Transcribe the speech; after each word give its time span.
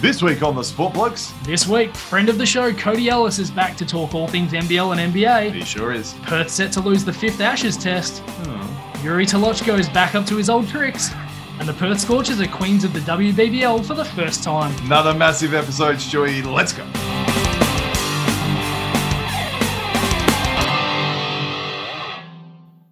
This 0.00 0.22
week 0.22 0.42
on 0.42 0.54
the 0.54 0.62
Sport 0.62 0.94
Blokes, 0.94 1.32
This 1.42 1.66
week, 1.66 1.94
friend 1.94 2.30
of 2.30 2.38
the 2.38 2.46
show, 2.46 2.72
Cody 2.72 3.10
Ellis 3.10 3.38
is 3.38 3.50
back 3.50 3.76
to 3.76 3.84
talk 3.84 4.14
all 4.14 4.26
things 4.26 4.52
NBL 4.52 4.96
and 4.98 5.12
NBA. 5.12 5.52
he 5.52 5.62
sure 5.62 5.92
is. 5.92 6.14
Perth 6.22 6.48
set 6.48 6.72
to 6.72 6.80
lose 6.80 7.04
the 7.04 7.12
fifth 7.12 7.40
Ashes 7.40 7.76
test. 7.76 8.20
Hmm. 8.20 9.04
Yuri 9.04 9.26
Tolochko 9.26 9.78
is 9.78 9.88
back 9.90 10.14
up 10.14 10.24
to 10.26 10.36
his 10.36 10.48
old 10.48 10.68
tricks. 10.68 11.10
And 11.58 11.68
the 11.68 11.74
Perth 11.74 12.00
Scorchers 12.00 12.40
are 12.40 12.46
queens 12.48 12.84
of 12.84 12.94
the 12.94 13.00
WBBL 13.00 13.84
for 13.84 13.92
the 13.94 14.04
first 14.06 14.42
time. 14.42 14.74
Another 14.86 15.12
massive 15.12 15.52
episode, 15.52 15.96
Stewie. 15.96 16.42
Let's 16.50 16.72
go. 16.72 16.84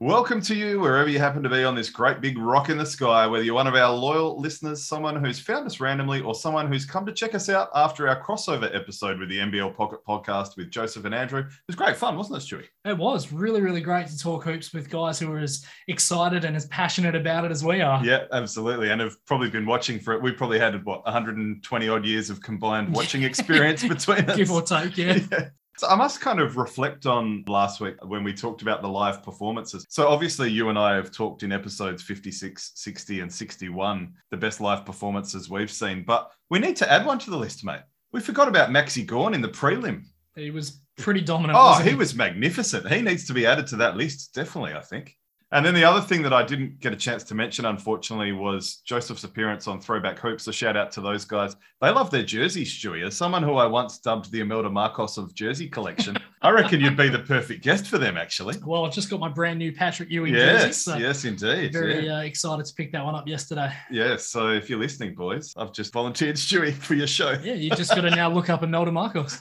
Welcome 0.09 0.40
to 0.40 0.54
you 0.54 0.80
wherever 0.80 1.11
you 1.11 1.18
happen 1.18 1.43
to 1.43 1.50
be 1.50 1.64
on 1.64 1.75
this 1.75 1.90
great 1.90 2.22
big 2.22 2.38
rock 2.38 2.70
in 2.70 2.79
the 2.79 2.86
sky, 2.86 3.27
whether 3.27 3.45
you're 3.45 3.54
one 3.54 3.66
of 3.66 3.75
our 3.75 3.95
loyal 3.95 4.40
listeners, 4.40 4.82
someone 4.82 5.22
who's 5.22 5.38
found 5.38 5.66
us 5.66 5.80
randomly, 5.80 6.22
or 6.22 6.34
someone 6.34 6.72
who's 6.72 6.86
come 6.86 7.04
to 7.04 7.12
check 7.12 7.35
us 7.35 7.50
out 7.50 7.68
after 7.75 8.08
our 8.08 8.18
crossover 8.22 8.75
episode 8.75 9.18
with 9.18 9.29
the 9.29 9.36
NBL 9.36 9.76
Pocket 9.76 10.00
Podcast 10.08 10.57
with 10.57 10.71
Joseph 10.71 11.04
and 11.04 11.14
Andrew. 11.14 11.40
It 11.40 11.46
was 11.66 11.76
great 11.76 11.94
fun, 11.94 12.16
wasn't 12.16 12.43
it, 12.43 12.46
Stewie? 12.46 12.64
It 12.86 12.96
was 12.96 13.35
really, 13.35 13.61
really 13.61 13.82
great 13.82 14.07
to 14.07 14.16
talk 14.16 14.44
hoops 14.44 14.72
with 14.72 14.89
guys 14.89 15.18
who 15.18 15.30
are 15.30 15.40
as 15.40 15.66
excited 15.89 16.46
and 16.46 16.57
as 16.57 16.64
passionate 16.68 17.14
about 17.14 17.44
it 17.44 17.50
as 17.50 17.63
we 17.63 17.82
are. 17.82 18.02
Yeah, 18.02 18.25
absolutely. 18.32 18.88
And 18.88 19.02
have 19.02 19.22
probably 19.27 19.50
been 19.50 19.66
watching 19.66 20.00
for 20.00 20.14
it. 20.14 20.22
We 20.22 20.32
probably 20.32 20.58
had 20.58 20.86
what 20.86 21.04
120 21.04 21.88
odd 21.90 22.07
years 22.07 22.30
of 22.30 22.40
combined 22.40 22.94
watching 22.94 23.22
experience 23.25 23.85
between 23.86 24.21
us. 24.21 24.38
Give 24.38 24.50
or 24.50 24.63
take, 24.63 24.96
yeah. 24.96 25.18
Yeah. 25.30 25.49
So 25.79 25.87
I 25.87 25.95
must 25.95 26.21
kind 26.21 26.41
of 26.41 26.57
reflect 26.57 27.07
on 27.07 27.45
last 27.46 27.81
week 27.81 28.05
when 28.05 28.25
we 28.25 28.32
talked 28.32 28.63
about 28.63 28.82
the 28.82 28.89
live 28.89 29.23
performances. 29.23 29.86
So 29.89 30.09
obviously 30.09 30.50
you 30.50 30.71
and 30.71 30.79
I 30.79 30.96
have 30.96 31.13
talked 31.13 31.45
in 31.45 31.53
episodes 31.53 32.03
56, 32.03 32.73
60 32.75 33.20
and 33.20 33.33
61 33.33 34.12
the 34.33 34.36
best 34.36 34.61
live 34.61 34.84
performances 34.84 35.48
we've 35.48 35.70
seen, 35.70 36.03
but 36.03 36.33
we 36.50 36.59
need 36.59 36.75
to 36.78 36.91
add 36.91 37.06
one 37.06 37.20
to 37.20 37.31
the 37.31 37.36
list, 37.36 37.64
mate. 37.64 37.83
We 38.11 38.19
forgot 38.19 38.48
about 38.48 38.70
Maxi 38.70 39.06
Gawn 39.06 39.34
in 39.34 39.41
the 39.41 39.48
prelim. 39.48 40.02
He 40.34 40.50
was 40.50 40.80
pretty 40.97 41.20
dominant. 41.20 41.56
Oh, 41.56 41.67
wasn't 41.67 41.91
he 41.91 41.95
was 41.95 42.12
magnificent. 42.12 42.91
He 42.91 43.00
needs 43.00 43.24
to 43.28 43.33
be 43.33 43.47
added 43.47 43.69
to 43.69 43.77
that 43.77 43.97
list, 43.97 44.34
definitely, 44.34 44.72
I 44.72 44.80
think. 44.80 45.17
And 45.50 45.64
then 45.64 45.72
the 45.72 45.84
other 45.84 46.02
thing 46.02 46.20
that 46.22 46.32
I 46.34 46.42
didn't 46.42 46.78
get 46.78 46.92
a 46.92 46.96
chance 46.96 47.24
to 47.24 47.34
mention, 47.34 47.64
unfortunately, 47.64 48.32
was 48.32 48.82
Joseph's 48.84 49.24
appearance 49.24 49.66
on 49.66 49.80
Throwback 49.80 50.18
Hoops. 50.18 50.44
So 50.44 50.52
shout 50.52 50.77
out 50.77 50.92
to 50.92 51.00
those 51.00 51.24
guys. 51.24 51.56
They 51.80 51.88
love 51.88 52.10
their 52.10 52.22
jerseys, 52.22 52.70
Stewie. 52.70 53.06
As 53.06 53.16
someone 53.16 53.42
who 53.42 53.55
I 53.55 53.64
once 53.64 53.98
dubbed 53.98 54.30
the 54.30 54.40
Imelda 54.40 54.68
Marcos 54.68 55.16
of 55.16 55.34
jersey 55.34 55.66
collection, 55.66 56.18
I 56.42 56.50
reckon 56.50 56.80
you'd 56.80 56.98
be 56.98 57.08
the 57.08 57.20
perfect 57.20 57.62
guest 57.64 57.86
for 57.86 57.96
them, 57.96 58.18
actually. 58.18 58.56
Well, 58.62 58.84
I've 58.84 58.92
just 58.92 59.08
got 59.08 59.20
my 59.20 59.30
brand 59.30 59.58
new 59.58 59.72
Patrick 59.72 60.10
Ewing 60.10 60.34
jersey. 60.34 60.66
Yes, 60.66 60.82
So 60.82 60.96
yes, 60.96 61.24
indeed. 61.24 61.72
very 61.72 62.05
yeah. 62.06 62.18
uh, 62.18 62.20
excited 62.22 62.66
to 62.66 62.74
pick 62.74 62.92
that 62.92 63.02
one 63.02 63.14
up 63.14 63.27
yesterday. 63.27 63.72
yeah, 63.90 64.16
so 64.18 64.48
if 64.50 64.68
you're 64.68 64.78
listening, 64.78 65.14
boys, 65.14 65.55
I've 65.56 65.72
just 65.72 65.94
volunteered 65.94 66.36
Stewie 66.36 66.74
for 66.74 66.92
your 66.92 67.06
show. 67.06 67.38
Yeah, 67.42 67.55
you 67.55 67.70
just 67.70 67.94
got 67.94 68.02
to 68.02 68.10
now 68.10 68.30
look 68.30 68.50
up 68.50 68.62
Imelda 68.62 68.92
Marcos. 68.92 69.40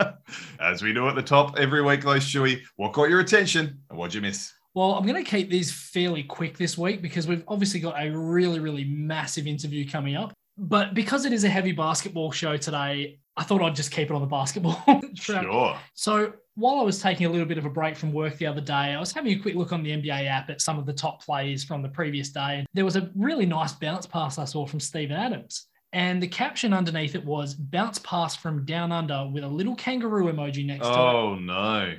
As 0.60 0.82
we 0.82 0.92
do 0.92 1.06
at 1.08 1.14
the 1.14 1.22
top 1.22 1.56
every 1.58 1.80
week, 1.80 2.00
though, 2.02 2.16
Stewie, 2.16 2.60
what 2.74 2.92
caught 2.92 3.08
your 3.08 3.20
attention 3.20 3.78
and 3.88 3.96
what'd 3.96 4.14
you 4.14 4.20
miss? 4.20 4.52
Well, 4.74 4.94
I'm 4.94 5.06
going 5.06 5.22
to 5.22 5.28
keep 5.28 5.50
these 5.50 5.72
fairly 5.72 6.24
quick 6.24 6.58
this 6.58 6.76
week 6.76 7.00
because 7.00 7.28
we've 7.28 7.44
obviously 7.46 7.80
got 7.80 7.94
a 7.96 8.10
really, 8.10 8.58
really 8.58 8.84
massive 8.84 9.46
interview 9.46 9.88
coming 9.88 10.16
up. 10.16 10.32
But 10.58 10.94
because 10.94 11.24
it 11.24 11.32
is 11.32 11.44
a 11.44 11.48
heavy 11.48 11.72
basketball 11.72 12.32
show 12.32 12.56
today, 12.56 13.18
I 13.36 13.42
thought 13.42 13.62
I'd 13.62 13.74
just 13.74 13.90
keep 13.90 14.10
it 14.10 14.14
on 14.14 14.20
the 14.20 14.26
basketball. 14.26 14.82
Sure. 15.14 15.78
So 15.94 16.32
while 16.56 16.80
I 16.80 16.82
was 16.82 17.00
taking 17.00 17.26
a 17.26 17.30
little 17.30 17.46
bit 17.46 17.56
of 17.56 17.64
a 17.64 17.70
break 17.70 17.96
from 17.96 18.12
work 18.12 18.36
the 18.36 18.46
other 18.46 18.60
day, 18.60 18.72
I 18.72 19.00
was 19.00 19.12
having 19.12 19.32
a 19.32 19.38
quick 19.40 19.54
look 19.54 19.72
on 19.72 19.82
the 19.82 19.90
NBA 19.90 20.26
app 20.26 20.50
at 20.50 20.60
some 20.60 20.78
of 20.78 20.86
the 20.86 20.92
top 20.92 21.24
plays 21.24 21.64
from 21.64 21.80
the 21.80 21.88
previous 21.88 22.30
day. 22.30 22.58
And 22.58 22.66
there 22.74 22.84
was 22.84 22.96
a 22.96 23.10
really 23.14 23.46
nice 23.46 23.72
bounce 23.72 24.06
pass 24.06 24.38
I 24.38 24.44
saw 24.44 24.66
from 24.66 24.80
Steven 24.80 25.16
Adams. 25.16 25.66
And 25.92 26.20
the 26.20 26.26
caption 26.28 26.72
underneath 26.72 27.14
it 27.14 27.24
was 27.24 27.54
bounce 27.54 28.00
pass 28.00 28.34
from 28.34 28.64
down 28.64 28.90
under 28.90 29.28
with 29.32 29.44
a 29.44 29.48
little 29.48 29.76
kangaroo 29.76 30.32
emoji 30.32 30.66
next 30.66 30.86
to 30.86 30.92
it. 30.92 30.96
Oh, 30.96 31.36
no. 31.36 31.94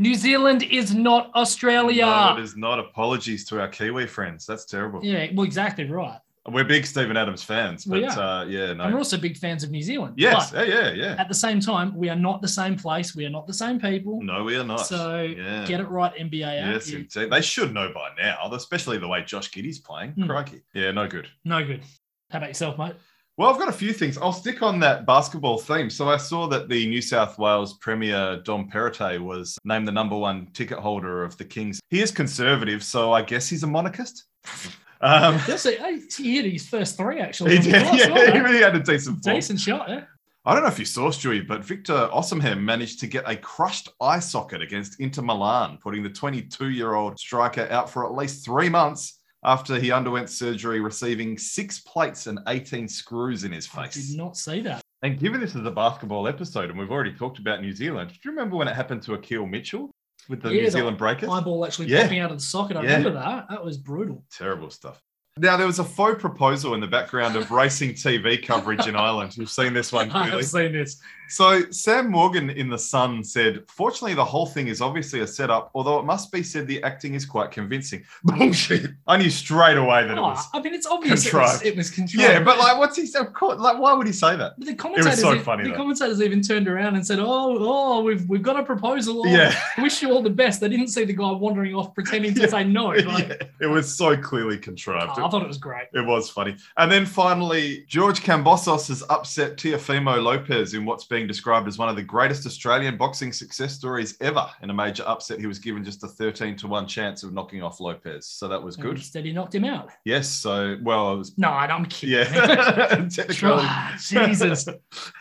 New 0.00 0.14
Zealand 0.14 0.62
is 0.62 0.94
not 0.94 1.30
Australia. 1.34 2.06
No, 2.06 2.36
it 2.38 2.42
is 2.42 2.56
not. 2.56 2.78
Apologies 2.78 3.44
to 3.44 3.60
our 3.60 3.68
Kiwi 3.68 4.06
friends. 4.06 4.46
That's 4.46 4.64
terrible. 4.64 5.04
Yeah, 5.04 5.26
well, 5.34 5.44
exactly 5.44 5.84
right. 5.84 6.18
We're 6.48 6.64
big 6.64 6.86
Steven 6.86 7.18
Adams 7.18 7.42
fans, 7.42 7.84
but 7.84 8.02
uh, 8.16 8.46
yeah, 8.48 8.70
And 8.70 8.78
we're 8.78 8.96
also 8.96 9.18
big 9.18 9.36
fans 9.36 9.62
of 9.62 9.70
New 9.70 9.82
Zealand. 9.82 10.14
Yes, 10.16 10.52
yeah, 10.54 10.62
yeah, 10.62 10.90
yeah. 10.92 11.16
at 11.18 11.28
the 11.28 11.34
same 11.34 11.60
time, 11.60 11.94
we 11.94 12.08
are 12.08 12.16
not 12.16 12.40
the 12.40 12.48
same 12.48 12.76
place. 12.76 13.14
We 13.14 13.26
are 13.26 13.30
not 13.30 13.46
the 13.46 13.52
same 13.52 13.78
people. 13.78 14.22
No, 14.22 14.42
we 14.42 14.56
are 14.56 14.64
not. 14.64 14.86
So 14.86 15.20
yeah. 15.20 15.66
get 15.66 15.80
it 15.80 15.88
right, 15.90 16.14
NBA. 16.16 16.32
Yes, 16.32 16.88
You- 16.88 17.00
indeed. 17.00 17.30
They 17.30 17.42
should 17.42 17.74
know 17.74 17.92
by 17.92 18.08
now, 18.18 18.50
especially 18.52 18.96
the 18.96 19.06
way 19.06 19.22
Josh 19.22 19.50
Giddey's 19.52 19.80
playing. 19.80 20.12
Hmm. 20.12 20.24
Crikey. 20.26 20.62
Yeah, 20.72 20.92
no 20.92 21.06
good. 21.06 21.28
No 21.44 21.62
good. 21.62 21.82
How 22.30 22.38
about 22.38 22.48
yourself, 22.48 22.78
mate? 22.78 22.94
Well, 23.40 23.48
I've 23.48 23.58
got 23.58 23.70
a 23.70 23.72
few 23.72 23.94
things. 23.94 24.18
I'll 24.18 24.34
stick 24.34 24.60
on 24.60 24.78
that 24.80 25.06
basketball 25.06 25.56
theme. 25.56 25.88
So 25.88 26.10
I 26.10 26.18
saw 26.18 26.46
that 26.48 26.68
the 26.68 26.86
New 26.86 27.00
South 27.00 27.38
Wales 27.38 27.72
Premier 27.78 28.36
Dom 28.44 28.68
Perrottet 28.68 29.18
was 29.18 29.56
named 29.64 29.88
the 29.88 29.92
number 29.92 30.14
one 30.14 30.48
ticket 30.52 30.78
holder 30.78 31.24
of 31.24 31.38
the 31.38 31.46
Kings. 31.46 31.80
He 31.88 32.02
is 32.02 32.10
conservative, 32.10 32.84
so 32.84 33.14
I 33.14 33.22
guess 33.22 33.48
he's 33.48 33.62
a 33.62 33.66
monarchist. 33.66 34.24
Um, 35.02 35.38
he 35.38 36.36
hit 36.36 36.44
his 36.44 36.68
first 36.68 36.98
three 36.98 37.20
actually. 37.20 37.56
he 37.56 37.62
did, 37.62 37.72
yeah, 37.72 38.12
well 38.12 38.30
he 38.30 38.38
really 38.38 38.58
had 38.58 38.76
a 38.76 38.80
decent 38.80 39.24
form. 39.24 39.34
Decent 39.34 39.58
shot, 39.58 39.88
yeah. 39.88 40.04
I 40.44 40.52
don't 40.52 40.62
know 40.62 40.68
if 40.68 40.78
you 40.78 40.84
saw 40.84 41.08
Stewie, 41.08 41.48
but 41.48 41.64
Victor 41.64 42.10
Osimhen 42.12 42.60
managed 42.60 43.00
to 43.00 43.06
get 43.06 43.24
a 43.26 43.34
crushed 43.34 43.88
eye 44.02 44.18
socket 44.18 44.60
against 44.60 45.00
Inter 45.00 45.22
Milan, 45.22 45.78
putting 45.82 46.02
the 46.02 46.10
22-year-old 46.10 47.18
striker 47.18 47.66
out 47.70 47.88
for 47.88 48.04
at 48.04 48.12
least 48.14 48.44
three 48.44 48.68
months 48.68 49.19
after 49.44 49.78
he 49.78 49.90
underwent 49.90 50.28
surgery, 50.30 50.80
receiving 50.80 51.38
six 51.38 51.80
plates 51.80 52.26
and 52.26 52.38
18 52.48 52.88
screws 52.88 53.44
in 53.44 53.52
his 53.52 53.66
face. 53.66 53.96
I 53.96 54.00
did 54.10 54.16
not 54.18 54.36
see 54.36 54.60
that. 54.62 54.82
And 55.02 55.18
given 55.18 55.40
this 55.40 55.54
is 55.54 55.64
a 55.64 55.70
basketball 55.70 56.28
episode, 56.28 56.68
and 56.70 56.78
we've 56.78 56.90
already 56.90 57.14
talked 57.14 57.38
about 57.38 57.62
New 57.62 57.72
Zealand, 57.72 58.10
do 58.10 58.16
you 58.24 58.30
remember 58.30 58.56
when 58.56 58.68
it 58.68 58.76
happened 58.76 59.02
to 59.04 59.14
Akil 59.14 59.46
Mitchell 59.46 59.90
with 60.28 60.42
the 60.42 60.50
Yeah, 60.50 60.62
New 60.64 60.70
Zealand 60.70 60.98
Breakers? 60.98 61.30
Eyeball 61.30 61.64
actually 61.64 61.86
Yeah. 61.88 62.02
popping 62.02 62.18
out 62.18 62.30
of 62.30 62.36
the 62.36 62.42
socket. 62.44 62.76
I 62.76 62.82
Yeah. 62.82 62.96
remember 62.98 63.12
that. 63.18 63.46
That 63.48 63.64
was 63.64 63.78
brutal. 63.78 64.22
Terrible 64.30 64.68
stuff. 64.70 65.00
Now, 65.38 65.56
there 65.56 65.66
was 65.66 65.78
a 65.78 65.84
faux 65.84 66.20
proposal 66.20 66.74
in 66.74 66.80
the 66.80 66.86
background 66.86 67.34
of 67.36 67.50
racing 67.50 67.94
TV 67.94 68.36
coverage 68.36 68.86
in 68.86 68.94
Ireland. 68.94 69.36
You've 69.38 69.48
seen 69.48 69.72
this 69.72 69.90
one 69.90 70.10
clearly. 70.10 70.32
I've 70.32 70.44
seen 70.46 70.72
this. 70.72 71.00
So 71.30 71.62
Sam 71.70 72.10
Morgan 72.10 72.50
in 72.50 72.68
The 72.68 72.78
Sun 72.78 73.22
said, 73.24 73.62
fortunately, 73.68 74.14
the 74.14 74.24
whole 74.24 74.46
thing 74.46 74.66
is 74.66 74.80
obviously 74.80 75.20
a 75.20 75.26
setup, 75.26 75.70
although 75.74 75.98
it 76.00 76.04
must 76.04 76.32
be 76.32 76.42
said 76.42 76.66
the 76.66 76.82
acting 76.82 77.14
is 77.14 77.24
quite 77.24 77.52
convincing. 77.52 78.02
Bullshit. 78.24 78.90
I 79.06 79.16
knew 79.16 79.30
straight 79.30 79.76
away 79.78 80.02
that 80.02 80.10
it 80.12 80.18
Oh, 80.18 80.22
was. 80.22 80.44
I 80.52 80.60
mean, 80.60 80.74
it's 80.74 80.86
obvious 80.86 81.24
it 81.26 81.32
was, 81.32 81.42
contrived. 81.52 81.66
it 81.66 81.76
was 81.76 81.90
contrived. 81.90 82.28
Yeah, 82.28 82.42
but 82.42 82.58
like, 82.58 82.78
what's 82.78 82.96
he 82.96 83.06
so 83.06 83.22
Like, 83.56 83.78
why 83.78 83.92
would 83.94 84.06
he 84.08 84.12
say 84.12 84.34
that? 84.36 84.54
But 84.58 84.66
the 84.66 84.74
commentators, 84.74 85.20
so 85.20 85.38
funny, 85.38 85.62
the 85.64 85.70
though. 85.70 85.76
commentators 85.76 86.20
even 86.20 86.42
turned 86.42 86.66
around 86.66 86.96
and 86.96 87.06
said, 87.06 87.18
"Oh, 87.20 87.56
oh, 87.60 88.02
we've 88.02 88.28
we've 88.28 88.42
got 88.42 88.58
a 88.58 88.64
proposal. 88.64 89.22
Oh, 89.24 89.30
Yeah. 89.30 89.54
wish 89.78 90.02
you 90.02 90.10
all 90.12 90.22
the 90.22 90.30
best." 90.30 90.60
They 90.60 90.68
didn't 90.68 90.88
see 90.88 91.04
the 91.04 91.12
guy 91.14 91.30
wandering 91.30 91.74
off 91.74 91.94
pretending 91.94 92.34
to 92.34 92.40
Yeah. 92.42 92.46
say 92.48 92.64
no. 92.64 92.88
Like, 93.10 93.28
Yeah, 93.28 93.36
It 93.60 93.66
was 93.66 93.96
so 93.96 94.16
clearly 94.16 94.56
oh, 94.56 94.60
contrived. 94.60 95.18
I 95.18 95.28
thought 95.28 95.42
it 95.42 95.48
was 95.48 95.58
great. 95.58 95.86
It 95.94 96.04
was 96.04 96.28
funny. 96.28 96.56
And 96.76 96.90
then 96.90 97.06
finally, 97.06 97.84
George 97.88 98.20
Kambosos 98.22 98.88
has 98.88 99.04
upset 99.10 99.56
Teofimo 99.56 100.20
Lopez 100.22 100.74
in 100.74 100.84
what's 100.84 101.04
being 101.20 101.28
described 101.28 101.68
as 101.68 101.76
one 101.76 101.90
of 101.90 101.96
the 101.96 102.02
greatest 102.02 102.46
Australian 102.46 102.96
boxing 102.96 103.30
success 103.30 103.74
stories 103.74 104.16
ever. 104.22 104.48
In 104.62 104.70
a 104.70 104.72
major 104.72 105.02
upset, 105.06 105.38
he 105.38 105.46
was 105.46 105.58
given 105.58 105.84
just 105.84 106.02
a 106.02 106.08
13 106.08 106.56
to 106.56 106.66
1 106.66 106.86
chance 106.86 107.22
of 107.22 107.34
knocking 107.34 107.62
off 107.62 107.78
Lopez. 107.78 108.26
So 108.26 108.48
that 108.48 108.62
was 108.62 108.74
good. 108.74 108.96
Instead, 108.96 109.26
he 109.26 109.32
knocked 109.32 109.54
him 109.54 109.66
out. 109.66 109.90
Yes. 110.06 110.30
So, 110.30 110.78
well, 110.82 111.12
it 111.12 111.18
was. 111.18 111.36
No, 111.36 111.50
I'm 111.50 111.84
kidding. 111.84 112.14
Yeah. 112.14 113.06
Technically. 113.14 113.66
Jesus, 113.98 114.66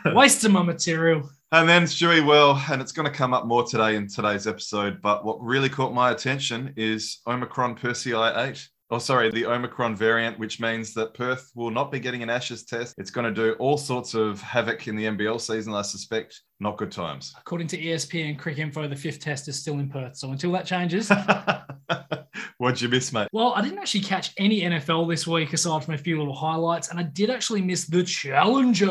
wasting 0.06 0.54
my 0.54 0.64
material. 0.64 1.30
And 1.52 1.68
then 1.68 1.84
Stewie, 1.84 2.26
well, 2.26 2.64
and 2.72 2.82
it's 2.82 2.94
going 2.94 3.12
to 3.12 3.14
come 3.14 3.34
up 3.34 3.46
more 3.46 3.66
today 3.66 3.98
in 3.98 4.08
today's 4.08 4.48
episode, 4.48 5.02
but 5.02 5.26
what 5.26 5.44
really 5.44 5.68
caught 5.68 5.94
my 5.94 6.12
attention 6.12 6.74
is 6.78 7.20
Omicron 7.28 7.76
Persei 7.76 8.50
8. 8.52 8.70
Oh, 8.92 8.98
sorry, 8.98 9.30
the 9.30 9.46
Omicron 9.46 9.96
variant, 9.96 10.40
which 10.40 10.60
means 10.60 10.96
that 10.96 11.14
Perth 11.14 11.52
will 11.54 11.70
not 11.70 11.92
be 11.92 12.00
getting 12.00 12.24
an 12.24 12.30
Ashes 12.32 12.64
test. 12.64 12.96
It's 12.98 13.12
going 13.12 13.26
to 13.26 13.32
do 13.32 13.54
all 13.60 13.78
sorts 13.78 14.16
of 14.16 14.42
havoc 14.42 14.88
in 14.88 14.96
the 14.96 15.06
NBL 15.06 15.40
season, 15.40 15.76
I 15.76 15.84
suspect. 15.84 16.42
Not 16.60 16.78
good 16.78 16.92
times. 16.92 17.32
According 17.40 17.68
to 17.68 17.78
ESPN 17.78 18.32
and 18.32 18.40
Cricinfo, 18.40 18.90
the 18.90 18.96
fifth 18.96 19.20
test 19.20 19.48
is 19.48 19.60
still 19.60 19.76
in 19.76 19.90
Perth. 19.90 20.18
So 20.18 20.32
until 20.32 20.52
that 20.54 20.66
changes, 20.66 21.12
What'd 22.58 22.82
you 22.82 22.90
miss, 22.90 23.14
mate? 23.14 23.28
well, 23.32 23.54
I 23.56 23.62
didn't 23.62 23.78
actually 23.80 24.02
catch 24.02 24.34
any 24.38 24.62
NFL 24.62 25.08
this 25.08 25.26
week 25.28 25.54
aside 25.54 25.84
from 25.84 25.94
a 25.94 25.98
few 25.98 26.18
little 26.18 26.36
highlights, 26.36 26.90
and 26.90 27.00
I 27.00 27.04
did 27.04 27.30
actually 27.30 27.62
miss 27.62 27.86
the 27.86 28.04
Challenger 28.04 28.90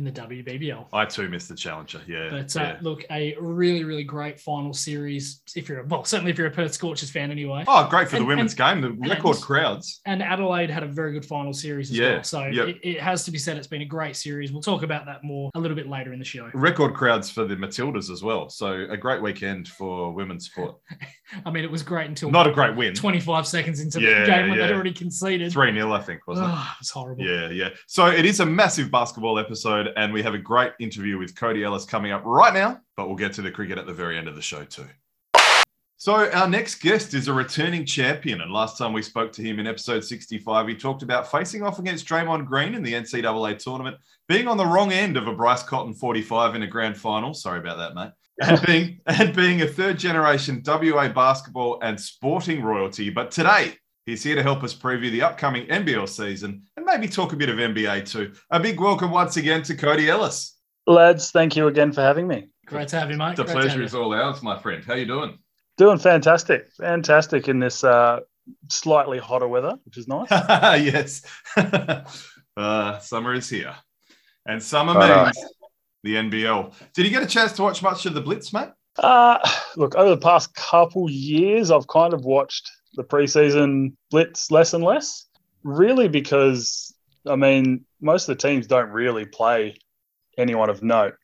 in 0.00 0.12
the 0.12 0.20
WBBL. 0.20 0.86
I 0.92 1.04
too 1.04 1.28
missed 1.28 1.48
the 1.48 1.54
Challenger. 1.54 2.00
Yeah. 2.06 2.28
But 2.30 2.56
uh, 2.56 2.60
yeah. 2.60 2.78
look, 2.80 3.04
a 3.10 3.36
really, 3.38 3.84
really 3.84 4.02
great 4.04 4.40
final 4.40 4.72
series. 4.72 5.42
If 5.54 5.68
you're, 5.68 5.80
a, 5.80 5.84
well, 5.86 6.04
certainly 6.04 6.30
if 6.32 6.38
you're 6.38 6.46
a 6.46 6.50
Perth 6.50 6.72
Scorchers 6.72 7.10
fan 7.10 7.30
anyway. 7.30 7.64
Oh, 7.68 7.86
great 7.88 8.06
for 8.08 8.12
the 8.12 8.18
and- 8.18 8.26
women's 8.28 8.54
game. 8.54 8.80
The 8.80 8.92
record 8.92 9.36
and- 9.36 9.44
crowds. 9.44 10.00
And 10.06 10.22
Adelaide 10.22 10.70
had 10.70 10.82
a 10.82 10.86
very 10.86 11.12
good 11.12 11.24
final 11.24 11.52
series 11.52 11.90
as 11.90 11.98
Yeah, 11.98 12.14
well. 12.14 12.22
So 12.24 12.46
yep. 12.46 12.68
it, 12.68 12.78
it 12.82 13.00
has 13.00 13.24
to 13.26 13.30
be 13.30 13.38
said 13.38 13.56
it's 13.58 13.66
been 13.66 13.82
a 13.82 13.86
great 13.86 14.16
series. 14.16 14.52
We'll 14.52 14.62
talk 14.62 14.82
about 14.82 15.04
that 15.06 15.22
more 15.22 15.50
a 15.54 15.60
little 15.60 15.76
bit 15.76 15.88
later 15.88 16.12
in 16.12 16.18
the 16.18 16.24
show. 16.24 16.50
Record 16.54 16.94
crowds 16.94 17.30
for 17.30 17.44
the 17.44 17.56
Matildas 17.56 18.10
as 18.10 18.22
well. 18.22 18.48
So 18.48 18.86
a 18.90 18.96
great 18.96 19.20
weekend 19.20 19.68
for 19.68 20.12
women's 20.12 20.46
sport. 20.46 20.76
I 21.44 21.50
mean, 21.50 21.64
it 21.64 21.70
was 21.70 21.82
great 21.82 22.08
until 22.08 22.30
Not 22.30 22.46
a 22.46 22.52
great 22.52 22.74
win. 22.74 22.94
25 22.94 23.46
seconds 23.46 23.80
into 23.80 24.00
Yeah, 24.00 24.20
the 24.20 24.26
game 24.26 24.48
when 24.48 24.58
they'd 24.58 24.72
already 24.72 24.92
conceded. 24.92 25.52
3 25.52 25.72
0, 25.72 25.92
I 25.92 26.00
think, 26.00 26.26
wasn't 26.26 26.48
it? 26.48 26.52
Oh, 26.54 26.70
it 26.74 26.80
was 26.80 26.90
horrible. 26.90 27.24
Yeah, 27.24 27.50
yeah. 27.50 27.68
So 27.86 28.06
it 28.06 28.24
is 28.24 28.40
a 28.40 28.46
massive 28.46 28.90
basketball 28.90 29.38
episode, 29.38 29.89
and 29.96 30.12
we 30.12 30.22
have 30.22 30.34
a 30.34 30.38
great 30.38 30.72
interview 30.80 31.18
with 31.18 31.34
Cody 31.36 31.64
Ellis 31.64 31.84
coming 31.84 32.12
up 32.12 32.22
right 32.24 32.54
now, 32.54 32.80
but 32.96 33.08
we'll 33.08 33.16
get 33.16 33.32
to 33.34 33.42
the 33.42 33.50
cricket 33.50 33.78
at 33.78 33.86
the 33.86 33.92
very 33.92 34.16
end 34.18 34.28
of 34.28 34.34
the 34.34 34.42
show, 34.42 34.64
too. 34.64 34.86
So, 35.96 36.30
our 36.30 36.48
next 36.48 36.76
guest 36.76 37.12
is 37.12 37.28
a 37.28 37.32
returning 37.34 37.84
champion. 37.84 38.40
And 38.40 38.50
last 38.50 38.78
time 38.78 38.94
we 38.94 39.02
spoke 39.02 39.32
to 39.32 39.42
him 39.42 39.58
in 39.58 39.66
episode 39.66 40.02
65, 40.02 40.66
he 40.66 40.74
talked 40.74 41.02
about 41.02 41.30
facing 41.30 41.62
off 41.62 41.78
against 41.78 42.06
Draymond 42.06 42.46
Green 42.46 42.74
in 42.74 42.82
the 42.82 42.94
NCAA 42.94 43.58
tournament, 43.58 43.98
being 44.26 44.48
on 44.48 44.56
the 44.56 44.64
wrong 44.64 44.92
end 44.92 45.18
of 45.18 45.28
a 45.28 45.34
Bryce 45.34 45.62
Cotton 45.62 45.92
45 45.92 46.54
in 46.54 46.62
a 46.62 46.66
grand 46.66 46.96
final. 46.96 47.34
Sorry 47.34 47.58
about 47.58 47.76
that, 47.76 47.94
mate. 47.94 48.12
And 48.40 48.62
being, 48.66 49.00
and 49.04 49.36
being 49.36 49.60
a 49.60 49.66
third 49.66 49.98
generation 49.98 50.62
WA 50.64 51.08
basketball 51.08 51.78
and 51.82 52.00
sporting 52.00 52.62
royalty. 52.62 53.10
But 53.10 53.30
today, 53.30 53.74
He's 54.10 54.24
here 54.24 54.34
to 54.34 54.42
help 54.42 54.64
us 54.64 54.74
preview 54.74 55.12
the 55.12 55.22
upcoming 55.22 55.68
NBL 55.68 56.08
season 56.08 56.64
and 56.76 56.84
maybe 56.84 57.06
talk 57.06 57.32
a 57.32 57.36
bit 57.36 57.48
of 57.48 57.58
NBA 57.58 58.10
too. 58.10 58.32
A 58.50 58.58
big 58.58 58.80
welcome 58.80 59.12
once 59.12 59.36
again 59.36 59.62
to 59.62 59.76
Cody 59.76 60.10
Ellis. 60.10 60.58
Lads, 60.88 61.30
thank 61.30 61.54
you 61.54 61.68
again 61.68 61.92
for 61.92 62.00
having 62.00 62.26
me. 62.26 62.48
Great 62.66 62.88
to 62.88 62.98
have 62.98 63.08
you, 63.12 63.16
mate. 63.16 63.36
The 63.36 63.44
Great 63.44 63.54
pleasure 63.54 63.82
is 63.84 63.94
all 63.94 64.12
ours, 64.12 64.42
my 64.42 64.58
friend. 64.58 64.82
How 64.84 64.94
are 64.94 64.96
you 64.96 65.06
doing? 65.06 65.38
Doing 65.78 65.98
fantastic. 65.98 66.66
Fantastic 66.72 67.46
in 67.46 67.60
this 67.60 67.84
uh, 67.84 68.18
slightly 68.68 69.18
hotter 69.18 69.46
weather, 69.46 69.76
which 69.84 69.96
is 69.96 70.08
nice. 70.08 70.26
yes. 70.82 71.22
uh, 72.56 72.98
summer 72.98 73.34
is 73.34 73.48
here. 73.48 73.76
And 74.44 74.60
summer 74.60 74.98
I 74.98 75.08
know. 75.08 75.24
means 75.26 75.44
the 76.02 76.14
NBL. 76.16 76.74
Did 76.94 77.04
you 77.04 77.12
get 77.12 77.22
a 77.22 77.26
chance 77.26 77.52
to 77.52 77.62
watch 77.62 77.80
much 77.80 78.06
of 78.06 78.14
the 78.14 78.20
Blitz, 78.20 78.52
mate? 78.52 78.70
Uh, 78.98 79.38
look, 79.76 79.94
over 79.94 80.10
the 80.10 80.20
past 80.20 80.52
couple 80.56 81.08
years, 81.08 81.70
I've 81.70 81.86
kind 81.86 82.12
of 82.12 82.24
watched 82.24 82.68
the 82.94 83.04
preseason 83.04 83.92
blitz 84.10 84.50
less 84.50 84.74
and 84.74 84.84
less, 84.84 85.26
really 85.62 86.08
because, 86.08 86.94
I 87.26 87.36
mean, 87.36 87.84
most 88.00 88.28
of 88.28 88.36
the 88.36 88.48
teams 88.48 88.66
don't 88.66 88.90
really 88.90 89.26
play 89.26 89.76
anyone 90.38 90.70
of 90.70 90.82
note. 90.82 91.14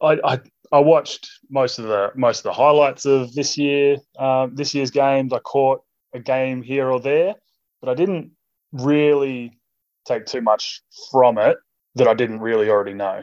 I, 0.00 0.18
I, 0.24 0.40
I 0.70 0.78
watched 0.78 1.28
most 1.50 1.78
of 1.78 1.86
the 1.86 2.10
most 2.14 2.38
of 2.40 2.44
the 2.44 2.52
highlights 2.52 3.04
of 3.04 3.34
this 3.34 3.58
year, 3.58 3.96
um, 4.18 4.54
this 4.54 4.74
year's 4.74 4.90
games. 4.90 5.32
I 5.32 5.38
caught 5.40 5.82
a 6.14 6.20
game 6.20 6.62
here 6.62 6.88
or 6.88 7.00
there, 7.00 7.34
but 7.80 7.90
I 7.90 7.94
didn't 7.94 8.32
really 8.72 9.58
take 10.06 10.26
too 10.26 10.40
much 10.40 10.82
from 11.10 11.38
it 11.38 11.56
that 11.96 12.06
I 12.06 12.14
didn't 12.14 12.40
really 12.40 12.68
already 12.70 12.94
know. 12.94 13.22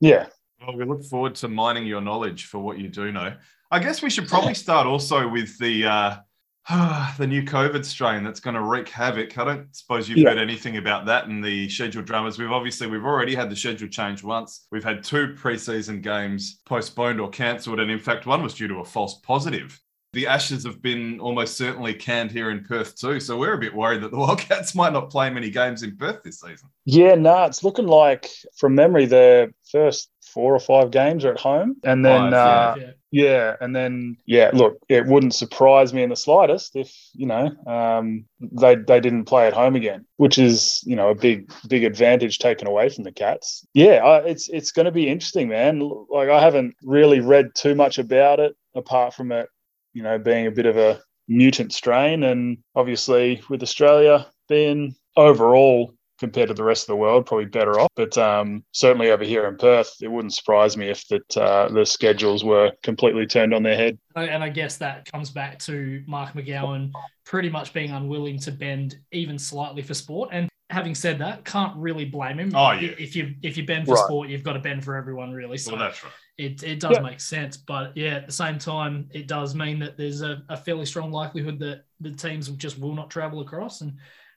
Yeah, 0.00 0.26
Well, 0.60 0.76
we 0.76 0.84
look 0.84 1.04
forward 1.04 1.34
to 1.36 1.48
mining 1.48 1.86
your 1.86 2.00
knowledge 2.00 2.46
for 2.46 2.58
what 2.58 2.78
you 2.78 2.88
do 2.88 3.12
know. 3.12 3.34
I 3.70 3.78
guess 3.78 4.02
we 4.02 4.10
should 4.10 4.28
probably 4.28 4.54
start 4.54 4.86
also 4.86 5.28
with 5.28 5.58
the 5.58 5.84
uh, 5.84 6.16
the 7.18 7.26
new 7.26 7.42
COVID 7.42 7.84
strain 7.84 8.24
that's 8.24 8.40
going 8.40 8.54
to 8.54 8.62
wreak 8.62 8.88
havoc. 8.88 9.36
I 9.36 9.44
don't 9.44 9.74
suppose 9.76 10.08
you've 10.08 10.18
Yeah. 10.18 10.30
heard 10.30 10.38
anything 10.38 10.78
about 10.78 11.04
that 11.06 11.26
in 11.26 11.40
the 11.42 11.68
scheduled 11.68 12.06
dramas. 12.06 12.38
We've 12.38 12.50
obviously 12.50 12.86
we've 12.86 13.04
already 13.04 13.34
had 13.34 13.50
the 13.50 13.56
schedule 13.56 13.88
change 13.88 14.22
once. 14.22 14.66
We've 14.70 14.84
had 14.84 15.04
two 15.04 15.34
preseason 15.34 16.00
games 16.00 16.60
postponed 16.64 17.20
or 17.20 17.28
cancelled, 17.28 17.80
and 17.80 17.90
in 17.90 17.98
fact, 17.98 18.24
one 18.26 18.42
was 18.42 18.54
due 18.54 18.68
to 18.68 18.76
a 18.76 18.84
false 18.84 19.20
positive. 19.20 19.78
The 20.14 20.26
Ashes 20.28 20.64
have 20.64 20.80
been 20.80 21.18
almost 21.18 21.56
certainly 21.56 21.92
canned 21.92 22.30
here 22.30 22.50
in 22.50 22.62
Perth 22.64 22.96
too, 22.96 23.18
so 23.20 23.36
we're 23.36 23.54
a 23.54 23.58
bit 23.58 23.74
worried 23.74 24.00
that 24.02 24.10
the 24.12 24.16
Wildcats 24.24 24.74
might 24.74 24.92
not 24.92 25.10
play 25.10 25.28
many 25.28 25.50
games 25.50 25.82
in 25.82 25.96
Perth 25.96 26.22
this 26.22 26.40
season. 26.40 26.68
Yeah, 26.86 27.14
no, 27.16 27.44
it's 27.44 27.62
looking 27.64 27.88
like 27.88 28.30
from 28.56 28.74
memory 28.74 29.04
the 29.06 29.52
first 29.70 30.10
four 30.22 30.54
or 30.54 30.60
five 30.60 30.90
games 30.90 31.24
are 31.26 31.32
at 31.32 31.40
home, 31.40 31.76
and 31.84 32.04
then 32.04 32.30
Five, 32.30 32.32
uh, 32.32 32.80
Yeah. 32.80 32.90
Yeah, 33.14 33.54
and 33.60 33.76
then 33.76 34.16
yeah, 34.26 34.50
look, 34.52 34.76
it 34.88 35.06
wouldn't 35.06 35.36
surprise 35.36 35.94
me 35.94 36.02
in 36.02 36.10
the 36.10 36.16
slightest 36.16 36.74
if 36.74 36.92
you 37.12 37.26
know 37.26 37.52
um, 37.64 38.24
they 38.40 38.74
they 38.74 38.98
didn't 38.98 39.26
play 39.26 39.46
at 39.46 39.52
home 39.52 39.76
again, 39.76 40.04
which 40.16 40.36
is 40.36 40.82
you 40.84 40.96
know 40.96 41.10
a 41.10 41.14
big 41.14 41.48
big 41.68 41.84
advantage 41.84 42.40
taken 42.40 42.66
away 42.66 42.88
from 42.88 43.04
the 43.04 43.12
Cats. 43.12 43.64
Yeah, 43.72 44.04
I, 44.04 44.18
it's 44.24 44.48
it's 44.48 44.72
going 44.72 44.86
to 44.86 44.90
be 44.90 45.08
interesting, 45.08 45.48
man. 45.48 45.78
Like 46.10 46.28
I 46.28 46.40
haven't 46.40 46.74
really 46.82 47.20
read 47.20 47.54
too 47.54 47.76
much 47.76 47.98
about 47.98 48.40
it 48.40 48.56
apart 48.74 49.14
from 49.14 49.30
it, 49.30 49.48
you 49.92 50.02
know, 50.02 50.18
being 50.18 50.48
a 50.48 50.50
bit 50.50 50.66
of 50.66 50.76
a 50.76 51.00
mutant 51.28 51.72
strain, 51.72 52.24
and 52.24 52.58
obviously 52.74 53.40
with 53.48 53.62
Australia 53.62 54.26
being 54.48 54.96
overall 55.16 55.94
compared 56.18 56.48
to 56.48 56.54
the 56.54 56.64
rest 56.64 56.84
of 56.84 56.88
the 56.88 56.96
world, 56.96 57.26
probably 57.26 57.46
better 57.46 57.78
off. 57.78 57.90
But 57.96 58.16
um, 58.18 58.64
certainly 58.72 59.10
over 59.10 59.24
here 59.24 59.46
in 59.46 59.56
Perth, 59.56 59.94
it 60.00 60.08
wouldn't 60.08 60.34
surprise 60.34 60.76
me 60.76 60.88
if 60.88 61.06
that 61.08 61.36
uh, 61.36 61.68
the 61.68 61.84
schedules 61.84 62.44
were 62.44 62.72
completely 62.82 63.26
turned 63.26 63.54
on 63.54 63.62
their 63.62 63.76
head. 63.76 63.98
And 64.14 64.42
I 64.42 64.48
guess 64.48 64.76
that 64.78 65.10
comes 65.10 65.30
back 65.30 65.58
to 65.60 66.02
Mark 66.06 66.34
McGowan 66.34 66.92
pretty 67.24 67.50
much 67.50 67.72
being 67.72 67.90
unwilling 67.90 68.38
to 68.38 68.52
bend 68.52 68.98
even 69.12 69.38
slightly 69.38 69.82
for 69.82 69.94
sport. 69.94 70.30
And 70.32 70.48
having 70.70 70.94
said 70.94 71.18
that, 71.18 71.44
can't 71.44 71.76
really 71.76 72.04
blame 72.04 72.38
him. 72.38 72.52
Oh, 72.54 72.72
yeah. 72.72 72.92
If 72.98 73.16
you 73.16 73.34
if 73.42 73.56
you 73.56 73.66
bend 73.66 73.86
for 73.86 73.94
Right. 73.94 74.04
sport, 74.04 74.28
you've 74.28 74.42
got 74.44 74.54
to 74.54 74.60
bend 74.60 74.84
for 74.84 74.94
everyone, 74.94 75.32
really. 75.32 75.58
So 75.58 75.72
Well, 75.72 75.80
that's 75.80 76.02
right. 76.04 76.12
it, 76.38 76.62
it 76.62 76.80
does 76.80 76.96
Yeah. 76.96 77.02
make 77.02 77.20
sense. 77.20 77.56
But 77.56 77.96
yeah, 77.96 78.14
at 78.16 78.26
the 78.26 78.32
same 78.32 78.58
time, 78.58 79.08
it 79.12 79.26
does 79.26 79.54
mean 79.54 79.78
that 79.80 79.96
there's 79.96 80.22
a, 80.22 80.42
a 80.48 80.56
fairly 80.56 80.86
strong 80.86 81.10
likelihood 81.10 81.58
that 81.60 81.84
the 82.00 82.12
teams 82.12 82.48
just 82.50 82.78
will 82.78 82.94
not 82.94 83.10
travel 83.10 83.40
across. 83.40 83.80
And 83.80 83.94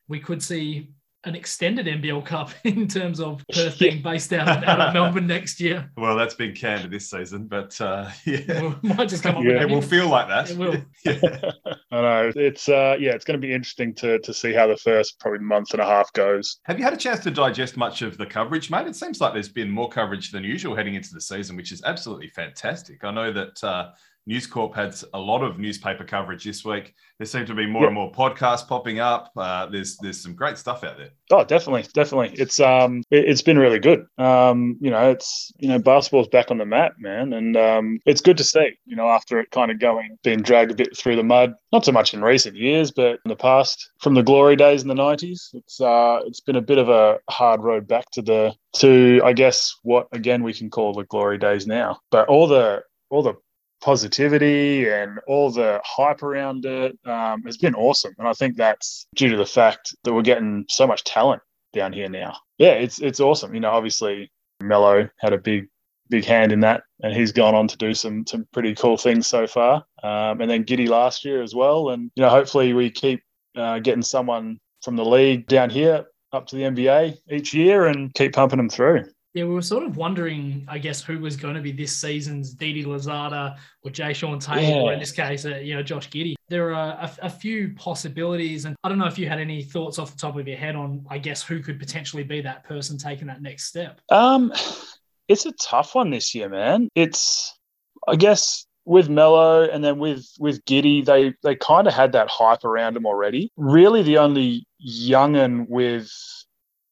we 0.08 0.20
could 0.20 0.42
see 0.42 0.92
an 1.24 1.36
extended 1.36 1.86
NBL 1.88 2.26
Cup 2.26 2.52
in 2.64 2.88
terms 2.88 3.20
of 3.20 3.44
Perth 3.52 3.80
being 3.80 4.02
based 4.02 4.32
out 4.34 4.48
of, 4.48 4.64
out 4.64 4.80
of 4.80 4.94
Melbourne 4.94 5.28
next 5.28 5.60
year. 5.60 5.90
Well, 5.98 6.16
that's 6.16 6.36
been 6.36 6.54
canned 6.56 6.92
this 6.92 7.10
season, 7.10 7.48
but 7.48 7.80
uh, 7.82 8.10
yeah. 8.26 8.74
We 8.84 8.90
might 8.90 9.10
just 9.10 9.24
come 9.24 9.36
up 9.38 9.44
Yeah. 9.44 9.54
with 9.54 9.62
It 9.64 9.70
will 9.70 9.82
feel 9.82 10.08
like 10.08 10.28
that. 10.28 10.52
It 10.52 10.58
will. 10.58 10.82
yeah. 11.04 11.52
I 11.92 12.02
know 12.02 12.32
it's 12.36 12.70
uh, 12.70 12.96
yeah, 13.00 13.12
it's 13.12 13.26
going 13.26 13.40
to 13.42 13.46
be 13.46 13.54
interesting 13.54 13.94
to 13.96 14.20
to 14.20 14.34
see 14.34 14.54
how 14.54 14.68
the 14.68 14.78
first 14.78 15.20
probably 15.20 15.40
month 15.40 15.72
and 15.72 15.82
a 15.82 15.86
half 15.86 16.14
goes. 16.14 16.60
Have 16.66 16.78
you 16.78 16.84
had 16.86 16.94
a 16.94 16.98
chance 16.98 17.22
to 17.24 17.32
digest 17.32 17.78
much 17.78 18.02
of 18.04 18.18
the 18.18 18.26
coverage, 18.26 18.70
mate? 18.70 18.88
It 18.88 18.96
seems 18.96 19.20
like 19.20 19.34
there's 19.34 19.50
been 19.50 19.70
more 19.72 19.90
coverage 19.90 20.32
than 20.32 20.44
usual 20.44 20.76
heading 20.76 20.96
into 20.96 21.14
the 21.14 21.22
season, 21.22 21.56
which 21.58 21.72
is 21.72 21.82
absolutely 21.84 22.28
fantastic. 22.30 23.04
I 23.04 23.12
know 23.12 23.34
that 23.34 23.64
uh, 23.64 23.90
News 24.28 24.46
Corp 24.46 24.76
had 24.76 24.94
a 25.14 25.20
lot 25.20 25.42
of 25.42 25.58
newspaper 25.58 26.04
coverage 26.04 26.44
this 26.44 26.66
week. 26.66 26.94
There 27.18 27.26
seem 27.26 27.46
to 27.46 27.56
be 27.56 27.66
more 27.66 27.84
Yeah. 27.84 27.88
and 27.88 27.96
more 27.96 28.12
podcasts 28.12 28.68
popping 28.68 29.00
up. 29.00 29.32
Uh, 29.38 29.68
there's 29.68 29.98
there's 29.98 30.22
some 30.22 30.36
great 30.36 30.58
stuff 30.58 30.84
out 30.84 30.98
there. 30.98 31.12
Oh, 31.32 31.46
definitely, 31.46 31.86
definitely. 31.94 32.38
It's 32.40 32.60
um, 32.60 33.04
it, 33.10 33.26
has 33.28 33.42
been 33.42 33.58
really 33.58 33.80
good. 33.80 34.06
Um, 34.18 34.78
you 34.82 34.92
know, 34.92 35.10
it's 35.12 35.52
you 35.60 35.70
know, 35.70 35.80
basketball's 35.80 36.28
back 36.28 36.52
on 36.52 36.58
the 36.58 36.66
map, 36.66 36.96
man, 37.00 37.32
and 37.32 37.56
um, 37.56 38.00
it's 38.06 38.20
good 38.20 38.38
to 38.38 38.44
see. 38.44 38.72
You 38.86 38.98
know, 38.98 39.08
after 39.08 39.40
it 39.40 39.50
kind 39.52 39.72
of 39.72 39.80
going, 39.80 40.18
being 40.24 40.42
dragged 40.42 40.72
a 40.72 40.76
bit 40.76 40.96
through 40.98 41.16
the 41.16 41.24
mud, 41.24 41.54
not 41.72 41.86
so 41.86 41.94
much 41.94 42.14
in 42.14 42.22
recent 42.22 42.58
years, 42.58 42.92
but 42.92 43.20
in 43.24 43.30
the 43.30 43.36
past, 43.38 43.90
from 44.02 44.14
the 44.14 44.24
glory 44.24 44.58
days 44.58 44.82
in 44.82 44.90
the 44.90 44.94
nineties, 44.96 45.50
it's 45.54 45.80
uh, 45.80 46.20
it's 46.26 46.42
been 46.42 46.58
a 46.58 46.62
bit 46.62 46.78
of 46.78 46.90
a 46.90 47.20
hard 47.30 47.64
road 47.64 47.88
back 47.88 48.12
to 48.12 48.22
the 48.22 48.54
to 48.76 49.22
I 49.24 49.32
guess 49.32 49.74
what 49.84 50.08
again 50.12 50.44
we 50.44 50.54
can 50.54 50.70
call 50.70 50.94
the 50.94 51.06
glory 51.06 51.38
days 51.38 51.66
now. 51.66 52.02
But 52.12 52.28
all 52.28 52.48
the 52.48 52.84
all 53.10 53.24
the 53.24 53.36
positivity 53.82 54.90
and 54.90 55.20
all 55.28 55.52
the 55.52 55.80
hype 55.84 56.24
around 56.24 56.66
it 56.66 56.98
um, 57.06 57.44
has 57.44 57.58
been 57.58 57.76
awesome. 57.76 58.14
And 58.18 58.28
I 58.28 58.34
think 58.34 58.56
that's 58.56 59.08
due 59.16 59.30
to 59.30 59.38
the 59.38 59.46
fact 59.46 59.96
that 60.04 60.14
we're 60.14 60.22
getting 60.22 60.66
so 60.70 60.88
much 60.88 61.04
talent 61.04 61.42
down 61.74 61.94
here 61.94 62.10
now. 62.10 62.38
Yeah, 62.58 62.74
it's 62.74 63.00
it's 63.00 63.20
awesome. 63.20 63.54
You 63.54 63.60
know, 63.60 63.72
obviously 63.72 64.32
Melo 64.62 65.10
had 65.20 65.34
a 65.34 65.38
big 65.38 65.68
big 66.10 66.26
hand 66.26 66.52
in 66.52 66.62
that, 66.62 66.84
and 67.02 67.14
he's 67.14 67.32
gone 67.32 67.56
on 67.56 67.68
to 67.68 67.78
do 67.78 67.94
some 67.94 68.26
some 68.26 68.48
pretty 68.54 68.74
cool 68.76 68.98
things 68.98 69.28
so 69.28 69.48
far. 69.48 69.86
Um, 70.04 70.42
and 70.42 70.50
then 70.50 70.64
Giddey 70.64 70.88
last 70.88 71.26
year 71.26 71.42
as 71.42 71.54
well. 71.54 71.90
And 71.90 72.12
you 72.16 72.24
know, 72.24 72.30
hopefully 72.30 72.74
we 72.74 72.90
keep 72.90 73.22
uh, 73.56 73.80
getting 73.80 74.02
someone 74.02 74.60
from 74.82 74.96
the 74.96 75.06
league 75.06 75.48
down 75.48 75.70
here 75.70 76.06
up 76.34 76.48
to 76.48 76.56
the 76.56 76.64
NBA 76.64 77.18
each 77.32 77.54
year 77.54 77.86
and 77.86 78.14
keep 78.14 78.34
pumping 78.34 78.58
them 78.58 78.70
through. 78.70 79.06
Yeah, 79.38 79.44
we 79.44 79.54
were 79.54 79.62
sort 79.62 79.84
of 79.84 79.98
wondering, 79.98 80.66
I 80.68 80.80
guess, 80.80 81.04
who 81.04 81.20
was 81.20 81.38
going 81.38 81.54
to 81.54 81.62
be 81.62 81.72
this 81.72 81.96
season's 81.96 82.56
Didi 82.56 82.84
Louzada 82.84 83.56
or 83.84 83.92
Jae'Sean 83.92 84.44
Tate, 84.44 84.68
Yeah. 84.68 84.82
or 84.82 84.94
in 84.94 85.00
this 85.00 85.12
case, 85.12 85.46
uh, 85.46 85.58
you 85.58 85.76
know, 85.76 85.84
Josh 85.84 86.10
Giddey. 86.10 86.34
There 86.50 86.74
are 86.74 86.94
a, 87.00 87.12
a 87.22 87.30
few 87.30 87.76
possibilities, 87.76 88.66
and 88.66 88.76
I 88.84 88.90
don't 88.90 88.98
know 88.98 89.06
if 89.06 89.20
you 89.20 89.30
had 89.30 89.38
any 89.40 89.62
thoughts 89.62 90.00
off 90.00 90.10
the 90.12 90.18
top 90.18 90.38
of 90.40 90.48
your 90.48 90.58
head 90.58 90.76
on, 90.76 91.06
I 91.08 91.20
guess, 91.20 91.44
who 91.44 91.60
could 91.60 91.78
potentially 91.78 92.24
be 92.24 92.42
that 92.42 92.64
person 92.64 92.98
taking 92.98 93.28
that 93.28 93.44
next 93.44 93.66
step. 93.66 94.02
Um, 94.10 94.52
it's 95.28 95.46
a 95.46 95.52
tough 95.52 95.94
one 95.94 96.10
this 96.10 96.34
year, 96.34 96.50
man. 96.50 96.90
It's, 96.96 97.56
I 98.08 98.16
guess, 98.16 98.66
with 98.86 99.08
Melo 99.08 99.70
and 99.70 99.84
then 99.84 100.00
with 100.00 100.26
with 100.40 100.66
Giddey, 100.66 101.06
they 101.06 101.36
they 101.44 101.56
kind 101.56 101.86
of 101.88 101.94
had 101.94 102.14
that 102.14 102.28
hype 102.28 102.64
around 102.64 102.96
them 102.96 103.06
already. 103.06 103.52
Really, 103.56 104.02
the 104.02 104.18
only 104.18 104.66
young'un 104.80 105.68
with 105.70 106.10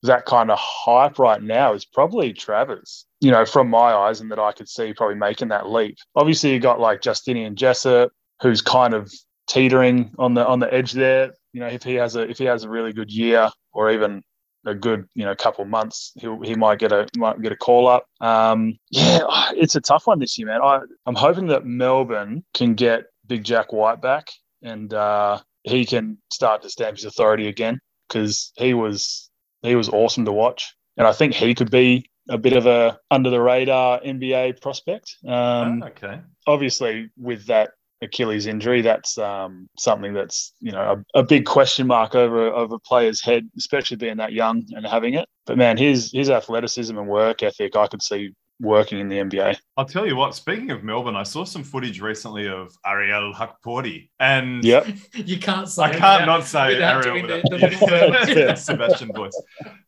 that 0.07 0.25
kind 0.25 0.51
of 0.51 0.57
hype 0.59 1.19
right 1.19 1.41
now 1.41 1.73
is 1.73 1.85
probably 1.85 2.33
Travers. 2.33 3.05
You 3.21 3.31
know, 3.31 3.45
from 3.45 3.69
my 3.69 3.93
eyes, 3.93 4.21
and 4.21 4.31
that 4.31 4.39
I 4.39 4.51
could 4.51 4.69
see 4.69 4.93
probably 4.93 5.15
making 5.15 5.47
that 5.49 5.69
leap. 5.69 5.97
Obviously, 6.15 6.53
you 6.53 6.59
got 6.59 6.79
like 6.79 7.01
Justinian 7.01 7.55
Jessup, 7.55 8.11
who's 8.41 8.61
kind 8.61 8.93
of 8.93 9.11
teetering 9.47 10.13
on 10.19 10.33
the 10.33 10.45
on 10.45 10.59
the 10.59 10.71
edge 10.73 10.91
there. 10.91 11.33
You 11.53 11.61
know, 11.61 11.67
if 11.67 11.83
he 11.83 11.95
has 11.95 12.15
a 12.15 12.29
if 12.29 12.37
he 12.37 12.45
has 12.45 12.63
a 12.63 12.69
really 12.69 12.93
good 12.93 13.11
year 13.11 13.49
or 13.73 13.91
even 13.91 14.21
a 14.65 14.75
good 14.75 15.07
you 15.13 15.25
know 15.25 15.35
couple 15.35 15.65
months, 15.65 16.11
he 16.15 16.27
he 16.43 16.55
might 16.55 16.79
get 16.79 16.91
a 16.91 17.07
might 17.15 17.41
get 17.41 17.51
a 17.51 17.57
call 17.57 17.87
up. 17.87 18.05
Um, 18.21 18.77
yeah, 18.91 19.21
it's 19.53 19.75
a 19.75 19.81
tough 19.81 20.07
one 20.07 20.19
this 20.19 20.37
year, 20.37 20.47
man. 20.47 20.61
I 20.61 20.81
I'm 21.05 21.15
hoping 21.15 21.47
that 21.47 21.65
Melbourne 21.65 22.43
can 22.53 22.73
get 22.73 23.05
Big 23.27 23.43
Jack 23.43 23.73
White 23.73 24.01
back 24.01 24.27
and 24.61 24.93
uh, 24.93 25.39
he 25.63 25.85
can 25.85 26.17
start 26.31 26.61
to 26.63 26.69
stamp 26.69 26.97
his 26.97 27.05
authority 27.05 27.47
again 27.47 27.79
because 28.07 28.51
he 28.55 28.73
was 28.73 29.29
he 29.65 29.75
was 29.75 29.89
awesome 29.89 30.25
to 30.25 30.31
watch, 30.31 30.75
and 30.97 31.07
I 31.07 31.13
think 31.13 31.33
he 31.33 31.55
could 31.55 31.71
be 31.71 32.09
a 32.29 32.37
bit 32.37 32.53
of 32.53 32.65
a 32.65 32.99
under 33.11 33.29
the 33.29 33.41
radar 33.41 33.99
NBA 34.01 34.61
prospect. 34.61 35.15
Um, 35.27 35.83
oh, 35.83 35.87
okay. 35.87 36.21
Obviously, 36.47 37.09
with 37.17 37.45
that 37.47 37.71
Achilles 38.01 38.45
injury, 38.45 38.81
that's 38.81 39.17
um, 39.17 39.69
something 39.77 40.13
that's 40.13 40.53
you 40.59 40.71
know 40.71 41.03
a, 41.15 41.19
a, 41.19 41.23
big 41.23 41.45
question 41.45 41.87
mark 41.87 42.15
over 42.15 42.47
over 42.47 42.75
a 42.75 42.79
player's 42.79 43.23
head, 43.23 43.49
especially 43.57 43.97
being 43.97 44.17
that 44.17 44.33
young 44.33 44.63
and 44.71 44.85
having 44.85 45.13
it. 45.13 45.27
But 45.45 45.57
man, 45.57 45.77
his 45.77 46.11
his 46.11 46.29
athleticism 46.29 46.97
and 46.97 47.07
work 47.07 47.43
ethic, 47.43 47.75
I 47.75 47.87
could 47.87 48.01
see 48.01 48.31
working 48.59 48.99
in 48.99 49.09
the 49.09 49.17
NBA. 49.17 49.57
I'll 49.77 49.85
tell 49.85 50.05
you 50.05 50.15
what, 50.15 50.35
speaking 50.35 50.71
of 50.71 50.83
Melbourne, 50.83 51.15
I 51.15 51.23
saw 51.23 51.43
some 51.43 51.63
footage 51.63 52.01
recently 52.01 52.47
of 52.47 52.75
Ariel 52.85 53.33
Hukporti. 53.33 54.09
And 54.19 54.63
yep. 54.63 54.87
you 55.13 55.37
can't 55.39 55.67
say 55.67 55.83
I 55.83 55.89
can't 55.89 56.21
without, 56.21 56.25
not 56.25 56.43
say 56.45 56.81
Ariel 56.81 57.21
without, 57.21 57.43
the, 57.49 57.57
the 57.57 58.55
Sebastian 58.57 59.11
voice. 59.13 59.39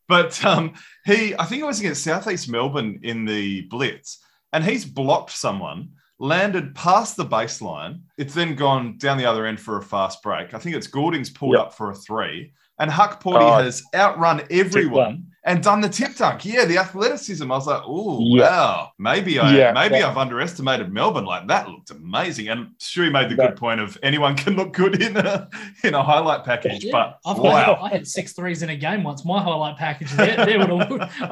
But 0.08 0.44
um, 0.46 0.74
he 1.06 1.36
I 1.38 1.46
think 1.46 1.62
it 1.62 1.66
was 1.66 1.80
against 1.80 2.04
Southeast 2.04 2.50
Melbourne 2.50 3.00
in 3.04 3.26
the 3.26 3.62
Blitz, 3.64 4.20
and 4.54 4.64
he's 4.64 4.86
blocked 4.86 5.32
someone 5.32 5.90
landed 6.20 6.74
past 6.76 7.16
the 7.16 7.26
baseline. 7.26 8.02
It's 8.18 8.34
then 8.34 8.56
gone 8.56 8.98
down 8.98 9.18
the 9.18 9.26
other 9.26 9.46
end 9.46 9.60
for 9.60 9.78
a 9.78 9.82
fast 9.82 10.24
break. 10.24 10.54
I 10.54 10.60
think 10.60 10.76
it's 10.76 10.88
Goulding's 10.88 11.30
pulled 11.30 11.54
yep. 11.54 11.68
up 11.68 11.74
for 11.74 11.92
a 11.92 11.96
three. 11.96 12.54
And 12.80 12.92
Hukporti 12.92 13.42
oh, 13.42 13.64
has 13.64 13.84
outrun 13.96 14.44
everyone 14.52 15.28
and 15.48 15.64
done 15.64 15.80
the 15.80 15.88
tip 15.88 16.16
dunk. 16.16 16.46
Yeah, 16.46 16.66
the 16.66 16.78
athleticism. 16.78 17.50
I 17.50 17.56
was 17.56 17.66
like, 17.66 17.82
oh 17.86 18.20
yeah. 18.20 18.42
wow, 18.42 18.92
maybe 19.00 19.40
I 19.40 19.56
yeah, 19.56 19.72
maybe 19.72 19.96
yeah. 19.96 20.10
I've 20.10 20.18
underestimated 20.18 20.92
Melbourne. 20.92 21.24
Like 21.24 21.48
that 21.48 21.70
looked 21.70 21.90
amazing. 21.90 22.50
And 22.50 22.78
Stewie 22.80 23.12
made 23.12 23.30
the 23.30 23.36
good 23.36 23.56
point 23.56 23.80
of 23.80 23.98
anyone 24.04 24.36
can 24.36 24.56
look 24.56 24.74
good 24.74 25.02
in 25.02 25.16
a 25.16 25.50
in 25.84 25.94
a 25.94 26.04
highlight 26.04 26.44
package. 26.44 26.88
But 26.92 27.20
I've 27.26 27.40
wow. 27.40 27.66
got, 27.66 27.82
I 27.82 27.90
had 27.90 28.06
six 28.06 28.34
threes 28.34 28.62
in 28.62 28.70
a 28.70 28.76
game 28.76 29.04
once. 29.04 29.24
My 29.26 29.42
highlight 29.42 29.78
package 29.78 30.12
there, 30.12 30.36
there 30.46 30.60
would 30.60 30.70
have 30.70 30.90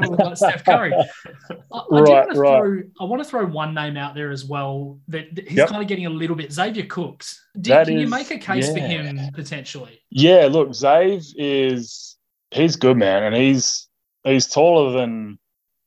looked 0.09 0.19
like 0.19 0.37
Steph 0.37 0.63
Curry. 0.63 0.93
I, 0.93 1.03
I 1.73 1.85
right, 1.89 1.91
want 1.91 2.37
right. 2.37 2.59
Throw, 2.59 2.81
I 3.01 3.03
want 3.03 3.21
to 3.21 3.29
throw 3.29 3.45
one 3.45 3.73
name 3.73 3.97
out 3.97 4.15
there 4.15 4.31
as 4.31 4.45
well 4.45 4.97
that, 5.09 5.35
that 5.35 5.47
he's 5.47 5.57
yep. 5.57 5.69
kind 5.69 5.81
of 5.81 5.89
getting 5.89 6.05
a 6.05 6.09
little 6.09 6.37
bit. 6.37 6.53
Xavier 6.53 6.85
Cooks. 6.85 7.41
Did, 7.59 7.85
can 7.85 7.97
is, 7.97 8.01
you 8.01 8.07
make 8.07 8.31
a 8.31 8.37
case 8.37 8.71
for 8.71 8.79
him 8.79 9.19
potentially? 9.33 10.01
Yeah, 10.09 10.47
look, 10.49 10.69
Xav 10.69 11.33
is 11.35 12.17
he's 12.51 12.77
good, 12.77 12.95
man, 12.95 13.23
and 13.23 13.35
he's 13.35 13.89
he's 14.25 14.47
taller 14.47 14.91
than 14.91 15.39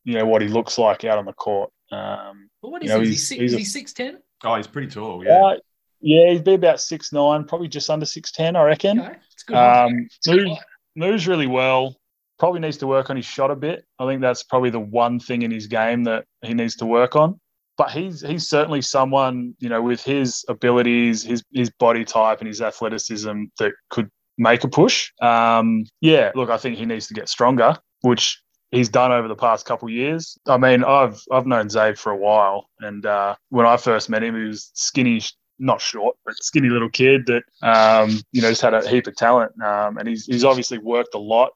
you 0.05 0.15
know 0.15 0.27
what 0.27 0.43
he 0.43 0.49
looks 0.49 0.79
like 0.79 1.05
out 1.05 1.19
on 1.19 1.27
the 1.27 1.33
court. 1.33 1.71
Um, 1.91 2.49
well, 2.63 2.73
what 2.73 2.83
is, 2.83 2.91
know, 2.91 3.01
he? 3.01 3.13
Is 3.13 3.29
he, 3.29 3.45
is 3.45 3.53
he 3.53 3.65
six 3.65 3.93
ten? 3.93 4.19
Oh, 4.45 4.57
he's 4.57 4.67
pretty 4.67 4.89
tall. 4.89 5.25
Yeah. 5.25 5.45
Uh, 5.45 5.57
yeah, 6.01 6.31
he'd 6.31 6.45
be 6.45 6.55
about 6.55 6.81
six 6.81 7.13
nine, 7.13 7.45
probably 7.45 7.69
just 7.69 7.91
under 7.91 8.07
six 8.07 8.31
ten, 8.31 8.57
I 8.57 8.63
reckon. 8.63 9.01
Okay. 9.01 9.17
Good 9.47 9.57
um, 9.57 10.09
moves, 10.27 10.61
moves 10.97 11.29
really 11.29 11.47
well. 11.47 11.97
Probably 12.39 12.61
needs 12.61 12.77
to 12.79 12.87
work 12.87 13.11
on 13.11 13.17
his 13.17 13.25
shot 13.25 13.51
a 13.51 13.57
bit. 13.57 13.85
I 13.99 14.07
think 14.07 14.21
that's 14.21 14.45
probably 14.45 14.71
the 14.71 14.81
one 14.81 15.19
thing 15.19 15.43
in 15.43 15.51
his 15.51 15.67
game 15.67 16.05
that 16.05 16.25
he 16.43 16.55
needs 16.55 16.77
to 16.77 16.87
work 16.87 17.17
on. 17.17 17.41
But 17.77 17.91
he's 17.91 18.21
he's 18.21 18.49
certainly 18.49 18.83
someone 18.83 19.55
you 19.59 19.69
know 19.69 19.83
with 19.83 20.03
his 20.03 20.45
abilities, 20.49 21.23
his 21.23 21.43
his 21.53 21.71
body 21.71 22.05
type, 22.05 22.39
and 22.41 22.49
his 22.49 22.63
athleticism 22.63 23.45
that 23.59 23.73
could 23.91 24.11
make 24.37 24.63
a 24.63 24.69
push. 24.69 25.11
Um, 25.21 25.85
yeah, 26.01 26.31
look, 26.35 26.51
I 26.51 26.59
think 26.59 26.77
he 26.77 26.87
needs 26.87 27.09
to 27.09 27.15
get 27.15 27.29
stronger 27.29 27.77
which 28.03 28.41
he's 28.71 28.89
done 28.89 29.13
over 29.13 29.29
the 29.29 29.37
past 29.37 29.67
couple 29.67 29.89
years. 29.89 30.39
I 30.47 30.57
mean, 30.57 30.85
I've 30.85 31.21
I've 31.31 31.47
known 31.47 31.69
Zabe 31.69 31.99
for 31.99 32.13
a 32.13 32.17
while, 32.17 32.69
and 32.81 33.05
uh, 33.07 33.35
when 33.51 33.67
I 33.67 33.77
first 33.77 34.11
met 34.11 34.23
him, 34.23 34.35
he 34.35 34.43
was 34.43 34.71
skinny, 34.75 35.23
not 35.59 35.81
short, 35.81 36.17
but 36.25 36.35
skinny 36.43 36.69
little 36.69 36.91
kid 36.91 37.27
that 37.27 37.43
um, 37.63 38.21
you 38.33 38.43
know 38.43 38.51
just 38.51 38.63
had 38.63 38.75
a 38.75 38.89
heap 38.89 39.07
of 39.07 39.17
talent, 39.17 39.53
um, 39.63 39.99
and 39.99 40.09
he's 40.09 40.27
he's 40.27 40.45
obviously 40.45 40.79
worked 40.79 41.15
a 41.15 41.19
lot. 41.19 41.51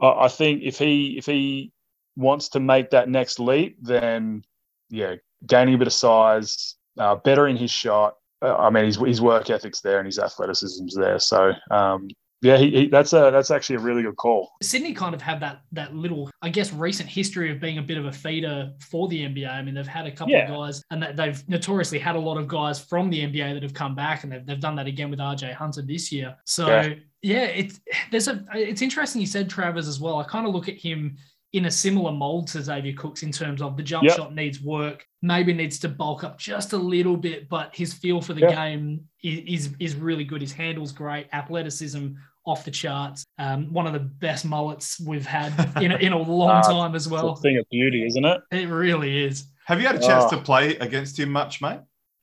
I, 0.00 0.24
I 0.24 0.28
think 0.28 0.62
if 0.62 0.78
he 0.78 1.16
if 1.18 1.26
he 1.26 1.72
wants 2.16 2.48
to 2.50 2.60
make 2.60 2.90
that 2.90 3.08
next 3.08 3.38
leap, 3.38 3.76
then 3.80 4.42
yeah, 4.90 5.16
gaining 5.46 5.74
a 5.74 5.78
bit 5.78 5.86
of 5.86 5.92
size, 5.92 6.76
uh, 6.98 7.14
better 7.16 7.48
in 7.48 7.56
his 7.56 7.70
shot. 7.70 8.14
Uh, 8.40 8.56
I 8.56 8.70
mean, 8.70 8.84
his 8.84 8.96
his 8.96 9.20
work 9.20 9.50
ethic's 9.50 9.80
there 9.80 9.98
and 9.98 10.06
his 10.06 10.18
athleticism's 10.18 10.94
there. 10.94 11.18
So 11.18 11.52
um, 11.70 12.08
yeah, 12.40 12.56
he, 12.56 12.70
he, 12.70 12.86
that's 12.88 13.12
a 13.12 13.30
that's 13.32 13.50
actually 13.50 13.76
a 13.76 13.80
really 13.80 14.02
good 14.02 14.16
call. 14.16 14.52
Sydney 14.62 14.94
kind 14.94 15.14
of 15.14 15.20
have 15.22 15.40
that 15.40 15.62
that 15.72 15.94
little, 15.94 16.30
I 16.40 16.50
guess, 16.50 16.72
recent 16.72 17.08
history 17.08 17.50
of 17.50 17.60
being 17.60 17.78
a 17.78 17.82
bit 17.82 17.98
of 17.98 18.06
a 18.06 18.12
feeder 18.12 18.72
for 18.80 19.08
the 19.08 19.22
NBA. 19.22 19.50
I 19.50 19.60
mean, 19.62 19.74
they've 19.74 19.86
had 19.86 20.06
a 20.06 20.12
couple 20.12 20.34
yeah. 20.34 20.50
of 20.50 20.56
guys, 20.56 20.82
and 20.90 21.02
they've 21.18 21.48
notoriously 21.48 21.98
had 21.98 22.14
a 22.14 22.20
lot 22.20 22.38
of 22.38 22.46
guys 22.46 22.78
from 22.78 23.10
the 23.10 23.20
NBA 23.20 23.54
that 23.54 23.62
have 23.62 23.74
come 23.74 23.96
back, 23.96 24.22
and 24.22 24.32
they've, 24.32 24.46
they've 24.46 24.60
done 24.60 24.76
that 24.76 24.86
again 24.86 25.10
with 25.10 25.18
RJ 25.18 25.52
Hunter 25.54 25.82
this 25.82 26.12
year. 26.12 26.36
So 26.44 26.68
yeah, 26.68 26.94
yeah 27.22 27.44
it's 27.44 27.80
there's 28.12 28.28
a 28.28 28.44
it's 28.54 28.82
interesting 28.82 29.20
you 29.20 29.26
said 29.26 29.50
Travers 29.50 29.88
as 29.88 29.98
well. 29.98 30.18
I 30.18 30.24
kind 30.24 30.46
of 30.46 30.54
look 30.54 30.68
at 30.68 30.76
him 30.76 31.16
in 31.54 31.64
a 31.64 31.70
similar 31.70 32.12
mold 32.12 32.46
to 32.48 32.62
Xavier 32.62 32.92
Cooks 32.92 33.22
in 33.22 33.32
terms 33.32 33.62
of 33.62 33.76
the 33.76 33.82
jump 33.82 34.04
yep. 34.04 34.16
shot 34.16 34.34
needs 34.34 34.60
work, 34.60 35.06
maybe 35.22 35.54
needs 35.54 35.78
to 35.78 35.88
bulk 35.88 36.22
up 36.22 36.38
just 36.38 36.74
a 36.74 36.76
little 36.76 37.16
bit, 37.16 37.48
but 37.48 37.74
his 37.74 37.94
feel 37.94 38.20
for 38.20 38.34
the 38.34 38.42
yep. 38.42 38.54
game 38.54 39.00
is, 39.22 39.70
is 39.80 39.94
really 39.94 40.24
good. 40.24 40.42
His 40.42 40.52
handle's 40.52 40.92
great, 40.92 41.26
athleticism 41.32 42.08
off 42.46 42.64
the 42.64 42.70
charts. 42.70 43.24
Um, 43.38 43.72
one 43.72 43.86
of 43.86 43.92
the 43.92 43.98
best 43.98 44.44
mullets 44.44 45.00
we've 45.00 45.26
had 45.26 45.52
in 45.82 45.92
a, 45.92 45.96
in 45.96 46.12
a 46.12 46.18
long 46.18 46.50
uh, 46.50 46.62
time 46.62 46.94
as 46.94 47.08
well. 47.08 47.34
thing 47.36 47.58
of 47.58 47.66
beauty, 47.70 48.06
isn't 48.06 48.24
it? 48.24 48.40
It 48.50 48.68
really 48.68 49.24
is. 49.24 49.44
Have 49.66 49.80
you 49.80 49.86
had 49.86 49.96
a 49.96 50.00
chance 50.00 50.24
oh. 50.32 50.36
to 50.36 50.42
play 50.42 50.76
against 50.76 51.18
him 51.18 51.30
much, 51.30 51.60
mate? 51.60 51.80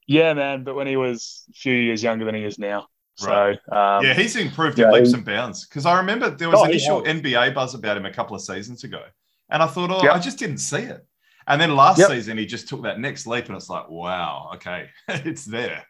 Yeah, 0.08 0.34
man. 0.34 0.64
But 0.64 0.76
when 0.76 0.88
he 0.88 0.98
was 0.98 1.46
a 1.50 1.54
few 1.54 1.74
years 1.74 2.02
younger 2.02 2.26
than 2.26 2.36
he 2.36 2.44
is 2.44 2.58
now. 2.58 2.88
Right. 3.24 3.58
So 3.70 3.76
um, 3.76 4.04
yeah, 4.04 4.14
he's 4.14 4.36
improved 4.36 4.78
yeah, 4.78 4.88
in 4.88 4.94
leaps 4.94 5.14
and 5.14 5.24
bounds. 5.24 5.66
Because 5.68 5.86
I 5.86 5.98
remember 5.98 6.30
there 6.30 6.50
was 6.50 6.60
oh, 6.60 6.66
initial 6.66 7.04
NBA 7.04 7.54
buzz 7.54 7.74
about 7.74 7.98
him 7.98 8.06
a 8.06 8.12
couple 8.12 8.36
of 8.36 8.42
seasons 8.42 8.84
ago, 8.84 9.04
and 9.50 9.64
I 9.64 9.68
thought, 9.68 9.92
oh, 9.92 10.04
yep. 10.04 10.16
I 10.16 10.20
just 10.20 10.38
didn't 10.38 10.58
see 10.58 10.80
it. 10.80 11.06
And 11.48 11.62
then 11.62 11.76
last 11.76 12.00
yep. 12.00 12.10
season, 12.10 12.38
he 12.38 12.46
just 12.46 12.68
took 12.68 12.84
that 12.84 13.00
next 13.00 13.28
leap, 13.28 13.46
and 13.46 13.56
it's 13.56 13.70
like, 13.70 13.90
wow, 13.90 14.52
okay, 14.56 14.90
it's 15.08 15.46
there. 15.46 15.86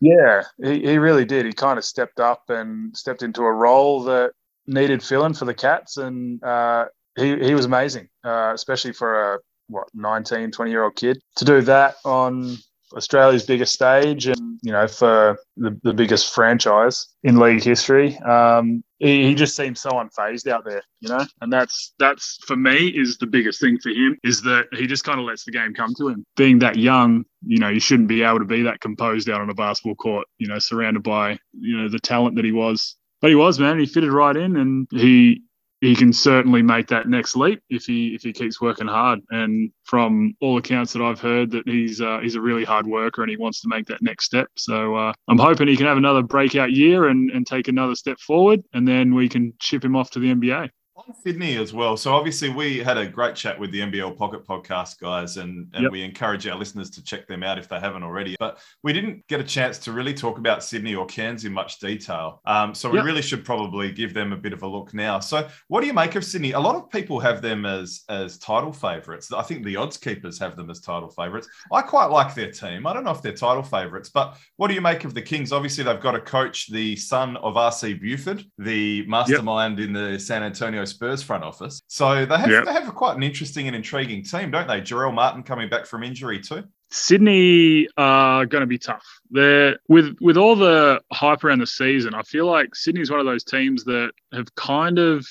Yeah, 0.00 0.42
he, 0.62 0.80
he 0.80 0.98
really 0.98 1.24
did. 1.24 1.46
He 1.46 1.52
kind 1.52 1.78
of 1.78 1.84
stepped 1.84 2.20
up 2.20 2.44
and 2.48 2.96
stepped 2.96 3.22
into 3.22 3.42
a 3.42 3.52
role 3.52 4.02
that 4.04 4.32
needed 4.66 5.02
filling 5.02 5.34
for 5.34 5.44
the 5.44 5.54
Cats, 5.54 5.96
and 5.96 6.42
uh, 6.42 6.86
he 7.16 7.36
he 7.38 7.54
was 7.54 7.64
amazing, 7.64 8.08
uh, 8.24 8.52
especially 8.54 8.92
for 8.92 9.34
a 9.34 9.38
what 9.68 9.88
19, 9.94 10.50
20 10.50 10.70
year 10.70 10.84
old 10.84 10.96
kid 10.96 11.20
to 11.36 11.44
do 11.44 11.60
that 11.62 11.96
on 12.04 12.56
Australia's 12.96 13.44
biggest 13.44 13.72
stage 13.72 14.26
and, 14.26 14.58
you 14.62 14.72
know, 14.72 14.86
for 14.88 15.38
the, 15.56 15.78
the 15.82 15.92
biggest 15.92 16.34
franchise 16.34 17.06
in 17.22 17.38
league 17.38 17.62
history. 17.62 18.16
Um, 18.18 18.82
he, 18.98 19.24
he 19.24 19.34
just 19.34 19.54
seems 19.54 19.80
so 19.80 19.90
unfazed 19.90 20.48
out 20.48 20.64
there, 20.64 20.82
you 21.00 21.08
know, 21.08 21.24
and 21.40 21.52
that's, 21.52 21.94
that's 21.98 22.38
for 22.46 22.56
me 22.56 22.88
is 22.88 23.18
the 23.18 23.26
biggest 23.26 23.60
thing 23.60 23.78
for 23.78 23.90
him 23.90 24.18
is 24.24 24.42
that 24.42 24.66
he 24.72 24.86
just 24.86 25.04
kind 25.04 25.20
of 25.20 25.26
lets 25.26 25.44
the 25.44 25.52
game 25.52 25.74
come 25.74 25.94
to 25.98 26.08
him. 26.08 26.24
Being 26.36 26.58
that 26.60 26.76
young, 26.76 27.24
you 27.46 27.58
know, 27.58 27.68
you 27.68 27.80
shouldn't 27.80 28.08
be 28.08 28.22
able 28.22 28.38
to 28.38 28.44
be 28.44 28.62
that 28.62 28.80
composed 28.80 29.28
out 29.28 29.40
on 29.40 29.50
a 29.50 29.54
basketball 29.54 29.94
court, 29.94 30.26
you 30.38 30.48
know, 30.48 30.58
surrounded 30.58 31.02
by, 31.02 31.38
you 31.52 31.76
know, 31.76 31.88
the 31.88 32.00
talent 32.00 32.36
that 32.36 32.44
he 32.44 32.52
was. 32.52 32.96
But 33.20 33.30
he 33.30 33.34
was, 33.34 33.58
man. 33.58 33.78
He 33.78 33.86
fitted 33.86 34.12
right 34.12 34.36
in 34.36 34.56
and 34.56 34.86
he 34.92 35.42
he 35.80 35.94
can 35.94 36.12
certainly 36.12 36.62
make 36.62 36.88
that 36.88 37.08
next 37.08 37.36
leap 37.36 37.62
if 37.70 37.84
he 37.84 38.14
if 38.14 38.22
he 38.22 38.32
keeps 38.32 38.60
working 38.60 38.88
hard. 38.88 39.20
And 39.30 39.70
from 39.84 40.34
all 40.40 40.58
accounts 40.58 40.92
that 40.92 41.02
I've 41.02 41.20
heard, 41.20 41.50
that 41.52 41.68
he's 41.68 42.00
uh, 42.00 42.18
he's 42.20 42.34
a 42.34 42.40
really 42.40 42.64
hard 42.64 42.86
worker 42.86 43.22
and 43.22 43.30
he 43.30 43.36
wants 43.36 43.60
to 43.62 43.68
make 43.68 43.86
that 43.86 44.02
next 44.02 44.24
step. 44.24 44.48
So 44.56 44.96
uh, 44.96 45.12
I'm 45.28 45.38
hoping 45.38 45.68
he 45.68 45.76
can 45.76 45.86
have 45.86 45.96
another 45.96 46.22
breakout 46.22 46.72
year 46.72 47.08
and 47.08 47.30
and 47.30 47.46
take 47.46 47.68
another 47.68 47.94
step 47.94 48.18
forward, 48.18 48.62
and 48.72 48.86
then 48.86 49.14
we 49.14 49.28
can 49.28 49.54
ship 49.60 49.84
him 49.84 49.96
off 49.96 50.10
to 50.12 50.18
the 50.18 50.34
NBA 50.34 50.70
on 50.98 51.14
Sydney 51.14 51.56
as 51.56 51.72
well. 51.72 51.96
So 51.96 52.12
obviously 52.12 52.48
we 52.48 52.78
had 52.78 52.98
a 52.98 53.06
great 53.06 53.36
chat 53.36 53.58
with 53.58 53.70
the 53.70 53.80
NBL 53.80 54.16
Pocket 54.16 54.44
Podcast 54.44 54.98
guys, 54.98 55.36
and, 55.36 55.68
and 55.72 55.84
yep. 55.84 55.92
we 55.92 56.02
encourage 56.02 56.46
our 56.46 56.58
listeners 56.58 56.90
to 56.90 57.04
check 57.04 57.28
them 57.28 57.42
out 57.42 57.58
if 57.58 57.68
they 57.68 57.78
haven't 57.78 58.02
already. 58.02 58.36
But 58.38 58.58
we 58.82 58.92
didn't 58.92 59.24
get 59.28 59.40
a 59.40 59.44
chance 59.44 59.78
to 59.80 59.92
really 59.92 60.12
talk 60.12 60.38
about 60.38 60.64
Sydney 60.64 60.96
or 60.96 61.06
Cairns 61.06 61.44
in 61.44 61.52
much 61.52 61.78
detail. 61.78 62.40
Um, 62.46 62.74
so 62.74 62.90
we 62.90 62.98
yep. 62.98 63.04
really 63.04 63.22
should 63.22 63.44
probably 63.44 63.92
give 63.92 64.12
them 64.12 64.32
a 64.32 64.36
bit 64.36 64.52
of 64.52 64.62
a 64.62 64.66
look 64.66 64.92
now. 64.92 65.20
So 65.20 65.48
what 65.68 65.82
do 65.82 65.86
you 65.86 65.92
make 65.92 66.16
of 66.16 66.24
Sydney? 66.24 66.52
A 66.52 66.60
lot 66.60 66.74
of 66.74 66.90
people 66.90 67.20
have 67.20 67.42
them 67.42 67.64
as 67.64 68.02
as 68.08 68.38
title 68.38 68.72
favourites. 68.72 69.32
I 69.32 69.42
think 69.42 69.64
the 69.64 69.76
odds 69.76 69.96
keepers 69.96 70.38
have 70.40 70.56
them 70.56 70.68
as 70.68 70.80
title 70.80 71.10
favourites. 71.10 71.48
I 71.72 71.82
quite 71.82 72.06
like 72.06 72.34
their 72.34 72.50
team. 72.50 72.86
I 72.86 72.92
don't 72.92 73.04
know 73.04 73.12
if 73.12 73.22
they're 73.22 73.32
title 73.32 73.62
favourites, 73.62 74.08
but 74.08 74.36
what 74.56 74.68
do 74.68 74.74
you 74.74 74.80
make 74.80 75.04
of 75.04 75.14
the 75.14 75.22
Kings? 75.22 75.52
Obviously 75.52 75.84
they've 75.84 76.00
got 76.00 76.16
a 76.16 76.20
coach, 76.20 76.68
the 76.68 76.96
son 76.96 77.36
of 77.36 77.54
RC 77.54 78.00
Buford, 78.00 78.44
the 78.58 79.06
mastermind 79.06 79.78
yep. 79.78 79.86
in 79.86 79.92
the 79.92 80.18
San 80.18 80.42
Antonio 80.42 80.84
Spurs 80.88 81.22
front 81.22 81.44
office. 81.44 81.80
So 81.86 82.26
they 82.26 82.36
have 82.36 82.50
Yep. 82.50 82.64
they 82.64 82.72
have 82.72 82.94
quite 82.94 83.16
an 83.16 83.22
interesting 83.22 83.66
and 83.66 83.76
intriguing 83.76 84.22
team, 84.24 84.50
don't 84.50 84.66
they? 84.66 84.80
Jarell 84.80 85.14
Martin 85.14 85.42
coming 85.42 85.68
back 85.68 85.86
from 85.86 86.02
injury 86.02 86.40
too. 86.40 86.64
Sydney 86.90 87.86
are 87.96 88.46
going 88.46 88.62
to 88.62 88.66
be 88.66 88.78
tough. 88.78 89.04
They're 89.30 89.78
with 89.88 90.16
with 90.20 90.36
all 90.36 90.56
the 90.56 91.00
hype 91.12 91.44
around 91.44 91.60
the 91.60 91.66
season. 91.66 92.14
I 92.14 92.22
feel 92.22 92.46
like 92.46 92.74
Sydney's 92.74 93.10
one 93.10 93.20
of 93.20 93.26
those 93.26 93.44
teams 93.44 93.84
that 93.84 94.12
have 94.32 94.54
kind 94.54 94.98
of 94.98 95.26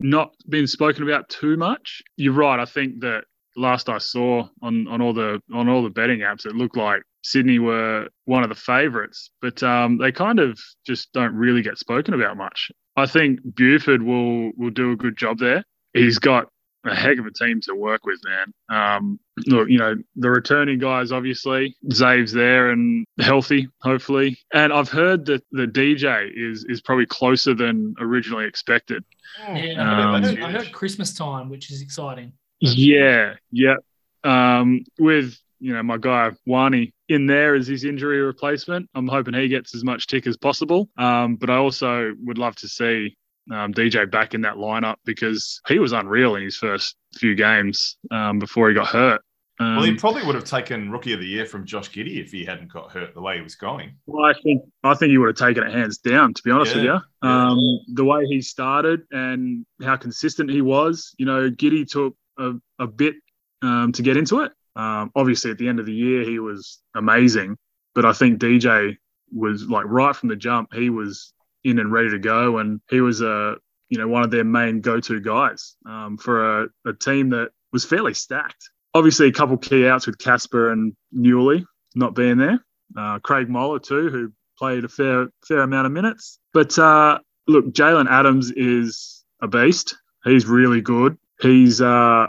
not 0.00 0.32
been 0.48 0.66
spoken 0.66 1.02
about 1.02 1.28
too 1.28 1.56
much. 1.56 2.02
You're 2.16 2.32
right. 2.32 2.58
I 2.58 2.64
think 2.64 3.00
that 3.00 3.24
last 3.56 3.88
I 3.88 3.98
saw 3.98 4.48
on 4.62 4.86
on 4.88 5.00
all 5.00 5.12
the 5.12 5.40
on 5.52 5.68
all 5.68 5.82
the 5.82 5.90
betting 5.90 6.20
apps, 6.20 6.46
it 6.46 6.54
looked 6.54 6.76
like 6.76 7.02
Sydney 7.22 7.58
were 7.58 8.08
one 8.24 8.42
of 8.42 8.48
the 8.48 8.54
favourites, 8.54 9.30
but 9.42 9.62
um, 9.62 9.98
they 9.98 10.10
kind 10.12 10.38
of 10.38 10.58
just 10.86 11.12
don't 11.12 11.34
really 11.34 11.62
get 11.62 11.78
spoken 11.78 12.14
about 12.14 12.36
much. 12.36 12.70
I 13.00 13.06
think 13.06 13.40
Buford 13.54 14.02
will 14.02 14.52
will 14.56 14.70
do 14.70 14.92
a 14.92 14.96
good 14.96 15.16
job 15.16 15.38
there. 15.38 15.64
He's 15.92 16.18
got 16.18 16.46
a 16.84 16.94
heck 16.94 17.18
of 17.18 17.26
a 17.26 17.32
team 17.32 17.60
to 17.62 17.74
work 17.74 18.06
with, 18.06 18.20
man. 18.24 18.52
Um, 18.70 19.20
look, 19.46 19.68
you 19.68 19.78
know, 19.78 19.96
the 20.16 20.30
returning 20.30 20.78
guys, 20.78 21.12
obviously, 21.12 21.76
Zave's 21.92 22.32
there 22.32 22.70
and 22.70 23.04
healthy, 23.18 23.68
hopefully. 23.82 24.38
And 24.54 24.72
I've 24.72 24.88
heard 24.88 25.26
that 25.26 25.42
the 25.52 25.66
DJ 25.66 26.30
is 26.34 26.64
is 26.68 26.80
probably 26.80 27.06
closer 27.06 27.54
than 27.54 27.94
originally 28.00 28.46
expected. 28.46 29.04
Yeah, 29.38 29.72
Um, 29.78 30.14
I, 30.14 30.26
heard, 30.26 30.40
I 30.40 30.50
heard 30.50 30.72
Christmas 30.72 31.14
time, 31.14 31.50
which 31.50 31.70
is 31.70 31.82
exciting. 31.82 32.32
Yeah, 32.60 33.34
yeah. 33.50 33.76
Um, 34.24 34.84
with 34.98 35.38
you 35.60 35.72
know 35.74 35.82
my 35.82 35.98
guy 35.98 36.30
Wani 36.46 36.92
in 37.10 37.26
there 37.26 37.54
as 37.56 37.66
his 37.66 37.84
injury 37.84 38.20
replacement, 38.20 38.88
I'm 38.94 39.08
hoping 39.08 39.34
he 39.34 39.48
gets 39.48 39.74
as 39.74 39.82
much 39.84 40.06
tick 40.06 40.26
as 40.28 40.36
possible. 40.36 40.88
Um, 40.96 41.34
but 41.36 41.50
I 41.50 41.56
also 41.56 42.12
would 42.24 42.38
love 42.38 42.54
to 42.56 42.68
see 42.68 43.16
um, 43.50 43.74
DJ 43.74 44.08
back 44.08 44.32
in 44.32 44.42
that 44.42 44.54
lineup 44.54 44.94
because 45.04 45.60
he 45.66 45.78
was 45.80 45.92
unreal 45.92 46.36
in 46.36 46.42
his 46.44 46.56
first 46.56 46.96
few 47.16 47.34
games 47.34 47.96
um, 48.12 48.38
before 48.38 48.68
he 48.68 48.74
got 48.74 48.86
hurt. 48.86 49.20
Um, 49.58 49.76
Well, 49.76 49.84
he 49.84 49.94
probably 49.94 50.22
would 50.24 50.36
have 50.36 50.44
taken 50.44 50.90
Rookie 50.90 51.12
of 51.12 51.20
the 51.20 51.26
Year 51.26 51.44
from 51.46 51.66
Josh 51.66 51.90
Giddey 51.90 52.22
if 52.22 52.30
he 52.30 52.44
hadn't 52.44 52.72
got 52.72 52.92
hurt 52.92 53.12
the 53.12 53.20
way 53.20 53.36
he 53.36 53.42
was 53.42 53.56
going. 53.56 53.96
Well, 54.06 54.24
I 54.24 54.32
think 54.42 54.62
I 54.84 54.94
think 54.94 55.10
he 55.10 55.18
would 55.18 55.26
have 55.36 55.48
taken 55.48 55.64
it 55.66 55.72
hands 55.74 55.98
down. 55.98 56.32
To 56.32 56.42
be 56.44 56.50
honest 56.52 56.76
with 56.76 56.84
Yeah, 56.84 56.94
you, 56.94 57.28
yeah. 57.28 57.48
um, 57.50 57.58
the 57.92 58.04
way 58.04 58.24
he 58.26 58.40
started 58.40 59.00
and 59.10 59.66
how 59.82 59.96
consistent 59.96 60.48
he 60.50 60.62
was, 60.62 61.12
you 61.18 61.26
know, 61.26 61.50
Giddey 61.50 61.86
took 61.86 62.14
a, 62.38 62.52
a 62.78 62.86
bit 62.86 63.16
um, 63.62 63.92
to 63.92 64.02
get 64.02 64.16
into 64.16 64.40
it. 64.40 64.52
Um, 64.76 65.10
obviously, 65.14 65.50
at 65.50 65.58
the 65.58 65.68
end 65.68 65.80
of 65.80 65.86
the 65.86 65.94
year, 65.94 66.22
he 66.22 66.38
was 66.38 66.80
amazing, 66.94 67.56
but 67.94 68.04
I 68.04 68.12
think 68.12 68.40
DJ 68.40 68.96
was 69.32 69.64
like 69.68 69.84
right 69.86 70.14
from 70.14 70.28
the 70.28 70.36
jump. 70.36 70.72
He 70.72 70.90
was 70.90 71.32
in 71.64 71.78
and 71.78 71.92
ready 71.92 72.10
to 72.10 72.18
go, 72.18 72.58
and 72.58 72.80
he 72.88 73.00
was 73.00 73.20
a 73.20 73.56
you 73.88 73.98
know 73.98 74.08
one 74.08 74.22
of 74.22 74.30
their 74.30 74.44
main 74.44 74.80
go-to 74.80 75.20
guys 75.20 75.76
um, 75.86 76.16
for 76.16 76.62
a, 76.62 76.68
a 76.86 76.92
team 76.92 77.30
that 77.30 77.50
was 77.72 77.84
fairly 77.84 78.14
stacked. 78.14 78.70
Obviously, 78.94 79.28
a 79.28 79.32
couple 79.32 79.56
key 79.56 79.86
outs 79.86 80.06
with 80.06 80.18
Casper 80.18 80.72
and 80.72 80.94
Newley 81.14 81.64
not 81.94 82.14
being 82.14 82.38
there 82.38 82.64
uh, 82.96 83.18
Craig 83.20 83.48
Moller 83.48 83.78
too, 83.78 84.08
who 84.08 84.32
played 84.58 84.84
a 84.84 84.88
fair 84.88 85.28
fair 85.46 85.60
amount 85.60 85.86
of 85.86 85.92
minutes. 85.92 86.38
But 86.52 86.78
uh, 86.78 87.18
look, 87.46 87.66
Jalen 87.66 88.08
Adams 88.08 88.50
is 88.52 89.24
a 89.42 89.48
beast. 89.48 89.96
He's 90.24 90.46
really 90.46 90.80
good. 90.80 91.16
He's 91.40 91.80
uh, 91.80 92.26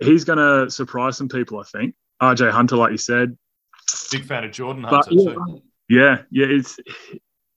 he's 0.00 0.24
going 0.24 0.38
to 0.38 0.70
surprise 0.70 1.16
some 1.16 1.28
people, 1.28 1.58
I 1.58 1.64
think. 1.64 1.94
RJ 2.20 2.50
Hunter, 2.50 2.76
like 2.76 2.92
you 2.92 2.98
said, 2.98 3.36
Big 4.10 4.24
fan 4.24 4.44
of 4.44 4.52
Jordan 4.52 4.82
but 4.82 5.06
Hunter 5.06 5.10
yeah, 5.12 5.34
too. 5.34 5.62
yeah, 5.88 6.22
yeah, 6.30 6.46
it's 6.48 6.78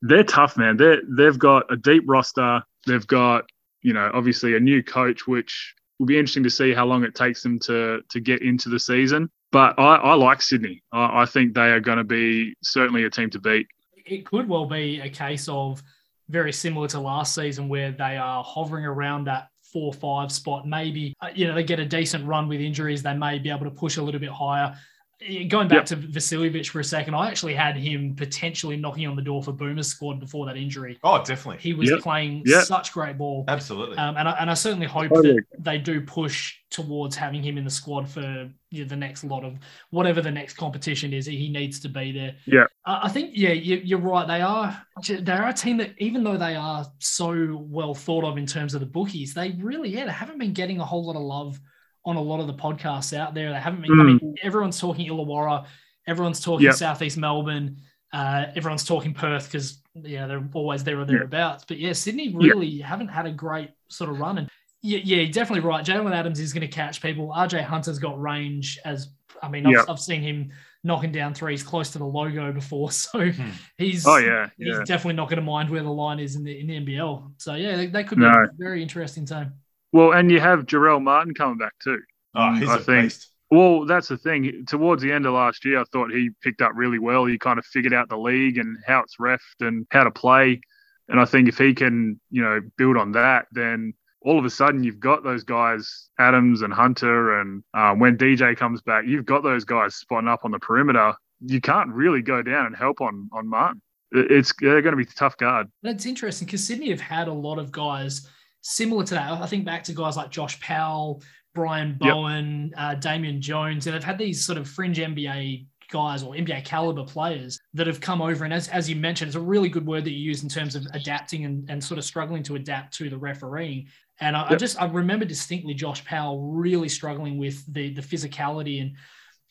they're 0.02 0.24
tough, 0.24 0.58
man. 0.58 0.78
They 0.78 0.98
they've 1.08 1.38
got 1.38 1.72
a 1.72 1.78
deep 1.78 2.04
roster. 2.08 2.64
They've 2.86 3.06
got 3.06 3.46
you 3.82 3.94
know 3.94 4.10
obviously 4.14 4.56
a 4.56 4.60
new 4.60 4.84
coach, 4.84 5.28
which 5.28 5.76
will 6.00 6.08
be 6.08 6.18
interesting 6.18 6.44
to 6.44 6.50
see 6.50 6.74
how 6.74 6.86
long 6.86 7.04
it 7.04 7.16
takes 7.16 7.42
them 7.44 7.60
to 7.60 8.02
to 8.10 8.20
get 8.20 8.42
into 8.42 8.70
the 8.70 8.80
season. 8.80 9.30
But 9.52 9.80
I, 9.80 9.96
I 9.96 10.14
like 10.16 10.42
Sydney. 10.42 10.84
I, 10.92 11.22
I 11.22 11.26
think 11.26 11.54
they 11.54 11.72
are 11.72 11.80
going 11.80 12.00
to 12.00 12.04
be 12.04 12.56
certainly 12.64 13.06
a 13.06 13.10
team 13.10 13.30
to 13.32 13.40
beat. 13.40 13.68
It 14.06 14.26
could 14.26 14.48
well 14.48 14.66
be 14.66 15.00
a 15.02 15.10
case 15.10 15.48
of 15.48 15.82
very 16.28 16.52
similar 16.52 16.88
to 16.90 17.00
last 17.00 17.36
season 17.36 17.70
where 17.70 17.92
they 17.92 18.18
are 18.18 18.44
hovering 18.44 18.86
around 18.86 19.26
that 19.26 19.48
four 19.76 19.92
five 19.92 20.32
spot. 20.32 20.66
Maybe 20.66 21.14
uh, 21.20 21.32
you 21.36 21.48
know 21.48 21.54
they 21.54 21.64
get 21.64 21.82
a 21.82 21.86
decent 21.86 22.26
run 22.26 22.48
with 22.48 22.62
injuries. 22.62 23.04
They 23.04 23.14
may 23.14 23.40
be 23.40 23.50
able 23.50 23.66
to 23.66 23.72
push 23.72 23.98
a 23.98 24.02
little 24.02 24.22
bit 24.22 24.30
higher. 24.30 24.74
Uh, 25.22 25.44
Going 25.48 25.68
back 25.68 25.78
Yep. 25.78 25.86
to 25.86 25.96
Vasiljevic 25.98 26.68
for 26.70 26.80
a 26.82 26.84
second, 26.84 27.14
I 27.16 27.30
actually 27.30 27.54
had 27.54 27.78
him 27.78 28.16
potentially 28.16 28.76
knocking 28.76 29.08
on 29.08 29.16
the 29.16 29.22
door 29.22 29.42
for 29.42 29.54
Boomer's 29.54 29.88
squad 29.88 30.20
before 30.20 30.46
that 30.46 30.58
injury. 30.58 31.00
Oh, 31.04 31.24
definitely. 31.24 31.62
He 31.62 31.74
was 31.74 31.90
Yep. 31.90 32.00
playing 32.02 32.44
Yep. 32.46 32.64
such 32.66 32.92
great 32.92 33.18
ball. 33.18 33.46
Absolutely. 33.48 33.98
Um, 33.98 34.18
and, 34.18 34.28
I, 34.28 34.32
and 34.34 34.52
I 34.52 34.54
certainly 34.54 34.88
hope 34.88 35.10
that 35.12 35.44
they 35.60 35.78
do 35.78 36.02
push 36.02 36.56
towards 36.70 37.16
having 37.16 37.42
him 37.42 37.58
in 37.58 37.64
the 37.64 37.70
squad 37.70 38.10
for 38.10 38.52
you 38.72 38.84
know, 38.84 38.90
the 38.90 38.96
next 38.96 39.24
lot 39.24 39.46
of 39.46 39.58
whatever 39.92 40.22
the 40.22 40.32
next 40.32 40.58
competition 40.58 41.14
is. 41.14 41.26
He 41.26 41.50
needs 41.50 41.80
to 41.82 41.90
be 41.90 42.12
there. 42.12 42.36
Yeah. 42.46 42.66
I 42.86 43.06
I 43.06 43.10
think 43.10 43.32
yeah, 43.34 43.52
you, 43.54 43.78
you're 43.78 44.00
right. 44.00 44.28
They 44.28 44.42
are 44.42 44.78
they 45.08 45.32
are 45.32 45.48
a 45.48 45.54
team 45.54 45.78
that 45.78 45.92
even 46.00 46.24
though 46.26 46.38
they 46.38 46.56
are 46.56 46.86
so 47.00 47.56
well 47.70 47.94
thought 47.94 48.26
of 48.26 48.38
in 48.38 48.46
terms 48.46 48.74
of 48.74 48.82
the 48.82 48.86
bookies, 48.86 49.34
they 49.34 49.52
really 49.62 49.90
yeah 49.90 50.06
they 50.06 50.12
haven't 50.12 50.40
been 50.40 50.52
getting 50.54 50.80
a 50.82 50.86
whole 50.86 51.06
lot 51.06 51.16
of 51.16 51.22
love 51.22 51.60
on 52.06 52.16
a 52.16 52.22
lot 52.22 52.40
of 52.40 52.48
the 52.48 52.54
podcasts 52.54 53.16
out 53.18 53.34
there. 53.34 53.52
They 53.52 53.60
haven't 53.60 53.82
been. 53.82 54.00
I 54.00 54.04
mean, 54.04 54.36
everyone's 54.44 54.80
talking 54.80 55.08
Illawarra, 55.10 55.66
everyone's 56.08 56.40
talking 56.40 56.66
Mm. 56.66 56.70
Yep. 56.70 56.76
Southeast 56.76 57.18
Melbourne. 57.18 57.78
Uh, 58.14 58.46
everyone's 58.56 58.84
talking 58.86 59.14
Perth 59.14 59.46
because 59.52 59.82
yeah 59.96 60.26
they're 60.28 60.48
always 60.54 60.84
there 60.84 61.00
or 61.00 61.06
thereabouts. 61.06 61.66
But 61.68 61.80
yeah, 61.80 61.94
Sydney 61.94 62.34
really 62.34 62.80
haven't 62.80 63.10
had 63.10 63.26
a 63.26 63.32
great 63.32 63.72
sort 63.90 64.10
of 64.10 64.20
run. 64.20 64.38
And 64.38 64.50
yeah, 64.82 65.00
yeah, 65.04 65.18
you're 65.18 65.32
definitely 65.32 65.68
right. 65.68 65.84
Jalen 65.86 66.14
Adams 66.16 66.40
is 66.40 66.54
going 66.54 66.62
to 66.62 66.68
catch 66.74 67.02
people. 67.02 67.34
RJ 67.36 67.64
Hunter's 67.64 68.00
got 68.00 68.22
range. 68.22 68.80
As 68.86 69.10
I 69.44 69.50
mean, 69.50 69.66
I've, 69.66 69.90
I've 69.90 70.00
seen 70.00 70.22
him 70.22 70.52
knocking 70.84 71.12
down 71.12 71.34
threes 71.34 71.64
close 71.64 71.90
to 71.92 71.98
the 71.98 72.06
logo 72.06 72.54
before, 72.54 72.92
so 72.92 73.32
Hmm. 73.32 73.50
he's 73.78 74.06
Oh 74.08 74.18
yeah, 74.18 74.48
he's 74.58 74.78
definitely 74.86 75.16
not 75.16 75.28
going 75.30 75.38
to 75.40 75.46
mind 75.46 75.70
where 75.70 75.82
the 75.84 75.90
line 75.92 76.20
is 76.20 76.36
in 76.38 76.44
the 76.44 76.58
in 76.58 76.68
the 76.68 76.80
NBL. 76.80 77.34
So 77.38 77.56
yeah, 77.56 77.76
they, 77.76 77.88
they 77.88 78.04
could 78.04 78.20
be 78.20 78.24
No. 78.26 78.30
a 78.30 78.48
very 78.58 78.82
interesting 78.82 79.26
team. 79.26 79.52
Well, 79.96 80.12
and 80.12 80.30
you 80.30 80.42
have 80.42 80.66
Jarell 80.66 81.02
Martin 81.02 81.34
coming 81.34 81.58
back 81.58 81.72
too. 81.82 82.02
oh, 82.36 82.54
he's 82.56 82.68
I 82.68 82.76
a 82.76 82.80
think- 82.80 83.04
beast. 83.06 83.30
Well, 83.50 83.86
that's 83.86 84.10
the 84.10 84.18
thing. 84.18 84.66
Towards 84.68 85.02
the 85.02 85.12
end 85.14 85.26
of 85.26 85.34
last 85.34 85.64
year, 85.64 85.80
I 85.80 85.86
thought 85.94 86.12
he 86.12 86.32
picked 86.42 86.62
up 86.62 86.72
really 86.76 87.00
well. 87.00 87.24
He 87.26 87.38
kind 87.38 87.58
of 87.58 87.66
figured 87.66 87.94
out 87.94 88.10
the 88.10 88.18
league 88.18 88.58
and 88.58 88.76
how 88.86 89.00
it's 89.02 89.16
refed 89.22 89.62
and 89.62 89.88
how 89.92 90.04
to 90.04 90.12
play. 90.12 90.60
And 91.08 91.18
I 91.18 91.24
think 91.24 91.48
if 91.48 91.58
he 91.58 91.74
can, 91.74 92.20
you 92.30 92.42
know, 92.42 92.60
build 92.78 92.98
on 92.98 93.14
that, 93.14 93.46
then 93.54 93.94
all 94.22 94.38
of 94.38 94.44
a 94.44 94.50
sudden 94.50 94.84
you've 94.84 95.00
got 95.00 95.24
those 95.24 95.44
guys, 95.46 96.10
Adams 96.20 96.62
and 96.62 96.74
Hunter, 96.74 97.40
and 97.40 97.64
um, 97.74 98.00
when 98.00 98.18
DJ 98.18 98.58
comes 98.58 98.82
back, 98.82 99.06
you've 99.08 99.26
got 99.26 99.44
those 99.44 99.64
guys 99.64 99.96
spotting 99.96 100.28
up 100.28 100.42
on 100.44 100.52
the 100.52 100.60
perimeter. 100.60 101.14
You 101.40 101.62
can't 101.62 101.92
really 101.92 102.22
go 102.24 102.42
down 102.42 102.66
and 102.66 102.76
help 102.76 103.00
on 103.00 103.30
on 103.32 103.48
Martin. 103.48 103.82
It's 104.12 104.52
they're 104.60 104.82
going 104.82 104.98
to 104.98 105.02
be 105.06 105.10
a 105.10 105.16
tough 105.16 105.38
guard. 105.38 105.68
That's 105.84 106.06
interesting 106.06 106.48
because 106.48 106.66
Sydney 106.68 106.90
have 106.90 107.00
had 107.00 107.28
a 107.30 107.34
lot 107.34 107.60
of 107.60 107.72
guys 107.72 108.28
similar 108.66 109.04
to 109.04 109.14
that. 109.14 109.32
I 109.32 109.46
think 109.46 109.64
back 109.64 109.84
to 109.84 109.94
guys 109.94 110.18
like 110.18 110.32
Josh 110.32 110.60
Powell, 110.60 111.22
Brian 111.54 111.98
Yep. 112.02 112.14
Bowen, 112.14 112.74
uh, 112.76 112.96
Damian 112.96 113.40
Jones, 113.40 113.86
and 113.86 113.96
they've 113.96 114.04
had 114.04 114.18
these 114.18 114.44
sort 114.44 114.58
of 114.58 114.68
fringe 114.68 114.98
NBA 114.98 115.68
guys 115.92 116.24
or 116.24 116.34
NBA 116.34 116.66
caliber 116.66 117.04
players 117.04 117.60
that 117.76 117.86
have 117.86 118.02
come 118.02 118.24
over. 118.24 118.44
And 118.44 118.52
as, 118.52 118.68
as 118.70 118.90
you 118.90 118.96
mentioned, 118.96 119.30
it's 119.30 119.36
a 119.36 119.40
really 119.40 119.70
good 119.70 119.86
word 119.86 120.04
that 120.06 120.12
you 120.12 120.18
use 120.18 120.42
in 120.42 120.50
terms 120.50 120.76
of 120.76 120.88
adapting 120.94 121.46
and, 121.46 121.70
and 121.70 121.82
sort 121.82 122.00
of 122.00 122.06
struggling 122.06 122.42
to 122.42 122.56
adapt 122.56 122.96
to 122.96 123.08
the 123.08 123.18
refereeing. 123.18 123.88
And 124.20 124.36
I, 124.36 124.50
I 124.50 124.56
just 124.56 124.82
I 124.82 124.88
remember 124.88 125.26
distinctly 125.26 125.76
Josh 125.76 126.04
Powell 126.04 126.42
really 126.42 126.90
struggling 126.90 127.38
with 127.38 127.72
the 127.72 127.94
the 127.94 128.02
physicality 128.02 128.82
and 128.82 128.96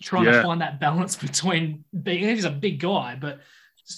trying 0.02 0.24
to 0.24 0.42
find 0.42 0.60
that 0.60 0.80
balance 0.80 1.14
between 1.28 1.84
being 2.02 2.24
he's 2.24 2.44
a 2.44 2.50
big 2.50 2.80
guy, 2.80 3.16
but 3.20 3.40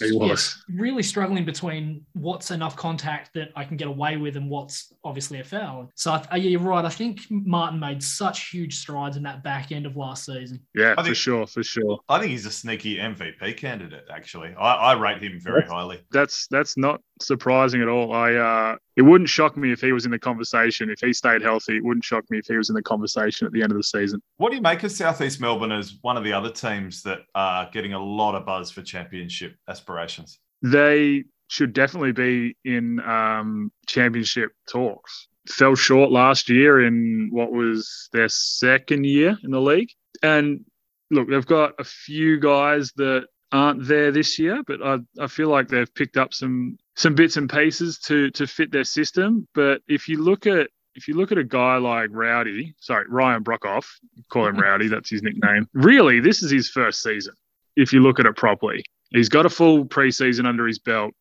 He 0.01 0.11
was. 0.16 0.62
really 0.68 1.03
struggling 1.03 1.44
between 1.44 2.05
what's 2.12 2.51
enough 2.51 2.75
contact 2.77 3.31
that 3.35 3.51
I 3.55 3.64
can 3.64 3.77
get 3.77 3.87
away 3.88 4.16
with 4.16 4.37
and 4.37 4.51
what's 4.51 4.92
obviously 5.05 5.38
a 5.40 5.44
foul. 5.44 5.90
So 5.94 6.12
I, 6.12 6.27
I- 6.33 6.37
yeah, 6.38 6.51
you're 6.51 6.61
right. 6.61 6.85
I 6.85 6.88
think 6.88 7.20
Martin 7.31 7.79
made 7.79 8.03
such 8.03 8.51
huge 8.51 8.77
strides 8.79 9.16
in 9.16 9.22
that 9.22 9.42
back 9.44 9.70
end 9.72 9.87
of 9.87 9.96
last 9.96 10.25
season. 10.25 10.61
Yeah, 10.75 10.94
I 10.99 11.05
for 11.07 11.14
sure, 11.14 11.46
for 11.46 11.62
sure. 11.62 12.01
I 12.09 12.18
think 12.18 12.33
he's 12.33 12.46
a 12.46 12.51
sneaky 12.51 12.96
MVP 12.96 13.57
candidate. 13.57 14.05
Actually, 14.12 14.55
I, 14.59 14.75
I 14.75 14.92
rate 14.94 15.22
him 15.22 15.38
very 15.40 15.61
That's- 15.61 15.72
highly. 15.72 16.01
That's 16.11 16.46
that's 16.49 16.77
not 16.77 17.01
surprising 17.20 17.81
at 17.83 17.88
all. 17.88 18.12
I 18.12 18.35
uh, 18.35 18.77
it 18.96 19.02
wouldn't 19.02 19.28
shock 19.28 19.56
me 19.56 19.72
if 19.72 19.80
he 19.80 19.92
was 19.92 20.06
in 20.06 20.11
the 20.11 20.18
conversation. 20.18 20.90
If 20.90 21.00
he 21.00 21.12
stayed 21.12 21.42
healthy, 21.42 21.76
it 21.76 21.85
wouldn't 21.85 22.04
shock 22.04 22.24
me 22.30 22.38
if 22.38 22.46
he 22.46 22.56
was 22.56 22.70
in 22.70 22.74
the 22.74 22.82
conversation 22.82 23.46
at 23.46 23.52
the 23.52 23.62
end 23.62 23.70
of 23.70 23.76
the 23.76 23.85
season. 23.85 24.22
What 24.38 24.50
do 24.50 24.56
you 24.56 24.62
make 24.62 24.82
of 24.82 24.90
Southeast 24.90 25.40
Melbourne 25.40 25.72
as 25.72 25.98
one 26.00 26.16
of 26.16 26.24
the 26.24 26.32
other 26.32 26.50
teams 26.50 27.02
that 27.02 27.20
are 27.35 27.68
getting 27.70 27.92
a 27.92 28.02
lot 28.02 28.35
of 28.35 28.46
buzz 28.46 28.70
for 28.70 28.82
championship 28.82 29.54
aspirations? 29.68 30.38
They 30.62 31.24
should 31.48 31.74
definitely 31.74 32.12
be 32.12 32.56
in 32.64 33.00
um, 33.00 33.70
championship 33.87 34.52
talks. 34.68 35.28
Fell 35.46 35.74
short 35.74 36.11
last 36.11 36.48
year 36.48 36.85
in 36.85 37.28
what 37.30 37.52
was 37.52 38.09
their 38.12 38.28
second 38.28 39.04
year 39.04 39.37
in 39.44 39.50
the 39.50 39.61
league. 39.61 39.90
And 40.22 40.64
look, 41.11 41.28
they've 41.28 41.46
got 41.46 41.74
a 41.78 41.85
few 41.85 42.40
guys 42.40 42.92
that 42.96 43.26
aren't 43.52 43.87
there 43.87 44.11
this 44.11 44.38
year, 44.38 44.62
but 44.66 44.82
I, 44.82 44.98
I 45.20 45.26
feel 45.28 45.48
like 45.48 45.68
they've 45.68 45.94
picked 45.94 46.16
up 46.16 46.35
some 46.35 46.78
some 46.96 47.14
bits 47.14 47.37
and 47.37 47.48
pieces 47.48 47.98
to 47.98 48.30
to 48.30 48.46
fit 48.46 48.72
their 48.72 48.85
system. 48.85 49.46
But 49.54 49.82
if 49.87 50.09
you 50.09 50.22
look 50.22 50.46
at 50.46 50.68
if 50.94 51.06
you 51.06 51.14
look 51.14 51.30
at 51.30 51.38
a 51.38 51.44
guy 51.44 51.76
like 51.76 52.09
Rowdy, 52.11 52.74
sorry, 52.80 53.04
Ryan 53.09 53.44
Broekhoff, 53.44 53.87
call 54.30 54.46
him 54.46 54.56
Rowdy, 54.61 54.88
that's 54.88 55.11
his 55.11 55.22
nickname. 55.22 55.68
Really, 55.74 56.20
this 56.20 56.42
is 56.42 56.50
his 56.50 56.70
first 56.70 57.02
season. 57.02 57.35
If 57.76 57.92
you 57.92 58.00
look 58.00 58.18
at 58.18 58.26
it 58.26 58.37
properly, 58.37 58.82
he's 59.11 59.28
got 59.28 59.46
a 59.46 59.50
full 59.50 59.85
preseason 59.85 60.46
under 60.46 60.66
his 60.66 60.78
belt. 60.78 61.12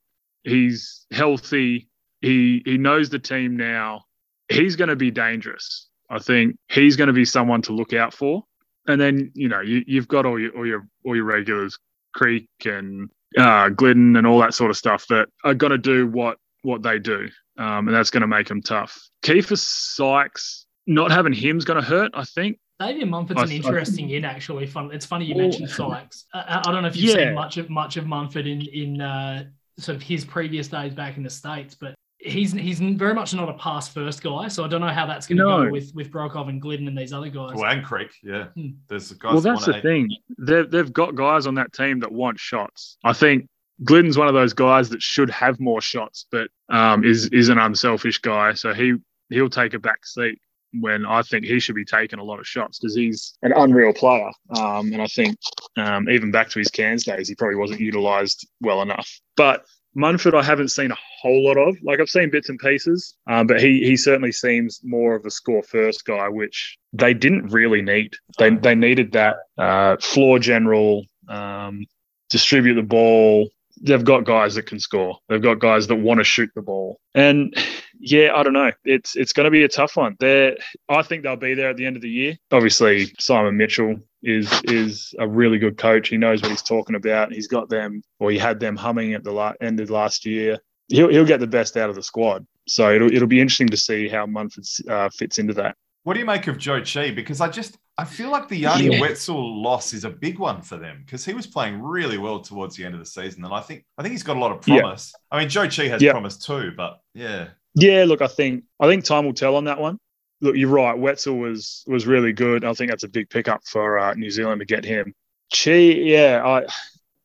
He's 0.43 1.05
healthy. 1.11 1.89
He 2.21 2.61
he 2.65 2.77
knows 2.77 3.09
the 3.09 3.19
team 3.19 3.57
now. 3.57 4.05
He's 4.49 4.75
going 4.75 4.89
to 4.89 4.95
be 4.95 5.11
dangerous. 5.11 5.89
I 6.09 6.19
think 6.19 6.57
he's 6.69 6.95
going 6.95 7.07
to 7.07 7.13
be 7.13 7.25
someone 7.25 7.61
to 7.63 7.73
look 7.73 7.93
out 7.93 8.13
for. 8.13 8.43
And 8.87 9.01
then 9.01 9.31
you 9.33 9.49
know 9.49 9.61
you, 9.61 9.83
you've 9.85 10.07
got 10.07 10.25
all 10.25 10.39
your 10.39 10.51
all 10.51 10.65
your 10.65 10.87
all 11.03 11.15
your 11.15 11.25
regulars, 11.25 11.77
Creek 12.13 12.47
and 12.63 13.09
uh, 13.37 13.69
Gliddon 13.69 14.17
and 14.17 14.25
all 14.25 14.39
that 14.39 14.53
sort 14.53 14.71
of 14.71 14.77
stuff 14.77 15.05
that 15.07 15.27
are 15.43 15.53
going 15.53 15.71
to 15.71 15.77
do 15.77 16.07
what 16.07 16.37
what 16.61 16.81
they 16.81 16.99
do, 16.99 17.29
um, 17.57 17.87
and 17.87 17.95
that's 17.95 18.09
going 18.09 18.21
to 18.21 18.27
make 18.27 18.47
them 18.47 18.61
tough. 18.61 18.99
Keifer 19.23 19.57
Sykes, 19.57 20.65
not 20.87 21.11
having 21.11 21.33
him's 21.33 21.65
going 21.65 21.79
to 21.79 21.87
hurt. 21.87 22.11
I 22.13 22.23
think. 22.23 22.59
David 22.79 23.07
Munford's 23.07 23.41
an 23.41 23.51
interesting 23.51 24.09
in 24.09 24.25
actually. 24.25 24.67
Fun. 24.67 24.91
It's 24.91 25.05
funny 25.05 25.25
you 25.25 25.35
mentioned 25.35 25.69
Sykes. 25.69 26.25
I, 26.33 26.61
I, 26.65 26.71
don't 26.71 26.81
know 26.81 26.89
if 26.89 26.97
you've 26.97 27.15
yeah. 27.15 27.27
seen 27.27 27.33
much 27.33 27.57
of 27.57 27.69
much 27.69 27.97
of 27.97 28.05
Munford 28.05 28.47
in 28.47 28.61
in 28.61 29.01
uh, 29.01 29.45
sort 29.77 29.95
of 29.95 30.01
his 30.01 30.25
previous 30.25 30.67
days 30.67 30.93
back 30.93 31.17
in 31.17 31.23
the 31.23 31.29
states, 31.29 31.75
but 31.75 31.94
he's 32.25 32.51
he's 32.51 32.79
very 32.79 33.13
much 33.13 33.33
not 33.33 33.49
a 33.49 33.53
pass 33.53 33.87
first 33.87 34.23
guy, 34.23 34.47
so 34.47 34.63
I 34.63 34.67
don't 34.67 34.81
know 34.81 34.87
how 34.87 35.05
that's 35.05 35.27
going 35.27 35.37
to 35.37 35.43
no. 35.43 35.63
go 35.65 35.71
with 35.71 35.93
with 35.93 36.11
Broekhoff 36.11 36.49
and 36.49 36.61
Gliddon 36.61 36.87
and 36.87 36.97
these 36.97 37.13
other 37.13 37.29
guys. 37.29 37.55
Well, 37.55 37.65
and 37.71 37.85
Creek, 37.85 38.11
yeah. 38.23 38.45
Hmm. 38.55 38.69
There's 38.87 39.11
guys. 39.13 39.33
Well, 39.33 39.41
that's 39.41 39.65
the 39.65 39.77
eight. 39.77 39.83
thing. 39.83 40.09
They've 40.39 40.69
they've 40.69 40.91
got 40.91 41.15
guys 41.15 41.47
on 41.47 41.55
that 41.55 41.73
team 41.73 41.99
that 41.99 42.11
want 42.11 42.39
shots. 42.39 42.97
I 43.03 43.13
think 43.13 43.47
Gliddon's 43.83 44.17
one 44.17 44.27
of 44.27 44.33
those 44.33 44.53
guys 44.53 44.89
that 44.89 45.01
should 45.01 45.29
have 45.29 45.59
more 45.59 45.81
shots, 45.81 46.25
but 46.31 46.49
um, 46.69 47.03
is 47.03 47.27
is 47.27 47.49
an 47.49 47.57
unselfish 47.57 48.19
guy, 48.19 48.53
so 48.53 48.73
he 48.73 48.95
he'll 49.29 49.49
take 49.49 49.73
a 49.73 49.79
back 49.79 50.05
seat 50.05 50.39
when 50.79 51.05
I 51.05 51.21
think 51.21 51.45
he 51.45 51.59
should 51.59 51.75
be 51.75 51.85
taking 51.85 52.19
a 52.19 52.23
lot 52.23 52.39
of 52.39 52.47
shots 52.47 52.79
because 52.79 52.95
he's 52.95 53.37
an 53.43 53.53
unreal 53.55 53.93
player. 53.93 54.29
Um, 54.57 54.91
and 54.91 55.01
I 55.01 55.07
think 55.07 55.37
um, 55.77 56.09
even 56.09 56.31
back 56.31 56.49
to 56.49 56.59
his 56.59 56.69
Cairns 56.69 57.05
days, 57.05 57.29
he 57.29 57.35
probably 57.35 57.55
wasn't 57.55 57.79
utilised 57.79 58.45
well 58.61 58.81
enough. 58.81 59.09
But 59.37 59.65
Munford, 59.95 60.35
I 60.35 60.43
haven't 60.43 60.69
seen 60.69 60.91
a 60.91 60.97
whole 61.21 61.45
lot 61.45 61.57
of. 61.57 61.77
Like 61.81 61.99
I've 61.99 62.09
seen 62.09 62.29
bits 62.29 62.49
and 62.49 62.59
pieces, 62.59 63.15
um, 63.27 63.47
but 63.47 63.61
he 63.61 63.85
he 63.85 63.95
certainly 63.95 64.31
seems 64.31 64.81
more 64.83 65.15
of 65.15 65.25
a 65.25 65.31
score 65.31 65.63
first 65.63 66.05
guy, 66.05 66.27
which 66.27 66.77
they 66.93 67.13
didn't 67.13 67.47
really 67.47 67.81
need. 67.81 68.13
They 68.37 68.51
they 68.51 68.75
needed 68.75 69.13
that 69.13 69.37
uh, 69.57 69.95
floor 70.01 70.37
general, 70.39 71.05
um, 71.29 71.85
distribute 72.29 72.75
the 72.75 72.83
ball. 72.83 73.49
They've 73.81 74.03
got 74.03 74.25
guys 74.25 74.55
that 74.55 74.67
can 74.67 74.79
score. 74.79 75.17
They've 75.27 75.41
got 75.41 75.59
guys 75.59 75.87
that 75.87 75.95
want 75.95 76.19
to 76.19 76.23
shoot 76.23 76.49
the 76.55 76.61
ball. 76.61 76.99
And 77.13 77.55
yeah, 77.99 78.31
I 78.35 78.43
don't 78.43 78.53
know. 78.53 78.71
It's 78.83 79.15
it's 79.15 79.33
going 79.33 79.45
to 79.45 79.51
be 79.51 79.63
a 79.63 79.69
tough 79.69 79.97
one. 79.97 80.15
They 80.19 80.57
I 80.89 81.01
think 81.01 81.23
they'll 81.23 81.35
be 81.35 81.53
there 81.53 81.69
at 81.69 81.77
the 81.77 81.85
end 81.85 81.95
of 81.95 82.01
the 82.01 82.09
year. 82.09 82.37
Obviously, 82.51 83.13
Simon 83.19 83.57
Mitchell 83.57 83.97
is 84.23 84.51
is 84.63 85.13
a 85.19 85.27
really 85.27 85.57
good 85.57 85.77
coach. 85.77 86.09
He 86.09 86.17
knows 86.17 86.41
what 86.41 86.51
he's 86.51 86.61
talking 86.61 86.95
about. 86.95 87.31
He's 87.31 87.47
got 87.47 87.69
them, 87.69 88.01
or 88.19 88.31
he 88.31 88.37
had 88.37 88.59
them 88.59 88.75
humming 88.75 89.13
at 89.13 89.23
the 89.23 89.31
la- 89.31 89.53
end 89.61 89.79
of 89.79 89.89
last 89.89 90.25
year. 90.25 90.57
He'll 90.87 91.09
he'll 91.09 91.25
get 91.25 91.39
the 91.39 91.47
best 91.47 91.77
out 91.77 91.89
of 91.89 91.95
the 91.95 92.03
squad. 92.03 92.45
So 92.67 92.93
it'll 92.93 93.13
it'll 93.13 93.27
be 93.27 93.39
interesting 93.39 93.69
to 93.69 93.77
see 93.77 94.07
how 94.07 94.25
Munford 94.25 94.65
uh, 94.89 95.09
fits 95.09 95.39
into 95.39 95.53
that. 95.53 95.75
What 96.05 96.13
do 96.13 96.19
you 96.19 96.25
make 96.25 96.47
of 96.47 96.57
Zhou 96.57 96.81
Qi? 96.81 97.13
Because 97.13 97.41
I 97.41 97.49
just 97.49 97.77
I 97.97 98.05
feel 98.05 98.31
like 98.31 98.47
the 98.47 98.57
Yanni 98.57 98.95
yeah. 98.95 98.99
Wetzell 98.99 99.61
loss 99.61 99.93
is 99.93 100.05
a 100.05 100.09
big 100.09 100.39
one 100.39 100.61
for 100.61 100.77
them 100.77 101.03
because 101.05 101.25
he 101.25 101.33
was 101.33 101.45
playing 101.45 101.81
really 101.81 102.17
well 102.17 102.39
towards 102.39 102.75
the 102.75 102.85
end 102.85 102.93
of 102.93 102.99
the 102.99 103.05
season, 103.05 103.43
and 103.43 103.53
I 103.53 103.59
think 103.59 103.85
I 103.97 104.01
think 104.01 104.13
he's 104.13 104.23
got 104.23 104.37
a 104.37 104.39
lot 104.39 104.51
of 104.51 104.61
promise. 104.61 105.13
Yeah. 105.13 105.37
I 105.37 105.39
mean, 105.39 105.49
Zhou 105.49 105.65
Qi 105.65 105.89
has 105.89 106.01
yeah. 106.01 106.11
promise 106.11 106.37
too, 106.37 106.71
but 106.77 107.01
yeah. 107.13 107.49
Yeah, 107.73 108.05
look, 108.07 108.21
I 108.21 108.27
think 108.27 108.63
I 108.79 108.87
think 108.87 109.03
time 109.03 109.25
will 109.25 109.33
tell 109.33 109.55
on 109.55 109.65
that 109.65 109.79
one 109.79 109.99
look, 110.41 110.55
you're 110.55 110.69
right. 110.69 110.97
Wetzell 110.97 111.39
was 111.39 111.83
was 111.87 112.07
really 112.07 112.33
good. 112.33 112.63
I 112.63 112.73
think 112.73 112.91
that's 112.91 113.03
a 113.03 113.09
big 113.09 113.29
pickup 113.29 113.65
for 113.65 113.99
uh, 113.99 114.13
New 114.13 114.31
Zealand 114.31 114.59
to 114.59 114.65
get 114.65 114.85
him. 114.85 115.13
Qi, 115.53 116.05
yeah. 116.05 116.41
I 116.45 116.65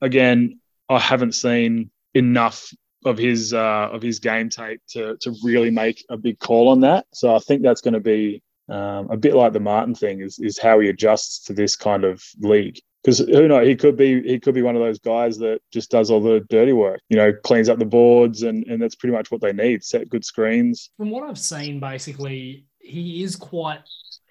again, 0.05 0.61
I 0.89 0.99
haven't 0.99 1.33
seen 1.33 1.91
enough 2.15 2.73
of 3.05 3.19
his 3.19 3.55
uh, 3.55 3.89
of 3.93 4.03
his 4.03 4.19
game 4.19 4.49
tape 4.49 4.81
to 4.91 5.17
to 5.21 5.35
really 5.45 5.71
make 5.71 6.05
a 6.09 6.17
big 6.17 6.39
call 6.39 6.69
on 6.69 6.81
that. 6.81 7.07
So 7.13 7.35
I 7.35 7.39
think 7.39 7.63
that's 7.63 7.81
going 7.81 7.95
to 7.95 8.01
be 8.01 8.43
um, 8.71 9.11
a 9.11 9.17
bit 9.17 9.35
like 9.35 9.53
the 9.53 9.61
Martin 9.61 9.95
thing 9.95 10.21
is 10.21 10.39
is 10.39 10.59
how 10.59 10.81
he 10.81 10.89
adjusts 10.89 11.45
to 11.45 11.53
this 11.53 11.77
kind 11.77 12.05
of 12.05 12.23
league. 12.39 12.81
Because 13.03 13.21
who 13.21 13.49
knows, 13.49 13.67
he 13.67 13.77
could 13.77 13.97
be 13.97 14.23
he 14.23 14.39
could 14.39 14.55
be 14.55 14.63
one 14.63 14.77
of 14.77 14.83
those 14.83 14.99
guys 14.99 15.39
that 15.39 15.61
just 15.73 15.91
does 15.91 16.11
all 16.11 16.21
the 16.21 16.41
dirty 16.51 16.73
work, 16.73 17.01
you 17.09 17.17
know, 17.17 17.33
cleans 17.33 17.69
up 17.69 17.79
the 17.79 17.85
boards, 17.85 18.43
and 18.43 18.67
and 18.67 18.81
that's 18.81 18.95
pretty 18.95 19.15
much 19.15 19.31
what 19.31 19.41
they 19.41 19.53
need: 19.53 19.83
set 19.83 20.09
good 20.09 20.25
screens. 20.25 20.91
From 20.99 21.11
what 21.11 21.29
I've 21.29 21.39
seen, 21.39 21.81
basically, 21.81 22.67
he 22.79 23.23
is 23.23 23.37
quite. 23.37 23.81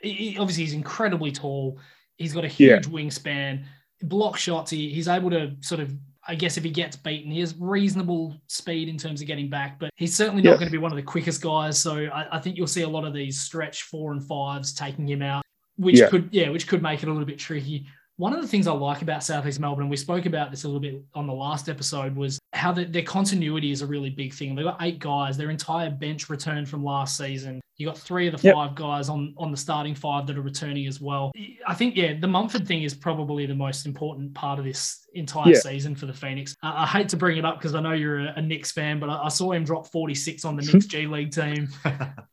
He, 0.02 0.38
obviously, 0.40 0.64
he's 0.64 0.74
incredibly 0.74 1.32
tall. 1.32 1.80
He's 2.16 2.34
got 2.34 2.46
a 2.46 2.48
huge 2.48 2.86
yeah. 2.86 2.94
wingspan. 2.94 3.66
Block 4.04 4.38
shots. 4.38 4.72
He, 4.72 4.94
he's 4.94 5.08
able 5.08 5.32
to 5.32 5.56
sort 5.62 5.82
of. 5.82 5.94
I 6.28 6.36
guess 6.36 6.58
if 6.58 6.64
he 6.64 6.70
gets 6.70 6.96
beaten, 6.96 7.32
he 7.32 7.40
has 7.40 7.56
reasonable 7.58 8.36
speed 8.48 8.90
in 8.90 8.98
terms 8.98 9.22
of 9.22 9.28
getting 9.28 9.50
back, 9.50 9.80
but 9.80 9.90
he's 9.96 10.16
certainly 10.16 10.42
not 10.42 10.60
going 10.60 10.68
to 10.68 10.72
be 10.72 10.78
one 10.78 10.92
of 10.92 10.98
the 10.98 11.04
quickest 11.04 11.42
guys. 11.42 11.78
So 11.78 12.06
I, 12.06 12.38
I, 12.38 12.40
think 12.40 12.58
you'll 12.58 12.68
see 12.68 12.82
a 12.82 12.90
lot 12.90 13.06
of 13.06 13.14
these 13.14 13.40
stretch 13.40 13.84
four 13.84 14.12
and 14.12 14.24
fives 14.24 14.74
taking 14.74 15.08
him 15.08 15.22
out, 15.22 15.44
which 15.78 16.00
yeah. 16.00 16.10
could 16.10 16.30
yeah, 16.32 16.50
which 16.50 16.68
could 16.68 16.82
make 16.82 17.04
it 17.04 17.08
a 17.08 17.12
little 17.12 17.26
bit 17.26 17.40
tricky. 17.40 17.88
One 18.18 18.34
of 18.34 18.42
the 18.42 18.48
things 18.48 18.68
I 18.68 18.74
like 18.74 19.02
about 19.02 19.24
Southeast 19.24 19.60
Melbourne, 19.60 19.84
and 19.84 19.92
we 19.92 19.98
spoke 19.98 20.26
about 20.26 20.52
this 20.52 20.66
a 20.66 20.68
little 20.68 20.82
bit 20.82 21.02
on 21.14 21.26
the 21.26 21.34
last 21.34 21.70
episode, 21.70 22.16
was 22.16 22.39
how 22.54 22.72
the, 22.72 22.86
their 22.86 23.04
continuity 23.04 23.72
is 23.72 23.82
a 23.82 23.88
really 23.88 24.10
big 24.10 24.34
thing. 24.34 24.56
They've 24.56 24.66
got 24.66 24.82
eight 24.82 25.00
guys, 25.00 25.38
their 25.38 25.52
entire 25.52 25.90
bench 25.90 26.30
returned 26.30 26.68
from 26.68 26.84
last 26.84 27.18
season. 27.18 27.62
You 27.78 27.86
got 27.86 27.98
three 27.98 28.28
of 28.28 28.36
the 28.36 28.42
yep. 28.42 28.56
five 28.56 28.76
guys 28.76 29.08
on, 29.08 29.34
on 29.38 29.52
the 29.52 29.58
starting 29.58 29.96
five 29.96 30.28
that 30.28 30.38
are 30.38 30.42
returning 30.42 30.86
as 30.88 31.00
well. 31.00 31.32
I 31.66 31.74
think, 31.74 31.96
yeah, 31.96 32.14
the 32.20 32.28
Munford 32.28 32.68
thing 32.68 32.84
is 32.84 32.94
probably 32.94 33.46
the 33.46 33.56
most 33.56 33.86
important 33.86 34.34
part 34.34 34.60
of 34.60 34.66
this 34.66 35.08
entire 35.14 35.54
yeah. 35.54 35.60
season 35.60 35.96
for 35.96 36.06
the 36.06 36.14
Phoenix. 36.14 36.56
Uh, 36.62 36.74
I 36.76 36.86
hate 36.88 37.08
to 37.10 37.18
bring 37.18 37.38
it 37.38 37.46
up 37.46 37.58
because 37.58 37.76
I 37.76 37.82
know 37.82 37.94
you're 37.94 38.20
a, 38.20 38.34
a 38.36 38.42
Knicks 38.42 38.72
fan, 38.72 39.00
but 39.00 39.10
I, 39.10 39.24
I, 39.24 39.30
saw 39.30 39.54
him 39.54 39.64
drop 39.64 39.88
46 39.88 40.44
on 40.44 40.58
the 40.58 40.62
Knicks 40.74 40.88
G 40.88 41.08
League 41.08 41.32
team. 41.32 41.70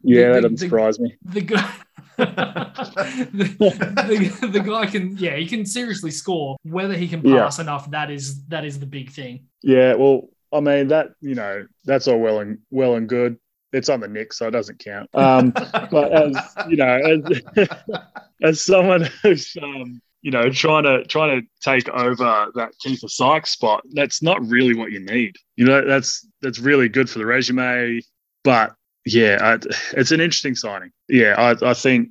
yeah, 0.03 0.29
the, 0.29 0.33
that 0.33 0.41
doesn't 0.43 0.57
surprise 0.57 0.99
me. 0.99 1.15
The 1.25 1.43
guy. 1.43 1.73
The, 2.17 3.57
the, 4.41 4.47
the, 4.47 4.61
guy 4.61 4.87
can 4.87 5.17
yeah 5.19 5.37
he 5.37 5.47
can 5.47 5.67
seriously 5.67 6.11
score 6.11 6.57
whether 6.63 6.95
he 6.95 7.07
can 7.07 7.23
pass 7.23 7.59
yeah. 7.59 7.65
enough 7.65 7.91
that 7.91 8.11
is 8.11 8.45
that 8.47 8.65
is 8.65 8.79
the 8.79 8.87
big 8.87 9.11
thing 9.11 9.47
yeah 9.63 9.95
well 9.95 10.29
i 10.53 10.61
mean 10.61 10.89
that 10.89 11.09
you 11.21 11.35
know 11.35 11.67
that's 11.85 12.09
all 12.09 12.19
well 12.19 12.41
and 12.41 12.59
well 12.71 12.95
and 12.95 13.09
good 13.09 13.39
it's 13.73 13.89
on 13.89 14.01
the 14.01 14.09
Knicks, 14.09 14.39
so 14.39 14.49
it 14.49 14.53
doesn't 14.53 14.79
count. 14.79 15.09
Um, 15.15 15.51
but 15.91 16.13
as 16.13 16.37
you 16.69 16.77
know, 16.77 17.21
as 17.57 17.69
as 18.43 18.65
someone 18.65 19.09
who's 19.23 19.57
um, 19.63 20.01
you 20.23 20.31
know 20.31 20.51
trying 20.51 20.85
to 20.85 21.05
trying 21.05 21.41
to 21.41 21.47
take 21.63 21.89
over 21.91 22.51
that 22.55 22.73
Keifer 22.85 23.11
Sykes 23.11 23.51
spot, 23.51 23.83
that's 23.93 24.23
not 24.23 24.45
really 24.47 24.75
what 24.75 24.93
you 24.93 25.01
need. 25.01 25.37
You 25.57 25.67
know, 25.67 25.87
that's 25.87 26.27
that's 26.43 26.59
really 26.59 26.89
good 26.89 27.11
for 27.11 27.19
the 27.19 27.27
resume, 27.27 28.01
but 28.45 28.75
yeah, 29.07 29.38
I, 29.40 29.59
it's 29.92 30.11
an 30.11 30.21
interesting 30.21 30.57
signing. 30.57 30.90
Yeah, 31.09 31.35
I, 31.38 31.71
I 31.71 31.75
think 31.75 32.11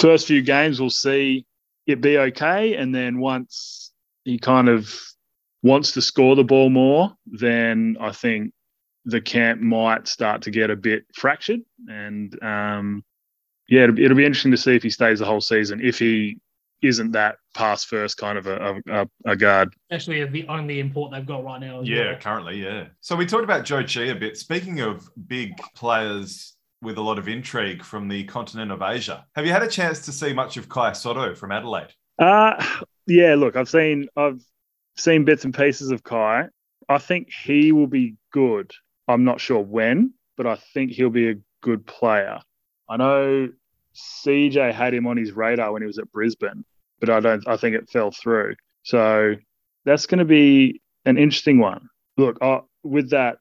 first 0.00 0.26
few 0.26 0.42
games 0.42 0.80
we'll 0.80 0.90
see 0.90 1.46
it 1.86 2.00
be 2.00 2.18
okay, 2.18 2.74
and 2.74 2.92
then 2.92 3.20
once 3.20 3.92
he 4.24 4.38
kind 4.38 4.68
of 4.68 4.92
wants 5.62 5.92
to 5.92 6.02
score 6.02 6.34
the 6.34 6.44
ball 6.44 6.68
more, 6.68 7.14
then 7.26 7.96
I 8.00 8.10
think 8.10 8.52
the 9.04 9.20
camp 9.20 9.60
might 9.60 10.08
start 10.08 10.42
to 10.42 10.50
get 10.50 10.68
a 10.68 10.76
bit 10.76 11.04
fractured. 11.14 11.60
And 11.88 12.36
um, 12.42 13.04
yeah, 13.68 13.84
it'll, 13.84 13.98
it'll, 13.98 14.16
be 14.16 14.26
interesting 14.26 14.50
to 14.50 14.56
see 14.56 14.74
if 14.74 14.82
he 14.82 14.90
stays 14.90 15.20
the 15.20 15.26
whole 15.26 15.40
season. 15.40 15.80
If 15.80 16.00
he 16.00 16.38
isn't 16.82 17.12
that 17.12 17.36
pass 17.54 17.84
first 17.84 18.18
kind 18.18 18.38
of 18.38 18.46
a, 18.46 18.80
a, 18.88 19.08
a 19.24 19.36
guard. 19.36 19.74
Actually, 19.90 20.24
the 20.26 20.46
only 20.48 20.80
import 20.80 21.12
they've 21.12 21.26
got 21.26 21.44
right 21.44 21.60
now. 21.60 21.80
Yeah, 21.80 22.12
well. 22.12 22.20
currently, 22.20 22.62
yeah. 22.62 22.86
So 23.00 23.16
we 23.16 23.26
talked 23.26 23.44
about 23.44 23.64
Zhou 23.64 23.82
Qi 23.82 24.10
a 24.10 24.14
bit. 24.14 24.36
Speaking 24.36 24.80
of 24.80 25.08
big 25.26 25.56
players 25.74 26.54
with 26.82 26.98
a 26.98 27.02
lot 27.02 27.18
of 27.18 27.28
intrigue 27.28 27.82
from 27.82 28.08
the 28.08 28.24
continent 28.24 28.70
of 28.70 28.82
Asia, 28.82 29.24
have 29.34 29.46
you 29.46 29.52
had 29.52 29.62
a 29.62 29.68
chance 29.68 30.04
to 30.04 30.12
see 30.12 30.32
much 30.32 30.56
of 30.56 30.68
Kai 30.68 30.92
Sotto 30.92 31.34
from 31.34 31.52
Adelaide? 31.52 31.92
Uh 32.18 32.62
yeah. 33.06 33.34
Look, 33.34 33.56
I've 33.56 33.68
seen 33.68 34.08
I've 34.16 34.42
seen 34.96 35.24
bits 35.24 35.44
and 35.44 35.54
pieces 35.54 35.90
of 35.90 36.02
Kai. 36.02 36.48
I 36.88 36.98
think 36.98 37.30
he 37.32 37.72
will 37.72 37.86
be 37.88 38.16
good. 38.32 38.70
I'm 39.08 39.24
not 39.24 39.40
sure 39.40 39.60
when, 39.60 40.14
but 40.36 40.46
I 40.46 40.56
think 40.74 40.92
he'll 40.92 41.10
be 41.10 41.30
a 41.30 41.36
good 41.62 41.86
player. 41.86 42.40
I 42.88 42.96
know 42.96 43.48
CJ 43.96 44.72
had 44.72 44.94
him 44.94 45.06
on 45.06 45.16
his 45.16 45.32
radar 45.32 45.72
when 45.72 45.82
he 45.82 45.86
was 45.86 45.98
at 45.98 46.10
Brisbane, 46.12 46.64
but 47.00 47.10
I 47.10 47.20
don't. 47.20 47.46
I 47.48 47.56
think 47.56 47.76
it 47.76 47.90
fell 47.90 48.10
through. 48.10 48.56
So 48.82 49.34
that's 49.84 50.06
going 50.06 50.18
to 50.18 50.24
be 50.24 50.80
an 51.04 51.18
interesting 51.18 51.58
one. 51.58 51.88
Look, 52.16 52.38
uh, 52.40 52.60
with 52.82 53.10
that 53.10 53.38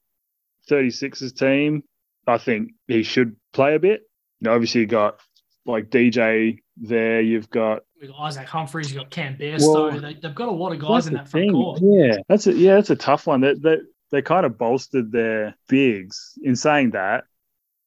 36ers 0.70 1.38
team, 1.38 1.84
I 2.28 2.38
think 2.38 2.72
he 2.88 3.04
should 3.04 3.36
play 3.54 3.76
a 3.76 3.80
bit. 3.80 4.02
You 4.40 4.46
know, 4.46 4.54
obviously 4.54 4.82
you've 4.82 4.90
got 4.90 5.20
like 5.66 5.90
DJ 5.90 6.60
there. 6.78 7.22
You've 7.22 7.50
got 7.50 7.84
We've 8.00 8.10
got 8.10 8.20
Isaac 8.22 8.48
Humphries. 8.48 8.92
You've 8.92 9.02
got 9.02 9.10
Cam 9.10 9.38
Bairstow. 9.38 9.92
Well, 9.92 10.02
they, 10.02 10.18
have 10.22 10.36
got 10.36 10.50
a 10.50 10.52
lot 10.52 10.72
of 10.74 10.80
guys 10.80 11.08
in 11.08 11.14
that 11.14 11.30
front 11.30 11.46
thing. 11.46 11.52
court. 11.52 11.80
Yeah, 11.82 12.18
that's 12.28 12.48
a 12.48 12.54
yeah, 12.54 12.76
that's 12.76 12.90
a 12.90 12.96
tough 12.96 13.28
one. 13.28 13.42
That 13.42 13.62
that 13.62 13.80
they 14.12 14.22
kind 14.22 14.46
of 14.46 14.58
bolstered 14.58 15.12
their 15.12 15.56
bigs. 15.68 16.38
In 16.44 16.56
saying 16.56 16.92
that, 16.92 17.24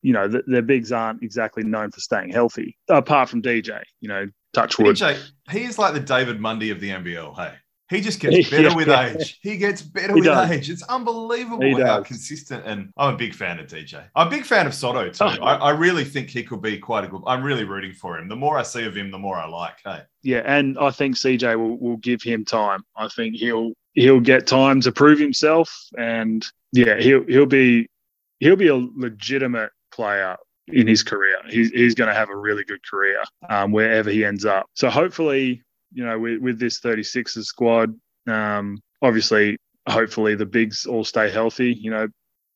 you 0.03 0.13
know, 0.13 0.29
th- 0.29 0.45
their 0.47 0.63
bigs 0.63 0.93
aren't 0.93 1.23
exactly 1.23 1.65
known 1.65 1.91
for 1.91 2.01
staying 2.01 2.31
healthy, 2.31 2.77
apart 2.89 3.29
from 3.29 3.43
DJ. 3.43 3.83
You 4.01 4.09
know, 4.09 4.29
touch 4.55 4.79
wood. 4.79 4.97
DJ, 4.97 5.19
he 5.51 5.65
is 5.65 5.79
like 5.79 5.95
the 5.95 6.01
David 6.01 6.41
Mundy 6.41 6.71
of 6.71 6.81
the 6.81 6.91
NBL. 6.91 7.35
Hey, 7.37 7.55
he 7.91 8.01
just 8.01 8.21
gets 8.21 8.51
better 8.51 8.75
with 8.77 8.89
age. 8.89 9.39
He 9.43 9.57
gets 9.57 9.81
better 9.83 10.09
He 10.15 10.21
with 10.21 10.25
does. 10.25 10.51
age. 10.51 10.71
It's 10.71 10.83
unbelievable 10.85 11.85
how 11.85 12.03
consistent. 12.03 12.65
And 12.67 12.91
I'm 12.97 13.15
a 13.15 13.17
big 13.17 13.35
fan 13.35 13.59
of 13.59 13.67
DJ. 13.67 14.05
I'm 14.15 14.27
a 14.27 14.31
big 14.31 14.45
fan 14.45 14.67
of 14.67 14.75
Sotto 14.75 15.09
too. 15.11 15.25
Oh. 15.25 15.29
I, 15.45 15.55
I 15.55 15.71
really 15.71 16.05
think 16.05 16.29
he 16.31 16.43
could 16.43 16.61
be 16.63 16.79
quite 16.79 17.05
a 17.05 17.09
good. 17.09 17.23
I'm 17.27 17.43
really 17.43 17.65
rooting 17.65 17.93
for 17.93 18.19
him. 18.19 18.29
The 18.29 18.37
more 18.37 18.59
I 18.59 18.63
see 18.63 18.85
of 18.85 18.97
him, 18.97 19.11
the 19.11 19.19
more 19.19 19.37
I 19.37 19.47
like. 19.49 19.77
Hey, 19.85 20.03
Yeah, 20.23 20.43
and 20.45 20.79
I 20.79 20.91
think 20.91 21.17
CJ 21.17 21.57
will, 21.59 21.79
will 21.79 21.97
give 21.97 22.23
him 22.23 22.45
time. 22.45 22.83
I 22.97 23.09
think 23.09 23.37
he'll 23.37 23.73
he'll 23.95 24.21
get 24.21 24.47
time 24.47 24.81
to 24.83 24.93
prove 24.93 25.19
himself, 25.19 25.75
and 25.97 26.47
yeah, 26.73 26.99
he'll 27.01 27.25
he'll 27.25 27.47
be 27.47 27.89
he'll 28.39 28.57
be 28.57 28.69
a 28.69 28.77
legitimate 28.77 29.71
player 29.99 30.37
in 30.69 30.87
his 30.87 31.03
career. 31.03 31.37
He's 31.49 31.71
he's 31.71 31.95
going 31.95 32.09
to 32.09 32.15
have 32.15 32.31
a 32.31 32.37
really 32.37 32.65
good 32.65 32.81
career 32.89 33.23
um, 33.49 33.73
wherever 33.73 34.11
he 34.11 34.25
ends 34.25 34.45
up. 34.45 34.67
So 34.75 34.89
hopefully, 34.89 35.63
you 35.93 36.05
know, 36.05 36.19
with, 36.19 36.41
with 36.41 36.59
this 36.59 36.81
36ers 36.81 37.45
squad, 37.45 37.95
um, 38.29 38.79
obviously, 39.03 39.59
hopefully 39.89 40.37
the 40.37 40.47
bigs 40.47 40.87
all 40.87 41.05
stay 41.05 41.31
healthy. 41.31 41.75
You 41.75 41.91
know. 41.91 42.09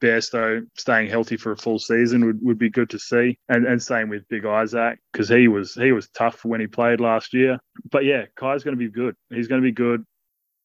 Bairstow 0.03 0.67
staying 0.77 1.09
healthy 1.09 1.37
for 1.37 1.53
a 1.53 1.57
full 1.57 1.79
season 1.79 2.27
would, 2.27 2.41
would 2.43 2.59
be 2.59 2.71
good 2.71 2.91
to 2.91 2.99
see, 2.99 3.39
and 3.49 3.65
and 3.65 3.81
same 3.81 4.09
with 4.09 4.27
Big 4.29 4.45
Isaac 4.45 4.99
because 5.13 5.29
he 5.29 5.47
was 5.47 5.75
he 5.75 5.93
was 5.93 6.09
tough 6.09 6.45
when 6.45 6.61
he 6.61 6.67
played 6.67 6.99
last 6.99 7.33
year. 7.33 7.57
But 7.89 8.05
yeah, 8.05 8.25
Kai's 8.35 8.65
going 8.65 8.77
to 8.77 8.85
be 8.85 8.91
good. 8.91 9.15
He's 9.31 9.47
going 9.47 9.63
to 9.63 9.65
be 9.65 9.71
good. 9.71 10.05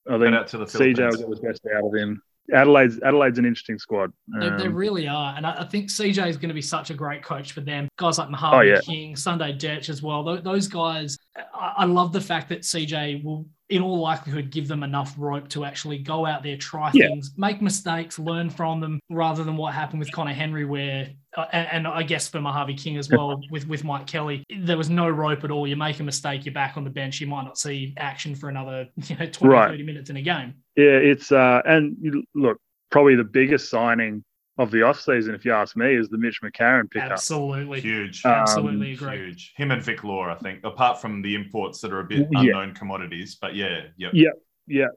I 0.07 0.13
Shout 0.13 0.21
think 0.21 0.35
out 0.35 0.47
to 0.47 0.57
the 0.57 0.65
CJ 0.65 0.97
will 0.97 1.35
get 1.35 1.41
the 1.41 1.47
best 1.49 1.61
out 1.71 1.85
of 1.85 1.93
him. 1.93 2.19
Adelaide's 2.53 2.99
Adelaide's 3.01 3.37
an 3.39 3.45
interesting 3.45 3.77
squad. 3.77 4.11
They, 4.39 4.49
they 4.49 4.65
Um, 4.67 4.73
really 4.75 5.07
are. 5.07 5.33
And 5.35 5.45
I, 5.45 5.61
I 5.61 5.63
think 5.65 5.89
CJ 5.89 6.27
is 6.29 6.37
going 6.37 6.47
to 6.49 6.53
be 6.55 6.61
such 6.61 6.89
a 6.89 6.93
great 6.93 7.23
coach 7.23 7.51
for 7.51 7.61
them. 7.61 7.87
Guys 7.97 8.17
like 8.17 8.29
Oh, 8.41 8.61
yeah. 8.61 8.79
King, 8.81 9.15
Sunday 9.15 9.53
Dech 9.53 9.89
as 9.89 10.01
well. 10.01 10.23
Tho- 10.23 10.41
Those 10.41 10.67
guys, 10.67 11.17
I, 11.53 11.73
I 11.79 11.85
love 11.85 12.13
the 12.13 12.21
fact 12.21 12.49
that 12.49 12.61
CJ 12.61 13.23
will, 13.23 13.45
in 13.69 13.81
all 13.81 13.99
likelihood, 13.99 14.49
give 14.49 14.67
them 14.69 14.83
enough 14.83 15.13
rope 15.17 15.49
to 15.49 15.65
actually 15.65 15.97
go 15.97 16.25
out 16.25 16.41
there, 16.41 16.55
try 16.57 16.89
Yeah. 16.93 17.07
things, 17.07 17.33
make 17.37 17.61
mistakes, 17.61 18.17
learn 18.17 18.49
from 18.49 18.79
them, 18.79 18.99
rather 19.09 19.43
than 19.43 19.57
what 19.57 19.73
happened 19.73 19.99
with 19.99 20.11
Conner 20.13 20.33
Henry, 20.33 20.63
where, 20.63 21.09
and, 21.51 21.67
and 21.71 21.87
I 21.87 22.03
guess 22.03 22.27
for 22.27 22.41
Mojave 22.41 22.75
King 22.75 22.97
as 22.97 23.09
well, 23.09 23.39
with, 23.51 23.67
with 23.67 23.83
Mike 23.83 24.07
Kelly, 24.07 24.43
there 24.61 24.77
was 24.77 24.89
no 24.89 25.07
rope 25.09 25.43
at 25.43 25.51
all. 25.51 25.67
You 25.67 25.75
make 25.75 25.99
a 25.99 26.03
mistake, 26.03 26.45
you're 26.45 26.53
back 26.53 26.77
on 26.77 26.83
the 26.83 26.89
bench. 26.89 27.19
You 27.21 27.27
might 27.27 27.43
not 27.43 27.57
see 27.57 27.93
action 27.97 28.35
for 28.35 28.49
another 28.49 28.87
you 28.95 29.15
know, 29.17 29.25
20, 29.27 29.47
Right. 29.53 29.69
30 29.69 29.83
minutes 29.83 30.09
in 30.09 30.17
a 30.17 30.21
game. 30.21 30.55
yeah, 30.75 30.85
it's 30.97 31.31
uh, 31.31 31.61
and 31.65 31.95
you, 32.01 32.23
look, 32.35 32.57
probably 32.89 33.15
the 33.15 33.23
biggest 33.23 33.69
signing 33.69 34.23
of 34.59 34.71
the 34.71 34.79
offseason, 34.79 35.35
if 35.35 35.45
you 35.45 35.53
ask 35.53 35.77
me, 35.77 35.95
is 35.95 36.09
the 36.09 36.17
Mitch 36.17 36.41
McCarron 36.41 36.89
pickup. 36.89 37.11
Absolutely. 37.11 37.79
Huge. 37.79 38.25
Um, 38.25 38.31
Absolutely 38.31 38.93
agree. 38.93 39.17
Huge. 39.17 39.53
Him 39.55 39.69
and 39.69 39.83
Vic 39.83 40.03
Law, 40.03 40.27
I 40.27 40.35
think, 40.35 40.61
apart 40.63 40.99
from 40.99 41.21
the 41.21 41.35
imports 41.35 41.79
that 41.81 41.93
are 41.93 41.99
a 41.99 42.05
bit 42.05 42.27
Yeah. 42.31 42.39
unknown 42.39 42.73
commodities. 42.73 43.35
But 43.39 43.53
yeah, 43.53 43.81
yep. 43.97 44.11
Yeah. 44.15 44.29
Yeah, 44.65 44.87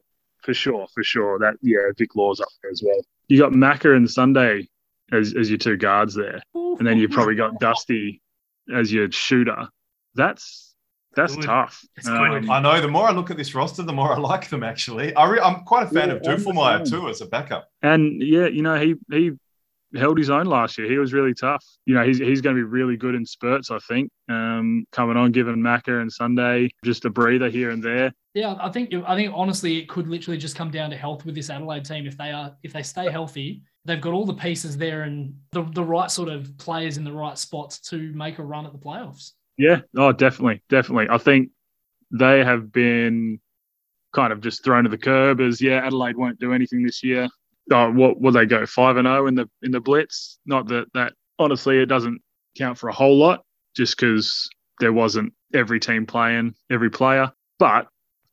for 0.42 0.54
sure, 0.54 0.86
for 0.94 1.04
sure. 1.04 1.38
That 1.38 1.56
yeah, 1.60 1.76
Vic 1.98 2.16
Law's 2.16 2.40
up 2.40 2.48
there 2.62 2.70
as 2.70 2.82
well. 2.82 2.98
You 3.28 3.38
got 3.38 3.52
Macca 3.52 3.94
and 3.94 4.10
Sunday 4.10 4.66
as 5.12 5.34
as 5.38 5.48
your 5.50 5.58
two 5.58 5.76
guards 5.76 6.14
there, 6.14 6.40
and 6.54 6.86
then 6.86 6.98
you've 6.98 7.10
probably 7.10 7.34
got 7.34 7.58
Dusty 7.60 8.20
as 8.74 8.92
your 8.92 9.10
shooter. 9.10 9.68
That's 10.14 10.74
that's 11.16 11.34
Good. 11.34 11.44
tough. 11.44 11.84
Um. 12.06 12.48
I 12.50 12.60
know. 12.60 12.80
The 12.80 12.88
more 12.88 13.08
I 13.08 13.12
look 13.12 13.30
at 13.30 13.36
this 13.36 13.54
roster, 13.54 13.82
the 13.82 13.92
more 13.92 14.12
I 14.12 14.18
like 14.18 14.48
them. 14.48 14.62
Actually, 14.62 15.14
I 15.16 15.28
re- 15.28 15.40
I'm 15.40 15.64
quite 15.64 15.84
a 15.84 15.90
fan 15.90 16.08
Yeah, 16.08 16.14
of 16.14 16.22
I'm 16.26 16.36
the 16.38 16.50
Duffelmeyer 16.50 16.86
same. 16.86 17.00
too 17.00 17.08
as 17.08 17.20
a 17.20 17.26
backup. 17.26 17.68
And 17.82 18.22
yeah, 18.22 18.46
you 18.46 18.62
know, 18.62 18.78
he 18.78 18.94
he 19.10 19.32
held 19.96 20.16
his 20.18 20.30
own 20.30 20.46
last 20.46 20.78
year. 20.78 20.88
He 20.88 20.98
was 20.98 21.12
really 21.12 21.34
tough. 21.34 21.64
You 21.84 21.94
know, 21.94 22.04
he's 22.04 22.18
he's 22.18 22.40
going 22.40 22.54
to 22.54 22.60
be 22.60 22.64
really 22.64 22.96
good 22.96 23.16
in 23.16 23.26
spurts. 23.26 23.72
I 23.72 23.78
think 23.80 24.10
um, 24.28 24.84
coming 24.92 25.16
on, 25.16 25.32
giving 25.32 25.56
Macca 25.56 26.00
and 26.00 26.12
Sunday 26.12 26.70
just 26.84 27.04
a 27.06 27.10
breather 27.10 27.48
here 27.50 27.70
and 27.70 27.82
there. 27.82 28.12
Yeah, 28.34 28.54
I 28.60 28.70
think 28.70 28.94
I 29.06 29.16
think 29.16 29.32
honestly, 29.34 29.78
it 29.78 29.88
could 29.88 30.06
literally 30.06 30.38
just 30.38 30.54
come 30.54 30.70
down 30.70 30.90
to 30.90 30.96
health 30.96 31.24
with 31.26 31.34
this 31.34 31.50
Adelaide 31.50 31.84
team. 31.84 32.06
If 32.06 32.16
they 32.16 32.30
are 32.30 32.54
if 32.62 32.72
they 32.72 32.84
stay 32.84 33.10
healthy, 33.10 33.62
they've 33.84 34.00
got 34.00 34.12
all 34.12 34.26
the 34.26 34.34
pieces 34.34 34.76
there 34.76 35.02
and 35.02 35.34
the, 35.52 35.62
the 35.62 35.84
right 35.84 36.10
sort 36.10 36.28
of 36.28 36.56
players 36.58 36.96
in 36.96 37.04
the 37.04 37.12
right 37.12 37.38
spots 37.38 37.78
to 37.80 38.12
make 38.12 38.38
a 38.38 38.42
run 38.42 38.66
at 38.66 38.72
the 38.72 38.78
playoffs. 38.78 39.32
Yeah, 39.56 39.80
oh, 39.96 40.12
definitely, 40.12 40.62
definitely. 40.68 41.06
I 41.10 41.18
think 41.18 41.50
they 42.12 42.44
have 42.44 42.72
been 42.72 43.40
kind 44.14 44.32
of 44.32 44.40
just 44.40 44.64
thrown 44.64 44.84
to 44.84 44.90
the 44.90 44.98
curb 44.98 45.40
as 45.40 45.60
yeah, 45.60 45.84
Adelaide 45.84 46.16
won't 46.16 46.40
do 46.40 46.52
anything 46.52 46.82
this 46.82 47.02
year. 47.02 47.28
Oh, 47.70 47.90
what 47.92 48.20
will 48.20 48.32
they 48.32 48.46
go 48.46 48.66
five 48.66 48.96
and 48.96 49.06
zero 49.06 49.26
in 49.26 49.34
the 49.34 49.48
in 49.62 49.70
the 49.70 49.80
Blitz? 49.80 50.38
Not 50.46 50.66
that 50.68 50.86
that 50.94 51.12
honestly 51.38 51.78
it 51.78 51.86
doesn't 51.86 52.20
count 52.56 52.78
for 52.78 52.88
a 52.88 52.92
whole 52.92 53.16
lot, 53.16 53.44
just 53.76 53.96
because 53.96 54.48
there 54.80 54.92
wasn't 54.92 55.32
every 55.54 55.78
team 55.78 56.06
playing 56.06 56.54
every 56.70 56.90
player, 56.90 57.30
but 57.58 57.86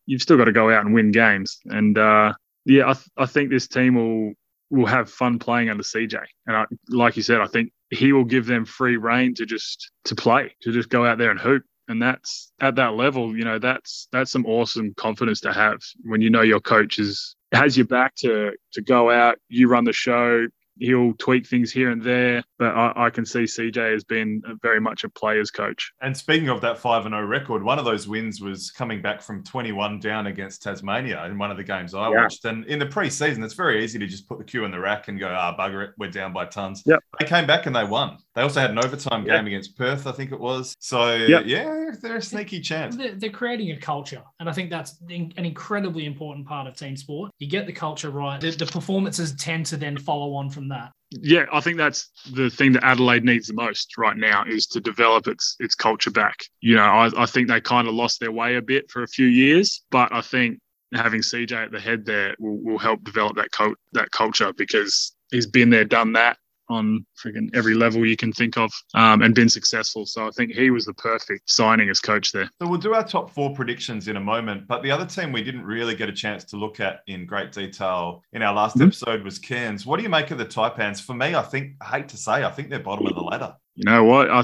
you've 0.06 0.22
still 0.22 0.38
got 0.38 0.46
to 0.46 0.52
go 0.52 0.72
out 0.72 0.86
and 0.86 0.94
win 0.94 1.12
games. 1.12 1.60
And 1.66 1.98
uh, 1.98 2.34
yeah, 2.66 2.90
I, 2.90 2.94
th- 2.94 3.10
I 3.18 3.26
think 3.26 3.50
this 3.50 3.68
team 3.68 3.96
will 3.96 4.34
will 4.70 4.86
have 4.86 5.10
fun 5.10 5.40
playing 5.40 5.70
under 5.70 5.84
CJ. 5.84 6.18
And 6.46 6.56
I, 6.56 6.66
like 6.90 7.18
you 7.18 7.24
said, 7.24 7.42
I 7.42 7.48
think 7.48 7.72
he 7.90 8.14
will 8.14 8.26
give 8.26 8.46
them 8.46 8.66
free 8.66 8.98
reign 8.98 9.34
to 9.36 9.46
just 9.46 9.92
to 10.06 10.16
play, 10.16 10.56
to 10.62 10.72
just 10.72 10.90
go 10.90 11.06
out 11.06 11.18
there 11.18 11.32
and 11.32 11.40
hoop. 11.40 11.64
And 11.90 12.02
that's 12.02 12.52
at 12.60 12.76
that 12.76 12.96
level, 12.96 13.38
you 13.38 13.46
know, 13.46 13.60
that's 13.60 14.10
that's 14.12 14.32
some 14.32 14.46
awesome 14.46 14.94
confidence 14.98 15.40
to 15.42 15.54
have 15.54 15.80
when 16.04 16.20
you 16.20 16.30
know 16.30 16.42
your 16.42 16.60
coach 16.60 17.00
is 17.00 17.36
has 17.54 17.78
your 17.78 17.86
back 17.86 18.14
to 18.16 18.52
to 18.74 18.82
go 18.82 19.10
out, 19.10 19.38
you 19.48 19.70
run 19.70 19.86
the 19.86 19.94
show, 19.94 20.48
he'll 20.80 21.14
tweak 21.14 21.48
things 21.48 21.72
here 21.72 21.92
and 21.92 22.02
there. 22.02 22.44
But 22.60 22.76
I, 22.76 22.94
I 23.06 23.10
can 23.10 23.26
see 23.26 23.42
CJ 23.44 23.96
as 23.96 24.04
being 24.04 24.42
very 24.62 24.80
much 24.82 25.04
a 25.04 25.10
player's 25.10 25.52
coach. 25.52 25.92
And 26.02 26.16
speaking 26.16 26.50
of 26.50 26.62
that 26.62 26.78
5 26.78 27.04
0 27.04 27.26
record, 27.26 27.64
one 27.64 27.80
of 27.80 27.86
those 27.86 28.08
wins 28.08 28.42
was 28.42 28.72
coming 28.72 29.02
back 29.02 29.22
from 29.22 29.44
21 29.44 30.00
down 30.00 30.28
against 30.28 30.64
Tasmania 30.64 31.26
in 31.26 31.38
one 31.38 31.52
of 31.52 31.58
the 31.58 31.64
games 31.64 31.94
I 31.94 32.10
Yeah. 32.10 32.22
watched. 32.24 32.46
And 32.46 32.66
in 32.66 32.80
the 32.80 32.86
preseason, 32.86 33.44
it's 33.44 33.54
very 33.54 33.84
easy 33.84 34.00
to 34.00 34.08
just 34.08 34.28
put 34.28 34.38
the 34.40 34.44
cue 34.44 34.66
in 34.66 34.72
the 34.72 34.80
rack 34.80 35.08
and 35.08 35.20
go, 35.20 35.28
ah, 35.30 35.56
bugger 35.58 35.84
it, 35.88 35.92
we're 35.98 36.10
down 36.10 36.34
by 36.34 36.46
tons. 36.46 36.84
Yep. 36.86 37.00
They 37.20 37.26
came 37.26 37.46
back 37.48 37.66
and 37.66 37.76
they 37.76 37.84
won. 37.84 38.18
They 38.36 38.42
also 38.42 38.60
had 38.60 38.72
an 38.72 38.80
overtime 38.80 39.26
Yeah. 39.26 39.38
game 39.38 39.48
against 39.48 39.78
Perth, 39.78 40.08
I 40.08 40.12
think 40.12 40.32
it 40.32 40.40
was. 40.40 40.76
So, 40.80 41.14
Yep. 41.16 41.44
yeah, 41.46 41.92
they're 42.02 42.18
a 42.18 42.22
sneaky 42.22 42.60
chance. 42.62 42.96
They're, 42.96 43.16
they're 43.16 43.30
creating 43.30 43.72
a 43.72 43.78
culture, 43.78 44.22
and 44.40 44.50
I 44.50 44.52
think 44.52 44.70
that's 44.70 45.00
an 45.10 45.32
incredibly 45.38 46.06
important 46.06 46.48
part 46.48 46.68
of 46.68 46.76
team 46.76 46.96
sport. 46.96 47.32
You 47.40 47.48
get 47.50 47.66
the 47.66 47.74
culture 47.74 48.10
right, 48.10 48.40
the, 48.40 48.52
the 48.52 48.66
performances 48.66 49.34
tend 49.36 49.66
to 49.68 49.78
then 49.78 49.98
follow 49.98 50.34
on 50.34 50.50
from 50.50 50.67
that. 50.70 50.92
Yeah, 51.12 51.46
I 51.54 51.62
think 51.62 51.78
that's 51.78 52.10
the 52.34 52.50
thing 52.50 52.74
that 52.74 52.84
Adelaide 52.84 53.24
needs 53.24 53.48
the 53.48 53.54
most 53.54 53.98
right 53.98 54.18
now 54.18 54.44
is 54.46 54.68
to 54.68 54.82
develop 54.82 55.28
its 55.28 55.56
its 55.60 55.76
culture 55.76 56.12
back. 56.12 56.44
You 56.60 56.76
know, 56.76 56.84
I, 56.84 57.24
I 57.24 57.26
think 57.26 57.48
they 57.48 57.62
kind 57.62 57.88
of 57.88 57.94
lost 57.94 58.20
their 58.20 58.32
way 58.32 58.56
a 58.56 58.62
bit 58.62 58.92
for 58.92 59.04
a 59.04 59.08
few 59.08 59.28
years, 59.28 59.84
but 59.90 60.12
I 60.12 60.22
think 60.22 60.60
having 60.94 61.22
CJ 61.22 61.52
at 61.52 61.72
the 61.72 61.80
head 61.80 62.06
there 62.06 62.36
will, 62.40 62.58
will 62.62 62.78
help 62.78 63.04
develop 63.04 63.38
that 63.38 63.52
cult 63.52 63.78
that 63.94 64.12
culture 64.12 64.52
because 64.54 65.16
he's 65.32 65.48
been 65.48 65.70
there, 65.70 65.86
done 65.86 66.14
that 66.14 66.38
on 66.70 67.06
freaking 67.18 67.50
every 67.56 67.74
level 67.74 68.06
you 68.06 68.18
can 68.18 68.32
think 68.34 68.58
of, 68.58 68.72
um, 68.94 69.22
and 69.22 69.34
been 69.34 69.50
successful. 69.50 70.06
So 70.06 70.28
I 70.28 70.32
think 70.32 70.52
he 70.52 70.70
was 70.70 70.86
the 70.86 70.94
perfect 70.94 71.50
signing 71.50 71.90
as 71.90 72.00
coach 72.00 72.32
there. 72.32 72.50
So 72.62 72.68
we'll 72.68 72.80
do 72.80 72.94
our 72.94 73.04
top 73.08 73.30
four 73.32 73.54
predictions 73.54 74.08
in 74.08 74.18
a 74.18 74.20
moment. 74.20 74.68
But 74.68 74.84
the 74.84 74.92
other 74.92 75.06
team 75.06 75.32
we 75.32 75.44
didn't 75.44 75.64
really 75.64 75.96
get 75.96 76.10
a 76.10 76.14
chance 76.14 76.44
to 76.46 76.58
look 76.58 76.80
at 76.80 77.02
in 77.08 77.26
great 77.26 77.52
detail 77.52 78.24
in 78.34 78.42
our 78.42 78.54
last 78.54 78.78
Mhm. 78.78 78.88
episode 78.88 79.24
was 79.24 79.40
Cairns. 79.40 79.86
What 79.86 79.98
do 79.98 80.04
you 80.04 80.10
make 80.10 80.32
of 80.32 80.38
the 80.38 80.46
Taipans? 80.46 81.02
For 81.02 81.14
me, 81.14 81.36
I 81.36 81.42
think, 81.42 81.76
I 81.82 81.86
hate 81.86 82.10
to 82.10 82.18
say, 82.18 82.44
I 82.44 82.52
think 82.52 82.70
they're 82.70 82.80
bottom 82.80 83.08
of 83.08 83.16
the 83.16 83.22
ladder. 83.22 83.56
You 83.76 83.86
know 83.86 84.04
what? 84.04 84.30
I, 84.30 84.44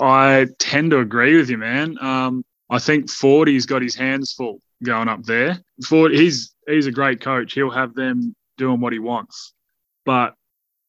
I 0.00 0.46
tend 0.58 0.90
to 0.92 0.98
agree 0.98 1.36
with 1.36 1.50
you, 1.50 1.58
man. 1.58 1.96
Um, 2.00 2.44
I 2.70 2.78
think 2.78 3.10
Fordy's 3.10 3.66
got 3.66 3.82
his 3.82 3.94
hands 3.94 4.32
full 4.32 4.60
going 4.82 5.08
up 5.08 5.22
there. 5.24 5.58
Forde, 5.84 6.14
he's 6.14 6.54
he's 6.66 6.86
a 6.86 6.92
great 6.92 7.20
coach. 7.20 7.52
He'll 7.52 7.70
have 7.70 7.94
them 7.94 8.34
doing 8.56 8.80
what 8.80 8.92
he 8.92 8.98
wants. 8.98 9.52
But 10.04 10.34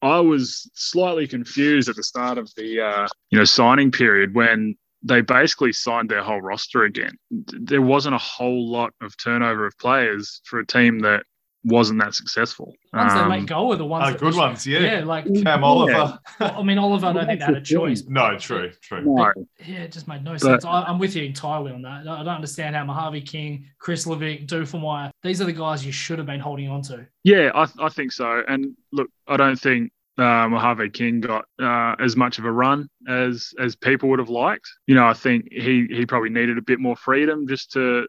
I 0.04 0.20
was 0.20 0.70
slightly 0.74 1.26
confused 1.26 1.88
at 1.88 1.96
the 1.96 2.02
start 2.02 2.36
of 2.36 2.50
the 2.56 2.80
uh, 2.80 3.08
you 3.30 3.38
know 3.38 3.44
signing 3.44 3.90
period 3.90 4.34
when 4.34 4.76
they 5.02 5.22
basically 5.22 5.72
signed 5.72 6.10
their 6.10 6.22
whole 6.22 6.40
roster 6.40 6.84
again. 6.84 7.16
There 7.30 7.82
wasn't 7.82 8.14
a 8.14 8.18
whole 8.18 8.70
lot 8.70 8.92
of 9.00 9.16
turnover 9.16 9.66
of 9.66 9.78
players 9.78 10.40
for 10.44 10.58
a 10.58 10.66
team 10.66 11.00
that 11.00 11.24
wasn't 11.64 12.00
that 12.00 12.14
successful. 12.14 12.74
The 12.92 12.98
ones 12.98 13.12
Um, 13.12 13.30
they 13.30 13.38
let 13.38 13.46
go 13.46 13.72
are 13.72 13.76
the 13.76 13.84
ones 13.86 14.04
Oh, 14.06 14.10
that 14.12 14.20
good 14.20 14.34
ones, 14.34 14.66
yeah. 14.66 14.80
Yeah, 14.80 15.04
like 15.04 15.24
Cam 15.42 15.64
Oliver. 15.64 16.18
I 16.40 16.62
mean 16.62 16.78
Oliver. 16.78 17.06
I 17.06 17.12
don't 17.12 17.26
think 17.26 17.40
they 17.40 17.46
had 17.46 17.56
a 17.56 17.60
choice. 17.60 18.04
No, 18.06 18.36
true, 18.38 18.70
true. 18.82 19.02
no. 19.02 19.32
Yeah, 19.66 19.78
it 19.84 19.92
just 19.92 20.06
made 20.08 20.22
no 20.24 20.32
But- 20.32 20.40
sense. 20.40 20.64
I, 20.64 20.82
I'm 20.82 20.98
with 20.98 21.16
you 21.16 21.24
entirely 21.24 21.72
on 21.72 21.82
that. 21.82 22.06
I 22.06 22.18
don't 22.22 22.28
understand 22.28 22.76
how 22.76 22.84
Mojave 22.84 23.22
King, 23.22 23.66
Chris 23.78 24.04
Levick, 24.06 24.46
Duffelmeyer, 24.46 25.10
these 25.22 25.40
are 25.40 25.44
the 25.46 25.52
guys 25.52 25.84
you 25.86 25.92
should 25.92 26.18
have 26.18 26.26
been 26.26 26.40
holding 26.40 26.68
on 26.68 26.82
to. 26.82 27.06
Yeah, 27.22 27.50
I, 27.54 27.66
I 27.78 27.88
think 27.88 28.12
so. 28.12 28.42
And 28.46 28.76
look, 28.92 29.08
I 29.26 29.36
don't 29.36 29.56
think 29.56 29.90
uh, 30.18 30.46
Mojave 30.48 30.90
King 30.90 31.20
got 31.20 31.46
uh, 31.60 31.96
as 31.98 32.14
much 32.16 32.38
of 32.38 32.44
a 32.44 32.52
run 32.52 32.88
as 33.08 33.52
as 33.58 33.74
people 33.74 34.08
would 34.10 34.18
have 34.18 34.28
liked. 34.28 34.68
You 34.86 34.94
know, 34.94 35.06
I 35.06 35.14
think 35.14 35.48
he 35.50 35.86
he 35.90 36.06
probably 36.06 36.30
needed 36.30 36.58
a 36.58 36.62
bit 36.62 36.78
more 36.78 36.94
freedom 36.94 37.48
just 37.48 37.72
to, 37.72 38.06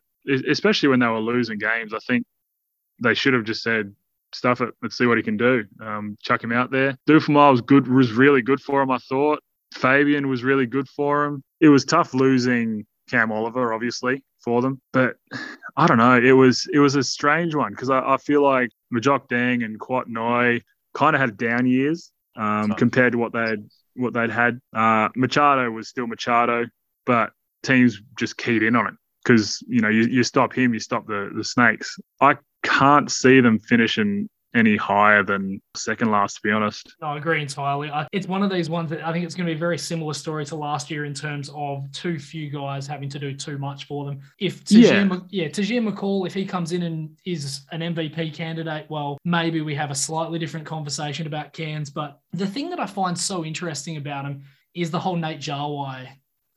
especially 0.50 0.89
when 0.89 1.00
they 1.00 1.08
were 1.08 1.20
losing 1.20 1.58
games. 1.58 1.94
I 1.94 2.00
think 2.08 2.26
they 3.01 3.13
should 3.13 3.34
have 3.34 3.43
just 3.43 3.63
said 3.63 3.93
stuff 4.34 4.62
it. 4.62 4.73
Let's 4.81 4.97
see 4.97 5.05
what 5.05 5.17
he 5.17 5.23
can 5.23 5.38
do. 5.38 5.63
Um, 5.81 6.17
chuck 6.21 6.43
him 6.43 6.51
out 6.51 6.71
there. 6.71 6.97
Dufemile 7.08 7.51
was 7.51 7.62
good, 7.62 7.88
was 7.88 8.12
really 8.12 8.41
good 8.41 8.62
for 8.62 8.81
him. 8.81 8.91
I 8.91 8.97
thought 8.97 9.39
Fabian 9.73 10.27
was 10.27 10.43
really 10.43 10.65
good 10.65 10.88
for 10.89 11.25
him. 11.25 11.43
It 11.60 11.69
was 11.69 11.86
tough 11.86 12.13
losing 12.13 12.86
Cam 13.10 13.31
Oliver, 13.31 13.73
obviously, 13.73 14.23
for 14.43 14.62
them, 14.62 14.81
but 14.93 15.15
I 15.77 15.88
don't 15.88 15.97
know. 15.97 16.17
It 16.17 16.31
was 16.31 16.67
it 16.71 16.79
was 16.79 16.95
a 16.95 17.03
strange 17.03 17.53
one 17.53 17.71
because 17.71 17.89
I, 17.89 17.99
I, 17.99 18.17
feel 18.17 18.41
like 18.41 18.69
Majok 18.93 19.27
Deng 19.27 19.65
and 19.65 19.77
Kouat 19.77 20.08
Noi 20.08 20.62
kind 20.93 21.15
of 21.17 21.19
had 21.19 21.36
down 21.36 21.65
years 21.65 22.13
um, 22.38 22.71
compared 22.75 23.12
to 23.12 23.17
what 23.17 23.34
they 23.34 23.41
had 23.41 23.69
what 23.95 24.13
they'd 24.13 24.31
had. 24.31 24.62
Uh, 24.73 25.10
Machado 25.17 25.69
was 25.69 25.89
still 25.89 26.08
Machado, 26.08 26.65
but 27.05 27.31
teams 27.63 28.01
just 28.17 28.38
keyed 28.38 28.63
in 28.63 28.77
on 28.77 28.88
it 28.88 28.93
because 29.23 29.62
you 29.67 29.81
know 29.81 29.89
you, 29.89 30.03
you 30.03 30.23
stop 30.23 30.53
him, 30.53 30.73
you 30.73 30.79
stop 30.79 31.08
the 31.08 31.29
the 31.36 31.43
snakes. 31.43 31.97
I 32.21 32.38
can't 32.65 33.12
see 33.12 33.41
them 33.41 33.60
finishing 33.60 34.30
any 34.56 34.78
higher 34.78 35.21
than 35.21 35.62
second 35.75 36.12
last, 36.12 36.36
to 36.36 36.41
be 36.41 36.49
honest. 36.49 36.95
No, 37.01 37.08
I 37.08 37.17
agree 37.17 37.41
entirely. 37.41 37.89
I, 37.89 38.08
it's 38.13 38.25
one 38.25 38.41
of 38.41 38.49
these 38.49 38.69
ones 38.69 38.89
that 38.89 39.06
I 39.06 39.12
think 39.12 39.25
it's 39.25 39.36
going 39.36 39.45
to 39.45 39.51
be 39.51 39.58
a 39.58 39.60
very 39.60 39.78
similar 39.78 40.13
story 40.13 40.45
to 40.45 40.56
last 40.56 40.89
year 40.89 41.04
in 41.04 41.13
terms 41.13 41.51
of 41.54 41.91
too 41.91 42.17
few 42.17 42.49
guys 42.49 42.88
having 42.88 43.10
to 43.10 43.19
do 43.19 43.36
too 43.36 43.58
much 43.58 43.84
for 43.84 44.06
them. 44.06 44.21
If 44.39 44.63
Tahjere, 44.63 45.28
yeah, 45.30 45.43
yeah 45.43 45.49
Tahjere 45.49 45.88
McCall, 45.88 46.25
if 46.25 46.34
he 46.34 46.45
comes 46.45 46.71
in 46.71 46.84
and 46.84 47.17
is 47.25 47.62
an 47.71 47.82
MVP 47.82 48.34
candidate, 48.34 48.86
well, 48.89 49.17
maybe 49.25 49.60
we 49.60 49.75
have 49.75 49.91
a 49.91 49.95
slightly 49.95 50.39
different 50.39 50.65
conversation 50.65 51.28
about 51.28 51.51
Cairns. 51.51 51.89
But 51.89 52.19
the 52.32 52.47
thing 52.47 52.69
that 52.69 52.80
I 52.80 52.86
find 52.86 53.17
so 53.17 53.43
interesting 53.43 53.97
about 53.97 54.23
him 54.23 54.41
is 54.73 54.89
the 54.89 54.99
whole 54.99 55.17
Nate 55.17 55.39
Jawai 55.39 56.08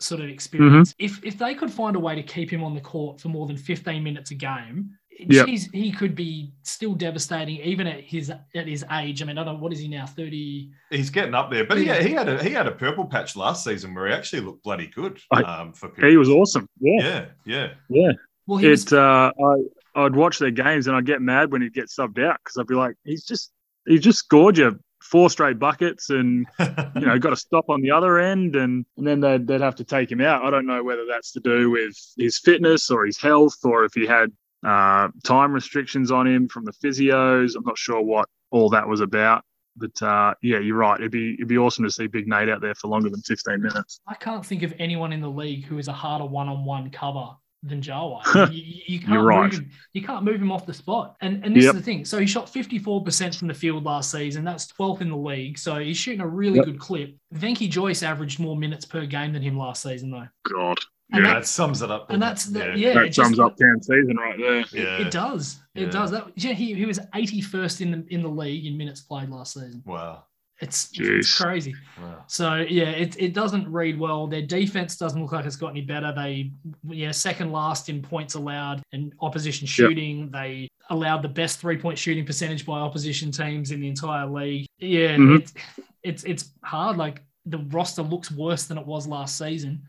sort 0.00 0.20
of 0.20 0.28
experience. 0.28 0.92
Mm-hmm. 0.92 1.04
If 1.04 1.24
if 1.24 1.38
they 1.38 1.54
could 1.54 1.72
find 1.72 1.96
a 1.96 2.00
way 2.00 2.14
to 2.14 2.22
keep 2.22 2.52
him 2.52 2.62
on 2.62 2.74
the 2.74 2.80
court 2.80 3.20
for 3.20 3.28
more 3.28 3.48
than 3.48 3.56
15 3.56 4.04
minutes 4.04 4.30
a 4.30 4.36
game, 4.36 4.90
yep. 5.18 5.46
geez, 5.46 5.68
he 5.72 5.90
could 5.90 6.14
be 6.14 6.52
still 6.62 6.94
devastating 6.94 7.56
even 7.60 7.86
at 7.86 8.00
his 8.00 8.30
at 8.30 8.66
his 8.66 8.84
age. 8.92 9.22
I 9.22 9.26
mean, 9.26 9.38
I 9.38 9.44
don't 9.44 9.60
what 9.60 9.72
is 9.72 9.78
he 9.78 9.88
now, 9.88 10.06
30. 10.06 10.70
He's 10.90 11.10
getting 11.10 11.34
up 11.34 11.50
there. 11.50 11.64
But 11.64 11.78
yeah, 11.78 12.02
he 12.02 12.12
had 12.12 12.28
a 12.28 12.42
he 12.42 12.50
had 12.50 12.66
a 12.66 12.72
purple 12.72 13.06
patch 13.06 13.36
last 13.36 13.64
season 13.64 13.94
where 13.94 14.06
he 14.06 14.12
actually 14.12 14.42
looked 14.42 14.62
bloody 14.62 14.86
good. 14.86 15.20
Um, 15.32 15.72
for 15.72 15.88
people. 15.88 16.10
He 16.10 16.16
was 16.16 16.28
awesome. 16.28 16.68
Yeah. 16.80 17.02
Yeah. 17.02 17.26
Yeah. 17.44 17.68
Yeah. 17.88 18.12
Well, 18.46 18.64
it 18.64 18.68
was... 18.68 18.92
uh 18.92 19.30
I 19.38 20.04
I'd 20.04 20.14
watch 20.14 20.38
their 20.38 20.50
games 20.50 20.86
and 20.86 20.96
I'd 20.96 21.06
get 21.06 21.20
mad 21.20 21.50
when 21.50 21.62
he'd 21.62 21.74
get 21.74 21.86
subbed 21.86 22.22
out 22.22 22.38
because 22.42 22.56
I'd 22.58 22.66
be 22.66 22.74
like, 22.74 22.94
he's 23.04 23.24
just 23.24 23.52
he 23.86 23.98
just 23.98 24.20
scored 24.20 24.58
you 24.58 24.78
four 25.02 25.30
straight 25.30 25.58
buckets 25.58 26.10
and 26.10 26.46
you 26.58 27.06
know 27.06 27.18
got 27.20 27.32
a 27.32 27.36
stop 27.36 27.70
on 27.70 27.80
the 27.80 27.90
other 27.90 28.18
end 28.18 28.56
and, 28.56 28.84
and 28.96 29.06
then 29.06 29.20
they'd, 29.20 29.46
they'd 29.46 29.60
have 29.60 29.76
to 29.76 29.84
take 29.84 30.10
him 30.10 30.20
out 30.20 30.44
i 30.44 30.50
don't 30.50 30.66
know 30.66 30.82
whether 30.82 31.06
that's 31.06 31.32
to 31.32 31.40
do 31.40 31.70
with 31.70 31.94
his 32.16 32.38
fitness 32.38 32.90
or 32.90 33.06
his 33.06 33.16
health 33.16 33.56
or 33.64 33.84
if 33.84 33.94
he 33.94 34.06
had 34.06 34.32
uh, 34.64 35.08
time 35.24 35.52
restrictions 35.52 36.10
on 36.10 36.26
him 36.26 36.48
from 36.48 36.64
the 36.64 36.72
physios 36.72 37.54
i'm 37.56 37.64
not 37.64 37.78
sure 37.78 38.00
what 38.00 38.28
all 38.50 38.68
that 38.70 38.86
was 38.88 39.00
about 39.00 39.44
but 39.78 40.02
uh, 40.02 40.34
yeah, 40.42 40.58
you're 40.58 40.76
right. 40.76 40.98
It'd 40.98 41.12
be 41.12 41.34
it'd 41.34 41.48
be 41.48 41.58
awesome 41.58 41.84
to 41.84 41.90
see 41.90 42.06
Big 42.06 42.26
Nate 42.26 42.48
out 42.48 42.60
there 42.60 42.74
for 42.74 42.88
longer 42.88 43.08
than 43.08 43.22
15 43.22 43.62
minutes. 43.62 44.00
I 44.06 44.14
can't 44.14 44.44
think 44.44 44.62
of 44.62 44.74
anyone 44.78 45.12
in 45.12 45.20
the 45.20 45.30
league 45.30 45.64
who 45.64 45.78
is 45.78 45.88
a 45.88 45.92
harder 45.92 46.24
one-on-one 46.24 46.90
cover 46.90 47.30
than 47.62 47.80
Jawai. 47.80 48.22
You, 48.52 48.82
you 48.86 49.00
can't 49.00 49.24
right. 49.24 49.52
move 49.52 49.60
him, 49.60 49.70
you 49.92 50.02
can't 50.02 50.24
move 50.24 50.40
him 50.40 50.52
off 50.52 50.66
the 50.66 50.74
spot. 50.74 51.16
And 51.20 51.44
and 51.44 51.54
this 51.54 51.64
yep. 51.64 51.74
is 51.74 51.80
the 51.80 51.84
thing. 51.84 52.04
So 52.04 52.18
he 52.18 52.26
shot 52.26 52.46
54% 52.46 53.38
from 53.38 53.48
the 53.48 53.54
field 53.54 53.84
last 53.84 54.10
season. 54.10 54.44
That's 54.44 54.66
12th 54.72 55.00
in 55.00 55.10
the 55.10 55.16
league. 55.16 55.58
So 55.58 55.76
he's 55.76 55.96
shooting 55.96 56.20
a 56.20 56.26
really 56.26 56.56
yep. 56.56 56.66
good 56.66 56.78
clip. 56.78 57.16
Venky 57.34 57.68
Jois 57.68 58.02
averaged 58.02 58.40
more 58.40 58.56
minutes 58.56 58.84
per 58.84 59.06
game 59.06 59.32
than 59.32 59.42
him 59.42 59.56
last 59.56 59.82
season, 59.82 60.10
though. 60.10 60.28
God. 60.50 60.78
And 61.10 61.24
yeah, 61.24 61.32
that, 61.32 61.40
that, 61.40 61.46
sums 61.46 61.80
it 61.80 61.90
up. 61.90 62.10
And 62.10 62.20
that's 62.20 62.44
the, 62.46 62.58
yeah, 62.58 62.74
yeah 62.74 62.94
that 62.94 63.14
sums 63.14 63.36
just, 63.36 63.40
up 63.40 63.56
ten 63.56 63.80
season 63.80 64.16
right 64.16 64.36
there. 64.38 64.64
Yeah, 64.72 65.06
it, 65.06 65.10
does. 65.10 65.60
It 65.74 65.84
yeah. 65.84 65.90
does. 65.90 66.10
That 66.10 66.26
yeah, 66.36 66.52
he, 66.52 66.74
he 66.74 66.84
was 66.84 66.98
81st 67.14 67.80
in 67.80 67.90
the 67.90 68.14
in 68.14 68.22
the 68.22 68.28
league 68.28 68.66
in 68.66 68.76
minutes 68.76 69.00
played 69.00 69.30
last 69.30 69.54
season. 69.54 69.82
Wow. 69.86 70.24
It's, 70.60 70.90
it's 70.94 71.40
crazy. 71.40 71.74
Wow. 72.02 72.24
So 72.26 72.56
yeah, 72.56 72.90
it, 72.90 73.16
it 73.20 73.32
doesn't 73.32 73.70
read 73.70 73.98
well. 73.98 74.26
Their 74.26 74.42
defense 74.42 74.96
doesn't 74.96 75.20
look 75.20 75.30
like 75.30 75.44
it's 75.44 75.56
got 75.56 75.68
any 75.68 75.82
better. 75.82 76.12
They 76.14 76.50
yeah 76.84 77.12
second 77.12 77.52
last 77.52 77.88
in 77.88 78.02
points 78.02 78.34
allowed 78.34 78.82
and 78.92 79.12
opposition 79.20 79.68
shooting. 79.68 80.18
Yep. 80.18 80.32
They 80.32 80.68
allowed 80.90 81.22
the 81.22 81.28
best 81.28 81.60
three 81.60 81.78
point 81.78 81.96
shooting 81.96 82.26
percentage 82.26 82.66
by 82.66 82.80
opposition 82.80 83.30
teams 83.30 83.70
in 83.70 83.80
the 83.80 83.88
entire 83.88 84.26
league. 84.26 84.66
Yeah, 84.78 85.16
mm-hmm. 85.16 85.36
it's 85.36 85.54
it's 86.02 86.24
it's 86.24 86.50
hard. 86.64 86.96
Like 86.96 87.22
the 87.46 87.58
roster 87.58 88.02
looks 88.02 88.32
worse 88.32 88.64
than 88.64 88.78
it 88.78 88.86
was 88.86 89.06
last 89.06 89.38
season. 89.38 89.82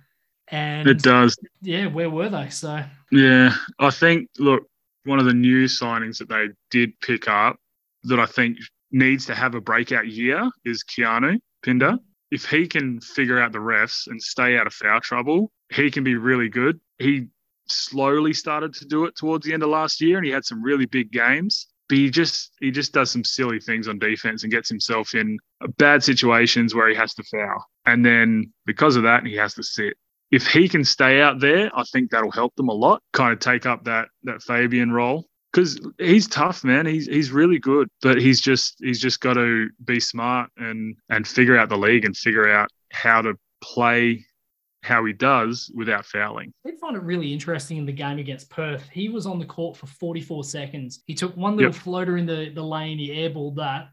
And 0.51 0.87
it 0.87 1.01
does. 1.01 1.37
Yeah, 1.61 1.87
where 1.87 2.09
were 2.09 2.29
they? 2.29 2.49
So 2.49 2.83
yeah, 3.11 3.55
I 3.79 3.91
think 3.91 4.29
look, 4.37 4.63
one 5.05 5.19
of 5.19 5.25
the 5.25 5.33
new 5.33 5.65
signings 5.65 6.17
that 6.17 6.29
they 6.29 6.47
did 6.71 6.99
pick 7.01 7.27
up 7.27 7.57
that 8.03 8.19
I 8.19 8.25
think 8.25 8.57
needs 8.91 9.25
to 9.27 9.35
have 9.35 9.55
a 9.55 9.61
breakout 9.61 10.07
year 10.07 10.49
is 10.65 10.83
Keanu 10.83 11.39
Pinder. 11.63 11.97
If 12.31 12.45
he 12.45 12.67
can 12.67 12.99
figure 13.01 13.39
out 13.39 13.51
the 13.51 13.59
refs 13.59 14.07
and 14.07 14.21
stay 14.21 14.57
out 14.57 14.67
of 14.67 14.73
foul 14.73 15.01
trouble, 15.01 15.51
he 15.71 15.89
can 15.89 16.03
be 16.03 16.15
really 16.15 16.49
good. 16.49 16.79
He 16.99 17.27
slowly 17.67 18.33
started 18.33 18.73
to 18.73 18.85
do 18.85 19.05
it 19.05 19.15
towards 19.15 19.45
the 19.45 19.53
end 19.53 19.63
of 19.63 19.69
last 19.69 20.01
year 20.01 20.17
and 20.17 20.25
he 20.25 20.31
had 20.31 20.45
some 20.45 20.63
really 20.63 20.85
big 20.85 21.11
games. 21.11 21.67
But 21.87 21.97
he 21.97 22.09
just 22.11 22.51
he 22.59 22.69
just 22.69 22.93
does 22.93 23.09
some 23.09 23.23
silly 23.23 23.59
things 23.59 23.87
on 23.87 23.97
defense 23.97 24.43
and 24.43 24.51
gets 24.51 24.69
himself 24.69 25.15
in 25.15 25.39
bad 25.77 26.03
situations 26.03 26.75
where 26.75 26.87
he 26.87 26.95
has 26.95 27.15
to 27.15 27.23
foul. 27.23 27.65
And 27.85 28.05
then 28.05 28.53
because 28.67 28.95
of 28.95 29.03
that, 29.03 29.25
he 29.25 29.35
has 29.37 29.55
to 29.55 29.63
sit. 29.63 29.95
If 30.31 30.47
he 30.47 30.69
can 30.69 30.83
stay 30.83 31.21
out 31.21 31.39
there, 31.39 31.71
I 31.75 31.83
think 31.91 32.11
that'll 32.11 32.31
help 32.31 32.55
them 32.55 32.69
a 32.69 32.73
lot. 32.73 33.01
Kind 33.13 33.33
of 33.33 33.39
take 33.39 33.65
up 33.65 33.83
that 33.85 34.09
that 34.23 34.41
Fabijan 34.41 34.91
role 34.91 35.25
because 35.51 35.79
he's 35.97 36.27
tough, 36.27 36.63
man. 36.63 36.85
He's 36.85 37.07
he's 37.07 37.31
really 37.31 37.59
good, 37.59 37.89
but 38.01 38.21
he's 38.21 38.41
just 38.41 38.75
he's 38.79 38.99
just 38.99 39.19
got 39.21 39.33
to 39.33 39.69
be 39.83 39.99
smart 39.99 40.49
and 40.57 40.95
and 41.09 41.27
figure 41.27 41.57
out 41.57 41.69
the 41.69 41.77
league 41.77 42.05
and 42.05 42.15
figure 42.15 42.49
out 42.49 42.69
how 42.91 43.21
to 43.21 43.35
play 43.61 44.25
how 44.83 45.03
he 45.03 45.13
does 45.13 45.71
without 45.75 46.05
fouling. 46.05 46.53
I 46.65 46.71
find 46.79 46.95
it 46.95 47.03
really 47.03 47.33
interesting 47.33 47.77
in 47.77 47.85
the 47.85 47.91
game 47.91 48.17
against 48.17 48.49
Perth. 48.49 48.87
He 48.89 49.09
was 49.09 49.25
on 49.25 49.39
the 49.39 49.45
court 49.45 49.75
for 49.75 49.87
44 49.87 50.45
seconds. 50.45 51.03
He 51.05 51.13
took 51.13 51.35
one 51.35 51.57
little 51.57 51.73
yep. 51.73 51.81
floater 51.81 52.17
in 52.17 52.25
the, 52.25 52.51
the 52.53 52.63
lane, 52.63 52.97
he 52.97 53.09
airballed 53.09 53.55
that. 53.57 53.89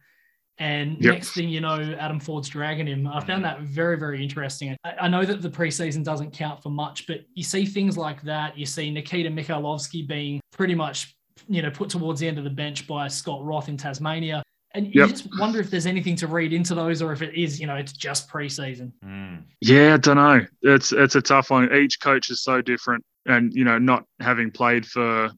And 0.59 0.97
yep. 1.03 1.15
next 1.15 1.33
thing 1.33 1.51
you 1.51 1.61
know, 1.61 1.95
Adam 1.99 2.19
Forde's 2.19 2.49
dragging 2.49 2.87
him. 2.87 3.07
I 3.07 3.21
found 3.21 3.45
that 3.45 3.61
very, 3.61 3.99
very 3.99 4.23
interesting. 4.23 4.75
I, 4.85 4.95
I, 5.03 5.09
know 5.09 5.23
that 5.23 5.43
the 5.43 5.51
preseason 5.51 6.03
doesn't 6.03 6.33
count 6.33 6.63
for 6.63 6.71
much, 6.71 7.07
but 7.07 7.27
you 7.35 7.45
see 7.45 7.67
things 7.67 7.99
like 7.99 8.23
that. 8.23 8.57
You 8.57 8.65
see 8.65 8.91
Nikita 8.91 9.29
Mikhailovskii 9.29 10.09
being 10.09 10.41
pretty 10.53 10.75
much 10.75 11.15
you 11.49 11.63
know, 11.63 11.71
put 11.71 11.91
towards 11.91 12.21
the 12.21 12.29
end 12.29 12.39
of 12.39 12.45
the 12.45 12.51
bench 12.51 12.87
by 12.87 13.09
Scott 13.09 13.45
Roth 13.45 13.69
in 13.69 13.77
Tasmania. 13.77 14.43
And 14.75 14.87
you 14.87 15.01
yep. 15.01 15.11
just 15.11 15.29
wonder 15.39 15.61
if 15.61 15.71
there's 15.71 15.87
anything 15.87 16.17
to 16.17 16.27
read 16.27 16.53
into 16.53 16.75
those, 16.75 17.01
or 17.01 17.13
if 17.13 17.23
it 17.23 17.35
is, 17.35 17.59
you 17.59 17.67
know, 17.67 17.77
it's 17.77 17.93
just 17.93 18.29
preseason. 18.29 18.93
Mm. 19.05 19.45
Yeah, 19.63 19.95
I 19.95 19.97
don't 19.97 20.17
know. 20.17 20.45
It's 20.63 20.93
it's 20.93 21.15
a 21.15 21.23
tough 21.23 21.51
one. 21.51 21.75
Each 21.75 21.99
coach 21.99 22.31
is 22.31 22.43
so 22.43 22.61
different, 22.61 23.03
and 23.25 23.55
you 23.55 23.65
know, 23.65 23.79
not 23.79 24.05
having 24.21 24.51
played 24.51 24.85
for 24.85 25.31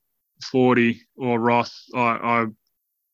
Forty 0.50 1.02
or 1.16 1.38
Roth, 1.38 1.72
I, 1.94 2.00
I 2.00 2.46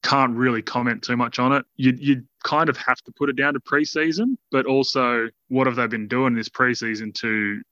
can't 0.04 0.36
really 0.36 0.62
comment 0.62 1.02
too 1.02 1.16
much 1.16 1.38
on 1.38 1.52
it. 1.52 1.64
You 1.76 1.94
you 1.98 2.22
kind 2.44 2.68
of 2.68 2.76
have 2.76 2.98
to 2.98 3.12
put 3.12 3.30
it 3.30 3.36
down 3.36 3.54
to 3.54 3.60
preseason, 3.60 4.36
but 4.52 4.66
also 4.66 5.28
what 5.48 5.66
have 5.66 5.76
they 5.76 5.86
been 5.86 6.06
doing 6.06 6.34
this 6.34 6.48
preseason 6.48 7.12
to 7.14 7.62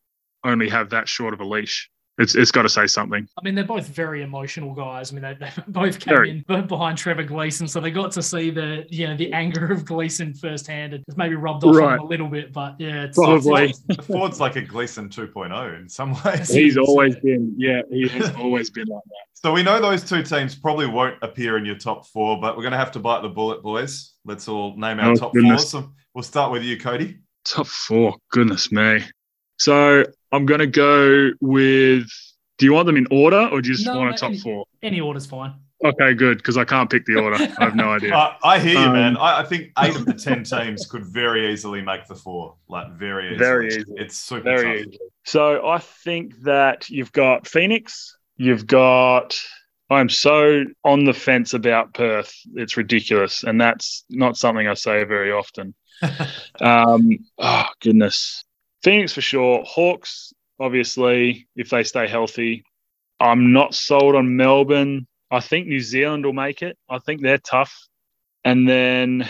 only 0.42 0.68
have 0.68 0.90
that 0.90 1.08
short 1.08 1.34
of 1.34 1.40
a 1.40 1.44
leash? 1.44 1.90
It's 2.18 2.34
it's 2.34 2.50
got 2.50 2.62
to 2.62 2.68
say 2.68 2.86
something. 2.86 3.26
I 3.38 3.44
mean, 3.44 3.54
they're 3.54 3.64
both 3.64 3.88
very 3.88 4.22
emotional 4.22 4.74
guys. 4.74 5.12
I 5.12 5.14
mean, 5.14 5.22
they, 5.22 5.34
they 5.40 5.62
both 5.68 5.98
came 5.98 6.14
very. 6.14 6.44
in 6.46 6.66
behind 6.66 6.98
Trevor 6.98 7.22
Gleeson, 7.22 7.66
so 7.66 7.80
they 7.80 7.90
got 7.90 8.12
to 8.12 8.22
see 8.22 8.50
the 8.50 8.84
you 8.90 9.06
know 9.08 9.16
the 9.16 9.32
anger 9.32 9.72
of 9.72 9.84
Gleeson 9.84 10.34
firsthand. 10.34 10.92
It's 10.92 11.16
maybe 11.16 11.36
rubbed 11.36 11.64
off 11.64 11.76
right. 11.76 11.86
on 11.86 11.92
him 11.94 12.00
a 12.00 12.04
little 12.04 12.28
bit, 12.28 12.52
but 12.52 12.76
yeah, 12.78 13.04
it's 13.04 13.16
probably 13.16 13.74
it's 13.88 14.06
Forde's 14.06 14.40
like 14.40 14.56
a 14.56 14.62
Gleeson 14.62 15.08
2.0 15.08 15.80
in 15.80 15.88
some 15.88 16.14
ways. 16.24 16.52
He's 16.52 16.76
always 16.76 17.16
been, 17.22 17.54
yeah, 17.56 17.80
he 17.90 18.08
has 18.08 18.34
always 18.36 18.68
been 18.68 18.88
like 18.88 19.04
that. 19.04 19.26
So 19.32 19.52
we 19.52 19.62
know 19.62 19.80
those 19.80 20.08
two 20.08 20.22
teams 20.22 20.54
probably 20.54 20.86
won't 20.86 21.16
appear 21.22 21.56
in 21.56 21.64
your 21.64 21.76
top 21.76 22.06
four, 22.06 22.40
but 22.40 22.56
we're 22.56 22.62
going 22.62 22.72
to 22.72 22.78
have 22.78 22.92
to 22.92 23.00
bite 23.00 23.22
the 23.22 23.28
bullet, 23.28 23.62
boys. 23.62 24.12
Let's 24.24 24.46
all 24.48 24.76
name 24.76 25.00
our 25.00 25.10
oh, 25.10 25.16
top 25.16 25.32
goodness. 25.32 25.72
four. 25.72 25.82
So 25.82 25.92
we'll 26.14 26.22
start 26.22 26.52
with 26.52 26.62
you, 26.62 26.78
Cody. 26.78 27.18
Top 27.44 27.66
four, 27.66 28.16
goodness 28.30 28.70
me. 28.70 29.02
So 29.62 30.04
I'm 30.32 30.44
going 30.44 30.58
to 30.58 30.66
go 30.66 31.30
with. 31.40 32.08
Do 32.58 32.66
you 32.66 32.72
want 32.72 32.86
them 32.86 32.96
in 32.96 33.06
order, 33.10 33.48
or 33.50 33.60
do 33.60 33.68
you 33.68 33.74
just 33.74 33.86
no, 33.86 33.98
want 33.98 34.14
a 34.14 34.18
top 34.18 34.30
any, 34.30 34.38
four? 34.38 34.64
Any 34.82 35.00
order's 35.00 35.26
fine. 35.26 35.54
Okay, 35.84 36.14
good, 36.14 36.38
because 36.38 36.56
I 36.56 36.64
can't 36.64 36.90
pick 36.90 37.06
the 37.06 37.16
order. 37.16 37.36
I 37.36 37.64
have 37.64 37.74
no 37.74 37.92
idea. 37.94 38.14
uh, 38.14 38.34
I 38.42 38.58
hear 38.58 38.78
you, 38.78 38.86
um, 38.86 38.92
man. 38.92 39.16
I, 39.16 39.40
I, 39.40 39.44
think 39.44 39.70
eight 39.78 39.96
of 39.96 40.04
the 40.04 40.14
ten 40.14 40.44
teams 40.44 40.86
could 40.86 41.06
very 41.06 41.52
easily 41.52 41.80
make 41.80 42.06
the 42.06 42.14
four. 42.14 42.56
Like 42.68 42.92
very 42.92 43.26
easily. 43.26 43.38
Very 43.38 43.68
easy. 43.68 43.84
It's 43.96 44.16
super 44.16 44.42
very 44.42 44.78
tough. 44.78 44.88
Easy. 44.88 44.98
So 45.24 45.66
I 45.66 45.78
think 45.78 46.40
that 46.42 46.90
you've 46.90 47.12
got 47.12 47.46
Phoenix. 47.46 48.16
You've 48.36 48.66
got. 48.66 49.38
I'm 49.90 50.08
so 50.08 50.64
on 50.84 51.04
the 51.04 51.12
fence 51.12 51.54
about 51.54 51.94
Perth. 51.94 52.34
It's 52.54 52.76
ridiculous, 52.76 53.44
and 53.44 53.60
that's 53.60 54.04
not 54.10 54.36
something 54.36 54.66
I 54.66 54.74
say 54.74 55.04
very 55.04 55.30
often. 55.30 55.74
um, 56.60 57.18
oh 57.38 57.66
goodness. 57.80 58.44
Phoenix 58.82 59.12
for 59.12 59.20
sure. 59.20 59.62
Hawks, 59.66 60.32
obviously, 60.60 61.48
if 61.56 61.70
they 61.70 61.84
stay 61.84 62.08
healthy. 62.08 62.64
I'm 63.20 63.52
not 63.52 63.74
sold 63.74 64.16
on 64.16 64.36
Melbourne. 64.36 65.06
I 65.30 65.40
think 65.40 65.66
New 65.66 65.80
Zealand 65.80 66.24
will 66.24 66.32
make 66.32 66.62
it. 66.62 66.76
I 66.90 66.98
think 66.98 67.22
they're 67.22 67.38
tough. 67.38 67.86
And 68.44 68.68
then, 68.68 69.28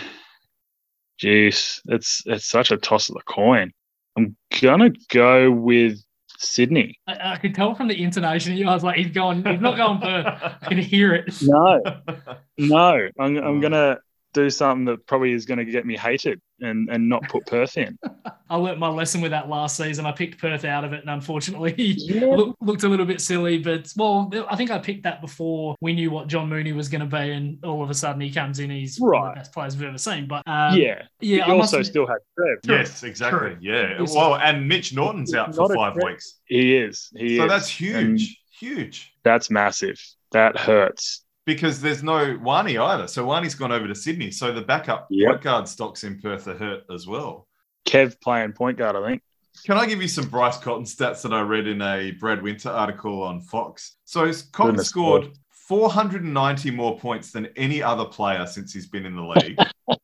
geez, 1.18 1.82
it's 1.86 2.22
it's 2.24 2.46
such 2.46 2.70
a 2.70 2.78
toss 2.78 3.10
of 3.10 3.16
the 3.16 3.22
coin. 3.22 3.72
I'm 4.16 4.36
gonna 4.60 4.90
go 5.10 5.50
with 5.50 5.98
Sydney. 6.38 6.98
I, 7.06 7.34
I 7.34 7.36
could 7.36 7.54
tell 7.54 7.74
from 7.74 7.88
the 7.88 8.02
intonation. 8.02 8.66
I 8.66 8.72
was 8.74 8.82
like, 8.82 8.96
he's 8.96 9.10
going. 9.10 9.44
He's 9.44 9.60
not 9.60 9.76
going 9.76 10.00
Perth. 10.00 10.26
I 10.62 10.66
can 10.66 10.78
hear 10.78 11.14
it. 11.14 11.34
No, 11.42 11.80
no. 12.58 13.08
I'm 13.18 13.36
I'm 13.36 13.60
gonna 13.60 13.98
do 14.32 14.48
something 14.50 14.84
that 14.86 15.06
probably 15.06 15.32
is 15.32 15.44
going 15.46 15.58
to 15.58 15.64
get 15.64 15.84
me 15.86 15.96
hated 15.96 16.40
and, 16.60 16.88
and 16.90 17.08
not 17.08 17.22
put 17.28 17.46
Perth 17.46 17.76
in. 17.76 17.98
I 18.50 18.56
learnt 18.56 18.78
my 18.78 18.88
lesson 18.88 19.20
with 19.22 19.30
that 19.30 19.48
last 19.48 19.76
season. 19.76 20.04
I 20.06 20.12
picked 20.12 20.38
Perth 20.38 20.64
out 20.66 20.84
of 20.84 20.92
it, 20.92 21.00
and 21.00 21.10
unfortunately, 21.10 21.74
Yeah. 21.78 22.26
look, 22.26 22.56
looked 22.60 22.82
a 22.82 22.88
little 22.88 23.06
bit 23.06 23.20
silly. 23.20 23.58
But 23.58 23.90
well, 23.96 24.30
I 24.50 24.56
think 24.56 24.70
I 24.70 24.78
picked 24.78 25.04
that 25.04 25.20
before 25.20 25.74
we 25.80 25.92
knew 25.94 26.10
what 26.10 26.28
John 26.28 26.48
Mooney 26.48 26.72
was 26.72 26.88
going 26.88 27.00
to 27.00 27.06
be, 27.06 27.30
and 27.32 27.64
all 27.64 27.82
of 27.82 27.88
a 27.90 27.94
sudden 27.94 28.20
he 28.20 28.30
comes 28.30 28.58
in. 28.58 28.70
He's 28.70 28.98
one 28.98 29.14
of 29.28 29.34
the 29.34 29.38
best 29.40 29.52
players 29.52 29.76
we've 29.76 29.88
ever 29.88 29.98
seen. 29.98 30.26
But 30.28 30.42
um, 30.46 30.76
yeah. 30.78 31.02
yeah, 31.20 31.44
He 31.46 31.50
I 31.52 31.54
also 31.54 31.82
still 31.82 32.06
had 32.06 32.18
Trev. 32.38 32.58
yes, 32.64 33.02
exactly. 33.02 33.38
True. 33.38 33.56
Yeah. 33.60 33.96
Yes. 34.00 34.14
Well, 34.14 34.36
and 34.36 34.68
Mitch 34.68 34.94
Norton's 34.94 35.34
out 35.34 35.54
for 35.54 35.74
five 35.74 35.96
weeks. 35.96 36.38
He 36.44 36.76
is. 36.76 37.10
He 37.16 37.38
So 37.38 37.44
is. 37.44 37.48
that's 37.50 37.68
huge. 37.68 37.96
And 37.96 38.20
Huge. 38.60 39.12
that's 39.24 39.50
massive. 39.50 39.98
That 40.32 40.56
hurts. 40.56 41.21
Because 41.44 41.80
there's 41.80 42.02
no 42.02 42.38
Wani 42.42 42.78
either. 42.78 43.08
So 43.08 43.24
Wani's 43.26 43.54
gone 43.56 43.72
over 43.72 43.88
to 43.88 43.94
Sydney. 43.94 44.30
So 44.30 44.52
the 44.52 44.62
backup 44.62 45.08
Yep. 45.10 45.28
point 45.30 45.42
guard 45.42 45.68
stocks 45.68 46.04
in 46.04 46.20
Perth 46.20 46.46
are 46.46 46.54
hurt 46.56 46.84
as 46.94 47.06
well. 47.06 47.48
Kev 47.86 48.20
playing 48.20 48.52
point 48.52 48.78
guard, 48.78 48.94
I 48.96 49.06
think. 49.08 49.22
Can 49.66 49.76
I 49.76 49.86
give 49.86 50.00
you 50.00 50.08
some 50.08 50.28
Bryce 50.28 50.56
Cotton 50.58 50.84
stats 50.84 51.22
that 51.22 51.32
I 51.32 51.40
read 51.42 51.66
in 51.66 51.82
a 51.82 52.12
Brad 52.12 52.40
Winter 52.42 52.70
article 52.70 53.22
on 53.22 53.40
Fox? 53.40 53.96
So 54.04 54.20
Cotton 54.52 54.72
Goodness 54.74 54.88
scored 54.88 55.22
God. 55.24 55.32
490 55.68 56.70
more 56.70 56.98
points 56.98 57.32
than 57.32 57.46
any 57.56 57.82
other 57.82 58.04
player 58.04 58.46
since 58.46 58.72
he's 58.72 58.86
been 58.86 59.04
in 59.06 59.16
the 59.16 59.22
league. 59.22 59.58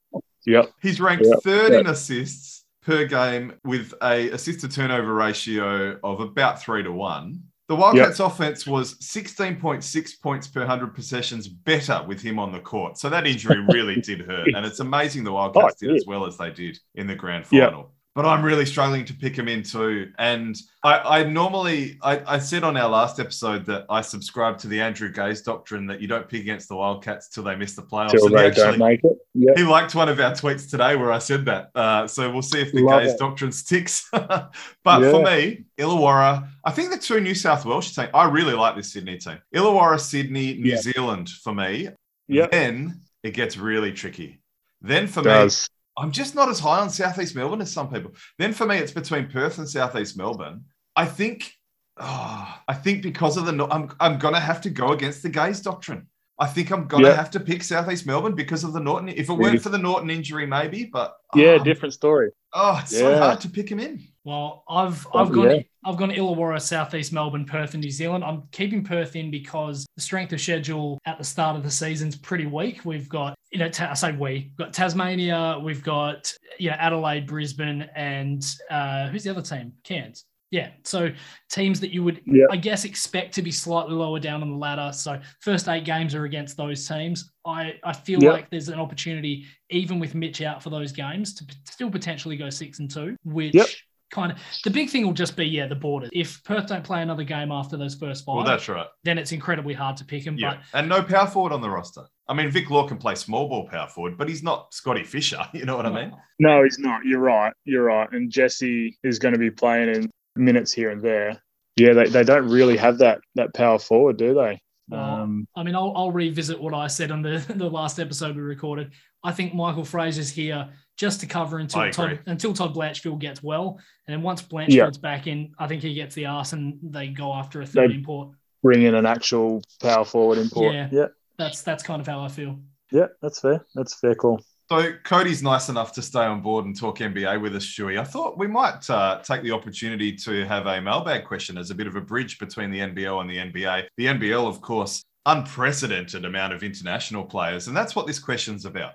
Yep. 0.47 0.71
He's 0.81 0.99
ranked 0.99 1.27
Yeah, 1.27 1.35
third 1.45 1.73
yeah. 1.75 1.81
in 1.81 1.87
assists 1.89 2.65
per 2.81 3.05
game 3.05 3.53
with 3.65 3.93
a 4.03 4.31
assist 4.31 4.61
to 4.61 4.69
turnover 4.69 5.13
ratio 5.13 5.99
of 6.03 6.21
about 6.21 6.63
three 6.63 6.83
to 6.83 6.91
one. 6.91 7.43
The 7.69 7.77
Wildcats 7.77 8.19
offense 8.21 8.67
was 8.67 8.95
16.6 8.95 10.21
points 10.23 10.47
per 10.47 10.61
100 10.61 10.95
possessions 10.95 11.47
better 11.47 12.03
with 12.09 12.21
him 12.23 12.39
on 12.39 12.51
the 12.51 12.61
court. 12.61 12.97
So 12.97 13.11
that 13.11 13.27
injury 13.27 13.63
really 13.69 14.01
did 14.01 14.23
hurt. 14.23 14.49
And 14.55 14.65
it's 14.65 14.81
amazing 14.81 15.25
the 15.25 15.33
Wildcats 15.33 15.77
Oh, 15.83 15.87
did 15.87 15.95
as 15.95 16.05
well 16.07 16.25
as 16.25 16.39
they 16.39 16.51
did 16.51 16.79
in 16.95 17.07
the 17.07 17.15
grand 17.15 17.47
final. 17.47 17.93
But 18.15 18.27
I'm 18.27 18.45
really 18.45 18.67
struggling 18.67 19.05
to 19.05 19.15
pick 19.15 19.37
him 19.39 19.47
in 19.47 19.63
too. 19.63 20.11
And 20.19 20.57
I, 20.83 21.21
I 21.21 21.25
normally, 21.25 21.99
I, 22.03 22.21
I 22.35 22.39
said 22.41 22.65
on 22.65 22.77
our 22.77 22.89
last 22.89 23.21
episode 23.21 23.65
that 23.67 23.87
I 23.89 24.01
subscribe 24.01 24.59
to 24.59 24.67
the 24.67 24.81
Andrew 24.81 25.13
Gaze 25.13 25.43
doctrine 25.43 25.87
that 25.87 26.01
you 26.01 26.09
don't 26.09 26.29
pick 26.29 26.41
against 26.41 26.69
the 26.69 26.75
Wildcats 26.75 27.29
till 27.29 27.45
they 27.45 27.55
miss 27.55 27.77
the 27.77 27.83
playoffs. 27.83 28.11
Till 28.11 28.27
he 28.29 28.35
they 28.35 28.47
actually- 28.49 28.63
don't 28.65 28.79
make 28.79 29.05
it. 29.05 29.13
Yeah. 29.35 29.53
he 29.55 29.63
liked 29.63 29.95
one 29.95 30.09
of 30.09 30.19
our 30.19 30.33
tweets 30.33 30.69
today 30.69 30.97
where 30.97 31.13
I 31.13 31.19
said 31.19 31.45
that. 31.45 31.71
Uh, 31.77 32.09
so 32.09 32.29
we'll 32.33 32.43
see 32.43 32.61
if 32.61 32.73
the 32.73 32.83
Love 32.83 33.03
gaze 33.03 33.13
it. 33.13 33.19
doctrine 33.21 33.53
sticks. 33.53 34.09
but 34.13 34.51
for 34.85 35.23
me, 35.23 35.67
Illawarra, 35.79 36.49
I 36.65 36.73
think 36.73 36.91
the 36.91 36.99
two 36.99 37.21
New 37.21 37.37
South 37.37 37.65
Welsh 37.65 37.95
team, 37.95 38.09
I 38.13 38.29
really 38.29 38.55
like 38.55 38.75
this 38.75 38.93
Sydney 38.93 39.19
team. 39.19 39.39
Illawarra, 39.55 40.01
Sydney, 40.01 40.55
New 40.55 40.71
Yeah. 40.73 40.79
Zealand 40.81 41.29
for 41.29 41.55
me. 41.55 41.91
Yep. 42.27 42.51
Then 42.51 43.01
it 43.23 43.31
gets 43.35 43.57
really 43.57 43.93
tricky. 43.93 44.41
Then 44.83 45.07
for 45.07 45.21
me, 45.21 45.27
Does. 45.31 45.69
I'm 45.99 46.13
just 46.13 46.35
not 46.35 46.49
as 46.49 46.61
high 46.61 46.81
on 46.81 46.91
Southeast 46.91 47.35
Melbourne 47.35 47.61
as 47.61 47.73
some 47.73 47.91
people. 47.91 48.13
Then 48.39 48.53
for 48.53 48.67
me, 48.67 48.77
it's 48.77 48.93
between 48.93 49.29
Perth 49.29 49.59
and 49.59 49.69
Southeast 49.69 50.17
Melbourne. 50.17 50.65
I 50.97 51.07
think, 51.07 51.53
oh, 51.99 52.59
I 52.69 52.75
think 52.75 53.03
because 53.03 53.37
of 53.37 53.47
the, 53.47 53.67
I'm, 53.71 53.91
I'm 54.01 54.19
gonna 54.19 54.41
have 54.41 54.61
to 54.63 54.71
go 54.71 54.93
against 54.93 55.23
the 55.23 55.29
gaze 55.29 55.61
doctrine. 55.61 56.07
I 56.39 56.47
think 56.47 56.71
I'm 56.71 56.87
gonna 56.87 57.09
Yeah. 57.09 57.15
have 57.17 57.33
to 57.33 57.41
pick 57.41 57.65
Southeast 57.65 58.07
Melbourne 58.07 58.35
because 58.35 58.63
of 58.63 58.73
the 58.73 58.81
Norton. 58.81 59.09
If 59.09 59.29
it 59.29 59.33
weren't 59.33 59.61
for 59.61 59.71
the 59.71 59.79
Norton 59.79 60.09
injury, 60.09 60.47
maybe, 60.47 60.85
but 60.85 61.17
Yeah, 61.35 61.59
oh, 61.61 61.65
different 61.65 61.95
story. 61.95 62.31
Oh, 62.53 62.79
it's 62.83 62.97
so 62.97 63.17
hard 63.19 63.41
to 63.41 63.49
pick 63.51 63.69
him 63.71 63.81
in. 63.81 64.03
Well, 64.29 64.63
I've 64.69 65.07
Oh, 65.15 65.21
I've 65.21 65.33
gone 65.33 65.51
yeah. 65.57 65.63
I've 65.87 65.97
gone 65.97 66.11
Illawarra, 66.11 66.61
Southeast 66.61 67.15
Melbourne, 67.15 67.47
Perth, 67.47 67.73
and 67.73 67.83
New 67.83 67.91
Zealand. 67.91 68.23
I'm 68.23 68.43
keeping 68.53 68.85
Perth 68.85 69.17
in 69.17 69.31
because 69.31 69.87
the 69.97 70.03
strength 70.03 70.35
of 70.35 70.41
schedule 70.43 70.99
at 71.07 71.17
the 71.17 71.25
start 71.25 71.57
of 71.57 71.63
the 71.63 71.71
season's 71.71 72.15
pretty 72.15 72.45
weak. 72.45 72.85
We've 72.85 73.09
got 73.09 73.35
you 73.51 73.59
know 73.59 73.71
ta- 73.71 73.89
I 73.91 73.95
say 73.95 74.13
we 74.13 74.19
we've 74.19 74.57
got 74.59 74.75
Tasmania, 74.75 75.59
we've 75.63 75.83
got 75.83 76.31
you 76.59 76.69
know 76.69 76.77
Adelaide, 76.79 77.27
Brisbane, 77.27 77.89
and 77.97 78.45
uh, 78.69 79.09
who's 79.09 79.25
the 79.25 79.31
other 79.31 79.41
team? 79.41 79.73
Cairns. 79.83 80.27
Yeah, 80.51 80.71
so 80.83 81.11
teams 81.51 81.79
that 81.81 81.91
you 81.91 82.03
would, 82.05 82.23
Yeah. 82.25 82.47
I 82.51 82.57
guess, 82.57 82.87
expect 82.87 83.35
to 83.35 83.43
be 83.43 83.51
slightly 83.51 83.93
lower 83.95 84.19
down 84.19 84.41
on 84.43 84.51
the 84.51 84.57
ladder. 84.57 84.91
So 84.95 85.21
first 85.41 85.69
eight 85.69 85.85
games 85.85 86.15
are 86.15 86.25
against 86.25 86.57
those 86.57 86.89
teams. 86.89 87.31
I, 87.45 87.75
I 87.85 87.93
feel 87.93 88.23
Yeah. 88.23 88.31
like 88.33 88.49
there's 88.49 88.71
an 88.71 88.81
opportunity, 88.81 89.45
even 89.69 89.99
with 90.01 90.15
Mitch 90.15 90.41
out 90.41 90.63
for 90.63 90.71
those 90.71 90.91
games, 90.91 91.35
to 91.35 91.45
p- 91.45 91.53
still 91.67 91.91
potentially 91.91 92.39
go 92.39 92.49
six 92.49 92.79
and 92.79 92.91
two, 92.91 93.15
which 93.25 93.53
Yep. 93.55 93.67
Kind 94.11 94.33
of 94.33 94.39
the 94.65 94.71
big 94.71 94.91
thing 94.91 95.05
will 95.07 95.13
just 95.13 95.37
be 95.37 95.45
yeah 95.47 95.67
the 95.67 95.75
border. 95.75 96.09
If 96.13 96.43
Perth 96.45 96.67
don't 96.67 96.85
play 96.85 97.03
another 97.03 97.25
game 97.25 97.51
after 97.53 97.77
those 97.77 97.95
first 97.95 98.25
five, 98.25 98.37
Well, 98.37 98.45
that's 98.45 98.69
right. 98.69 98.87
then 99.05 99.19
it's 99.19 99.33
incredibly 99.33 99.75
hard 99.75 99.97
to 99.99 100.05
pick 100.05 100.25
him. 100.25 100.37
Yeah, 100.39 100.59
and 100.75 100.89
no 100.89 101.03
power 101.03 101.27
forward 101.27 101.53
on 101.53 101.61
the 101.61 101.71
roster. 101.71 102.03
I 102.29 102.35
mean, 102.35 102.51
Vic 102.51 102.69
Law 102.71 102.87
can 102.87 102.99
play 102.99 103.15
small 103.15 103.49
ball 103.49 103.67
power 103.69 103.89
forward, 103.89 104.19
but 104.19 104.29
he's 104.29 104.43
not 104.43 104.73
Scotty 104.75 105.05
Fisher. 105.05 105.41
You 105.55 105.65
know 105.65 105.77
what 105.77 105.85
But 105.85 105.95
I 105.95 106.05
mean? 106.07 106.15
No, 106.39 106.63
he's 106.63 106.79
not. 106.79 107.01
You're 107.05 107.21
right. 107.21 107.53
You're 107.65 107.85
right. 107.85 108.09
And 108.13 108.31
Jesse 108.31 108.97
is 109.03 109.19
going 109.19 109.33
to 109.35 109.39
be 109.41 109.51
playing 109.51 109.89
in 109.95 110.11
minutes 110.37 110.73
here 110.73 110.91
and 110.91 111.01
there. 111.03 111.41
Yeah, 111.77 111.93
they, 111.95 112.05
they 112.09 112.25
don't 112.25 112.49
really 112.49 112.77
have 112.77 112.99
that 112.99 113.21
that 113.37 113.55
power 113.55 113.79
forward, 113.79 114.17
do 114.19 114.35
they? 114.35 114.61
Well, 114.89 115.01
Um, 115.01 115.49
I 115.55 115.63
mean, 115.63 115.75
I'll, 115.75 115.93
I'll 115.97 116.11
revisit 116.13 116.61
what 116.61 116.75
I 116.75 116.87
said 116.87 117.11
on 117.11 117.23
the, 117.23 117.45
the 117.57 117.69
last 117.69 117.99
episode 117.99 118.37
we 118.37 118.43
recorded. 118.43 118.93
I 119.25 119.33
think 119.33 119.55
Michael 119.55 119.85
Frazier's 119.85 120.31
here 120.31 120.69
just 120.97 121.21
to 121.21 121.27
cover 121.27 121.59
until 121.59 121.91
Todd, 121.91 122.21
until 122.27 122.53
Todd 122.55 122.75
Blanchfield 122.75 123.19
gets 123.21 123.43
well. 123.43 123.79
And 124.07 124.15
then 124.15 124.23
once 124.23 124.43
Blanchfield's 124.43 124.99
back 124.99 125.27
in, 125.27 125.53
I 125.59 125.67
think 125.67 125.83
he 125.83 125.95
gets 125.95 126.15
the 126.15 126.27
arse 126.27 126.53
and 126.53 126.79
they 126.83 127.09
go 127.09 127.33
after 127.33 127.61
a 127.61 127.67
third 127.67 127.91
They- 127.91 127.95
import. 127.97 128.31
bring 128.63 128.83
in 128.83 128.95
an 128.95 129.07
actual 129.07 129.63
power 129.81 130.05
forward 130.05 130.39
import. 130.39 130.75
Yeah. 130.75 130.89
yeah, 130.91 131.07
That's 131.37 131.63
that's 131.63 131.83
kind 131.83 132.01
of 132.01 132.07
how 132.07 132.21
I 132.21 132.29
feel. 132.29 132.59
yeah. 132.91 133.07
That's 133.23 133.41
fair. 133.41 133.65
That's 133.75 133.95
fair 134.01 134.15
call. 134.15 134.41
So 134.71 134.93
Cody's 135.03 135.43
nice 135.43 135.71
enough 135.71 135.93
to 135.93 136.03
stay 136.03 136.21
on 136.21 136.43
board 136.43 136.67
and 136.67 136.79
talk 136.79 136.99
NBA 136.99 137.41
with 137.41 137.57
us, 137.57 137.65
Shuey. 137.65 137.99
I 137.99 138.05
thought 138.05 138.37
we 138.37 138.47
might 138.47 138.89
uh, 138.91 139.23
take 139.23 139.43
the 139.43 139.53
opportunity 139.53 140.15
to 140.17 140.45
have 140.45 140.67
a 140.67 140.79
mailbag 140.79 141.25
question 141.25 141.57
as 141.57 141.71
a 141.71 141.75
bit 141.75 141.87
of 141.87 141.97
a 141.97 142.03
bridge 142.03 142.39
between 142.39 142.71
the 142.71 142.81
NBL 142.81 143.23
and 143.23 143.31
the 143.31 143.39
NBA. 143.39 143.87
The 143.97 144.05
NBL, 144.05 144.47
of 144.47 144.61
course, 144.61 145.03
unprecedented 145.25 146.27
amount 146.27 146.53
of 146.53 146.63
international 146.63 147.25
players, 147.25 147.67
and 147.67 147.75
that's 147.75 147.97
what 147.97 148.07
this 148.07 148.19
question's 148.19 148.67
about. 148.67 148.93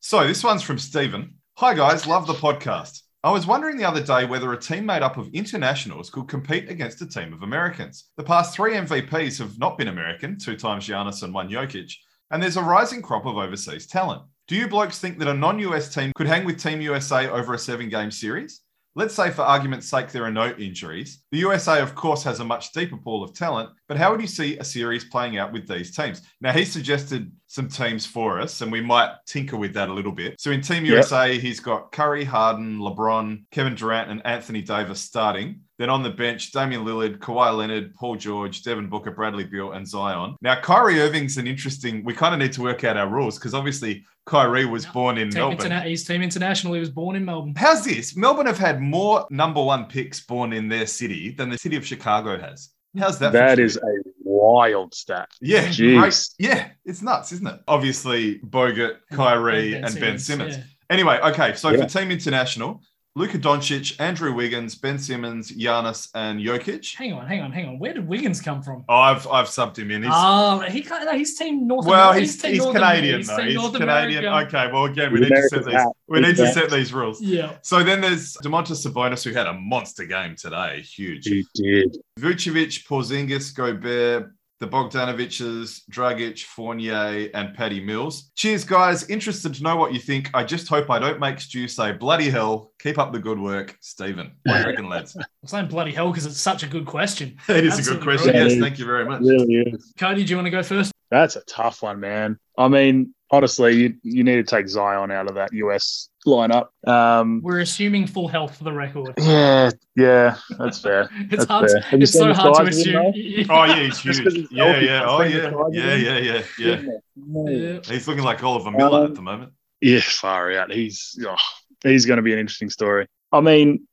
So 0.00 0.26
this 0.26 0.42
one's 0.42 0.62
from 0.62 0.78
Stephen. 0.78 1.34
Hi 1.58 1.74
guys, 1.74 2.08
love 2.08 2.26
the 2.26 2.34
podcast. 2.34 3.02
I 3.22 3.30
was 3.30 3.46
wondering 3.46 3.76
the 3.76 3.88
other 3.88 4.02
day 4.02 4.24
whether 4.24 4.52
a 4.52 4.60
team 4.60 4.84
made 4.84 5.02
up 5.02 5.16
of 5.16 5.32
internationals 5.32 6.10
could 6.10 6.26
compete 6.26 6.68
against 6.68 7.02
a 7.02 7.06
team 7.06 7.32
of 7.32 7.44
Americans. 7.44 8.10
The 8.16 8.24
past 8.24 8.52
three 8.52 8.74
MVPs 8.74 9.38
have 9.38 9.60
not 9.60 9.78
been 9.78 9.88
American, 9.88 10.38
two 10.40 10.56
times 10.56 10.88
Giannis 10.88 11.22
and 11.22 11.32
one 11.32 11.48
Jokic, 11.48 11.94
and 12.32 12.42
there's 12.42 12.56
a 12.56 12.62
rising 12.62 13.00
crop 13.00 13.26
of 13.26 13.36
overseas 13.36 13.86
talent. 13.86 14.22
Do 14.46 14.56
you 14.56 14.68
blokes 14.68 14.98
think 14.98 15.18
that 15.18 15.28
a 15.28 15.34
non 15.34 15.58
US 15.60 15.94
team 15.94 16.12
could 16.14 16.26
hang 16.26 16.44
with 16.44 16.62
Team 16.62 16.80
USA 16.82 17.28
over 17.28 17.54
a 17.54 17.58
seven 17.58 17.88
game 17.88 18.10
series? 18.10 18.60
Let's 18.96 19.14
say, 19.14 19.30
for 19.30 19.42
argument's 19.42 19.88
sake, 19.88 20.12
there 20.12 20.22
are 20.22 20.30
no 20.30 20.50
injuries. 20.50 21.24
The 21.32 21.38
USA, 21.38 21.80
of 21.80 21.96
course, 21.96 22.22
has 22.22 22.38
a 22.38 22.44
much 22.44 22.70
deeper 22.72 22.96
pool 22.96 23.24
of 23.24 23.34
talent, 23.34 23.70
but 23.88 23.96
how 23.96 24.12
would 24.12 24.20
you 24.20 24.28
see 24.28 24.56
a 24.58 24.64
series 24.64 25.04
playing 25.06 25.36
out 25.36 25.52
with 25.52 25.66
these 25.66 25.96
teams? 25.96 26.22
Now, 26.40 26.52
he 26.52 26.64
suggested 26.64 27.32
some 27.48 27.66
teams 27.68 28.06
for 28.06 28.38
us, 28.38 28.60
and 28.60 28.70
we 28.70 28.80
might 28.80 29.10
tinker 29.26 29.56
with 29.56 29.74
that 29.74 29.88
a 29.88 29.92
little 29.92 30.12
bit. 30.12 30.36
So, 30.38 30.52
in 30.52 30.60
Team 30.60 30.84
Yep. 30.84 30.92
USA, 30.92 31.38
he's 31.38 31.58
got 31.58 31.90
Curry, 31.90 32.22
Harden, 32.22 32.78
LeBron, 32.78 33.46
Kevin 33.50 33.74
Durant, 33.74 34.10
and 34.10 34.24
Anthony 34.24 34.62
Davis 34.62 35.00
starting. 35.00 35.62
Then 35.78 35.90
on 35.90 36.02
the 36.04 36.10
bench, 36.10 36.52
Damian 36.52 36.84
Lillard, 36.84 37.18
Kawhi 37.18 37.56
Leonard, 37.56 37.94
Paul 37.96 38.14
George, 38.16 38.62
Devin 38.62 38.88
Booker, 38.88 39.10
Bradley 39.10 39.42
Beal, 39.44 39.72
and 39.72 39.86
Zion. 39.86 40.36
Now, 40.40 40.60
Kyrie 40.60 41.00
Irving's 41.00 41.36
an 41.36 41.48
interesting. 41.48 42.04
We 42.04 42.14
kind 42.14 42.32
of 42.32 42.38
need 42.38 42.52
to 42.52 42.62
work 42.62 42.84
out 42.84 42.96
our 42.96 43.08
rules 43.08 43.38
because 43.38 43.54
obviously 43.54 44.04
Kyrie 44.24 44.66
was 44.66 44.84
Yeah. 44.84 44.92
born 44.92 45.18
in 45.18 45.30
Team 45.30 45.40
Melbourne. 45.40 45.58
interna- 45.70 45.84
he's 45.86 46.04
team 46.04 46.22
international. 46.22 46.74
He 46.74 46.80
was 46.80 46.90
born 46.90 47.16
in 47.16 47.24
Melbourne. 47.24 47.54
How's 47.56 47.84
this? 47.84 48.16
Melbourne 48.16 48.46
have 48.46 48.56
had 48.58 48.80
more 48.80 49.26
number 49.30 49.60
one 49.62 49.86
picks 49.86 50.20
born 50.20 50.52
in 50.52 50.68
their 50.68 50.86
city 50.86 51.30
than 51.32 51.50
the 51.50 51.58
city 51.58 51.74
of 51.76 51.84
Chicago 51.84 52.38
has. 52.38 52.70
How's 52.96 53.18
that? 53.18 53.32
for 53.32 53.38
That 53.38 53.58
you? 53.58 53.64
is 53.64 53.76
a 53.76 53.80
wild 54.22 54.94
stat. 54.94 55.28
yeah, 55.40 55.66
Jeez. 55.66 55.98
great. 55.98 56.28
Yeah, 56.38 56.68
it's 56.84 57.02
nuts, 57.02 57.32
isn't 57.32 57.46
it? 57.46 57.60
Obviously, 57.66 58.38
Bogut, 58.38 58.98
Kyrie, 59.12 59.74
and 59.74 59.98
Ben 59.98 60.18
Simmons. 60.20 60.56
yeah. 60.56 60.62
Anyway, 60.90 61.18
okay, 61.24 61.54
so 61.54 61.70
Yeah. 61.70 61.78
for 61.86 61.98
Team 61.98 62.10
International, 62.12 62.80
Luka 63.16 63.38
Doncic, 63.38 63.94
Andrew 64.00 64.34
Wiggins, 64.34 64.74
Ben 64.74 64.98
Simmons, 64.98 65.52
Giannis, 65.52 66.08
and 66.16 66.40
Jokic. 66.40 66.96
Hang 66.96 67.12
on, 67.12 67.28
hang 67.28 67.42
on, 67.42 67.52
hang 67.52 67.68
on. 67.68 67.78
Where 67.78 67.94
did 67.94 68.08
Wiggins 68.08 68.40
come 68.40 68.60
from? 68.60 68.84
Oh, 68.88 68.94
I've 68.96 69.24
I've 69.28 69.46
subbed 69.46 69.78
him 69.78 69.92
in. 69.92 70.02
He's, 70.02 70.10
Oh, 70.12 70.58
he 70.68 70.82
can't, 70.82 71.04
no, 71.04 71.12
he's 71.16 71.38
team 71.38 71.68
North 71.68 71.86
well, 71.86 72.08
America. 72.10 72.20
he's, 72.22 72.42
team 72.42 72.50
he's 72.54 72.58
North 72.64 72.74
Canadian 72.74 73.14
America. 73.22 73.26
though. 73.28 73.36
team 73.36 73.46
He's 73.46 73.54
North 73.54 73.74
Canadian. 73.74 74.24
America. 74.24 74.56
Okay, 74.58 74.72
well, 74.72 74.84
again, 74.86 75.12
we 75.12 75.20
He's 75.20 75.30
need 75.30 75.36
to 75.36 75.48
set 75.48 75.64
these. 75.64 75.84
We 76.08 76.18
He's 76.18 76.26
need 76.26 76.36
to 76.44 76.52
set 76.52 76.70
these 76.70 76.92
rules. 76.92 77.22
Yeah. 77.22 77.52
So 77.62 77.84
then 77.84 78.00
there's 78.00 78.34
Domantas 78.38 78.84
Sabonis, 78.84 79.22
who 79.22 79.30
had 79.32 79.46
a 79.46 79.52
monster 79.54 80.06
game 80.06 80.34
today, 80.34 80.80
huge. 80.80 81.24
He 81.26 81.46
did. 81.54 81.96
Vucevic, 82.18 82.84
Porzingis, 82.84 83.54
Gobert, 83.54 84.32
the 84.60 84.66
Bogdanoviches, 84.66 85.82
Dragic, 85.90 86.42
Fournier, 86.42 87.28
and 87.34 87.54
Paddy 87.54 87.80
Mills. 87.80 88.30
Cheers, 88.36 88.64
guys. 88.64 89.08
Interested 89.08 89.54
to 89.54 89.62
know 89.62 89.76
what 89.76 89.92
you 89.92 90.00
think. 90.00 90.30
I 90.32 90.44
just 90.44 90.68
hope 90.68 90.90
I 90.90 90.98
don't 90.98 91.20
make 91.20 91.40
Stu 91.40 91.68
say 91.68 91.92
bloody 91.92 92.30
hell. 92.30 92.72
Keep 92.80 92.98
up 92.98 93.12
the 93.12 93.18
good 93.18 93.38
work, 93.38 93.76
Stephen. 93.80 94.32
What 94.44 94.54
do 94.54 94.60
you 94.60 94.66
reckon, 94.66 94.88
lads? 94.88 95.16
I'm 95.16 95.48
saying 95.48 95.68
bloody 95.68 95.92
hell 95.92 96.10
because 96.10 96.26
it's 96.26 96.40
such 96.40 96.62
a 96.62 96.66
good 96.66 96.86
question. 96.86 97.36
it 97.48 97.64
is 97.66 97.86
a 97.86 97.92
good 97.92 98.02
question. 98.02 98.32
brilliant. 98.32 98.52
Yes, 98.52 98.60
thank 98.60 98.78
you 98.78 98.86
very 98.86 99.04
much. 99.04 99.22
It 99.22 99.26
really 99.26 99.54
is. 99.54 99.92
Cody, 99.98 100.24
do 100.24 100.30
you 100.30 100.36
want 100.36 100.46
to 100.46 100.50
go 100.50 100.62
first? 100.62 100.93
That's 101.14 101.36
a 101.36 101.42
tough 101.42 101.82
one, 101.82 102.00
man. 102.00 102.38
I 102.58 102.66
mean, 102.66 103.14
honestly, 103.30 103.74
you, 103.76 103.94
you 104.02 104.24
need 104.24 104.36
to 104.36 104.42
take 104.42 104.68
Zion 104.68 105.12
out 105.12 105.28
of 105.28 105.36
that 105.36 105.52
US 105.52 106.08
lineup. 106.26 106.68
Um, 106.86 107.40
We're 107.40 107.60
assuming 107.60 108.08
full 108.08 108.26
health 108.26 108.56
for 108.58 108.64
the 108.64 108.72
record. 108.72 109.14
yeah, 109.18 109.70
yeah, 109.94 110.36
that's 110.58 110.80
fair. 110.80 111.08
It's 111.30 111.30
That's 111.30 111.44
hard. 111.46 111.70
fair. 111.70 111.80
Have 111.82 112.02
It's 112.02 112.12
so 112.12 112.32
hard 112.34 112.66
to 112.66 112.72
size 112.72 112.84
him, 112.86 112.96
assume. 113.14 113.46
Oh, 113.48 113.64
yeah, 113.64 113.76
he's 113.76 113.98
Just 114.02 114.04
huge. 114.04 114.24
'cause 114.24 114.34
he's 114.34 114.50
Yeah, 114.50 114.78
yeah. 114.80 115.02
Oh, 115.06 115.22
yeah. 115.22 115.52
Yeah, 115.70 115.94
yeah, 115.94 116.18
yeah, 116.18 116.42
yeah. 116.58 116.80
Yeah. 117.16 117.78
He's 117.84 118.08
looking 118.08 118.24
like 118.24 118.42
Oliver 118.42 118.72
Miller 118.72 119.04
Um, 119.04 119.06
at 119.06 119.14
the 119.14 119.22
moment. 119.22 119.52
Yeah, 119.80 120.00
far 120.00 120.52
out. 120.52 120.72
He's 120.72 121.16
oh, 121.24 121.36
he's 121.84 122.06
going 122.06 122.16
to 122.16 122.22
be 122.22 122.32
an 122.32 122.40
interesting 122.40 122.70
story. 122.70 123.06
I 123.30 123.40
mean, 123.40 123.86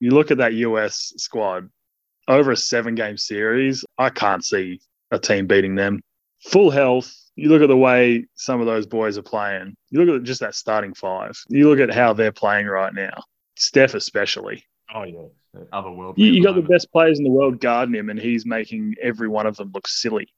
you 0.00 0.12
look 0.12 0.30
at 0.30 0.38
that 0.38 0.54
US 0.54 1.12
squad 1.18 1.68
over 2.26 2.52
a 2.52 2.56
seven 2.56 2.94
game 2.94 3.18
series. 3.18 3.84
I 3.98 4.08
can't 4.08 4.42
see 4.42 4.80
a 5.10 5.18
team 5.18 5.46
beating 5.46 5.74
them. 5.74 6.00
Full 6.44 6.70
health. 6.70 7.12
You 7.36 7.48
look 7.48 7.62
at 7.62 7.68
the 7.68 7.76
way 7.76 8.26
some 8.34 8.60
of 8.60 8.66
those 8.66 8.86
boys 8.86 9.18
are 9.18 9.22
playing. 9.22 9.74
You 9.90 10.04
look 10.04 10.20
at 10.20 10.24
just 10.24 10.40
that 10.40 10.54
starting 10.54 10.94
five. 10.94 11.32
You 11.48 11.68
look 11.68 11.80
at 11.80 11.92
how 11.94 12.12
they're 12.12 12.32
playing 12.32 12.66
right 12.66 12.94
now. 12.94 13.22
Steph, 13.56 13.94
especially. 13.94 14.64
Oh, 14.94 15.02
yeah. 15.04 15.60
Otherworldly. 15.72 16.18
You, 16.18 16.26
you 16.32 16.42
got 16.42 16.54
the 16.54 16.62
best 16.62 16.90
players 16.92 17.18
in 17.18 17.24
the 17.24 17.30
world 17.30 17.60
guarding 17.60 17.94
him, 17.94 18.10
and 18.10 18.18
he's 18.18 18.44
making 18.46 18.94
every 19.02 19.28
one 19.28 19.46
of 19.46 19.56
them 19.56 19.70
look 19.74 19.88
silly. 19.88 20.28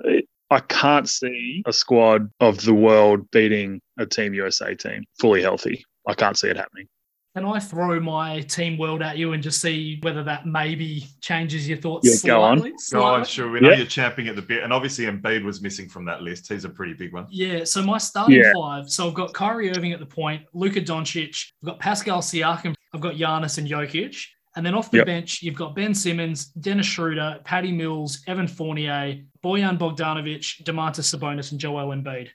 It- 0.00 0.28
I 0.50 0.60
can't 0.60 1.08
see 1.08 1.62
a 1.64 1.72
squad 1.72 2.30
of 2.38 2.60
the 2.62 2.74
world 2.74 3.30
beating 3.30 3.80
a 3.98 4.04
Team 4.04 4.34
USA 4.34 4.74
team 4.74 5.04
fully 5.18 5.40
healthy. 5.40 5.82
I 6.06 6.12
can't 6.12 6.36
see 6.36 6.48
it 6.48 6.58
happening. 6.58 6.88
Can 7.34 7.46
I 7.46 7.58
throw 7.60 7.98
my 7.98 8.42
team 8.42 8.76
world 8.76 9.00
at 9.00 9.16
you 9.16 9.32
and 9.32 9.42
just 9.42 9.62
see 9.62 9.98
whether 10.02 10.22
that 10.24 10.46
maybe 10.46 11.06
changes 11.22 11.66
your 11.66 11.78
thoughts 11.78 12.06
Yeah, 12.22 12.28
go 12.30 12.42
on. 12.42 12.58
slightly? 12.58 12.76
Go 12.92 13.02
on, 13.02 13.24
sure. 13.24 13.50
We 13.50 13.60
know 13.60 13.70
Yeah. 13.70 13.76
you're 13.78 13.86
champing 13.86 14.28
at 14.28 14.36
the 14.36 14.42
bit. 14.42 14.62
And 14.62 14.70
obviously, 14.70 15.06
Embiid 15.06 15.42
was 15.42 15.62
missing 15.62 15.88
from 15.88 16.04
that 16.04 16.20
list. 16.20 16.52
He's 16.52 16.66
a 16.66 16.68
pretty 16.68 16.92
big 16.92 17.14
one. 17.14 17.26
Yeah, 17.30 17.64
so 17.64 17.82
my 17.82 17.96
starting 17.96 18.36
Yeah. 18.36 18.52
five. 18.54 18.90
So 18.90 19.08
I've 19.08 19.14
got 19.14 19.32
Kyrie 19.32 19.70
Irving 19.70 19.92
at 19.92 19.98
the 20.00 20.04
point, 20.06 20.42
Luka 20.52 20.82
Doncic, 20.82 21.52
I've 21.62 21.66
got 21.68 21.80
Pascal 21.80 22.20
Siakam, 22.20 22.74
I've 22.92 23.00
got 23.00 23.14
Giannis 23.14 23.56
and 23.56 23.66
Jokic. 23.66 24.26
And 24.54 24.66
then 24.66 24.74
off 24.74 24.90
the 24.90 24.98
Yep. 24.98 25.06
bench, 25.06 25.42
you've 25.42 25.54
got 25.54 25.74
Ben 25.74 25.94
Simmons, 25.94 26.48
Dennis 26.48 26.84
Schroeder, 26.84 27.40
Patty 27.44 27.72
Mills, 27.72 28.22
Evan 28.26 28.46
Fournier, 28.46 29.22
Bojan 29.42 29.78
Bogdanovic, 29.78 30.62
Domantas 30.64 31.08
Sabonis, 31.16 31.50
and 31.52 31.58
Joel 31.58 31.88
Embiid. 31.96 32.28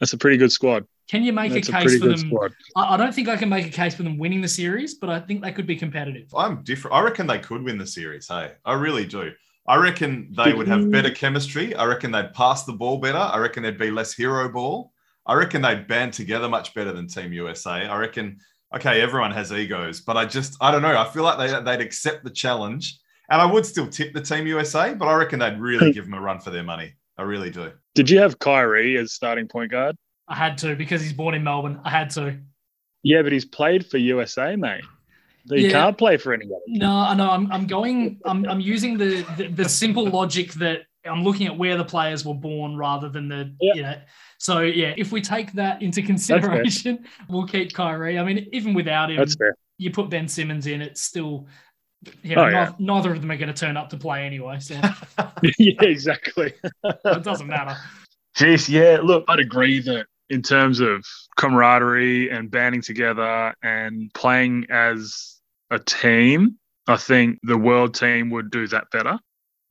That's 0.00 0.12
a 0.14 0.18
pretty 0.18 0.36
good 0.36 0.50
squad. 0.50 0.84
Can 1.08 1.22
you 1.22 1.32
make 1.32 1.52
That's 1.52 1.68
a 1.68 1.72
a 1.72 1.74
case 1.74 1.84
pretty 1.84 1.98
for 1.98 2.08
them? 2.08 2.16
squad. 2.16 2.52
I, 2.76 2.94
I 2.94 2.96
don't 2.96 3.14
think 3.14 3.28
I 3.28 3.36
can 3.36 3.48
make 3.48 3.66
a 3.66 3.70
case 3.70 3.94
for 3.94 4.02
them 4.02 4.18
winning 4.18 4.40
the 4.40 4.48
series, 4.48 4.94
but 4.94 5.10
I 5.10 5.20
think 5.20 5.42
they 5.42 5.52
could 5.52 5.66
be 5.66 5.76
competitive. 5.76 6.32
I'm 6.34 6.62
different. 6.62 6.96
I 6.96 7.02
reckon 7.02 7.26
they 7.26 7.38
could 7.38 7.62
win 7.62 7.78
the 7.78 7.86
series. 7.86 8.28
Hey, 8.28 8.52
I 8.64 8.74
really 8.74 9.06
do. 9.06 9.32
I 9.66 9.76
reckon 9.76 10.32
they 10.36 10.52
would 10.52 10.66
have 10.66 10.80
mm. 10.80 10.90
better 10.90 11.10
chemistry. 11.10 11.74
I 11.74 11.84
reckon 11.84 12.10
they'd 12.10 12.32
pass 12.34 12.64
the 12.64 12.72
ball 12.72 12.98
better. 12.98 13.18
I 13.18 13.38
reckon 13.38 13.62
there'd 13.62 13.78
be 13.78 13.90
less 13.90 14.12
hero 14.12 14.48
ball. 14.48 14.92
I 15.24 15.34
reckon 15.34 15.62
they'd 15.62 15.86
band 15.86 16.14
together 16.14 16.48
much 16.48 16.74
better 16.74 16.92
than 16.92 17.06
Team 17.06 17.32
USA. 17.32 17.86
I 17.86 17.96
reckon, 17.96 18.38
okay, 18.74 19.00
everyone 19.00 19.30
has 19.30 19.52
egos, 19.52 20.00
but 20.00 20.16
I 20.16 20.24
just, 20.24 20.56
I 20.60 20.72
don't 20.72 20.82
know. 20.82 20.98
I 20.98 21.08
feel 21.08 21.22
like 21.22 21.38
they, 21.38 21.62
they'd 21.62 21.84
accept 21.84 22.24
the 22.24 22.30
challenge. 22.30 22.98
And 23.30 23.40
I 23.40 23.46
would 23.46 23.64
still 23.64 23.86
tip 23.86 24.12
the 24.12 24.20
Team 24.20 24.46
USA, 24.48 24.94
but 24.94 25.06
I 25.06 25.14
reckon 25.14 25.38
they'd 25.38 25.58
really 25.58 25.86
hmm. 25.86 25.92
give 25.92 26.04
them 26.04 26.14
a 26.14 26.20
run 26.20 26.40
for 26.40 26.50
their 26.50 26.64
money. 26.64 26.94
I 27.16 27.22
really 27.22 27.50
do. 27.50 27.70
Did 27.94 28.10
you 28.10 28.18
have 28.18 28.38
Kyrie 28.38 28.96
as 28.96 29.12
starting 29.12 29.46
point 29.46 29.70
guard? 29.70 29.96
I 30.28 30.34
had 30.36 30.58
to 30.58 30.74
because 30.76 31.02
he's 31.02 31.12
born 31.12 31.34
in 31.34 31.42
Melbourne. 31.44 31.80
I 31.84 31.90
had 31.90 32.10
to. 32.10 32.38
Yeah, 33.02 33.22
but 33.22 33.32
he's 33.32 33.44
played 33.44 33.86
for 33.86 33.98
USA, 33.98 34.56
mate. 34.56 34.84
He 35.50 35.66
Yeah. 35.66 35.70
can't 35.72 35.98
play 35.98 36.16
for 36.16 36.32
anybody. 36.32 36.60
No, 36.68 36.90
I 36.92 37.14
know. 37.14 37.28
I'm, 37.30 37.50
I'm 37.50 37.66
going. 37.66 38.20
I'm, 38.24 38.46
I'm 38.48 38.60
using 38.60 38.96
the, 38.96 39.22
the 39.36 39.48
the 39.48 39.68
simple 39.68 40.06
logic 40.08 40.52
that 40.54 40.82
I'm 41.04 41.24
looking 41.24 41.48
at 41.48 41.58
where 41.58 41.76
the 41.76 41.84
players 41.84 42.24
were 42.24 42.34
born 42.34 42.76
rather 42.76 43.08
than 43.08 43.28
the 43.28 43.54
Yeah. 43.60 43.74
you 43.74 43.82
know. 43.82 43.96
So 44.38 44.60
yeah, 44.60 44.94
if 44.96 45.10
we 45.12 45.20
take 45.20 45.52
that 45.54 45.82
into 45.82 46.00
consideration, 46.02 47.04
we'll 47.28 47.46
keep 47.46 47.72
Kyrie. 47.72 48.18
I 48.18 48.24
mean, 48.24 48.48
even 48.52 48.72
without 48.74 49.10
him, 49.10 49.16
That's 49.16 49.34
fair. 49.34 49.56
you 49.78 49.90
put 49.90 50.10
Ben 50.10 50.28
Simmons 50.28 50.66
in, 50.66 50.80
it's 50.80 51.00
still. 51.02 51.48
You 52.24 52.34
oh, 52.34 52.40
know, 52.40 52.44
Oh, 52.44 52.48
yeah. 52.48 52.64
neith- 52.64 52.80
neither 52.80 53.12
of 53.12 53.20
them 53.20 53.30
are 53.30 53.36
going 53.36 53.52
to 53.52 53.54
turn 53.54 53.76
up 53.76 53.88
to 53.90 53.96
play 53.96 54.24
anyway, 54.24 54.58
so 54.58 54.74
yeah, 55.58 55.74
exactly. 55.82 56.52
it 56.84 57.22
doesn't 57.22 57.46
matter. 57.46 57.76
Jeez, 58.36 58.68
yeah. 58.68 58.98
Look, 59.02 59.24
I'd 59.28 59.38
agree 59.40 59.80
that 59.82 60.06
in 60.32 60.40
terms 60.40 60.80
of 60.80 61.04
camaraderie 61.36 62.30
and 62.30 62.50
banding 62.50 62.80
together 62.80 63.54
and 63.62 64.10
playing 64.14 64.66
as 64.70 65.38
a 65.70 65.78
team, 65.78 66.58
I 66.88 66.96
think 66.96 67.38
the 67.42 67.58
world 67.58 67.94
team 67.94 68.30
would 68.30 68.50
do 68.50 68.66
that 68.68 68.90
better. 68.90 69.18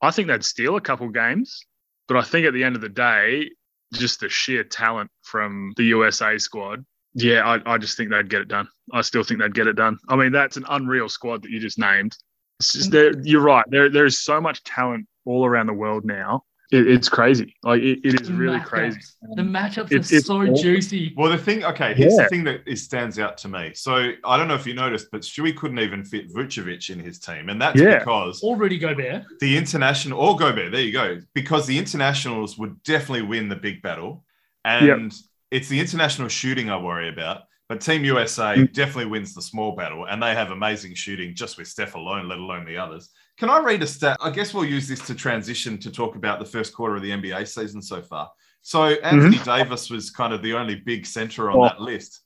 I 0.00 0.12
think 0.12 0.28
they'd 0.28 0.44
steal 0.44 0.76
a 0.76 0.80
couple 0.80 1.08
games, 1.08 1.66
but 2.06 2.16
I 2.16 2.22
think 2.22 2.46
at 2.46 2.54
the 2.54 2.62
end 2.62 2.76
of 2.76 2.80
the 2.80 2.88
day, 2.88 3.50
just 3.92 4.20
the 4.20 4.28
sheer 4.28 4.62
talent 4.62 5.10
from 5.22 5.72
the 5.76 5.84
USA 5.84 6.38
squad, 6.38 6.84
yeah, 7.14 7.42
I, 7.44 7.74
I 7.74 7.78
just 7.78 7.96
think 7.96 8.10
they'd 8.10 8.30
get 8.30 8.42
it 8.42 8.48
done. 8.48 8.68
I 8.92 9.02
still 9.02 9.24
think 9.24 9.40
they'd 9.40 9.54
get 9.54 9.66
it 9.66 9.74
done. 9.74 9.98
I 10.08 10.14
mean, 10.14 10.30
that's 10.30 10.56
an 10.56 10.64
unreal 10.68 11.08
squad 11.08 11.42
that 11.42 11.50
you 11.50 11.58
just 11.58 11.78
named. 11.78 12.16
Just. 12.62 12.92
Mm-hmm. 12.92 13.22
You're 13.24 13.42
right. 13.42 13.64
There, 13.68 13.90
there 13.90 14.06
is 14.06 14.22
so 14.22 14.40
much 14.40 14.62
talent 14.62 15.08
all 15.24 15.44
around 15.44 15.66
the 15.66 15.74
world 15.74 16.04
now. 16.04 16.44
It, 16.72 16.88
it's 16.88 17.08
crazy. 17.08 17.54
Like 17.62 17.82
it, 17.82 18.00
it 18.02 18.20
is 18.22 18.28
The 18.28 18.34
really 18.34 18.58
matchups- 18.58 18.64
crazy. 18.64 19.00
The 19.36 19.42
matchups 19.42 19.92
It's- 19.92 20.10
are 20.12 20.16
it's 20.16 20.26
so 20.26 20.40
awesome. 20.42 20.56
juicy. 20.56 21.12
Well, 21.16 21.30
the 21.30 21.36
thing, 21.38 21.64
okay, 21.64 21.92
here's 21.94 22.14
Yeah. 22.16 22.22
the 22.24 22.28
thing 22.30 22.44
that 22.44 22.62
is, 22.66 22.82
stands 22.82 23.18
out 23.18 23.36
to 23.38 23.48
me. 23.48 23.72
So 23.74 24.12
I 24.24 24.36
don't 24.38 24.48
know 24.48 24.54
if 24.54 24.66
you 24.66 24.72
noticed, 24.74 25.08
but 25.12 25.20
Stewie 25.20 25.54
couldn't 25.54 25.78
even 25.78 26.02
fit 26.02 26.32
Vucevic 26.32 26.88
in 26.90 26.98
his 26.98 27.18
team. 27.18 27.50
And 27.50 27.60
that's 27.60 27.78
Yeah. 27.78 27.98
because 27.98 28.42
Or 28.42 28.56
Rudy 28.56 28.78
Gobert. 28.78 29.24
the 29.40 29.56
international 29.56 30.18
or 30.18 30.36
Gobert, 30.36 30.72
there 30.72 30.80
you 30.80 30.92
go, 30.92 31.20
because 31.34 31.66
the 31.66 31.78
internationals 31.78 32.56
would 32.58 32.82
definitely 32.84 33.22
win 33.22 33.48
the 33.50 33.56
big 33.56 33.82
battle, 33.82 34.24
and 34.64 35.12
it's 35.50 35.68
the 35.68 35.78
international 35.78 36.28
shooting 36.28 36.70
I 36.70 36.78
worry 36.78 37.08
about. 37.10 37.42
But 37.68 37.80
Team 37.80 38.04
USA 38.04 38.56
Mm. 38.56 38.72
definitely 38.72 39.06
wins 39.06 39.34
the 39.34 39.40
small 39.42 39.74
battle, 39.76 40.06
and 40.06 40.22
they 40.22 40.34
have 40.34 40.50
amazing 40.50 40.94
shooting 40.94 41.34
just 41.34 41.56
with 41.58 41.68
Steph 41.68 41.94
alone, 41.94 42.28
let 42.28 42.38
alone 42.38 42.64
the 42.64 42.76
others. 42.78 43.10
Can 43.38 43.50
I 43.50 43.58
read 43.58 43.82
a 43.82 43.86
stat? 43.86 44.18
I 44.20 44.30
guess 44.30 44.54
we'll 44.54 44.64
use 44.64 44.86
this 44.88 45.04
to 45.06 45.14
transition 45.14 45.78
to 45.78 45.90
talk 45.90 46.16
about 46.16 46.38
the 46.38 46.44
first 46.44 46.74
quarter 46.74 46.96
of 46.96 47.02
the 47.02 47.10
NBA 47.10 47.48
season 47.48 47.82
so 47.82 48.02
far. 48.02 48.30
So 48.60 48.78
mm-hmm. 48.94 49.04
Anthony 49.04 49.38
Davis 49.44 49.90
was 49.90 50.10
kind 50.10 50.32
of 50.32 50.42
the 50.42 50.54
only 50.54 50.76
big 50.76 51.06
center 51.06 51.50
on 51.50 51.56
Oh. 51.58 51.64
that 51.64 51.80
list. 51.80 52.20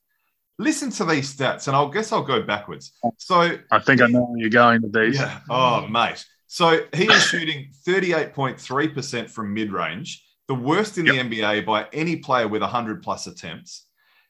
Listen 0.59 0.90
to 0.90 1.04
these 1.04 1.34
stats, 1.34 1.66
and 1.68 1.76
I'll 1.76 1.88
guess 1.90 2.12
I'll 2.12 2.22
go 2.22 2.42
backwards. 2.42 2.92
So 3.18 3.59
I 3.70 3.78
think 3.78 4.00
I 4.00 4.07
know 4.07 4.24
where 4.24 4.38
you're 4.38 4.48
going 4.50 4.82
with 4.82 4.92
these. 4.92 5.16
yeah. 5.18 5.40
Oh, 5.50 5.86
mate. 5.86 6.24
So 6.46 6.80
he 6.94 7.04
is 7.04 7.22
shooting 7.30 7.70
38.3% 7.86 9.30
from 9.30 9.52
mid 9.54 9.72
range, 9.72 10.24
the 10.48 10.54
worst 10.54 10.98
in 10.98 11.04
the 11.04 11.12
NBA 11.18 11.66
by 11.66 11.86
any 11.92 12.16
player 12.16 12.48
with 12.48 12.62
100 12.62 13.02
plus 13.02 13.26
attempts. 13.26 13.86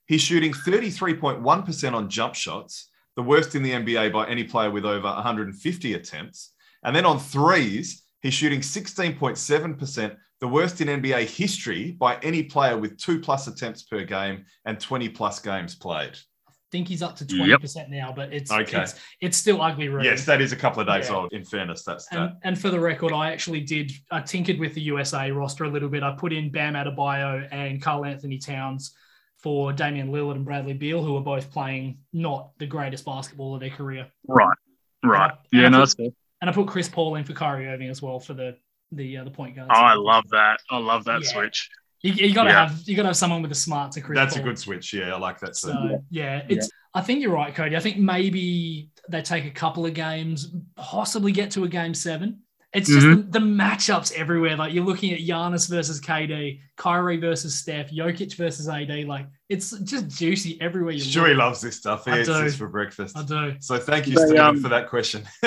He's 0.07 0.21
shooting 0.21 0.53
33.1% 0.53 1.93
on 1.95 2.09
jump 2.09 2.35
shots, 2.35 2.91
the 3.17 3.23
worst 3.23 3.55
in 3.55 3.63
the 3.63 3.73
NBA 3.73 4.13
by 4.13 4.27
any 4.29 4.45
player 4.45 4.71
with 4.71 4.85
over 4.85 5.07
150 5.07 5.95
attempts. 5.95 6.53
And 6.87 6.95
then 6.97 7.05
on 7.05 7.19
threes, 7.19 8.05
he's 8.23 8.33
shooting 8.33 8.61
16.7%, 8.61 10.17
the 10.41 10.49
worst 10.49 10.81
in 10.81 10.89
NBA 10.89 11.25
history 11.29 11.93
by 11.93 12.17
any 12.23 12.45
player 12.45 12.79
with 12.79 12.97
two 12.97 13.21
plus 13.21 13.47
attempts 13.49 13.83
per 13.83 14.05
game 14.05 14.45
and 14.65 14.79
20 14.79 15.09
plus 15.11 15.41
games 15.41 15.75
played. 15.75 16.17
I 16.49 16.53
think 16.73 16.89
he's 16.89 17.03
up 17.03 17.17
to 17.17 17.25
20% 17.25 17.89
now, 17.91 18.13
but 18.15 18.33
it's 18.33 18.51
Okay. 18.51 18.83
it's, 18.83 18.95
it's 19.21 19.37
still 19.37 19.63
ugly 19.63 19.89
Rudy. 19.89 20.09
Yes, 20.09 20.25
that 20.27 20.41
is 20.41 20.53
a 20.53 20.57
couple 20.57 20.81
of 20.81 20.87
days 20.89 21.09
Yeah. 21.09 21.17
old. 21.17 21.33
In 21.33 21.45
fairness, 21.45 21.85
that's 21.85 22.07
that. 22.09 22.19
And, 22.19 22.33
and 22.43 22.59
for 22.61 22.71
the 22.71 22.79
record, 22.81 23.13
I 23.13 23.31
actually 23.33 23.61
did, 23.61 23.91
I 24.11 24.21
tinkered 24.21 24.59
with 24.59 24.75
the 24.75 24.81
USA 24.83 25.31
roster 25.31 25.65
a 25.65 25.69
little 25.71 25.89
bit. 25.89 26.03
I 26.03 26.13
put 26.17 26.33
in 26.33 26.51
Bam 26.51 26.75
Adebayo 26.75 27.49
and 27.51 27.81
Karl 27.83 28.05
Anthony 28.05 28.39
Towns 28.39 28.95
for 29.39 29.73
Damian 29.73 30.11
Lillard 30.13 30.37
and 30.37 30.45
Bradley 30.45 30.75
Beal, 30.75 31.03
who 31.05 31.17
are 31.17 31.21
both 31.23 31.51
playing 31.53 31.99
not 32.13 32.51
the 32.59 32.67
greatest 32.67 33.05
basketball 33.05 33.55
of 33.55 33.61
their 33.61 33.71
career. 33.71 34.09
Right. 34.29 34.57
Right. 35.05 35.31
And 35.31 35.33
I- 35.33 35.59
Yeah, 35.61 35.67
and 35.67 35.75
I 35.77 35.79
no, 35.79 35.79
put- 35.79 35.81
that's 35.83 35.95
fair. 35.95 36.09
And 36.47 36.53
I 36.53 36.55
put 36.55 36.69
Chris 36.69 36.89
Paul 36.89 37.17
in 37.17 37.25
for 37.25 37.33
Kyrie 37.33 37.67
Irving 37.67 37.89
as 37.89 38.01
well 38.01 38.21
for 38.21 38.33
the 38.33 38.57
the 38.93 39.17
uh, 39.17 39.25
the 39.25 39.33
point 39.33 39.57
guard. 39.57 39.69
Oh, 39.69 39.75
I 39.75 39.95
love 39.95 40.23
that. 40.31 40.61
I 40.71 40.79
love 40.79 41.03
that 41.07 41.23
Yeah. 41.25 41.29
switch. 41.29 41.69
You, 42.03 42.13
you 42.13 42.33
gotta 42.33 42.51
Yeah. 42.51 42.69
have 42.69 42.83
you 42.87 42.95
gotta 42.95 43.09
have 43.09 43.17
someone 43.17 43.43
with 43.43 43.51
a 43.51 43.57
smart 43.57 43.91
to 43.93 44.01
Chris. 44.01 44.17
That's 44.17 44.37
a 44.37 44.41
good 44.43 44.57
switch. 44.57 44.95
Yeah, 44.95 45.13
I 45.13 45.19
like 45.19 45.41
that. 45.41 45.49
too. 45.49 45.71
So 45.73 46.05
yeah, 46.09 46.43
it's. 46.49 46.71
I 46.95 47.01
think 47.01 47.21
you're 47.21 47.33
right, 47.33 47.53
Cody. 47.53 47.77
I 47.77 47.81
think 47.81 47.97
maybe 47.97 48.91
they 49.09 49.23
take 49.23 49.45
a 49.45 49.51
couple 49.51 49.85
of 49.85 49.93
games, 49.93 50.55
possibly 50.77 51.33
get 51.33 51.51
to 51.53 51.65
a 51.65 51.69
game 51.69 51.95
seven. 51.95 52.43
It's 52.77 52.89
just 52.89 53.07
the, 53.07 53.15
the 53.17 53.39
matchups 53.39 54.13
everywhere. 54.13 54.57
Like 54.57 54.73
you're 54.75 54.85
looking 54.85 55.13
at 55.13 55.21
Giannis 55.21 55.69
versus 55.69 56.01
KD, 56.01 56.61
Kyrie 56.77 57.17
versus 57.17 57.55
Steph, 57.55 57.91
Jokic 57.91 58.35
versus 58.37 58.69
AD. 58.69 59.07
Like 59.07 59.27
it's 59.49 59.71
just 59.81 60.09
juicy 60.09 60.61
everywhere 60.61 60.93
you 60.93 61.03
Stewie 61.03 61.29
look. 61.31 61.39
loves 61.39 61.61
this 61.61 61.77
stuff. 61.77 62.05
He 62.05 62.11
I 62.11 62.21
eats 62.21 62.29
do. 62.29 62.43
this 62.45 62.57
for 62.57 62.69
breakfast. 62.69 63.17
I 63.17 63.23
do. 63.23 63.55
So 63.61 63.79
thank 63.79 64.07
you, 64.07 64.15
They, 64.15 64.21
Stephen, 64.27 64.39
um, 64.39 64.61
for 64.63 64.69
that 64.69 64.89
question. 64.89 65.25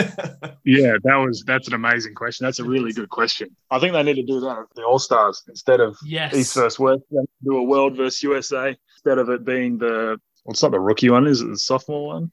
Yeah, 0.65 0.93
that 1.03 1.15
was 1.15 1.43
that's 1.47 1.67
an 1.67 1.73
amazing 1.73 2.13
question. 2.13 2.45
That's 2.45 2.59
a 2.59 2.63
really 2.63 2.91
good 2.93 3.09
question. 3.09 3.55
I 3.71 3.79
think 3.79 3.93
they 3.93 4.03
need 4.03 4.15
to 4.15 4.23
do 4.23 4.39
that 4.41 4.57
at 4.59 4.65
the 4.75 4.83
All 4.83 4.99
Stars 4.99 5.41
instead 5.47 5.79
of 5.79 5.97
Yes. 6.05 6.35
East 6.35 6.53
versus 6.53 6.77
West. 6.77 7.01
Do 7.11 7.57
a 7.57 7.63
World 7.63 7.95
versus 7.97 8.21
USA 8.23 8.77
instead 8.95 9.17
of 9.17 9.29
it 9.29 9.45
being 9.45 9.77
the 9.79 10.19
well, 10.45 10.51
it's 10.51 10.61
not 10.61 10.71
the 10.71 10.79
rookie 10.79 11.09
one, 11.09 11.25
is 11.27 11.41
it? 11.41 11.47
The 11.47 11.57
sophomore 11.57 12.07
one? 12.07 12.31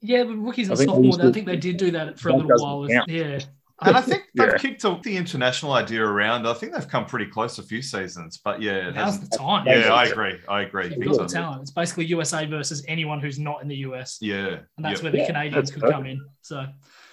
Yeah, 0.00 0.24
but 0.24 0.36
rookies 0.36 0.68
and 0.68 0.76
think 0.76 0.90
sophomore, 0.90 1.06
used 1.06 1.20
I 1.20 1.32
think 1.32 1.46
they 1.46 1.56
did 1.56 1.76
do 1.76 1.90
that 1.92 2.18
for 2.18 2.28
a 2.28 2.32
That 2.32 2.46
little 2.46 2.80
while. 2.80 2.90
Yeah. 3.08 3.40
And 3.82 3.96
I 3.96 4.00
think 4.00 4.24
they've 4.34 4.48
Yeah. 4.48 4.58
kicked 4.58 4.82
the 5.02 5.16
international 5.16 5.72
idea 5.72 6.02
around. 6.04 6.46
I 6.46 6.54
think 6.54 6.72
they've 6.72 6.88
come 6.88 7.06
pretty 7.06 7.26
close 7.26 7.58
a 7.58 7.62
few 7.62 7.82
seasons, 7.82 8.40
but 8.42 8.60
yeah, 8.60 8.88
it 8.88 8.94
Now's 8.94 9.20
the 9.20 9.36
time. 9.36 9.66
Yeah, 9.66 9.92
I 9.92 10.06
agree. 10.06 10.38
I 10.48 10.62
agree. 10.62 10.88
They've 10.88 11.16
got 11.16 11.28
talent. 11.28 11.62
It's 11.62 11.70
basically 11.70 12.06
USA 12.06 12.46
versus 12.46 12.84
anyone 12.88 13.20
who's 13.20 13.38
not 13.38 13.62
in 13.62 13.68
the 13.68 13.76
US. 13.76 14.18
Yeah. 14.20 14.58
And 14.76 14.84
that's 14.84 15.00
yeah. 15.00 15.02
where 15.04 15.12
the 15.12 15.18
Yeah, 15.18 15.26
Canadians 15.26 15.70
that's 15.70 15.80
could 15.82 15.90
come 15.90 16.06
in. 16.06 16.20
So, 16.42 16.66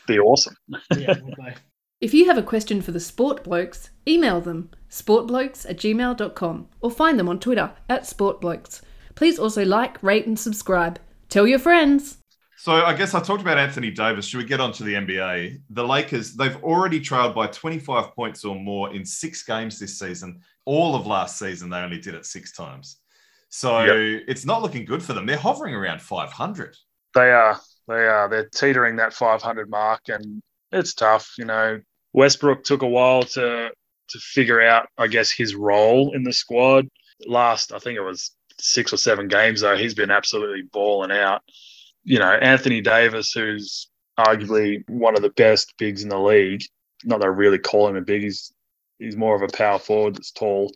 Be 0.07 0.19
awesome. 0.19 0.55
yeah, 0.97 1.15
would 1.21 1.35
they? 1.37 1.53
If 2.01 2.13
you 2.13 2.25
have 2.25 2.37
a 2.37 2.43
question 2.43 2.81
for 2.81 2.91
the 2.91 2.99
Sport 2.99 3.43
Blokes, 3.45 3.89
email 4.05 4.41
them 4.41 4.69
sportblokes 4.89 5.67
at 5.67 5.77
gmail.com 5.77 6.67
or 6.81 6.91
find 6.91 7.17
them 7.17 7.29
on 7.29 7.39
Twitter 7.39 7.71
at 7.89 8.03
sportblokes. 8.03 8.81
Please 9.15 9.39
also 9.39 9.63
like, 9.63 10.03
rate, 10.03 10.27
and 10.27 10.37
subscribe. 10.37 10.99
Tell 11.29 11.47
your 11.47 11.57
friends. 11.57 12.17
So 12.57 12.71
I 12.73 12.93
guess 12.93 13.13
I 13.13 13.19
talked 13.19 13.41
about 13.41 13.57
Anthony 13.57 13.91
Davis. 13.91 14.25
Should 14.25 14.37
we 14.37 14.45
get 14.45 14.61
on 14.61 14.71
to 14.73 14.83
the 14.83 14.93
NBA? 14.93 15.61
The 15.71 15.85
Lakers, 15.85 16.33
they've 16.35 16.55
already 16.63 16.99
trailed 16.99 17.35
by 17.35 17.47
25 17.47 18.15
points 18.15 18.45
or 18.45 18.55
more 18.55 18.93
in 18.93 19.05
six 19.05 19.43
games 19.43 19.77
this 19.79 19.99
season. 19.99 20.39
All 20.65 20.95
of 20.95 21.05
last 21.05 21.37
season, 21.37 21.69
they 21.69 21.77
only 21.77 21.99
did 21.99 22.15
it 22.15 22.25
six 22.25 22.53
times. 22.53 22.97
So 23.49 23.85
it's 23.87 24.45
not 24.45 24.61
looking 24.61 24.85
good 24.85 25.03
for 25.03 25.13
them. 25.13 25.25
They're 25.25 25.37
hovering 25.37 25.75
around 25.75 26.01
500. 26.01 26.75
They 27.13 27.31
are. 27.31 27.59
They 27.87 28.07
are. 28.07 28.27
They're 28.29 28.49
teetering 28.49 28.97
that 28.97 29.13
500 29.13 29.69
mark, 29.69 30.01
and 30.09 30.41
it's 30.71 30.93
tough. 30.93 31.31
You 31.37 31.45
know, 31.45 31.79
Westbrook 32.13 32.63
took 32.63 32.81
a 32.81 32.87
while 32.87 33.23
to 33.23 33.69
to 34.09 34.19
figure 34.19 34.61
out, 34.61 34.87
I 34.97 35.07
guess, 35.07 35.31
his 35.31 35.55
role 35.55 36.13
in 36.15 36.23
the 36.23 36.33
squad. 36.33 36.87
Last, 37.25 37.71
I 37.71 37.79
think 37.79 37.97
it 37.97 38.01
was 38.01 38.31
six 38.59 38.93
or 38.93 38.97
seven 38.97 39.27
games 39.27 39.61
though. 39.61 39.75
He's 39.75 39.93
been 39.93 40.11
absolutely 40.11 40.63
balling 40.71 41.11
out. 41.11 41.41
You 42.05 42.19
know, 42.19 42.31
Anthony 42.31 42.81
Davis, 42.81 43.31
who's 43.31 43.89
arguably 44.17 44.87
one 44.87 45.15
of 45.15 45.21
the 45.21 45.31
best 45.31 45.73
bigs 45.77 46.03
in 46.03 46.09
the 46.09 46.19
league. 46.19 46.63
Not 47.03 47.19
that 47.19 47.25
I 47.25 47.29
really 47.29 47.59
call 47.59 47.87
him 47.87 47.97
a 47.97 48.01
big. 48.01 48.23
He's 48.23 48.53
he's 48.99 49.17
more 49.17 49.35
of 49.35 49.41
a 49.41 49.55
power 49.55 49.79
forward 49.79 50.15
that's 50.15 50.31
tall. 50.31 50.71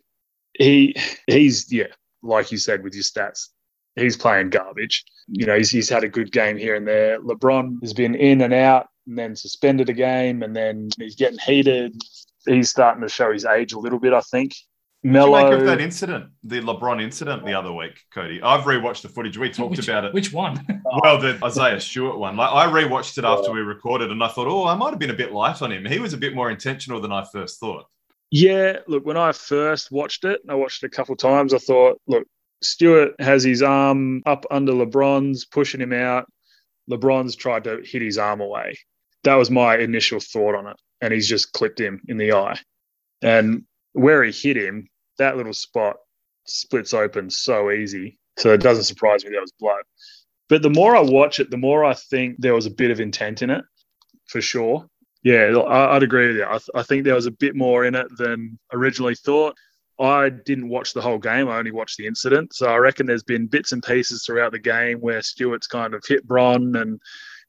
He 0.54 0.94
he's 1.26 1.72
yeah, 1.72 1.88
like 2.22 2.52
you 2.52 2.58
said 2.58 2.82
with 2.82 2.94
your 2.94 3.04
stats, 3.04 3.48
he's 3.96 4.16
playing 4.16 4.50
garbage. 4.50 5.04
You 5.28 5.46
know, 5.46 5.56
he's, 5.56 5.70
he's 5.70 5.88
had 5.88 6.04
a 6.04 6.08
good 6.08 6.32
game 6.32 6.56
here 6.56 6.74
and 6.74 6.86
there. 6.86 7.20
LeBron 7.20 7.80
has 7.82 7.92
been 7.92 8.14
in 8.14 8.40
and 8.40 8.52
out 8.52 8.88
and 9.06 9.18
then 9.18 9.36
suspended 9.36 9.88
a 9.88 9.92
game 9.92 10.42
and 10.42 10.54
then 10.54 10.88
he's 10.98 11.16
getting 11.16 11.38
heated. 11.38 12.00
He's 12.46 12.70
starting 12.70 13.02
to 13.02 13.08
show 13.08 13.32
his 13.32 13.44
age 13.44 13.72
a 13.72 13.78
little 13.78 13.98
bit, 13.98 14.12
I 14.12 14.20
think. 14.20 14.54
What 15.02 15.12
do 15.12 15.18
you 15.18 15.32
make 15.32 15.60
of 15.60 15.66
that 15.66 15.80
incident, 15.80 16.30
the 16.44 16.60
LeBron 16.60 17.02
incident 17.02 17.46
the 17.46 17.54
other 17.54 17.72
week, 17.72 18.04
Cody? 18.12 18.42
I've 18.42 18.64
rewatched 18.64 19.00
the 19.00 19.08
footage. 19.08 19.38
We 19.38 19.48
talked 19.48 19.70
which, 19.70 19.88
about 19.88 20.04
it. 20.04 20.12
Which 20.12 20.32
one? 20.32 20.64
Well, 21.02 21.18
the 21.18 21.38
Isaiah 21.44 21.80
Stewart 21.80 22.18
one. 22.18 22.36
Like 22.36 22.50
I 22.52 22.66
rewatched 22.66 23.16
it 23.16 23.24
after 23.24 23.52
we 23.52 23.60
recorded, 23.60 24.10
and 24.10 24.22
I 24.22 24.28
thought, 24.28 24.48
oh, 24.48 24.66
I 24.66 24.74
might 24.74 24.90
have 24.90 24.98
been 24.98 25.10
a 25.10 25.14
bit 25.14 25.32
light 25.32 25.62
on 25.62 25.70
him. 25.70 25.86
He 25.86 26.00
was 26.00 26.12
a 26.12 26.18
bit 26.18 26.34
more 26.34 26.50
intentional 26.50 27.00
than 27.00 27.12
I 27.12 27.24
first 27.32 27.60
thought. 27.60 27.86
yeah, 28.32 28.78
look, 28.88 29.06
when 29.06 29.16
I 29.16 29.32
first 29.32 29.92
watched 29.92 30.24
it, 30.24 30.40
and 30.42 30.50
I 30.50 30.54
watched 30.56 30.82
it 30.82 30.88
a 30.88 30.90
couple 30.90 31.12
of 31.12 31.20
times, 31.20 31.54
I 31.54 31.58
thought, 31.58 32.00
look, 32.08 32.26
Stewart 32.62 33.12
has 33.20 33.44
his 33.44 33.62
arm 33.62 34.22
up 34.26 34.46
under 34.50 34.72
LeBron's, 34.72 35.44
pushing 35.44 35.80
him 35.80 35.92
out. 35.92 36.26
LeBron's 36.90 37.36
tried 37.36 37.64
to 37.64 37.80
hit 37.84 38.02
his 38.02 38.18
arm 38.18 38.40
away. 38.40 38.76
That 39.24 39.36
was 39.36 39.50
my 39.50 39.78
initial 39.78 40.20
thought 40.20 40.54
on 40.54 40.66
it. 40.66 40.76
And 41.00 41.14
he's 41.14 41.28
just 41.28 41.52
clipped 41.52 41.80
him 41.80 42.02
in 42.08 42.18
the 42.18 42.32
eye. 42.32 42.58
And 43.22 43.64
where 43.92 44.22
he 44.24 44.32
hit 44.32 44.56
him, 44.56 44.88
that 45.18 45.36
little 45.36 45.54
spot 45.54 45.96
splits 46.46 46.94
open 46.94 47.30
so 47.30 47.70
easy. 47.70 48.18
So 48.38 48.52
it 48.52 48.60
doesn't 48.60 48.84
surprise 48.84 49.24
me 49.24 49.30
there 49.30 49.40
was 49.40 49.52
blood. 49.58 49.82
But 50.48 50.62
the 50.62 50.70
more 50.70 50.96
I 50.96 51.00
watch 51.00 51.38
it, 51.40 51.50
the 51.50 51.56
more 51.56 51.84
I 51.84 51.94
think 51.94 52.36
there 52.38 52.54
was 52.54 52.66
a 52.66 52.70
bit 52.70 52.90
of 52.90 53.00
intent 53.00 53.42
in 53.42 53.50
it, 53.50 53.64
for 54.26 54.40
sure. 54.40 54.86
Yeah, 55.22 55.56
I, 55.58 55.96
I'd 55.96 56.02
agree 56.02 56.28
with 56.28 56.36
you. 56.36 56.44
I, 56.44 56.52
th- 56.52 56.70
I 56.74 56.82
think 56.82 57.04
there 57.04 57.14
was 57.14 57.26
a 57.26 57.30
bit 57.30 57.54
more 57.54 57.84
in 57.84 57.94
it 57.94 58.06
than 58.16 58.58
originally 58.72 59.14
thought. 59.14 59.54
I 60.00 60.30
didn't 60.30 60.70
watch 60.70 60.94
the 60.94 61.02
whole 61.02 61.18
game. 61.18 61.48
I 61.48 61.58
only 61.58 61.72
watched 61.72 61.98
the 61.98 62.06
incident. 62.06 62.54
So 62.54 62.66
I 62.66 62.76
reckon 62.76 63.06
there's 63.06 63.22
been 63.22 63.46
bits 63.46 63.72
and 63.72 63.82
pieces 63.82 64.24
throughout 64.24 64.52
the 64.52 64.58
game 64.58 64.98
where 64.98 65.20
Stewart's 65.20 65.66
kind 65.66 65.92
of 65.92 66.02
hit 66.08 66.26
Bron 66.26 66.74
and 66.74 66.98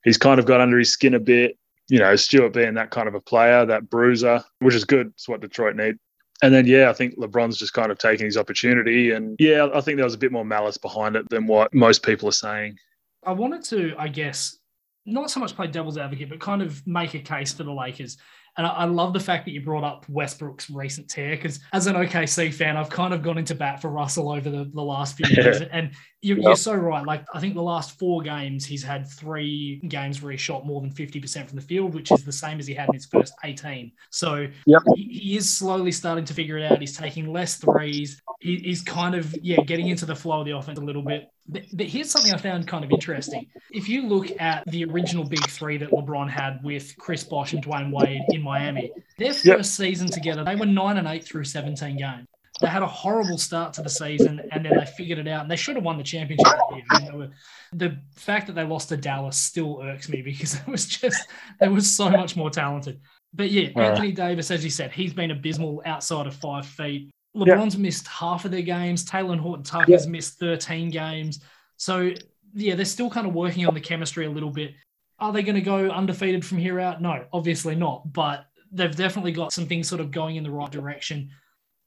he's 0.04 0.18
kind 0.18 0.38
of 0.38 0.46
got 0.46 0.60
under 0.60 0.78
his 0.78 0.92
skin 0.92 1.14
a 1.14 1.20
bit. 1.20 1.58
You 1.88 2.00
know, 2.00 2.16
Stewart 2.18 2.54
being 2.54 2.74
that 2.74 2.92
kind 2.92 3.08
of 3.08 3.16
a 3.16 3.22
player, 3.22 3.66
that 3.66 3.90
bruiser, 3.90 4.44
which 4.60 4.76
is 4.76 4.84
good. 4.84 5.08
It's 5.08 5.30
what 5.30 5.42
Detroit 5.42 5.78
need. 5.78 5.96
And 6.42 6.54
then, 6.54 6.66
yeah, 6.66 6.90
I 6.90 6.94
think 6.94 7.18
LeBron's 7.18 7.58
just 7.58 7.74
kind 7.74 7.92
of 7.92 8.00
taking 8.00 8.26
his 8.26 8.38
opportunity. 8.38 9.12
And 9.12 9.36
yeah, 9.40 9.70
I 9.74 9.82
think 9.82 9.98
there 9.98 10.06
was 10.06 10.16
a 10.16 10.20
bit 10.20 10.32
more 10.32 10.46
malice 10.46 10.78
behind 10.78 11.16
it 11.16 11.30
than 11.30 11.46
what 11.46 11.74
most 11.74 12.04
people 12.04 12.28
are 12.30 12.34
saying. 12.34 12.78
I 13.24 13.32
wanted 13.32 13.64
to, 13.66 13.94
I 13.98 14.08
guess, 14.08 14.58
not 15.06 15.30
so 15.30 15.40
much 15.40 15.56
play 15.56 15.68
devil's 15.68 15.98
advocate, 15.98 16.30
but 16.30 16.40
kind 16.40 16.62
of 16.62 16.86
make 16.88 17.14
a 17.14 17.20
case 17.20 17.54
for 17.54 17.64
the 17.64 17.72
Lakers. 17.72 18.18
And 18.58 18.66
I, 18.66 18.70
I 18.72 18.86
love 18.86 19.14
the 19.14 19.20
fact 19.20 19.46
that 19.46 19.52
you 19.52 19.62
brought 19.62 19.84
up 19.84 20.06
Westbrook's 20.10 20.70
recent 20.70 21.10
tear 21.10 21.36
because, 21.36 21.60
as 21.74 21.88
an 21.88 21.96
OKC 21.96 22.54
fan, 22.54 22.76
I've 22.76 22.90
kind 22.90 23.14
of 23.14 23.22
gone 23.22 23.38
into 23.38 23.56
bat 23.56 23.82
for 23.82 23.90
Russell 23.90 24.32
over 24.32 24.50
the, 24.50 24.70
the 24.74 24.82
last 24.82 25.16
few 25.16 25.28
years. 25.44 25.62
And 25.62 25.92
you, 26.22 26.36
Yep. 26.36 26.44
you're 26.44 26.56
so 26.56 26.74
right. 26.76 27.06
Like, 27.06 27.26
I 27.34 27.40
think 27.40 27.56
the 27.56 27.62
last 27.64 27.98
four 27.98 28.22
games, 28.22 28.66
he's 28.66 28.84
had 28.84 29.08
three 29.08 29.82
games 29.88 30.22
where 30.22 30.32
he 30.32 30.38
shot 30.38 30.66
more 30.66 30.80
than 30.82 30.92
50% 30.92 31.48
from 31.48 31.56
the 31.56 31.62
field, 31.64 31.94
which 31.96 32.12
is 32.12 32.24
the 32.24 32.32
same 32.32 32.60
as 32.60 32.68
he 32.68 32.74
had 32.74 32.88
in 32.90 32.94
his 32.94 33.06
first 33.06 33.34
18. 33.44 33.92
So 34.12 34.48
Yep. 34.66 34.82
he, 34.96 35.04
he 35.04 35.38
is 35.38 35.50
slowly 35.56 35.92
starting 35.92 36.26
to 36.26 36.34
figure 36.34 36.58
it 36.58 36.72
out. 36.72 36.80
He's 36.80 36.96
taking 36.96 37.32
less 37.32 37.58
threes. 37.58 38.22
He, 38.40 38.58
he's 38.58 38.82
kind 38.82 39.16
of, 39.16 39.36
yeah, 39.42 39.62
getting 39.62 39.88
into 39.88 40.06
the 40.06 40.16
flow 40.16 40.40
of 40.42 40.46
the 40.46 40.52
offense 40.52 40.78
a 40.80 40.82
little 40.84 41.02
bit. 41.04 41.28
But, 41.48 41.64
but 41.74 41.88
here's 41.88 42.10
something 42.12 42.32
I 42.34 42.38
found 42.38 42.68
kind 42.68 42.86
of 42.86 42.92
interesting. 42.92 43.48
If 43.72 43.90
you 43.90 44.04
look 44.08 44.28
at 44.40 44.64
the 44.68 44.86
original 44.86 45.24
big 45.24 45.50
three 45.50 45.78
that 45.78 45.90
LeBron 45.92 46.30
had 46.30 46.64
with 46.64 46.96
Chris 46.98 47.24
Bosh 47.24 47.54
and 47.54 47.66
Dwyane 47.66 47.92
Wade 47.92 48.22
in 48.30 48.42
Miami, 48.42 48.92
their 49.18 49.34
first 49.34 49.46
Yep. 49.46 49.66
season 49.66 50.08
together, 50.08 50.44
they 50.44 50.56
were 50.56 50.66
nine 50.68 50.98
and 50.98 51.08
eight 51.08 51.24
through 51.26 51.44
17 51.46 51.98
games. 51.98 52.28
They 52.62 52.68
had 52.68 52.84
a 52.84 52.88
horrible 52.88 53.38
start 53.38 53.74
to 53.74 53.82
the 53.82 53.90
season 53.90 54.42
and 54.52 54.64
then 54.64 54.78
they 54.78 54.86
figured 54.86 55.20
it 55.20 55.28
out 55.28 55.42
and 55.42 55.52
they 55.52 55.56
should 55.56 55.76
have 55.76 55.84
won 55.84 55.98
the 55.98 56.04
championship. 56.04 56.48
I 56.48 56.76
mean, 56.76 56.86
they 57.12 57.18
were- 57.18 57.32
the 57.74 57.98
fact 58.16 58.48
that 58.48 58.54
they 58.54 58.64
lost 58.64 58.90
to 58.90 58.98
Dallas 58.98 59.38
still 59.38 59.82
irks 59.82 60.10
me 60.10 60.22
because 60.22 60.56
it 60.60 60.68
was 60.68 60.86
just, 60.86 61.28
they 61.60 61.68
were 61.68 61.82
so 61.82 62.10
much 62.10 62.36
more 62.36 62.50
talented. 62.50 63.00
But 63.34 63.50
yeah. 63.50 63.70
Anthony 63.78 64.12
Davis, 64.12 64.52
as 64.52 64.64
you 64.64 64.70
said, 64.70 64.92
he's 64.92 65.14
been 65.14 65.32
abysmal 65.32 65.82
outside 65.86 66.28
of 66.28 66.36
five 66.36 66.66
feet. 66.66 67.10
LeBron's 67.36 67.78
missed 67.78 68.08
half 68.08 68.44
of 68.46 68.52
their 68.52 68.62
games. 68.62 69.06
Talen 69.06 69.40
Horton 69.40 69.64
Tucker's 69.64 70.06
missed 70.08 70.38
13 70.40 70.90
games. 70.90 71.40
So 71.78 72.12
yeah, 72.54 72.76
they're 72.76 72.86
still 72.86 73.10
kind 73.10 73.26
of 73.26 73.34
working 73.34 73.66
on 73.66 73.74
the 73.74 73.80
chemistry 73.80 74.26
a 74.26 74.30
little 74.30 74.50
bit. 74.50 74.74
Are 75.20 75.32
they 75.32 75.44
going 75.44 75.56
to 75.56 75.62
go 75.62 75.90
undefeated 75.90 76.46
from 76.46 76.58
here 76.58 76.80
out? 76.80 77.02
No, 77.02 77.24
obviously 77.32 77.76
not. 77.76 78.12
But 78.12 78.48
they've 78.72 78.96
definitely 78.96 79.32
got 79.32 79.54
some 79.54 79.66
things 79.66 79.88
sort 79.88 80.02
of 80.02 80.12
going 80.12 80.36
in 80.36 80.44
the 80.44 80.52
right 80.52 80.72
direction. 80.72 81.30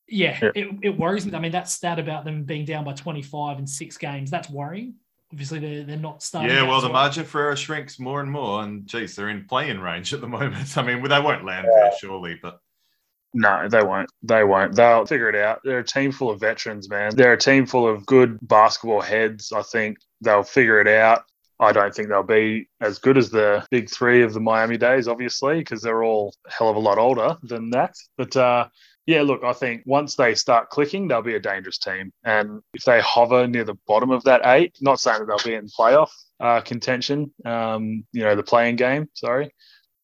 Yeah, 0.08 0.38
Yeah. 0.42 0.50
It, 0.54 0.68
it 0.82 0.98
worries 0.98 1.24
me. 1.26 1.34
I 1.34 1.40
mean, 1.40 1.52
that 1.52 1.68
stat 1.68 1.98
about 1.98 2.24
them 2.24 2.44
being 2.44 2.64
down 2.64 2.84
by 2.84 2.92
25 2.92 3.58
in 3.58 3.66
six 3.66 3.96
games, 3.96 4.30
that's 4.30 4.50
worrying. 4.50 4.94
Obviously, 5.32 5.58
they're, 5.58 5.84
they're 5.84 5.96
not 5.96 6.22
starting. 6.22 6.54
yeah, 6.54 6.62
well, 6.62 6.80
the 6.80 6.88
so- 6.88 6.92
margin 6.92 7.24
for 7.24 7.40
error 7.40 7.56
shrinks 7.56 7.98
more 7.98 8.20
and 8.20 8.30
more, 8.30 8.62
and 8.62 8.86
geez, 8.86 9.16
they're 9.16 9.30
in 9.30 9.46
playing 9.46 9.80
range 9.80 10.12
at 10.14 10.20
the 10.20 10.28
moment. 10.38 10.76
I 10.78 10.82
mean, 10.82 11.02
they 11.02 11.20
won't 11.20 11.44
land 11.44 11.66
there 11.66 11.90
surely, 11.98 12.38
but 12.40 12.60
No, 13.32 13.66
they 13.68 13.82
won't. 13.82 14.10
They 14.22 14.44
won't. 14.44 14.76
They'll 14.76 15.06
figure 15.06 15.28
it 15.28 15.34
out. 15.34 15.60
They're 15.64 15.80
a 15.80 15.84
team 15.84 16.12
full 16.12 16.30
of 16.30 16.38
veterans, 16.38 16.88
man. 16.88 17.16
They're 17.16 17.32
a 17.32 17.38
team 17.38 17.66
full 17.66 17.88
of 17.88 18.06
good 18.06 18.38
basketball 18.42 19.00
heads. 19.00 19.50
I 19.52 19.62
think 19.62 19.98
they'll 20.20 20.44
figure 20.44 20.80
it 20.80 20.86
out. 20.88 21.24
I 21.58 21.72
don't 21.72 21.94
think 21.94 22.08
they'll 22.08 22.22
be 22.22 22.68
as 22.80 22.98
good 22.98 23.16
as 23.16 23.30
the 23.30 23.64
big 23.70 23.88
three 23.88 24.22
of 24.22 24.34
the 24.34 24.40
Miami 24.40 24.76
days, 24.76 25.08
obviously, 25.08 25.58
because 25.58 25.82
they're 25.82 26.04
all 26.04 26.34
a 26.46 26.52
hell 26.52 26.68
of 26.68 26.76
a 26.76 26.80
lot 26.80 26.98
older 26.98 27.36
than 27.42 27.70
that. 27.70 27.94
But 28.16 28.36
uh, 28.36 28.68
yeah, 29.06 29.22
look, 29.22 29.44
I 29.44 29.52
think 29.52 29.82
once 29.84 30.14
they 30.14 30.34
start 30.34 30.70
clicking, 30.70 31.08
they'll 31.08 31.22
be 31.22 31.34
a 31.34 31.40
dangerous 31.40 31.78
team. 31.78 32.12
And 32.24 32.60
if 32.72 32.84
they 32.84 33.00
hover 33.00 33.46
near 33.46 33.64
the 33.64 33.76
bottom 33.86 34.10
of 34.10 34.24
that 34.24 34.40
eight, 34.44 34.76
not 34.80 34.98
saying 35.00 35.18
that 35.18 35.26
they'll 35.26 35.52
be 35.52 35.54
in 35.54 35.66
playoff 35.66 36.10
uh, 36.40 36.60
contention, 36.62 37.32
um, 37.44 38.04
you 38.12 38.22
know, 38.22 38.34
the 38.34 38.42
playing 38.42 38.76
game, 38.76 39.08
sorry, 39.14 39.52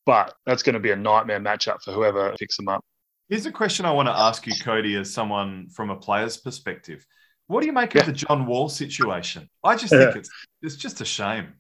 but 0.05 0.35
that's 0.45 0.63
going 0.63 0.75
to 0.75 0.81
be 0.81 0.91
a 0.91 0.97
nightmare 0.97 1.41
matchup 1.41 1.83
for 1.83 1.93
whoever 1.93 2.35
picks 2.39 2.57
them 2.57 2.69
up. 2.69 2.85
Here's 3.31 3.47
a 3.47 3.53
question 3.53 3.87
I 3.87 3.93
want 3.93 4.09
to 4.09 4.13
ask 4.17 4.47
you, 4.47 4.53
Cody, 4.63 4.97
as 4.97 5.13
someone 5.13 5.69
from 5.71 5.91
a 5.91 5.97
player's 5.97 6.37
perspective. 6.37 7.07
What 7.47 7.61
do 7.61 7.67
you 7.67 7.73
make 7.73 7.95
of 7.95 8.07
the 8.07 8.13
John 8.13 8.47
Wall 8.47 8.69
situation? 8.69 9.49
I 9.65 9.77
just 9.77 9.93
think 9.93 10.15
it's 10.17 10.31
it's 10.63 10.77
just 10.77 11.01
a 11.01 11.05
shame. 11.05 11.55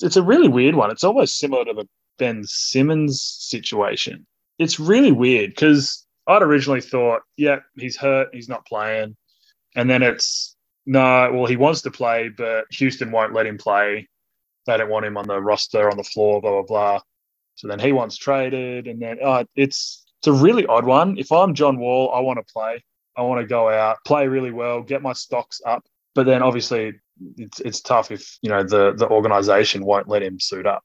it's 0.00 0.16
a 0.16 0.22
really 0.22 0.48
weird 0.48 0.74
one. 0.76 0.90
It's 0.90 1.02
almost 1.04 1.38
similar 1.38 1.64
to 1.64 1.72
the 1.72 1.88
Ben 2.18 2.44
Simmons 2.44 3.22
situation. 3.22 4.26
it's 4.58 4.78
really 4.78 5.12
weird 5.12 5.50
because 5.50 6.05
I'd 6.26 6.42
originally 6.42 6.80
thought, 6.80 7.22
yeah, 7.36 7.60
he's 7.76 7.96
hurt, 7.96 8.28
he's 8.32 8.48
not 8.48 8.66
playing, 8.66 9.16
and 9.74 9.88
then 9.88 10.02
it's 10.02 10.56
no, 10.86 11.32
well, 11.32 11.46
he 11.46 11.56
wants 11.56 11.82
to 11.82 11.90
play, 11.90 12.28
but 12.28 12.66
Houston 12.70 13.10
won't 13.10 13.34
let 13.34 13.46
him 13.46 13.58
play. 13.58 14.08
They 14.66 14.76
don't 14.76 14.90
want 14.90 15.04
him 15.04 15.16
on 15.16 15.26
the 15.26 15.40
roster, 15.40 15.90
on 15.90 15.96
the 15.96 16.04
floor, 16.04 16.40
blah 16.40 16.50
blah 16.50 16.62
blah. 16.62 17.00
So 17.54 17.68
then 17.68 17.78
he 17.78 17.92
wants 17.92 18.16
traded, 18.16 18.86
and 18.86 19.00
then 19.00 19.18
uh, 19.22 19.44
it's 19.54 20.04
it's 20.20 20.28
a 20.28 20.32
really 20.32 20.66
odd 20.66 20.84
one. 20.84 21.18
If 21.18 21.32
I'm 21.32 21.54
John 21.54 21.78
Wall, 21.78 22.12
I 22.14 22.20
want 22.20 22.38
to 22.38 22.52
play. 22.52 22.82
I 23.16 23.22
want 23.22 23.40
to 23.40 23.46
go 23.46 23.68
out, 23.68 23.98
play 24.04 24.28
really 24.28 24.50
well, 24.50 24.82
get 24.82 25.02
my 25.02 25.12
stocks 25.14 25.60
up. 25.64 25.84
But 26.14 26.26
then 26.26 26.42
obviously 26.42 26.94
it's 27.36 27.60
it's 27.60 27.80
tough 27.80 28.10
if 28.10 28.38
you 28.42 28.50
know 28.50 28.62
the 28.62 28.92
the 28.92 29.08
organization 29.08 29.84
won't 29.84 30.08
let 30.08 30.22
him 30.22 30.38
suit 30.38 30.66
up. 30.66 30.82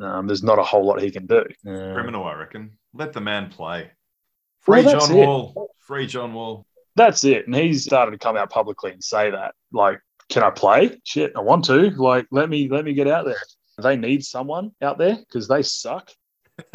Um, 0.00 0.26
there's 0.26 0.42
not 0.42 0.58
a 0.58 0.62
whole 0.62 0.86
lot 0.86 1.02
he 1.02 1.10
can 1.10 1.26
do. 1.26 1.44
Criminal, 1.64 2.24
I 2.24 2.34
reckon. 2.34 2.78
Let 2.94 3.12
the 3.12 3.20
man 3.20 3.50
play. 3.50 3.90
Free 4.60 4.82
Well, 4.84 4.98
John 5.00 5.16
it. 5.16 5.26
Wall. 5.26 5.70
Free 5.80 6.06
John 6.06 6.34
Wall. 6.34 6.66
that's 6.96 7.24
it. 7.24 7.46
And 7.46 7.54
he's 7.54 7.84
started 7.84 8.10
to 8.12 8.18
come 8.18 8.36
out 8.36 8.50
publicly 8.50 8.92
and 8.92 9.02
say 9.02 9.30
that, 9.30 9.54
like, 9.72 10.00
can 10.28 10.42
I 10.42 10.50
play? 10.50 10.98
Shit, 11.04 11.32
I 11.36 11.40
want 11.40 11.64
to. 11.66 11.90
Like, 11.90 12.26
let 12.30 12.48
me 12.50 12.68
let 12.68 12.84
me 12.84 12.92
get 12.92 13.08
out 13.08 13.24
there. 13.24 13.40
They 13.80 13.96
need 13.96 14.24
someone 14.24 14.72
out 14.82 14.98
there 14.98 15.16
because 15.16 15.48
they 15.48 15.62
suck. 15.62 16.10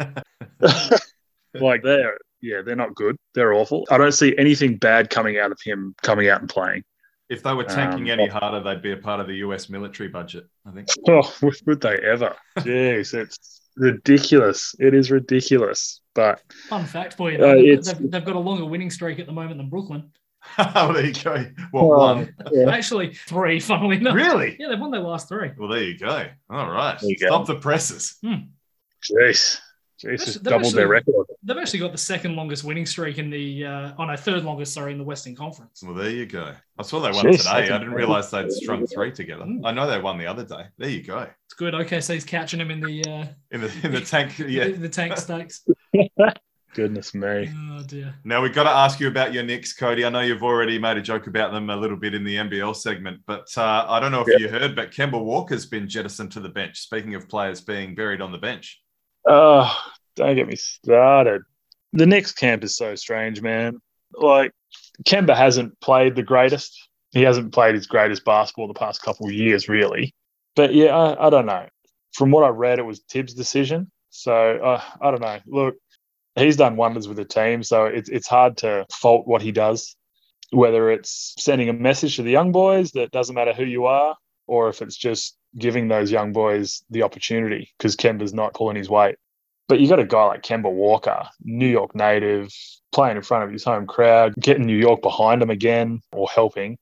like 1.54 1.82
they're 1.82 2.18
yeah, 2.40 2.60
they're 2.62 2.76
not 2.76 2.94
good. 2.94 3.16
They're 3.34 3.54
awful. 3.54 3.86
I 3.90 3.96
don't 3.98 4.12
see 4.12 4.34
anything 4.36 4.76
bad 4.76 5.08
coming 5.08 5.38
out 5.38 5.50
of 5.52 5.58
him 5.64 5.94
coming 6.02 6.28
out 6.28 6.40
and 6.40 6.48
playing. 6.50 6.82
If 7.30 7.42
they 7.42 7.54
were 7.54 7.64
tanking 7.64 8.10
Um, 8.10 8.20
any 8.20 8.26
harder, 8.28 8.60
they'd 8.62 8.82
be 8.82 8.92
a 8.92 8.96
part 8.98 9.18
of 9.20 9.26
the 9.26 9.36
US 9.36 9.70
military 9.70 10.08
budget, 10.10 10.46
I 10.66 10.72
think. 10.72 10.88
Oh, 11.08 11.32
would 11.66 11.80
they 11.80 11.96
ever? 11.98 12.34
Jeez, 12.58 13.14
it's 13.14 13.60
ridiculous. 13.76 14.74
It 14.78 14.94
is 14.94 15.10
ridiculous. 15.10 16.00
But 16.14 16.42
Fun 16.68 16.84
fact 16.84 17.14
for 17.16 17.30
you: 17.30 17.38
Uh, 17.44 17.54
they've, 17.54 17.84
they've, 17.84 18.10
they've 18.10 18.24
got 18.24 18.36
a 18.36 18.40
longer 18.40 18.64
winning 18.64 18.90
streak 18.90 19.18
at 19.18 19.26
the 19.26 19.32
moment 19.32 19.58
than 19.58 19.68
Brooklyn. 19.68 20.10
oh, 20.58 20.92
there 20.92 21.06
you 21.06 21.12
go. 21.14 21.46
What, 21.70 21.82
Oh. 21.82 21.88
one? 21.88 22.34
Actually, 22.68 23.14
three. 23.14 23.58
Funnily 23.60 23.96
enough, 23.96 24.14
Really? 24.14 24.56
yeah, 24.60 24.68
they've 24.68 24.78
won 24.78 24.90
their 24.90 25.00
last 25.00 25.28
three. 25.28 25.50
Well, 25.58 25.68
there 25.70 25.82
you 25.82 25.98
go. 25.98 26.26
All 26.50 26.70
right. 26.70 26.98
There 27.00 27.10
you 27.10 27.16
go. 27.18 27.26
Stop 27.28 27.46
the 27.46 27.56
presses. 27.56 28.16
jeez, 28.22 28.46
jeez, 29.10 29.58
They've 30.04 30.18
just 30.18 30.42
doubled 30.42 30.62
actually- 30.66 30.76
their 30.76 30.88
record. 30.88 31.26
They've 31.42 31.56
actually 31.58 31.80
got 31.80 31.92
the 31.92 31.98
second 31.98 32.36
longest 32.36 32.64
winning 32.64 32.86
streak 32.86 33.18
in 33.18 33.28
the 33.30 33.66
uh, 33.66 33.92
oh 33.98 34.04
no, 34.06 34.16
third 34.16 34.44
longest 34.44 34.72
sorry 34.72 34.92
in 34.92 34.98
the 34.98 35.04
Western 35.04 35.34
Conference. 35.36 35.82
Well, 35.82 35.94
there 35.94 36.10
you 36.10 36.24
go. 36.26 36.52
I 36.78 36.82
saw 36.82 37.00
they 37.00 37.10
won 37.10 37.26
Jeez, 37.26 37.38
today. 37.38 37.50
I 37.50 37.60
didn't 37.78 37.92
realize 37.92 38.30
they'd 38.30 38.50
strung 38.50 38.86
three 38.86 39.12
together. 39.12 39.44
Mm. 39.44 39.60
I 39.64 39.70
know 39.72 39.86
they 39.86 40.00
won 40.00 40.16
the 40.18 40.26
other 40.26 40.44
day. 40.44 40.64
There 40.78 40.88
you 40.88 41.02
go. 41.02 41.28
It's 41.46 41.54
good. 41.54 41.74
OKC's 41.74 42.24
catching 42.24 42.60
him 42.60 42.70
in 42.70 42.80
the 42.80 43.04
uh, 43.04 43.26
In 43.50 43.60
the 43.60 43.72
in 43.82 43.92
the 43.92 44.00
tank. 44.00 44.38
Yeah. 44.48 44.68
the, 44.68 44.72
the 44.72 44.88
tank 44.88 45.16
stakes. 45.18 45.66
Goodness 46.74 47.14
me. 47.14 47.52
Oh 47.70 47.84
dear. 47.86 48.16
Now 48.24 48.42
we've 48.42 48.52
got 48.54 48.64
to 48.64 48.70
ask 48.70 48.98
you 48.98 49.06
about 49.06 49.32
your 49.32 49.44
Knicks, 49.44 49.72
Cody. 49.74 50.04
I 50.04 50.08
know 50.08 50.20
you've 50.20 50.42
already 50.42 50.76
made 50.76 50.96
a 50.96 51.02
joke 51.02 51.28
about 51.28 51.52
them 51.52 51.70
a 51.70 51.76
little 51.76 51.96
bit 51.96 52.14
in 52.14 52.24
the 52.24 52.34
NBL 52.34 52.74
segment, 52.74 53.20
but 53.28 53.46
uh, 53.56 53.86
I 53.88 54.00
don't 54.00 54.10
know 54.10 54.22
if 54.22 54.28
Yeah. 54.28 54.38
you 54.38 54.48
heard, 54.48 54.74
but 54.74 54.90
Kemba 54.90 55.22
Walker's 55.22 55.66
been 55.66 55.88
jettisoned 55.88 56.32
to 56.32 56.40
the 56.40 56.48
bench. 56.48 56.80
Speaking 56.80 57.14
of 57.14 57.28
players 57.28 57.60
being 57.60 57.94
buried 57.94 58.20
on 58.20 58.32
the 58.32 58.38
bench, 58.38 58.82
Oh, 59.26 59.74
don't 60.16 60.36
get 60.36 60.48
me 60.48 60.56
started. 60.56 61.42
The 61.92 62.06
Knicks 62.06 62.32
camp 62.32 62.64
is 62.64 62.76
so 62.76 62.94
strange, 62.94 63.40
man. 63.40 63.80
Like 64.16 64.52
Kemba 65.06 65.36
hasn't 65.36 65.80
played 65.80 66.14
the 66.14 66.22
greatest. 66.22 66.88
He 67.12 67.22
hasn't 67.22 67.52
played 67.52 67.74
his 67.74 67.86
greatest 67.86 68.24
basketball 68.24 68.68
the 68.68 68.74
past 68.74 69.02
couple 69.02 69.30
years, 69.30 69.68
really. 69.68 70.14
But 70.56 70.74
yeah, 70.74 70.96
I, 70.96 71.26
I 71.26 71.30
don't 71.30 71.46
know. 71.46 71.66
From 72.12 72.30
what 72.30 72.44
I 72.44 72.48
read, 72.48 72.78
it 72.78 72.84
was 72.84 73.02
Thibs' 73.08 73.34
decision. 73.34 73.90
So 74.10 74.32
uh, 74.32 74.82
I 75.00 75.10
don't 75.10 75.20
know. 75.20 75.38
Look, 75.46 75.76
he's 76.36 76.56
done 76.56 76.76
wonders 76.76 77.08
with 77.08 77.16
the 77.16 77.24
team, 77.24 77.62
so 77.62 77.86
it's 77.86 78.08
it's 78.08 78.28
hard 78.28 78.58
to 78.58 78.86
fault 78.92 79.26
what 79.26 79.42
he 79.42 79.52
does. 79.52 79.96
Whether 80.50 80.90
it's 80.90 81.34
sending 81.38 81.68
a 81.68 81.72
message 81.72 82.16
to 82.16 82.22
the 82.22 82.30
young 82.30 82.52
boys 82.52 82.92
that 82.92 83.10
doesn't 83.10 83.34
matter 83.34 83.52
who 83.52 83.64
you 83.64 83.86
are, 83.86 84.16
or 84.46 84.68
if 84.68 84.82
it's 84.82 84.96
just 84.96 85.36
giving 85.58 85.88
those 85.88 86.10
young 86.10 86.32
boys 86.32 86.82
the 86.90 87.02
opportunity 87.02 87.72
because 87.78 87.96
Kemba's 87.96 88.34
not 88.34 88.54
pulling 88.54 88.76
his 88.76 88.88
weight. 88.88 89.16
But 89.68 89.80
you 89.80 89.88
got 89.88 89.98
a 89.98 90.04
guy 90.04 90.24
like 90.26 90.42
Kemba 90.42 90.70
Walker, 90.70 91.26
New 91.42 91.66
York 91.66 91.94
native, 91.94 92.52
playing 92.92 93.16
in 93.16 93.22
front 93.22 93.44
of 93.44 93.50
his 93.50 93.64
home 93.64 93.86
crowd, 93.86 94.34
getting 94.38 94.66
New 94.66 94.76
York 94.76 95.00
behind 95.00 95.40
him 95.42 95.50
again 95.50 96.00
or 96.12 96.28
helping. 96.28 96.76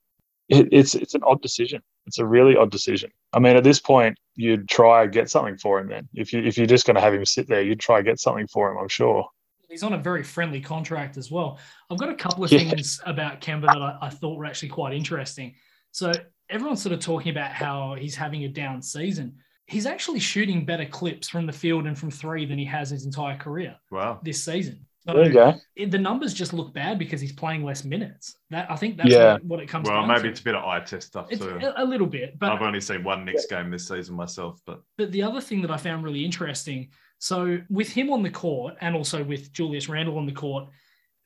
It, 0.48 0.68
it's 0.72 0.94
it's 0.94 1.14
an 1.14 1.22
odd 1.24 1.40
decision. 1.42 1.80
It's 2.06 2.18
a 2.18 2.26
really 2.26 2.56
odd 2.56 2.72
decision. 2.72 3.10
I 3.32 3.38
mean, 3.38 3.56
at 3.56 3.62
this 3.62 3.78
point, 3.78 4.18
you'd 4.34 4.68
try 4.68 5.04
and 5.04 5.12
get 5.12 5.30
something 5.30 5.56
for 5.58 5.78
him. 5.78 5.88
Then, 5.88 6.08
if 6.14 6.32
you 6.32 6.42
if 6.42 6.58
you're 6.58 6.66
just 6.66 6.84
going 6.84 6.96
to 6.96 7.00
have 7.00 7.14
him 7.14 7.24
sit 7.24 7.46
there, 7.46 7.62
you'd 7.62 7.78
try 7.78 7.98
and 7.98 8.04
get 8.06 8.18
something 8.18 8.48
for 8.48 8.70
him. 8.70 8.78
I'm 8.78 8.88
sure. 8.88 9.28
He's 9.70 9.84
on 9.84 9.94
a 9.94 9.98
very 9.98 10.22
friendly 10.22 10.60
contract 10.60 11.16
as 11.16 11.30
well. 11.30 11.58
I've 11.88 11.98
got 11.98 12.10
a 12.10 12.14
couple 12.14 12.44
of 12.44 12.52
Yeah. 12.52 12.58
things 12.58 13.00
about 13.06 13.40
Kemba 13.40 13.62
that 13.62 13.80
I, 13.80 13.98
I 14.02 14.10
thought 14.10 14.36
were 14.36 14.44
actually 14.44 14.68
quite 14.68 14.92
interesting. 14.92 15.54
So 15.92 16.12
everyone's 16.48 16.82
sort 16.82 16.92
of 16.92 17.00
talking 17.00 17.30
about 17.32 17.52
how 17.52 17.94
he's 17.98 18.14
having 18.14 18.44
a 18.44 18.48
down 18.48 18.82
season. 18.82 19.36
He's 19.66 19.86
actually 19.86 20.20
shooting 20.20 20.64
better 20.64 20.84
clips 20.84 21.28
from 21.28 21.46
the 21.46 21.52
field 21.52 21.86
and 21.86 21.96
from 21.98 22.10
three 22.10 22.44
than 22.44 22.58
he 22.58 22.64
has 22.66 22.90
his 22.90 23.04
entire 23.06 23.36
career 23.38 23.76
wow. 23.90 24.20
this 24.22 24.42
season. 24.44 24.86
So 25.06 25.14
There 25.14 25.26
you 25.26 25.32
go. 25.32 25.54
it- 25.74 25.90
the 25.90 25.98
numbers 25.98 26.32
just 26.34 26.52
look 26.52 26.72
bad 26.74 26.98
because 26.98 27.20
he's 27.20 27.32
playing 27.32 27.64
less 27.64 27.82
minutes. 27.84 28.36
That 28.50 28.70
I 28.70 28.76
think 28.76 28.96
that's 28.98 29.08
Yeah. 29.10 29.32
what, 29.34 29.44
what 29.44 29.60
it 29.60 29.68
comes 29.68 29.88
Well, 29.88 30.00
down 30.00 30.08
maybe 30.08 30.22
to. 30.22 30.28
it's 30.28 30.40
a 30.40 30.44
bit 30.44 30.54
of 30.54 30.64
eye 30.64 30.80
test 30.80 31.08
stuff 31.08 31.26
It's 31.30 31.40
too. 31.40 31.58
a, 31.60 31.82
a 31.82 31.84
little 31.84 32.06
bit, 32.06 32.38
but 32.38 32.52
I've 32.52 32.62
only 32.62 32.80
seen 32.80 33.02
one 33.02 33.24
Knicks 33.24 33.46
game 33.46 33.70
this 33.70 33.88
season 33.88 34.14
myself, 34.14 34.60
but 34.66 34.82
But 34.98 35.10
the 35.10 35.22
other 35.22 35.40
thing 35.40 35.62
that 35.62 35.70
I 35.70 35.76
found 35.76 36.04
really 36.04 36.24
interesting, 36.24 36.90
so 37.18 37.58
with 37.70 37.88
him 37.88 38.12
on 38.12 38.22
the 38.22 38.30
court 38.30 38.74
and 38.80 38.94
also 38.94 39.24
with 39.24 39.52
Julius 39.52 39.88
Randle 39.88 40.18
on 40.18 40.26
the 40.26 40.32
court, 40.32 40.68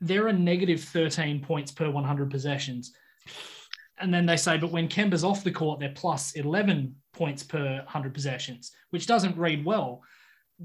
there 0.00 0.26
are 0.28 0.32
negative 0.32 0.82
13 0.82 1.40
points 1.40 1.72
per 1.72 1.90
100 1.90 2.30
possessions. 2.30 2.92
And 3.98 4.12
then 4.12 4.26
they 4.26 4.36
say, 4.36 4.58
but 4.58 4.70
when 4.70 4.88
Kemba's 4.88 5.24
off 5.24 5.42
the 5.44 5.50
court, 5.50 5.80
they're 5.80 5.88
plus 5.94 6.32
11 6.32 6.94
points 7.12 7.42
per 7.42 7.76
100 7.78 8.12
possessions, 8.12 8.72
which 8.90 9.06
doesn't 9.06 9.36
read 9.38 9.64
well. 9.64 10.02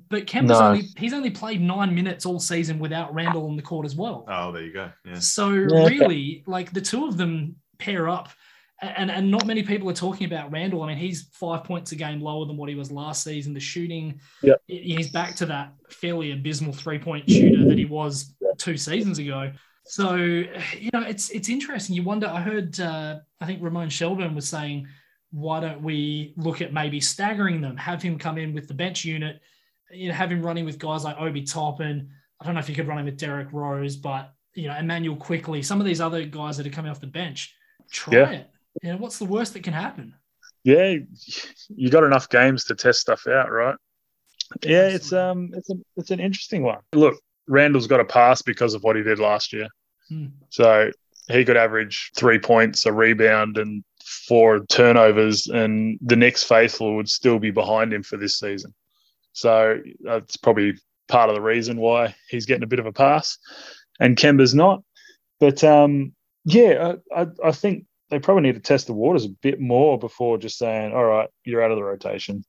But 0.10 0.26
Kemba's 0.26 0.60
No. 0.60 0.68
only 0.68 0.84
he's 0.98 1.14
only 1.14 1.30
played 1.32 1.62
nine 1.62 1.94
minutes 1.94 2.26
all 2.26 2.40
season 2.40 2.80
without 2.80 3.14
Randle 3.14 3.48
on 3.48 3.56
the 3.56 3.62
court 3.62 3.86
as 3.86 3.96
well. 3.96 4.26
oh, 4.30 4.52
there 4.52 4.64
you 4.64 4.74
go. 4.74 4.90
Yeah. 5.06 5.20
So 5.20 5.50
Yeah. 5.50 5.86
really, 5.86 6.44
like 6.48 6.72
the 6.72 6.82
two 6.82 7.06
of 7.08 7.18
them 7.18 7.56
pair 7.78 8.08
up, 8.08 8.30
and 8.82 9.12
and 9.12 9.30
not 9.30 9.46
many 9.46 9.64
people 9.64 9.90
are 9.90 9.94
talking 9.94 10.26
about 10.28 10.50
Randle. 10.52 10.82
I 10.82 10.88
mean, 10.88 10.98
he's 10.98 11.30
five 11.34 11.64
points 11.66 11.92
a 11.92 11.96
game 11.96 12.22
lower 12.22 12.46
than 12.46 12.56
what 12.58 12.70
he 12.70 12.76
was 12.76 12.90
last 12.92 13.24
season. 13.24 13.54
The 13.54 13.60
shooting, 13.60 14.20
Yep. 14.44 14.62
he's 14.68 15.12
back 15.12 15.36
to 15.38 15.46
that 15.48 15.74
fairly 15.90 16.32
abysmal 16.32 16.72
three 16.74 16.98
point 17.00 17.30
shooter 17.30 17.66
that 17.66 17.78
he 17.78 17.86
was 17.86 18.34
two 18.58 18.78
seasons 18.78 19.20
ago. 19.20 19.52
So 19.86 20.16
you 20.16 20.90
know, 20.94 21.02
it's 21.02 21.30
it's 21.32 21.50
interesting. 21.50 21.96
You 21.96 22.04
wonder. 22.04 22.28
I 22.28 22.42
heard, 22.42 22.80
uh, 22.80 23.20
I 23.40 23.46
think 23.46 23.62
Ramon 23.62 23.90
Shelburne 23.90 24.36
was 24.36 24.48
saying, 24.48 24.88
why 25.32 25.60
don't 25.60 25.82
we 25.82 26.34
look 26.38 26.62
at 26.62 26.74
maybe 26.74 27.00
staggering 27.00 27.62
them, 27.62 27.78
have 27.78 28.02
him 28.02 28.18
come 28.18 28.38
in 28.38 28.54
with 28.54 28.68
the 28.68 28.74
bench 28.74 29.04
unit, 29.06 29.42
you 29.92 30.08
know, 30.10 30.14
have 30.14 30.32
him 30.32 30.42
running 30.42 30.66
with 30.66 30.78
guys 30.80 31.04
like 31.04 31.18
Obi 31.20 31.44
Toppin. 31.44 32.10
I 32.40 32.46
don't 32.46 32.54
know 32.54 32.60
if 32.60 32.70
you 32.70 32.76
could 32.76 32.88
run 32.88 33.00
him 33.00 33.06
with 33.06 33.18
Derrick 33.18 33.50
Rose, 33.52 33.96
but 33.96 34.34
you 34.54 34.68
know, 34.68 34.78
Immanuel 34.78 35.16
Quickley, 35.16 35.62
some 35.62 35.80
of 35.80 35.86
these 35.86 36.02
other 36.02 36.26
guys 36.26 36.58
that 36.58 36.68
are 36.68 36.72
coming 36.72 36.92
off 36.92 37.00
the 37.00 37.08
bench, 37.08 37.56
try 37.92 38.18
Yeah. 38.18 38.30
it. 38.30 38.50
You 38.84 38.92
know, 38.92 38.98
what's 38.98 39.18
the 39.20 39.26
worst 39.26 39.54
that 39.54 39.64
can 39.64 39.74
happen? 39.74 40.14
Yeah, 40.64 40.96
you 41.70 41.90
got 41.90 42.04
enough 42.04 42.30
games 42.30 42.66
to 42.66 42.76
test 42.76 43.00
stuff 43.02 43.26
out, 43.28 43.52
right? 43.52 43.76
Yeah, 44.64 44.88
it's 44.88 45.12
um, 45.12 45.50
it's 45.54 45.70
a, 45.70 45.76
it's 45.98 46.12
an 46.12 46.20
interesting 46.20 46.64
one. 46.64 46.80
Look, 46.94 47.16
Randle's 47.52 47.88
got 47.88 48.00
a 48.00 48.06
pass 48.06 48.42
because 48.42 48.74
of 48.74 48.84
what 48.84 48.96
he 48.96 49.04
did 49.04 49.20
last 49.20 49.52
year, 49.54 49.68
Hmm. 50.10 50.28
so 50.50 50.92
he 51.30 51.46
could 51.46 51.58
average 51.58 52.12
three 52.16 52.40
points, 52.40 52.86
a 52.86 52.94
rebound, 52.94 53.58
and 53.58 53.84
four 54.28 54.66
turnovers, 54.66 55.48
and 55.48 56.00
the 56.02 56.16
next 56.16 56.44
faithful 56.44 56.96
would 56.96 57.10
still 57.10 57.40
be 57.40 57.52
behind 57.52 57.94
him 57.94 58.04
for 58.04 58.18
this 58.18 58.40
season. 58.40 58.74
So 59.34 59.80
that's 60.00 60.38
probably 60.38 60.74
part 61.08 61.30
of 61.30 61.36
the 61.36 61.42
reason 61.42 61.78
why 61.78 62.16
he's 62.30 62.46
getting 62.46 62.64
a 62.64 62.68
bit 62.68 62.80
of 62.80 62.86
a 62.86 62.94
pass, 62.94 63.38
and 64.00 64.18
Kemba's 64.18 64.56
not. 64.56 64.84
But 65.40 65.64
um, 65.64 66.14
yeah, 66.46 66.96
I, 67.16 67.22
I, 67.22 67.28
I 67.46 67.52
think 67.52 67.86
they 68.10 68.20
probably 68.20 68.44
need 68.44 68.56
to 68.56 68.62
test 68.62 68.88
the 68.88 68.94
waters 68.94 69.26
a 69.26 69.30
bit 69.30 69.60
more 69.60 69.98
before 70.00 70.38
just 70.38 70.58
saying, 70.58 70.94
"All 70.94 71.06
right, 71.06 71.30
you're 71.44 71.64
out 71.64 71.72
of 71.72 71.78
the 71.78 71.84
rotation." 71.84 72.44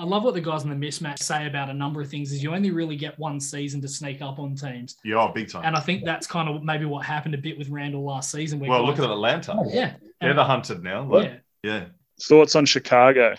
I 0.00 0.04
love 0.04 0.22
what 0.22 0.34
the 0.34 0.40
guys 0.40 0.62
in 0.62 0.70
the 0.70 0.76
mismatch 0.76 1.18
say 1.18 1.46
about 1.46 1.70
a 1.70 1.74
number 1.74 2.00
of 2.00 2.08
things 2.08 2.32
is 2.32 2.40
you 2.42 2.54
only 2.54 2.70
really 2.70 2.94
get 2.94 3.18
one 3.18 3.40
season 3.40 3.80
to 3.80 3.88
sneak 3.88 4.22
up 4.22 4.38
on 4.38 4.54
teams. 4.54 4.96
Yeah, 5.04 5.16
oh, 5.16 5.32
big 5.32 5.50
time. 5.50 5.64
And 5.64 5.74
I 5.74 5.80
think 5.80 6.04
that's 6.04 6.26
kind 6.26 6.48
of 6.48 6.62
maybe 6.62 6.84
what 6.84 7.04
happened 7.04 7.34
a 7.34 7.38
bit 7.38 7.58
with 7.58 7.68
Randle 7.68 8.04
last 8.04 8.30
season. 8.30 8.60
Where 8.60 8.70
well, 8.70 8.86
guys- 8.86 8.98
look 8.98 9.04
at 9.04 9.10
Atlanta. 9.10 9.56
Oh, 9.58 9.68
yeah. 9.68 9.94
They're 10.20 10.34
the 10.34 10.44
hunted 10.44 10.84
now. 10.84 11.04
Like, 11.04 11.42
yeah. 11.64 11.70
yeah. 11.70 11.84
Thoughts 12.22 12.54
on 12.54 12.64
Chicago? 12.64 13.34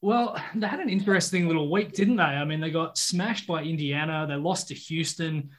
Well, 0.00 0.36
they 0.54 0.66
had 0.66 0.80
an 0.80 0.88
interesting 0.88 1.46
little 1.46 1.70
week, 1.70 1.92
didn't 1.92 2.16
they? 2.16 2.22
I 2.22 2.44
mean, 2.44 2.60
they 2.60 2.70
got 2.70 2.98
smashed 2.98 3.46
by 3.46 3.62
Indiana. 3.62 4.26
They 4.28 4.34
lost 4.34 4.68
to 4.68 4.74
Houston. 4.74 5.50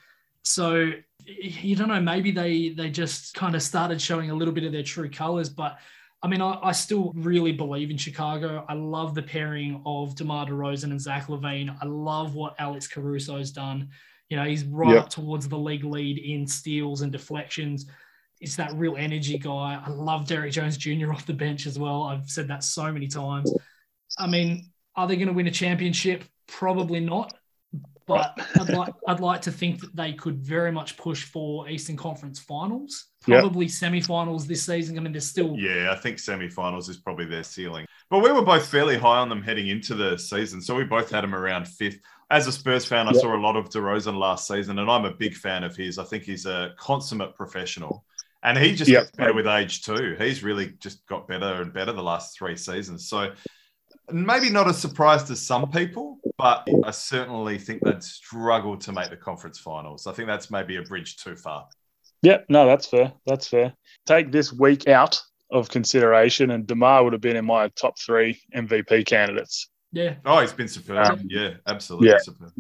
So 0.44 0.92
you 1.26 1.76
don't 1.76 1.88
know. 1.88 2.00
Maybe 2.00 2.32
they 2.32 2.70
they 2.70 2.90
just 2.90 3.34
kind 3.34 3.56
of 3.56 3.64
started 3.64 4.00
showing 4.00 4.30
a 4.30 4.36
little 4.36 4.54
bit 4.54 4.64
of 4.64 4.72
their 4.72 4.84
true 4.84 5.10
colors. 5.10 5.50
But 5.50 5.80
I 6.26 6.28
mean, 6.28 6.42
I, 6.42 6.58
I 6.64 6.72
still 6.72 7.12
really 7.16 7.52
believe 7.52 7.92
in 7.92 7.98
Chicago. 7.98 8.66
I 8.68 8.74
love 8.74 9.14
the 9.14 9.22
pairing 9.22 9.80
of 9.86 10.16
DeMar 10.16 10.48
DeRozan 10.48 10.86
and 10.86 11.00
Zach 11.00 11.28
LaVine. 11.28 11.78
I 11.80 11.86
love 11.86 12.34
what 12.34 12.56
Alex 12.58 12.88
Caruso's 12.88 13.52
done. 13.52 13.90
You 14.30 14.38
know, 14.38 14.44
he's 14.44 14.64
right 14.64 14.96
Yep. 14.96 15.04
up 15.04 15.10
towards 15.12 15.48
the 15.48 15.56
league 15.56 15.84
lead 15.84 16.18
in 16.18 16.48
steals 16.48 17.02
and 17.02 17.12
deflections. 17.12 17.86
He's 18.40 18.56
that 18.56 18.74
real 18.74 18.96
energy 18.98 19.38
guy. 19.38 19.80
I 19.86 19.88
love 19.92 20.26
Derrick 20.26 20.52
Jones 20.52 20.78
Jr. 20.78 21.12
off 21.14 21.28
the 21.28 21.34
bench 21.34 21.68
as 21.68 21.78
well. 21.78 22.02
I've 22.02 22.28
said 22.28 22.48
that 22.48 22.64
so 22.64 22.92
many 22.92 23.08
times. 23.08 23.54
I 24.18 24.26
mean, 24.26 24.72
are 24.96 25.08
they 25.08 25.18
going 25.18 25.28
to 25.28 25.34
win 25.34 25.46
a 25.46 25.52
championship? 25.52 26.24
Probably 26.48 27.02
not. 27.02 27.36
But 28.08 28.40
I'd 28.60 28.70
like 28.70 28.94
I'd 29.08 29.20
like 29.20 29.42
to 29.44 29.52
think 29.52 29.82
that 29.82 29.96
they 29.96 30.14
could 30.14 30.38
very 30.38 30.72
much 30.72 30.96
push 30.98 31.24
for 31.24 31.68
Eastern 31.68 31.98
Conference 31.98 32.40
Finals, 32.40 33.08
probably 33.22 33.68
semi-finals 33.68 34.46
this 34.46 34.64
season. 34.64 34.98
I 34.98 35.02
mean, 35.02 35.12
there's 35.12 35.28
still 35.28 35.56
Yeah, 35.58 35.92
I 35.92 35.96
think 35.96 36.20
semi-finals 36.20 36.88
is 36.88 36.98
probably 36.98 37.26
their 37.26 37.44
ceiling. 37.44 37.86
But 38.12 38.24
we 38.24 38.32
were 38.32 38.44
both 38.44 38.68
fairly 38.68 38.98
high 38.98 39.18
on 39.18 39.30
them 39.30 39.42
heading 39.42 39.70
into 39.70 39.96
the 39.96 40.18
season, 40.18 40.62
so 40.62 40.76
we 40.76 40.84
both 40.84 41.10
had 41.10 41.24
them 41.24 41.34
around 41.34 41.68
fifth. 41.68 42.00
As 42.30 42.46
a 42.48 42.52
Spurs 42.52 42.86
fan, 42.86 43.08
I 43.08 43.12
Yeah. 43.14 43.22
saw 43.22 43.36
a 43.36 43.42
lot 43.42 43.56
of 43.56 43.70
DeRozan 43.70 44.18
last 44.18 44.48
season, 44.48 44.78
and 44.80 44.90
I'm 44.90 45.06
a 45.06 45.14
big 45.14 45.36
fan 45.36 45.64
of 45.64 45.76
his. 45.76 45.98
I 45.98 46.04
think 46.04 46.24
he's 46.24 46.46
a 46.46 46.74
consummate 46.78 47.36
professional, 47.36 48.06
and 48.44 48.58
he 48.58 48.76
just 48.76 48.90
Yeah. 48.90 49.00
gets 49.00 49.12
better 49.12 49.34
with 49.34 49.48
age 49.48 49.82
too. 49.82 50.16
He's 50.20 50.44
really 50.44 50.74
just 50.80 51.06
got 51.08 51.28
better 51.28 51.62
and 51.62 51.74
better 51.74 51.92
the 51.92 52.04
last 52.04 52.38
three 52.38 52.56
seasons. 52.56 53.08
So 53.10 53.32
maybe 54.12 54.50
not 54.50 54.68
a 54.68 54.74
surprise 54.74 55.24
to 55.24 55.36
some 55.36 55.70
people, 55.72 56.20
but 56.38 56.68
I 56.84 56.92
certainly 56.92 57.58
think 57.58 57.82
they'd 57.84 58.04
struggle 58.04 58.78
to 58.78 58.92
make 58.92 59.10
the 59.10 59.18
conference 59.18 59.60
finals. 59.60 60.08
I 60.08 60.14
think 60.14 60.28
that's 60.28 60.52
maybe 60.52 60.78
a 60.78 60.82
bridge 60.82 61.18
too 61.18 61.36
far. 61.36 61.68
Yeah, 62.22 62.40
no, 62.50 62.66
that's 62.66 62.88
fair. 62.88 63.14
That's 63.26 63.48
fair. 63.48 63.74
Take 64.06 64.32
this 64.32 64.52
week 64.52 64.88
out 64.88 65.22
of 65.52 65.70
consideration, 65.70 66.52
and 66.52 66.66
Demar 66.66 67.04
would 67.04 67.14
have 67.14 67.22
been 67.22 67.36
in 67.36 67.46
my 67.46 67.68
top 67.70 68.00
three 68.00 68.42
MVP 68.56 69.06
candidates. 69.06 69.70
yeah. 69.92 70.16
Oh, 70.26 70.40
he's 70.40 70.54
been 70.54 70.68
superb. 70.68 71.06
Um, 71.06 71.22
yeah, 71.28 71.56
absolutely 71.68 72.10
yeah. 72.10 72.18
superb. 72.20 72.52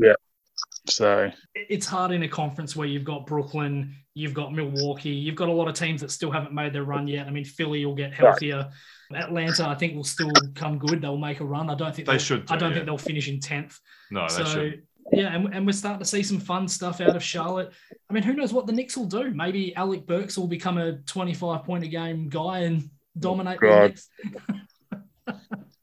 So 0.88 1.32
it's 1.56 1.86
hard 1.86 2.12
in 2.12 2.24
a 2.24 2.28
conference 2.28 2.76
where 2.76 2.88
you've 2.88 3.04
got 3.04 3.26
Brooklyn, 3.26 3.96
you've 4.14 4.34
got 4.34 4.54
Milwaukee, 4.54 5.10
you've 5.10 5.36
got 5.36 5.50
a 5.50 5.52
lot 5.52 5.68
of 5.68 5.74
teams 5.74 6.02
that 6.02 6.12
still 6.12 6.32
haven't 6.32 6.54
made 6.54 6.74
their 6.74 6.84
run 6.84 7.08
yet. 7.08 7.28
I 7.28 7.32
mean, 7.32 7.46
Philly 7.46 7.86
will 7.86 7.96
get 7.96 8.14
healthier. 8.14 8.70
Atlanta, 9.14 9.68
I 9.68 9.76
think, 9.76 9.96
will 9.96 10.04
still 10.04 10.32
come 10.56 10.78
good. 10.78 11.02
They'll 11.02 11.18
make 11.18 11.40
a 11.40 11.46
run. 11.46 11.70
I 11.70 11.76
don't 11.76 11.96
think 11.96 12.08
They 12.08 12.14
they'll- 12.14 12.20
should. 12.20 12.50
I 12.50 12.56
do, 12.56 12.60
don't 12.60 12.70
yeah. 12.70 12.76
think 12.76 12.86
they'll 12.88 12.98
finish 12.98 13.28
in 13.28 13.40
tenth. 13.40 13.80
No, 14.12 14.24
they 14.28 14.34
so 14.34 14.44
should. 14.46 14.84
yeah, 15.12 15.34
and, 15.36 15.54
and 15.54 15.66
we're 15.66 15.74
starting 15.74 16.00
to 16.00 16.06
see 16.06 16.24
some 16.24 16.40
fun 16.40 16.68
stuff 16.68 17.02
out 17.02 17.16
of 17.16 17.24
Charlotte. 17.24 17.72
I 18.10 18.14
mean, 18.14 18.24
who 18.24 18.34
knows 18.34 18.54
what 18.54 18.68
the 18.68 18.74
Knicks 18.74 18.96
will 18.98 19.06
do? 19.06 19.32
Maybe 19.32 19.76
Alec 19.76 20.06
Burks 20.06 20.38
will 20.38 20.48
become 20.48 20.78
a 20.78 20.94
twenty-five 21.00 21.64
point 21.64 21.84
a 21.84 21.88
game 21.88 22.30
guy 22.30 22.60
and 22.60 22.90
dominate 23.18 23.60
the 23.60 23.68
God. 23.68 23.82
Knicks. 23.90 24.10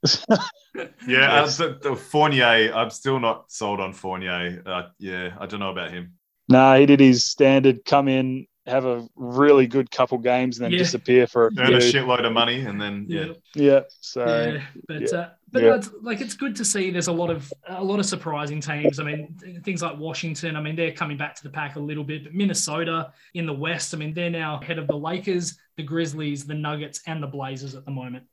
Yeah, 0.75 0.87
Yes. 1.07 1.61
uh, 1.61 1.69
the, 1.83 1.91
the 1.91 1.97
Fournier. 1.97 2.73
I'm 2.75 2.89
still 2.91 3.21
not 3.21 3.51
sold 3.51 3.79
on 3.81 3.93
Fournier. 3.93 4.63
Uh, 4.65 4.85
yeah, 4.99 5.37
I 5.39 5.47
don't 5.47 5.61
know 5.61 5.71
about 5.71 5.91
him. 5.91 6.15
no, 6.49 6.79
he 6.79 6.87
did 6.87 6.99
his 7.01 7.25
standard 7.27 7.85
come 7.85 8.09
in, 8.09 8.47
have 8.67 8.87
a 8.87 9.07
really 9.17 9.67
good 9.67 9.91
couple 9.91 10.17
games, 10.19 10.57
and 10.59 10.65
then 10.65 10.73
Yeah. 10.73 10.79
disappear 10.79 11.27
for 11.27 11.49
a 11.49 11.51
Earn 11.59 11.75
a 11.75 11.79
shitload 11.79 12.25
of 12.25 12.33
money, 12.33 12.61
and 12.65 12.81
then 12.81 13.05
yeah, 13.09 13.27
Yeah, 13.55 13.81
so 14.01 14.25
yeah, 14.25 14.63
but 14.89 15.03
yeah. 15.13 15.19
uh, 15.19 15.29
but 15.51 15.63
Yeah. 15.63 15.69
no, 15.69 15.75
it's, 15.75 15.91
like 16.01 16.21
it's 16.23 16.35
good 16.35 16.57
to 16.57 16.65
see. 16.65 16.91
There's 16.91 17.09
a 17.09 17.13
lot 17.13 17.29
of 17.29 17.53
a 17.69 17.85
lot 17.85 17.99
of 18.01 18.07
surprising 18.07 18.61
teams. 18.61 18.99
I 18.99 19.05
mean, 19.05 19.37
things 19.65 19.83
like 19.83 19.99
Washington. 19.99 20.57
I 20.57 20.63
mean, 20.63 20.75
they're 20.77 20.93
coming 20.93 21.19
back 21.19 21.35
to 21.37 21.43
the 21.43 21.51
pack 21.51 21.77
a 21.77 21.81
little 21.81 22.05
bit. 22.05 22.25
But 22.25 22.35
Minnesota 22.35 23.13
in 23.35 23.45
the 23.45 23.53
West. 23.53 23.93
I 23.93 23.99
mean, 23.99 24.15
they're 24.15 24.31
now 24.31 24.59
ahead 24.59 24.79
of 24.79 24.89
the 24.89 24.97
Lakers, 24.97 25.59
the 25.77 25.83
Grizzlies, 25.83 26.47
the 26.47 26.55
Nuggets, 26.55 27.03
and 27.07 27.23
the 27.23 27.27
Blazers 27.27 27.75
at 27.75 27.85
the 27.85 27.91
moment. 27.91 28.25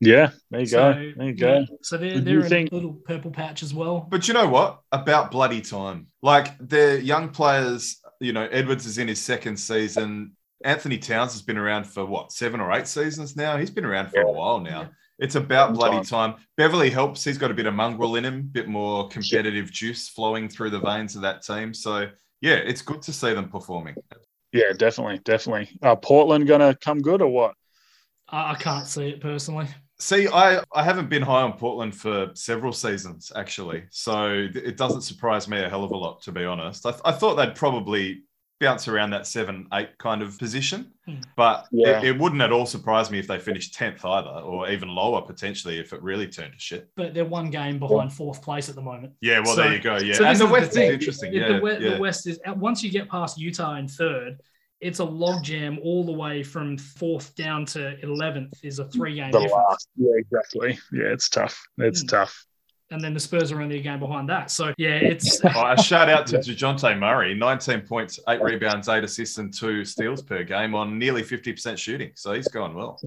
Yeah, 0.00 0.30
there 0.50 0.60
you 0.60 0.66
So, 0.66 0.92
go. 0.92 1.12
There 1.16 1.26
you 1.26 1.34
go. 1.34 1.58
yeah, 1.58 1.64
so 1.82 1.96
they're 1.96 2.20
they're 2.20 2.34
you 2.34 2.42
in 2.42 2.48
think- 2.48 2.72
a 2.72 2.74
little 2.74 2.92
purple 2.92 3.30
patch 3.30 3.62
as 3.62 3.74
well. 3.74 4.06
But 4.08 4.28
you 4.28 4.34
know 4.34 4.48
what? 4.48 4.80
About 4.92 5.30
bloody 5.30 5.60
time. 5.60 6.06
Like 6.22 6.56
they're 6.60 6.98
young 6.98 7.30
players. 7.30 8.00
You 8.20 8.32
know, 8.32 8.48
Edwards 8.50 8.86
is 8.86 8.98
in 8.98 9.08
his 9.08 9.20
second 9.20 9.56
season. 9.56 10.32
Anthony 10.64 10.98
Towns 10.98 11.32
has 11.32 11.42
been 11.42 11.58
around 11.58 11.84
for 11.84 12.04
what 12.04 12.32
seven 12.32 12.60
or 12.60 12.72
eight 12.72 12.86
seasons 12.88 13.36
now. 13.36 13.56
He's 13.56 13.70
been 13.70 13.84
around 13.84 14.10
for 14.10 14.20
a 14.20 14.30
while 14.30 14.60
now. 14.60 14.82
Yeah. 14.82 14.88
It's 15.20 15.34
about 15.34 15.74
Long 15.74 15.90
bloody 15.90 16.06
time. 16.06 16.34
Beverley 16.56 16.90
helps. 16.90 17.24
He's 17.24 17.38
got 17.38 17.50
a 17.50 17.54
bit 17.54 17.66
of 17.66 17.74
mongrel 17.74 18.14
in 18.16 18.24
him, 18.24 18.38
a 18.38 18.42
bit 18.42 18.68
more 18.68 19.08
competitive 19.08 19.70
juice 19.72 20.08
flowing 20.08 20.48
through 20.48 20.70
the 20.70 20.80
veins 20.80 21.16
of 21.16 21.22
that 21.22 21.42
team. 21.42 21.74
So 21.74 22.08
yeah, 22.40 22.54
it's 22.54 22.82
good 22.82 23.02
to 23.02 23.12
see 23.12 23.34
them 23.34 23.48
performing. 23.48 23.96
Yeah, 24.52 24.72
definitely, 24.76 25.18
definitely. 25.24 25.76
Are 25.82 25.96
Portland 25.96 26.46
gonna 26.46 26.74
come 26.76 27.00
good 27.00 27.20
or 27.20 27.28
what? 27.28 27.54
I, 28.28 28.52
I 28.52 28.54
can't 28.56 28.86
see 28.86 29.08
it 29.08 29.20
personally. 29.20 29.66
See, 30.00 30.28
I, 30.28 30.62
I 30.72 30.82
haven't 30.84 31.08
been 31.10 31.22
high 31.22 31.42
on 31.42 31.54
Portland 31.54 31.94
for 31.94 32.30
several 32.34 32.72
seasons, 32.72 33.32
actually. 33.34 33.82
So 33.90 34.48
it 34.54 34.76
doesn't 34.76 35.02
surprise 35.02 35.48
me 35.48 35.60
a 35.60 35.68
hell 35.68 35.82
of 35.82 35.90
a 35.90 35.96
lot, 35.96 36.22
to 36.22 36.32
be 36.32 36.44
honest. 36.44 36.86
I, 36.86 36.90
th- 36.92 37.02
I 37.04 37.10
thought 37.12 37.34
they'd 37.34 37.54
probably 37.56 38.22
bounce 38.60 38.86
around 38.88 39.10
that 39.10 39.26
seven, 39.26 39.66
eight 39.72 39.96
kind 39.98 40.20
of 40.22 40.36
position, 40.38 40.92
Hmm. 41.04 41.14
but 41.36 41.66
Yeah. 41.72 41.98
it, 41.98 42.04
it 42.04 42.18
wouldn't 42.18 42.42
at 42.42 42.50
all 42.52 42.66
surprise 42.66 43.08
me 43.10 43.18
if 43.18 43.26
they 43.28 43.38
finished 43.38 43.74
10th 43.78 44.04
either, 44.04 44.40
or 44.44 44.68
even 44.70 44.88
lower 44.88 45.22
potentially 45.22 45.78
if 45.78 45.92
it 45.92 46.02
really 46.02 46.26
turned 46.28 46.52
to 46.54 46.58
shit. 46.58 46.88
But 46.96 47.14
they're 47.14 47.24
one 47.24 47.50
game 47.50 47.78
behind 47.80 48.12
fourth 48.12 48.40
place 48.42 48.68
at 48.68 48.74
the 48.76 48.80
moment. 48.82 49.12
Yeah, 49.20 49.40
well, 49.40 49.54
So- 49.56 49.62
there 49.62 49.72
you 49.74 49.80
go. 49.80 49.96
Yeah. 49.98 50.14
so 50.14 50.24
and 50.24 50.38
the 50.38 50.46
West 50.46 50.70
is 50.70 50.74
thing. 50.76 50.92
interesting. 50.92 51.32
Yeah. 51.32 51.58
the, 51.58 51.78
yeah. 51.80 51.94
the 51.94 51.98
West 52.00 52.26
is 52.28 52.38
once 52.56 52.82
you 52.84 52.90
get 52.90 53.08
past 53.08 53.38
Utah 53.38 53.76
in 53.76 53.86
third, 53.88 54.38
it's 54.80 55.00
a 55.00 55.04
logjam 55.04 55.78
all 55.82 56.04
the 56.04 56.12
way 56.12 56.42
from 56.42 56.78
fourth 56.78 57.34
down 57.34 57.64
to 57.66 57.98
eleventh. 58.02 58.52
Is 58.62 58.78
a 58.78 58.84
three 58.86 59.14
game 59.16 59.30
The 59.32 59.40
difference, 59.40 59.64
last. 59.68 59.88
Yeah, 59.96 60.12
exactly. 60.16 60.78
Yeah, 60.92 61.12
it's 61.12 61.28
tough. 61.28 61.60
It's 61.78 62.02
Hmm. 62.02 62.06
tough. 62.08 62.44
and 62.90 63.02
then 63.04 63.12
the 63.12 63.20
Spurs 63.20 63.52
are 63.52 63.60
only 63.60 63.78
a 63.78 63.82
game 63.82 63.98
behind 64.00 64.28
that. 64.30 64.50
So 64.50 64.72
yeah, 64.78 64.94
it's 64.96 65.40
Oh, 65.44 65.72
a 65.72 65.76
shout 65.82 66.08
out 66.08 66.26
to 66.28 66.38
Dejounte 66.38 66.98
Murray, 66.98 67.34
19 67.34 67.82
points, 67.82 68.18
eight 68.28 68.40
rebounds, 68.40 68.88
eight 68.88 69.04
assists, 69.04 69.36
and 69.36 69.52
two 69.52 69.84
steals 69.84 70.22
per 70.22 70.42
game 70.42 70.74
on 70.74 70.98
nearly 70.98 71.22
50% 71.22 71.76
shooting. 71.76 72.12
So 72.14 72.32
he's 72.32 72.48
going 72.48 72.74
well. 72.74 72.98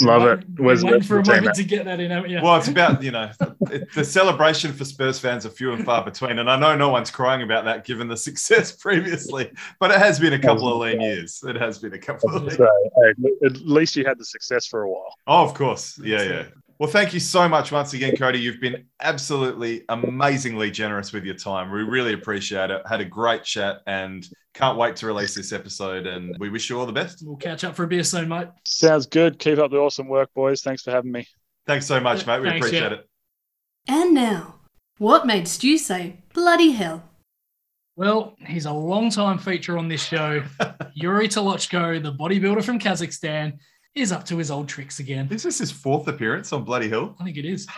Love 0.00 0.22
it. 0.22 0.54
Been 0.54 0.64
Where's 0.64 0.82
waiting 0.82 1.02
for 1.02 1.18
a 1.18 1.26
moment 1.26 1.54
to 1.56 1.64
get 1.64 1.84
that 1.84 2.00
in, 2.00 2.10
haven't 2.10 2.30
you? 2.30 2.40
Well, 2.42 2.56
it's 2.56 2.68
about, 2.68 3.02
you 3.02 3.10
know, 3.10 3.30
the, 3.38 3.86
the 3.94 4.04
celebration 4.04 4.72
for 4.72 4.84
Spurs 4.84 5.18
fans 5.18 5.44
are 5.44 5.50
few 5.50 5.72
and 5.72 5.84
far 5.84 6.02
between. 6.02 6.38
And 6.38 6.50
I 6.50 6.58
know 6.58 6.74
no 6.74 6.88
one's 6.88 7.10
crying 7.10 7.42
about 7.42 7.64
that 7.66 7.84
given 7.84 8.08
the 8.08 8.16
success 8.28 8.72
previously, 8.72 9.50
but 9.78 9.90
it 9.90 9.98
has 9.98 10.18
been 10.18 10.32
a 10.32 10.38
couple 10.38 10.72
of 10.72 10.78
lean 10.80 11.00
years. 11.00 11.42
It 11.46 11.56
has 11.56 11.78
been 11.78 11.92
a 11.92 11.98
couple 11.98 12.34
of 12.34 12.42
lean 12.42 12.56
So, 12.56 12.68
hey, 13.04 13.46
at 13.46 13.56
least 13.58 13.94
you 13.96 14.04
had 14.06 14.18
the 14.18 14.24
success 14.24 14.66
for 14.66 14.82
a 14.82 14.90
while. 14.90 15.14
Oh, 15.26 15.44
of 15.44 15.54
course. 15.54 15.98
Yeah, 16.02 16.22
yeah. 16.22 16.44
Well, 16.78 16.90
thank 16.90 17.14
you 17.14 17.20
so 17.20 17.48
much 17.48 17.70
once 17.70 17.92
again, 17.92 18.16
Cody. 18.16 18.40
You've 18.40 18.60
been 18.60 18.86
absolutely 19.00 19.84
amazingly 19.88 20.70
generous 20.70 21.12
with 21.12 21.24
your 21.24 21.36
time. 21.36 21.70
We 21.70 21.82
really 21.82 22.12
appreciate 22.12 22.70
it. 22.70 22.82
Had 22.88 23.00
a 23.00 23.04
great 23.04 23.44
chat 23.44 23.82
and 23.86 24.26
can't 24.54 24.76
wait 24.78 24.96
to 24.96 25.06
release 25.06 25.34
this 25.34 25.52
episode. 25.52 26.06
And 26.06 26.36
we 26.38 26.50
wish 26.50 26.68
you 26.70 26.78
all 26.78 26.86
the 26.86 26.92
best. 26.92 27.22
We'll 27.24 27.36
catch 27.36 27.64
up 27.64 27.74
for 27.74 27.84
a 27.84 27.86
beer 27.86 28.04
soon, 28.04 28.28
mate. 28.28 28.48
Sounds 28.64 29.06
good. 29.06 29.38
Keep 29.38 29.58
up 29.58 29.70
the 29.70 29.78
awesome 29.78 30.08
work, 30.08 30.32
boys. 30.34 30.62
Thanks 30.62 30.82
for 30.82 30.90
having 30.90 31.12
me. 31.12 31.26
Thanks 31.66 31.86
so 31.86 32.00
much, 32.00 32.26
mate. 32.26 32.40
We 32.40 32.48
Thanks, 32.48 32.66
appreciate 32.66 32.90
yeah. 32.92 32.98
it. 32.98 33.08
And 33.88 34.14
now, 34.14 34.56
what 34.98 35.26
made 35.26 35.48
Stu 35.48 35.78
say 35.78 36.18
bloody 36.34 36.72
hell? 36.72 37.02
Well, 37.96 38.36
he's 38.46 38.66
a 38.66 38.72
long-time 38.72 39.38
feature 39.38 39.76
on 39.78 39.88
this 39.88 40.02
show. 40.02 40.42
Yuri 40.94 41.28
Tolochko, 41.28 42.02
the 42.02 42.12
bodybuilder 42.12 42.64
from 42.64 42.78
Kazakhstan, 42.78 43.58
is 43.94 44.12
up 44.12 44.24
to 44.26 44.38
his 44.38 44.50
old 44.50 44.68
tricks 44.68 44.98
again. 44.98 45.28
Is 45.30 45.42
this 45.42 45.58
his 45.58 45.70
fourth 45.70 46.08
appearance 46.08 46.52
on 46.52 46.64
Bloody 46.64 46.88
Hill? 46.88 47.14
I 47.20 47.24
think 47.24 47.36
it 47.36 47.44
is. 47.44 47.68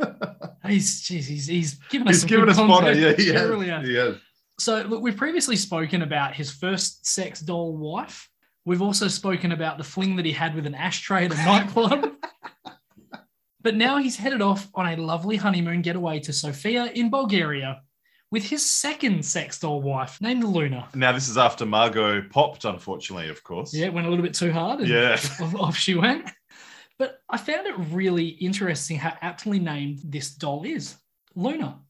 he's, 0.66 1.02
geez, 1.02 1.28
he's 1.28 1.46
he's 1.46 1.74
given 1.88 2.08
us 2.08 2.14
He's 2.14 2.20
some 2.22 2.28
given 2.28 2.44
good 2.46 2.50
us 2.50 2.56
fodder. 2.56 2.92
Yeah, 2.92 3.12
he 3.12 3.24
He 3.26 3.28
has. 3.30 3.48
really 3.48 3.68
has. 3.68 3.86
He 3.86 3.94
has. 3.94 4.16
So, 4.58 4.82
look, 4.82 5.02
we've 5.02 5.16
previously 5.16 5.56
spoken 5.56 6.02
about 6.02 6.34
his 6.34 6.50
first 6.50 7.06
sex 7.06 7.40
doll 7.40 7.76
wife. 7.76 8.28
We've 8.64 8.82
also 8.82 9.08
spoken 9.08 9.52
about 9.52 9.78
the 9.78 9.84
fling 9.84 10.16
that 10.16 10.24
he 10.24 10.32
had 10.32 10.54
with 10.54 10.66
an 10.66 10.74
ashtray 10.74 11.26
at 11.26 11.32
a 11.32 11.36
nightclub. 11.36 12.12
but 13.62 13.74
now 13.74 13.98
he's 13.98 14.16
headed 14.16 14.40
off 14.40 14.68
on 14.74 14.86
a 14.86 14.96
lovely 14.96 15.36
honeymoon 15.36 15.82
getaway 15.82 16.20
to 16.20 16.32
Sofia 16.32 16.86
in 16.86 17.10
Bulgaria 17.10 17.82
with 18.30 18.44
his 18.44 18.64
second 18.68 19.24
sex 19.24 19.58
doll 19.60 19.82
wife 19.82 20.20
named 20.20 20.44
Luna. 20.44 20.88
Now, 20.94 21.12
this 21.12 21.28
is 21.28 21.36
after 21.36 21.66
Margot 21.66 22.22
popped, 22.30 22.64
unfortunately, 22.64 23.28
of 23.28 23.42
course. 23.44 23.74
Yeah, 23.74 23.86
it 23.86 23.92
went 23.92 24.06
a 24.06 24.10
little 24.10 24.24
bit 24.24 24.34
too 24.34 24.50
hard. 24.52 24.80
And 24.80 24.88
Yeah. 24.88 25.12
off, 25.40 25.54
off 25.54 25.76
she 25.76 25.94
went. 25.94 26.28
But 26.98 27.20
I 27.28 27.36
found 27.36 27.66
it 27.66 27.74
really 27.90 28.26
interesting 28.26 28.96
how 28.96 29.14
aptly 29.20 29.58
named 29.58 30.00
this 30.04 30.30
doll 30.34 30.64
is 30.64 30.96
Luna, 31.34 31.80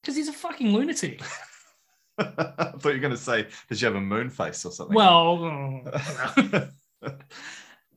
because 0.00 0.16
he's 0.16 0.28
a 0.28 0.32
fucking 0.32 0.72
lunatic. 0.72 1.22
I 2.38 2.72
thought 2.78 2.84
you 2.90 2.92
were 2.92 2.98
going 2.98 3.10
to 3.12 3.16
say, 3.16 3.46
"Does 3.68 3.80
you 3.80 3.86
have 3.86 3.96
a 3.96 4.00
moon 4.00 4.30
face 4.30 4.64
or 4.64 4.72
something? 4.72 4.94
Well, 4.94 5.84
uh, 5.92 6.66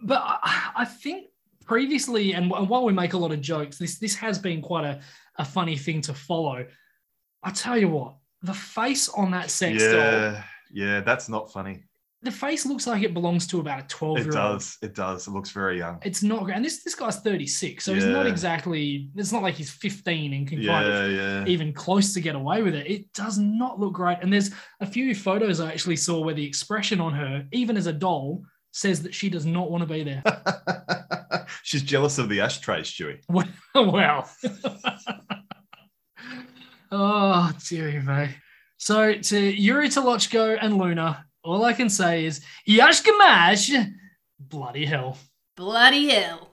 but 0.01 0.21
I, 0.21 0.71
I 0.77 0.85
think 0.85 1.27
previously, 1.65 2.33
and 2.33 2.49
wh- 2.51 2.69
while 2.69 2.85
we 2.85 2.93
make 2.93 3.13
a 3.13 3.17
lot 3.17 3.31
of 3.31 3.41
jokes, 3.41 3.77
this 3.77 3.99
this 3.99 4.15
has 4.15 4.39
been 4.39 4.61
quite 4.61 4.85
a, 4.85 5.01
a 5.37 5.45
funny 5.45 5.77
thing 5.77 6.01
to 6.01 6.13
follow. 6.13 6.65
I 7.43 7.51
tell 7.51 7.77
you 7.77 7.89
what, 7.89 8.15
the 8.41 8.53
face 8.53 9.09
on 9.09 9.31
that 9.31 9.49
sex 9.49 9.83
doll, 9.83 9.91
yeah, 9.91 10.43
yeah, 10.71 10.99
that's 11.01 11.27
not 11.27 11.51
funny. 11.51 11.83
The 12.23 12.31
face 12.31 12.65
looks 12.65 12.87
like 12.87 13.03
it 13.03 13.13
belongs 13.13 13.45
to 13.47 13.59
about 13.59 13.83
a 13.83 13.87
12 13.87 14.17
It 14.17 14.19
year 14.21 14.27
old. 14.27 14.33
does. 14.59 14.77
It 14.81 14.95
does. 14.95 15.27
It 15.27 15.31
looks 15.31 15.51
very 15.51 15.77
young. 15.77 15.99
It's 16.03 16.23
not 16.23 16.45
great. 16.45 16.55
And 16.55 16.65
this, 16.65 16.83
this 16.83 16.95
guy's 16.95 17.17
36, 17.19 17.83
so 17.83 17.93
he's 17.93 18.05
not 18.05 18.25
exactly, 18.25 19.09
it's 19.15 19.31
not 19.31 19.43
like 19.43 19.55
he's 19.55 19.71
15 19.71 20.33
and 20.33 20.47
can 20.47 20.65
kind 20.65 20.87
of 20.87 21.11
Yeah, 21.11 21.17
yeah. 21.41 21.45
even 21.45 21.73
close 21.73 22.13
to 22.13 22.21
get 22.21 22.35
away 22.35 22.63
with 22.63 22.75
it. 22.75 22.87
It 22.89 23.13
does 23.13 23.37
not 23.37 23.79
look 23.79 23.93
great. 23.93 24.19
And 24.21 24.31
there's 24.31 24.51
a 24.79 24.85
few 24.85 25.13
photos 25.13 25.59
I 25.59 25.71
actually 25.71 25.97
saw 25.97 26.21
where 26.21 26.33
the 26.33 26.45
expression 26.45 27.01
on 27.01 27.13
her, 27.13 27.45
even 27.51 27.75
as 27.77 27.87
a 27.87 27.93
doll, 27.93 28.43
says 28.71 29.03
that 29.03 29.13
she 29.13 29.29
does 29.29 29.45
not 29.45 29.69
want 29.69 29.81
to 29.81 29.87
be 29.93 30.03
there. 30.03 30.23
She's 31.63 31.83
jealous 31.83 32.17
of 32.17 32.29
the 32.29 32.41
ashtray, 32.41 32.81
Stewie. 32.81 33.19
well. 33.75 34.29
oh, 36.91 37.51
dearie 37.67 38.01
me. 38.01 38.29
So 38.77 39.13
to 39.13 39.39
Yuri 39.39 39.89
Tolochko 39.89 40.57
and 40.61 40.77
Luna, 40.77 41.25
all 41.43 41.65
I 41.65 41.73
can 41.73 41.89
say 41.89 42.25
is 42.25 42.41
Yakshemash, 42.65 43.71
bloody 44.39 44.85
hell. 44.85 45.17
Bloody 45.55 46.09
hell. 46.09 46.52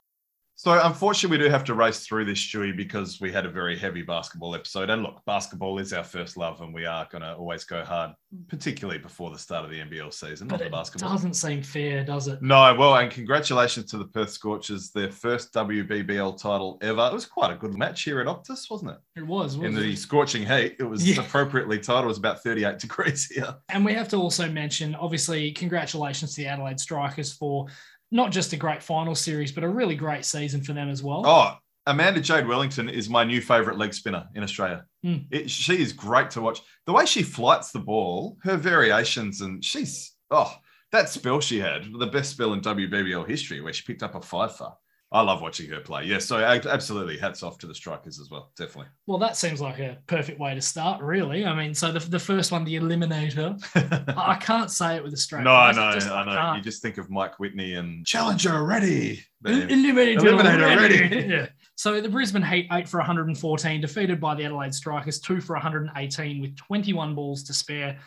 So 0.63 0.79
unfortunately, 0.83 1.39
we 1.39 1.43
do 1.43 1.49
have 1.49 1.63
to 1.63 1.73
race 1.73 2.05
through 2.05 2.25
this, 2.25 2.37
Stewie, 2.37 2.77
because 2.77 3.19
we 3.19 3.31
had 3.31 3.47
a 3.47 3.49
very 3.49 3.75
heavy 3.75 4.03
basketball 4.03 4.53
episode. 4.53 4.91
And 4.91 5.01
look, 5.01 5.19
basketball 5.25 5.79
is 5.79 5.91
our 5.91 6.03
first 6.03 6.37
love, 6.37 6.61
and 6.61 6.71
we 6.71 6.85
are 6.85 7.07
going 7.11 7.23
to 7.23 7.33
always 7.33 7.63
go 7.63 7.83
hard, 7.83 8.11
particularly 8.47 8.99
before 8.99 9.31
the 9.31 9.39
start 9.39 9.65
of 9.65 9.71
the 9.71 9.79
NBL 9.79 10.13
season, 10.13 10.47
not 10.47 10.59
But 10.59 10.59
the 10.59 10.65
it 10.67 10.71
basketball. 10.71 11.09
doesn't 11.13 11.33
seem 11.33 11.63
fair, 11.63 12.03
does 12.03 12.27
it? 12.27 12.43
No, 12.43 12.75
well, 12.77 12.95
and 12.95 13.09
congratulations 13.09 13.89
to 13.89 13.97
the 13.97 14.05
Perth 14.05 14.29
Scorchers, 14.29 14.91
their 14.91 15.09
first 15.09 15.51
WBBL 15.51 16.39
title 16.39 16.77
ever. 16.83 17.07
It 17.07 17.13
was 17.13 17.25
quite 17.25 17.49
a 17.51 17.55
good 17.55 17.75
match 17.75 18.03
here 18.03 18.19
at 18.21 18.27
Optus, 18.27 18.69
wasn't 18.69 18.91
it? 18.91 18.97
It 19.15 19.25
was. 19.25 19.55
In 19.55 19.61
wasn't 19.61 19.77
the 19.79 19.93
it? 19.93 19.97
scorching 19.97 20.45
heat, 20.45 20.75
it 20.77 20.83
was 20.83 21.09
Yeah. 21.09 21.23
appropriately 21.23 21.79
titled. 21.79 22.03
It 22.05 22.09
was 22.09 22.19
about 22.19 22.43
38 22.43 22.77
degrees 22.77 23.25
here. 23.25 23.55
And 23.69 23.83
we 23.83 23.95
have 23.95 24.09
to 24.09 24.17
also 24.17 24.47
mention, 24.47 24.93
obviously, 24.93 25.53
congratulations 25.53 26.35
to 26.35 26.41
the 26.41 26.47
Adelaide 26.49 26.79
Strikers 26.79 27.33
for 27.33 27.65
not 28.11 28.31
just 28.31 28.53
a 28.53 28.57
great 28.57 28.83
final 28.83 29.15
series, 29.15 29.51
but 29.51 29.63
a 29.63 29.69
really 29.69 29.95
great 29.95 30.25
season 30.25 30.61
for 30.61 30.73
them 30.73 30.89
as 30.89 31.01
well. 31.01 31.23
Oh, 31.25 31.55
Amanda 31.87 32.21
Jade 32.21 32.47
Wellington 32.47 32.89
is 32.89 33.09
my 33.09 33.23
new 33.23 33.41
favorite 33.41 33.77
leg 33.77 33.93
spinner 33.93 34.27
in 34.35 34.43
Australia. 34.43 34.85
Hmm. 35.03 35.17
It, 35.31 35.49
she 35.49 35.81
is 35.81 35.93
great 35.93 36.29
to 36.31 36.41
watch. 36.41 36.61
The 36.85 36.93
way 36.93 37.05
she 37.05 37.23
flights 37.23 37.71
the 37.71 37.79
ball, 37.79 38.37
her 38.43 38.57
variations, 38.57 39.41
and 39.41 39.63
she's 39.63 40.13
oh, 40.29 40.53
that 40.91 41.09
spell 41.09 41.39
she 41.39 41.59
had, 41.59 41.87
the 41.97 42.07
best 42.07 42.31
spell 42.31 42.53
in 42.53 42.61
WBBL 42.61 43.27
history, 43.27 43.61
where 43.61 43.73
she 43.73 43.83
picked 43.83 44.03
up 44.03 44.15
a 44.15 44.21
five 44.21 44.55
for. 44.55 44.73
I 45.13 45.21
love 45.21 45.41
watching 45.41 45.69
her 45.71 45.81
play. 45.81 46.05
Yes, 46.05 46.23
so 46.25 46.37
absolutely, 46.37 47.17
hats 47.17 47.43
off 47.43 47.57
to 47.59 47.67
the 47.67 47.75
strikers 47.75 48.17
as 48.17 48.29
well. 48.29 48.51
Definitely. 48.57 48.91
Well, 49.07 49.17
that 49.17 49.35
seems 49.35 49.59
like 49.59 49.77
a 49.79 49.97
perfect 50.07 50.39
way 50.39 50.55
to 50.55 50.61
start, 50.61 51.01
really. 51.01 51.45
I 51.45 51.53
mean, 51.53 51.73
so 51.73 51.91
the, 51.91 51.99
the 51.99 52.17
first 52.19 52.53
one, 52.53 52.63
the 52.63 52.75
Eliminator, 52.75 53.61
I 54.17 54.31
I 54.31 54.35
can't 54.37 54.71
say 54.71 54.95
it 54.95 55.03
with 55.03 55.13
a 55.13 55.17
straight 55.17 55.43
no, 55.43 55.53
I 55.53 55.67
face. 55.71 55.75
know, 55.75 55.91
just- 55.93 56.09
I 56.09 56.23
know. 56.23 56.31
can't. 56.31 56.57
You 56.57 56.63
just 56.63 56.81
think 56.81 56.97
of 56.97 57.09
Mike 57.09 57.39
Whitney 57.39 57.73
and 57.73 58.05
Challenger 58.05 58.63
ready. 58.63 59.21
But 59.41 59.51
El- 59.53 59.61
anyway, 59.63 60.15
Eliminator, 60.15 60.19
Eliminator 60.39 60.77
already. 60.77 60.97
already. 60.99 61.27
yeah. 61.29 61.47
So 61.75 61.99
the 61.99 62.07
Brisbane 62.09 62.43
Heat, 62.43 62.67
eight 62.71 62.87
for 62.87 62.99
114, 62.99 63.81
defeated 63.81 64.21
by 64.21 64.35
the 64.35 64.45
Adelaide 64.45 64.73
Strikers, 64.73 65.19
two 65.19 65.41
for 65.41 65.53
118 65.55 66.39
with 66.41 66.55
21 66.55 67.15
balls 67.15 67.43
to 67.43 67.53
spare. 67.53 67.97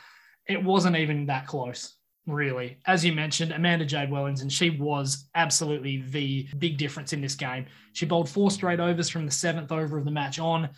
It 0.49 0.63
wasn't 0.63 0.97
even 0.97 1.27
that 1.27 1.47
close, 1.47 1.97
really. 2.27 2.79
As 2.87 3.05
you 3.05 3.13
mentioned, 3.13 3.53
Amanda 3.53 3.85
Jade 3.85 4.11
Wellens, 4.11 4.43
and 4.43 4.53
she 4.53 4.71
was 4.71 5.29
absolutely 5.35 6.03
the 6.09 6.49
big 6.59 6.77
difference 6.79 7.13
in 7.13 7.21
this 7.21 7.35
game. 7.35 7.67
She 7.93 8.07
bowled 8.07 8.29
four 8.29 8.51
straight 8.51 8.81
overs 8.81 9.09
from 9.09 9.27
the 9.27 9.33
seventh 9.33 9.73
over 9.73 9.99
of 9.99 10.05
the 10.05 10.11
match 10.11 10.39
on. 10.39 10.71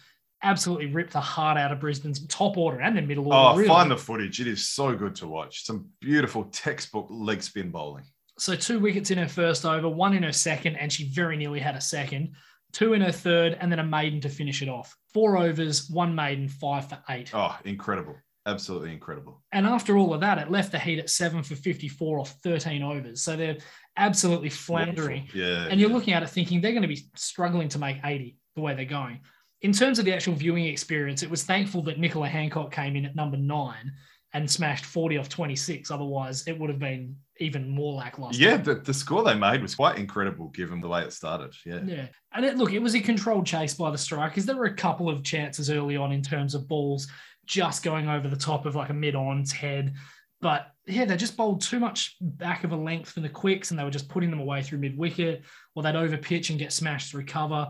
Absolutely 0.42 0.86
ripped 0.86 1.12
the 1.12 1.20
heart 1.20 1.56
out 1.56 1.72
of 1.72 1.80
Brisbane's 1.80 2.24
top 2.26 2.56
order 2.58 2.80
and 2.80 2.94
their 2.94 3.06
middle 3.06 3.26
order. 3.26 3.36
Oh, 3.36 3.56
really. 3.56 3.68
find 3.68 3.90
the 3.90 3.96
footage. 3.96 4.40
It 4.40 4.46
is 4.46 4.68
so 4.68 4.94
good 4.94 5.14
to 5.16 5.26
watch. 5.26 5.64
Some 5.64 5.88
beautiful 6.00 6.44
textbook 6.44 7.06
leg 7.10 7.42
spin 7.42 7.70
bowling. 7.70 8.04
So 8.38 8.54
two 8.54 8.78
wickets 8.78 9.10
in 9.10 9.18
her 9.18 9.28
first 9.28 9.64
over, 9.64 9.88
one 9.88 10.14
in 10.14 10.22
her 10.22 10.32
second, 10.32 10.76
and 10.76 10.92
she 10.92 11.08
very 11.08 11.38
nearly 11.38 11.58
had 11.58 11.74
a 11.74 11.80
second. 11.80 12.34
Two 12.72 12.92
in 12.92 13.00
her 13.00 13.12
third, 13.12 13.56
and 13.60 13.72
then 13.72 13.78
a 13.78 13.84
maiden 13.84 14.20
to 14.20 14.28
finish 14.28 14.60
it 14.60 14.68
off. 14.68 14.94
Four 15.14 15.38
overs, 15.38 15.88
one 15.88 16.14
maiden, 16.14 16.48
five 16.48 16.86
for 16.86 16.98
eight. 17.08 17.30
Oh, 17.32 17.56
incredible. 17.64 18.14
Absolutely 18.46 18.92
incredible. 18.92 19.42
And 19.52 19.66
after 19.66 19.96
all 19.96 20.14
of 20.14 20.20
that, 20.20 20.38
it 20.38 20.50
left 20.50 20.70
the 20.70 20.78
Heat 20.78 21.00
at 21.00 21.10
seven 21.10 21.42
for 21.42 21.56
54 21.56 22.20
off 22.20 22.36
13 22.44 22.82
overs. 22.82 23.22
So 23.22 23.36
they're 23.36 23.58
absolutely 23.96 24.50
floundering. 24.50 25.28
Yeah. 25.34 25.66
And 25.68 25.80
you're 25.80 25.90
looking 25.90 26.14
at 26.14 26.22
it 26.22 26.30
thinking 26.30 26.60
they're 26.60 26.72
going 26.72 26.82
to 26.82 26.88
be 26.88 27.08
struggling 27.16 27.68
to 27.70 27.78
make 27.78 27.98
80 28.04 28.36
the 28.54 28.62
way 28.62 28.74
they're 28.74 28.84
going. 28.84 29.20
In 29.62 29.72
terms 29.72 29.98
of 29.98 30.04
the 30.04 30.14
actual 30.14 30.34
viewing 30.34 30.66
experience, 30.66 31.22
it 31.24 31.30
was 31.30 31.42
thankful 31.42 31.82
that 31.84 31.98
Nicola 31.98 32.28
Hancock 32.28 32.70
came 32.70 32.94
in 32.94 33.04
at 33.04 33.16
number 33.16 33.36
nine 33.36 33.92
and 34.32 34.48
smashed 34.48 34.84
40 34.84 35.18
off 35.18 35.28
26. 35.28 35.90
Otherwise, 35.90 36.46
it 36.46 36.58
would 36.58 36.70
have 36.70 36.78
been 36.78 37.16
even 37.40 37.68
more 37.68 37.94
lackluster. 37.94 38.42
Yeah, 38.42 38.58
the, 38.58 38.74
the 38.74 38.94
score 38.94 39.24
they 39.24 39.34
made 39.34 39.62
was 39.62 39.74
quite 39.74 39.98
incredible 39.98 40.48
given 40.48 40.80
the 40.80 40.88
way 40.88 41.02
it 41.02 41.12
started. 41.12 41.54
Yeah. 41.64 41.80
Yeah. 41.84 42.06
And 42.32 42.44
it, 42.44 42.56
look, 42.56 42.72
it 42.72 42.80
was 42.80 42.94
a 42.94 43.00
controlled 43.00 43.46
chase 43.46 43.74
by 43.74 43.90
the 43.90 43.98
strikers. 43.98 44.44
There 44.46 44.56
were 44.56 44.66
a 44.66 44.74
couple 44.74 45.08
of 45.08 45.24
chances 45.24 45.70
early 45.70 45.96
on 45.96 46.12
in 46.12 46.22
terms 46.22 46.54
of 46.54 46.68
balls 46.68 47.08
just 47.46 47.82
going 47.82 48.08
over 48.08 48.28
the 48.28 48.36
top 48.36 48.66
of 48.66 48.76
like 48.76 48.90
a 48.90 48.94
mid 48.94 49.14
on's 49.14 49.52
head. 49.52 49.94
But 50.40 50.66
yeah, 50.86 51.06
they 51.06 51.16
just 51.16 51.36
bowled 51.36 51.62
too 51.62 51.80
much 51.80 52.16
back 52.20 52.64
of 52.64 52.72
a 52.72 52.76
length 52.76 53.10
for 53.10 53.20
the 53.20 53.28
quicks 53.28 53.70
and 53.70 53.80
they 53.80 53.84
were 53.84 53.90
just 53.90 54.08
putting 54.08 54.30
them 54.30 54.40
away 54.40 54.62
through 54.62 54.78
mid 54.78 54.96
wicket 54.96 55.42
or 55.74 55.82
they'd 55.82 55.96
over 55.96 56.16
pitch 56.16 56.50
and 56.50 56.58
get 56.58 56.72
smashed 56.72 57.10
through 57.10 57.24
cover. 57.24 57.68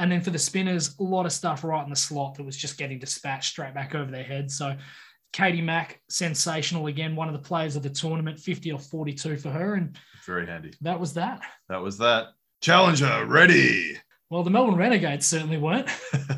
And 0.00 0.10
then 0.10 0.20
for 0.20 0.30
the 0.30 0.38
spinners, 0.38 0.96
a 0.98 1.02
lot 1.02 1.26
of 1.26 1.32
stuff 1.32 1.64
right 1.64 1.82
in 1.82 1.90
the 1.90 1.96
slot 1.96 2.34
that 2.34 2.44
was 2.44 2.56
just 2.56 2.78
getting 2.78 2.98
dispatched 2.98 3.50
straight 3.50 3.74
back 3.74 3.94
over 3.94 4.10
their 4.10 4.22
heads. 4.24 4.56
So 4.56 4.76
Katie 5.32 5.62
Mack, 5.62 6.00
sensational 6.08 6.86
again, 6.86 7.16
one 7.16 7.28
of 7.28 7.34
the 7.34 7.46
players 7.46 7.76
of 7.76 7.82
the 7.82 7.90
tournament, 7.90 8.38
50 8.38 8.72
or 8.72 8.78
42 8.78 9.36
for 9.36 9.50
her. 9.50 9.74
And 9.74 9.96
Very 10.24 10.46
handy. 10.46 10.72
that 10.80 10.98
was 10.98 11.14
that. 11.14 11.40
That 11.68 11.82
was 11.82 11.98
that. 11.98 12.28
Challenger 12.60 13.26
ready. 13.26 13.96
Well, 14.30 14.42
the 14.42 14.50
Melbourne 14.50 14.76
Renegades 14.76 15.26
certainly 15.26 15.58
weren't. 15.58 15.88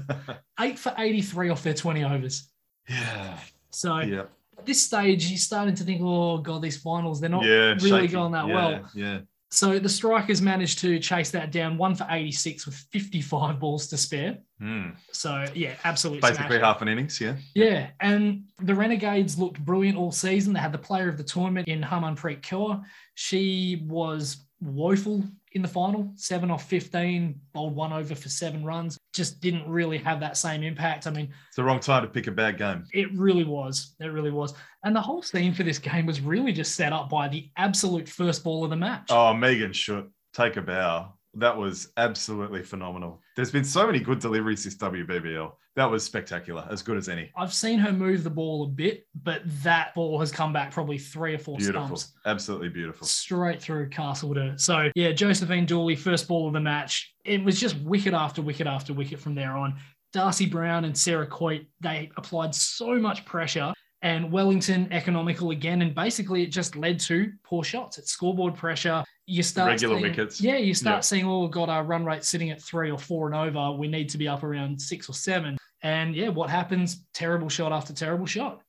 Eight 0.61 0.79
for 0.79 0.95
83 0.97 1.51
off 1.51 1.63
their 1.63 1.75
20 1.75 2.05
overs. 2.05 2.50
Yeah. 2.91 3.39
So 3.71 3.99
Yeah. 4.01 4.25
at 4.59 4.67
this 4.67 4.83
stage, 4.83 5.27
you're 5.29 5.39
starting 5.39 5.75
to 5.77 5.85
think, 5.85 6.01
oh, 6.03 6.39
God, 6.39 6.63
these 6.63 6.77
finals, 6.77 7.21
they're 7.21 7.31
not 7.31 7.45
yeah. 7.45 7.75
really 7.75 7.91
shaky. 8.03 8.13
going 8.13 8.33
that 8.33 8.49
Yeah, 8.49 8.55
well. 8.55 8.91
Yeah. 8.95 9.21
So 9.53 9.81
the 9.81 9.89
Strikers 9.89 10.41
managed 10.41 10.79
to 10.81 11.01
chase 11.01 11.33
that 11.33 11.51
down 11.51 11.77
one 11.77 11.97
for 11.97 12.07
86 12.09 12.67
with 12.67 12.77
55 12.93 13.59
balls 13.59 13.89
to 13.89 13.97
spare. 13.97 14.39
Hmm. 14.61 14.91
So, 15.11 15.45
yeah, 15.55 15.75
absolutely. 15.83 16.21
Basically 16.21 16.61
half 16.61 16.83
an 16.83 16.89
innings. 16.89 17.21
Yeah. 17.21 17.35
Yeah, 17.55 17.91
and 17.99 18.45
the 18.61 18.75
Renegades 18.77 19.39
looked 19.39 19.59
brilliant 19.65 19.99
all 19.99 20.13
season. 20.13 20.53
They 20.53 20.61
had 20.61 20.71
the 20.71 20.79
player 20.79 21.09
of 21.09 21.17
the 21.17 21.25
tournament 21.25 21.67
in 21.67 21.83
Harmanpreet 21.83 22.43
Kaur. 22.43 22.81
She 23.15 23.83
was 23.89 24.47
woeful 24.61 25.25
in 25.53 25.63
the 25.63 25.69
final, 25.69 26.13
seven 26.15 26.49
off 26.51 26.69
15, 26.69 27.35
bowled 27.53 27.75
one 27.75 27.93
over 27.93 28.15
for 28.15 28.29
seven 28.29 28.65
runs. 28.65 29.00
Just 29.13 29.41
didn't 29.41 29.69
really 29.69 29.99
have 29.99 30.21
that 30.21 30.37
same 30.37 30.63
impact. 30.63 31.07
I 31.07 31.11
mean, 31.11 31.29
It's 31.49 31.57
the 31.57 31.65
wrong 31.65 31.81
time 31.81 32.03
to 32.03 32.09
pick 32.09 32.27
a 32.29 32.31
bad 32.31 32.59
game. 32.59 32.85
it 32.93 33.09
really 33.13 33.45
was. 33.45 33.95
It 34.01 34.07
really 34.07 34.31
was. 34.31 34.55
And 34.85 34.95
the 34.95 35.01
whole 35.01 35.23
scene 35.23 35.53
for 35.53 35.63
this 35.65 35.79
game 35.79 36.07
was 36.07 36.21
really 36.21 36.53
just 36.53 36.77
set 36.77 36.93
up 36.93 37.09
by 37.11 37.27
the 37.29 37.51
absolute 37.57 38.09
first 38.09 38.45
ball 38.45 38.63
of 38.65 38.71
the 38.71 38.77
match. 38.77 39.09
Oh, 39.11 39.35
Megan 39.35 39.73
Schutt 39.73 40.09
take 40.33 40.57
a 40.57 40.63
bow. 40.63 41.13
That 41.35 41.57
was 41.57 41.93
absolutely 41.97 42.63
phenomenal. 42.63 43.21
There's 43.37 43.51
been 43.53 43.65
so 43.65 43.87
many 43.87 44.01
good 44.01 44.19
deliveries 44.21 44.65
this 44.65 44.77
WBBL. 44.77 45.53
That 45.77 45.91
was 45.91 46.03
spectacular, 46.05 46.67
as 46.71 46.83
good 46.83 46.97
as 46.97 47.09
any. 47.09 47.31
I've 47.37 47.55
seen 47.55 47.79
her 47.79 47.93
move 47.93 48.25
the 48.25 48.31
ball 48.31 48.65
a 48.65 48.67
bit, 48.67 49.07
but 49.23 49.43
that 49.63 49.95
ball 49.95 50.19
has 50.19 50.33
come 50.33 50.53
back 50.53 50.73
probably 50.73 50.99
three 50.99 51.35
or 51.35 51.39
four 51.39 51.59
Beautiful. 51.59 51.97
stumps. 51.97 52.13
Absolutely 52.27 52.69
beautiful. 52.71 53.07
straight 53.07 53.63
through 53.63 53.89
Castlewood. 53.91 54.61
So 54.61 54.91
yeah, 54.97 55.13
Josephine 55.13 55.67
Dooley, 55.67 55.95
first 55.95 56.27
ball 56.27 56.49
of 56.49 56.53
the 56.55 56.61
match. 56.61 57.15
It 57.25 57.45
was 57.45 57.61
just 57.61 57.77
wicket 57.81 58.15
after 58.15 58.43
wicket 58.43 58.67
after 58.67 58.93
wicket 58.93 59.21
from 59.21 59.35
there 59.35 59.57
on. 59.57 59.79
Darcy 60.13 60.47
Brown 60.47 60.85
and 60.85 60.97
Sarah 60.99 61.27
Coyte, 61.27 61.67
they 61.81 62.11
applied 62.17 62.53
so 62.55 62.99
much 62.99 63.25
pressure. 63.25 63.73
And 64.03 64.33
Wellington 64.33 64.89
economical 64.93 65.51
again, 65.51 65.83
and 65.83 65.95
basically 65.95 66.43
it 66.43 66.47
just 66.47 66.75
led 66.75 66.99
to 67.01 67.31
poor 67.45 67.63
shots. 67.63 67.99
It's 67.99 68.11
scoreboard 68.11 68.55
pressure. 68.55 69.05
You 69.31 69.45
start 69.45 69.69
Regular 69.69 69.95
seeing- 69.95 70.03
wickets. 70.11 70.41
Yeah, 70.41 70.57
you 70.57 70.75
start 70.75 70.97
Yeah. 70.97 71.01
seeing, 71.01 71.25
oh, 71.25 71.41
we've 71.43 71.51
got 71.53 71.69
our 71.69 71.85
run 71.85 72.05
rate 72.05 72.25
sitting 72.25 72.51
at 72.51 72.61
three 72.61 72.91
or 72.91 72.99
four 72.99 73.27
and 73.27 73.35
over. 73.37 73.77
We 73.79 73.87
need 73.87 74.09
to 74.11 74.19
be 74.19 74.27
up 74.27 74.43
around 74.43 74.81
six 74.83 75.09
or 75.09 75.13
seven. 75.15 75.57
And 75.83 76.17
yeah, 76.17 76.29
what 76.29 76.51
happens? 76.51 77.07
Terrible 77.15 77.49
shot 77.49 77.71
after 77.73 77.93
terrible 77.93 78.27
shot. 78.27 78.61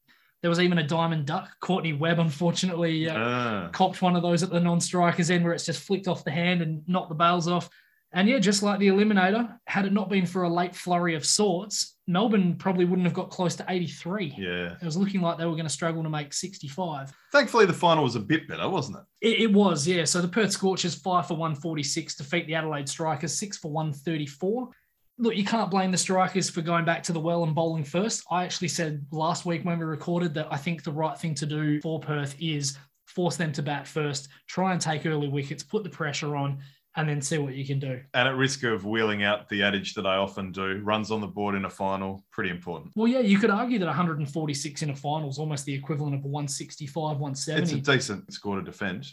There 0.41 0.49
was 0.49 0.59
even 0.59 0.77
a 0.77 0.83
diamond 0.83 1.25
duck. 1.25 1.49
Courtney 1.61 1.93
Webb, 1.93 2.19
unfortunately, 2.19 3.09
uh, 3.09 3.17
Ah. 3.17 3.69
copped 3.71 4.01
one 4.03 4.15
of 4.15 4.21
those 4.21 4.43
at 4.43 4.49
the 4.51 4.59
non-strikers 4.59 5.31
end 5.31 5.43
where 5.43 5.53
it's 5.53 5.65
just 5.65 5.81
flicked 5.83 6.07
off 6.07 6.23
the 6.23 6.31
hand 6.31 6.61
and 6.61 6.87
knocked 6.87 7.09
the 7.09 7.15
bails 7.15 7.47
off. 7.47 7.67
And 8.13 8.27
yeah, 8.27 8.39
just 8.39 8.61
like 8.61 8.79
the 8.79 8.89
eliminator, 8.89 9.57
had 9.67 9.85
it 9.85 9.93
not 9.93 10.09
been 10.09 10.25
for 10.25 10.43
a 10.43 10.49
late 10.49 10.75
flurry 10.75 11.15
of 11.15 11.25
sorts, 11.25 11.95
Melbourne 12.07 12.55
probably 12.57 12.83
wouldn't 12.83 13.05
have 13.05 13.13
got 13.13 13.29
close 13.29 13.55
to 13.55 13.65
83. 13.69 14.35
yeah. 14.37 14.75
It 14.81 14.83
was 14.85 14.97
looking 14.97 15.21
like 15.21 15.37
they 15.37 15.45
were 15.45 15.51
going 15.51 15.63
to 15.63 15.69
struggle 15.69 16.03
to 16.03 16.09
make 16.09 16.33
65. 16.33 17.13
Thankfully, 17.31 17.65
the 17.65 17.73
final 17.73 18.03
was 18.03 18.15
a 18.15 18.19
bit 18.19 18.49
better, 18.49 18.67
wasn't 18.69 18.97
it? 18.97 19.27
It, 19.27 19.39
it 19.43 19.53
was, 19.53 19.87
yeah. 19.87 20.03
So 20.03 20.21
the 20.21 20.27
Perth 20.27 20.51
Scorchers, 20.51 20.93
five 20.93 21.27
for 21.27 21.35
146, 21.35 22.15
defeat 22.15 22.47
the 22.47 22.55
Adelaide 22.55 22.89
Strikers, 22.89 23.37
six 23.37 23.57
for 23.57 23.71
134. 23.71 24.69
Look, 25.17 25.35
you 25.35 25.45
can't 25.45 25.71
blame 25.71 25.91
the 25.91 25.97
Strikers 25.97 26.49
for 26.49 26.61
going 26.61 26.83
back 26.83 27.03
to 27.03 27.13
the 27.13 27.19
well 27.19 27.43
and 27.43 27.55
bowling 27.55 27.85
first. 27.85 28.23
I 28.29 28.43
actually 28.43 28.69
said 28.69 29.05
last 29.11 29.45
week 29.45 29.63
when 29.63 29.79
we 29.79 29.85
recorded 29.85 30.33
that 30.33 30.47
I 30.51 30.57
think 30.57 30.83
the 30.83 30.91
right 30.91 31.17
thing 31.17 31.35
to 31.35 31.45
do 31.45 31.79
for 31.79 31.99
Perth 31.99 32.35
is 32.39 32.77
force 33.05 33.37
them 33.37 33.51
to 33.53 33.61
bat 33.61 33.87
first, 33.87 34.29
try 34.47 34.71
and 34.71 34.81
take 34.81 35.05
early 35.05 35.29
wickets, 35.29 35.63
put 35.63 35.83
the 35.83 35.89
pressure 35.89 36.35
on, 36.35 36.59
and 36.97 37.07
then 37.07 37.21
see 37.21 37.37
what 37.37 37.53
you 37.53 37.65
can 37.65 37.79
do. 37.79 38.01
And 38.13 38.27
at 38.27 38.35
risk 38.35 38.63
of 38.63 38.85
wheeling 38.85 39.23
out 39.23 39.47
the 39.49 39.63
adage 39.63 39.93
that 39.93 40.05
I 40.05 40.17
often 40.17 40.51
do, 40.51 40.81
runs 40.83 41.09
on 41.11 41.21
the 41.21 41.27
board 41.27 41.55
in 41.55 41.65
a 41.65 41.69
final, 41.69 42.25
pretty 42.31 42.49
important. 42.49 42.91
Well, 42.95 43.07
yeah, 43.07 43.19
you 43.19 43.37
could 43.37 43.49
argue 43.49 43.79
that 43.79 43.85
146 43.85 44.81
in 44.81 44.89
a 44.89 44.95
final 44.95 45.29
is 45.29 45.37
almost 45.39 45.65
the 45.65 45.73
equivalent 45.73 46.15
of 46.15 46.25
a 46.25 46.27
165, 46.27 47.17
170. 47.17 47.61
It's 47.79 47.87
a 47.87 47.91
decent 47.93 48.33
score 48.33 48.57
to 48.57 48.61
defend. 48.61 49.07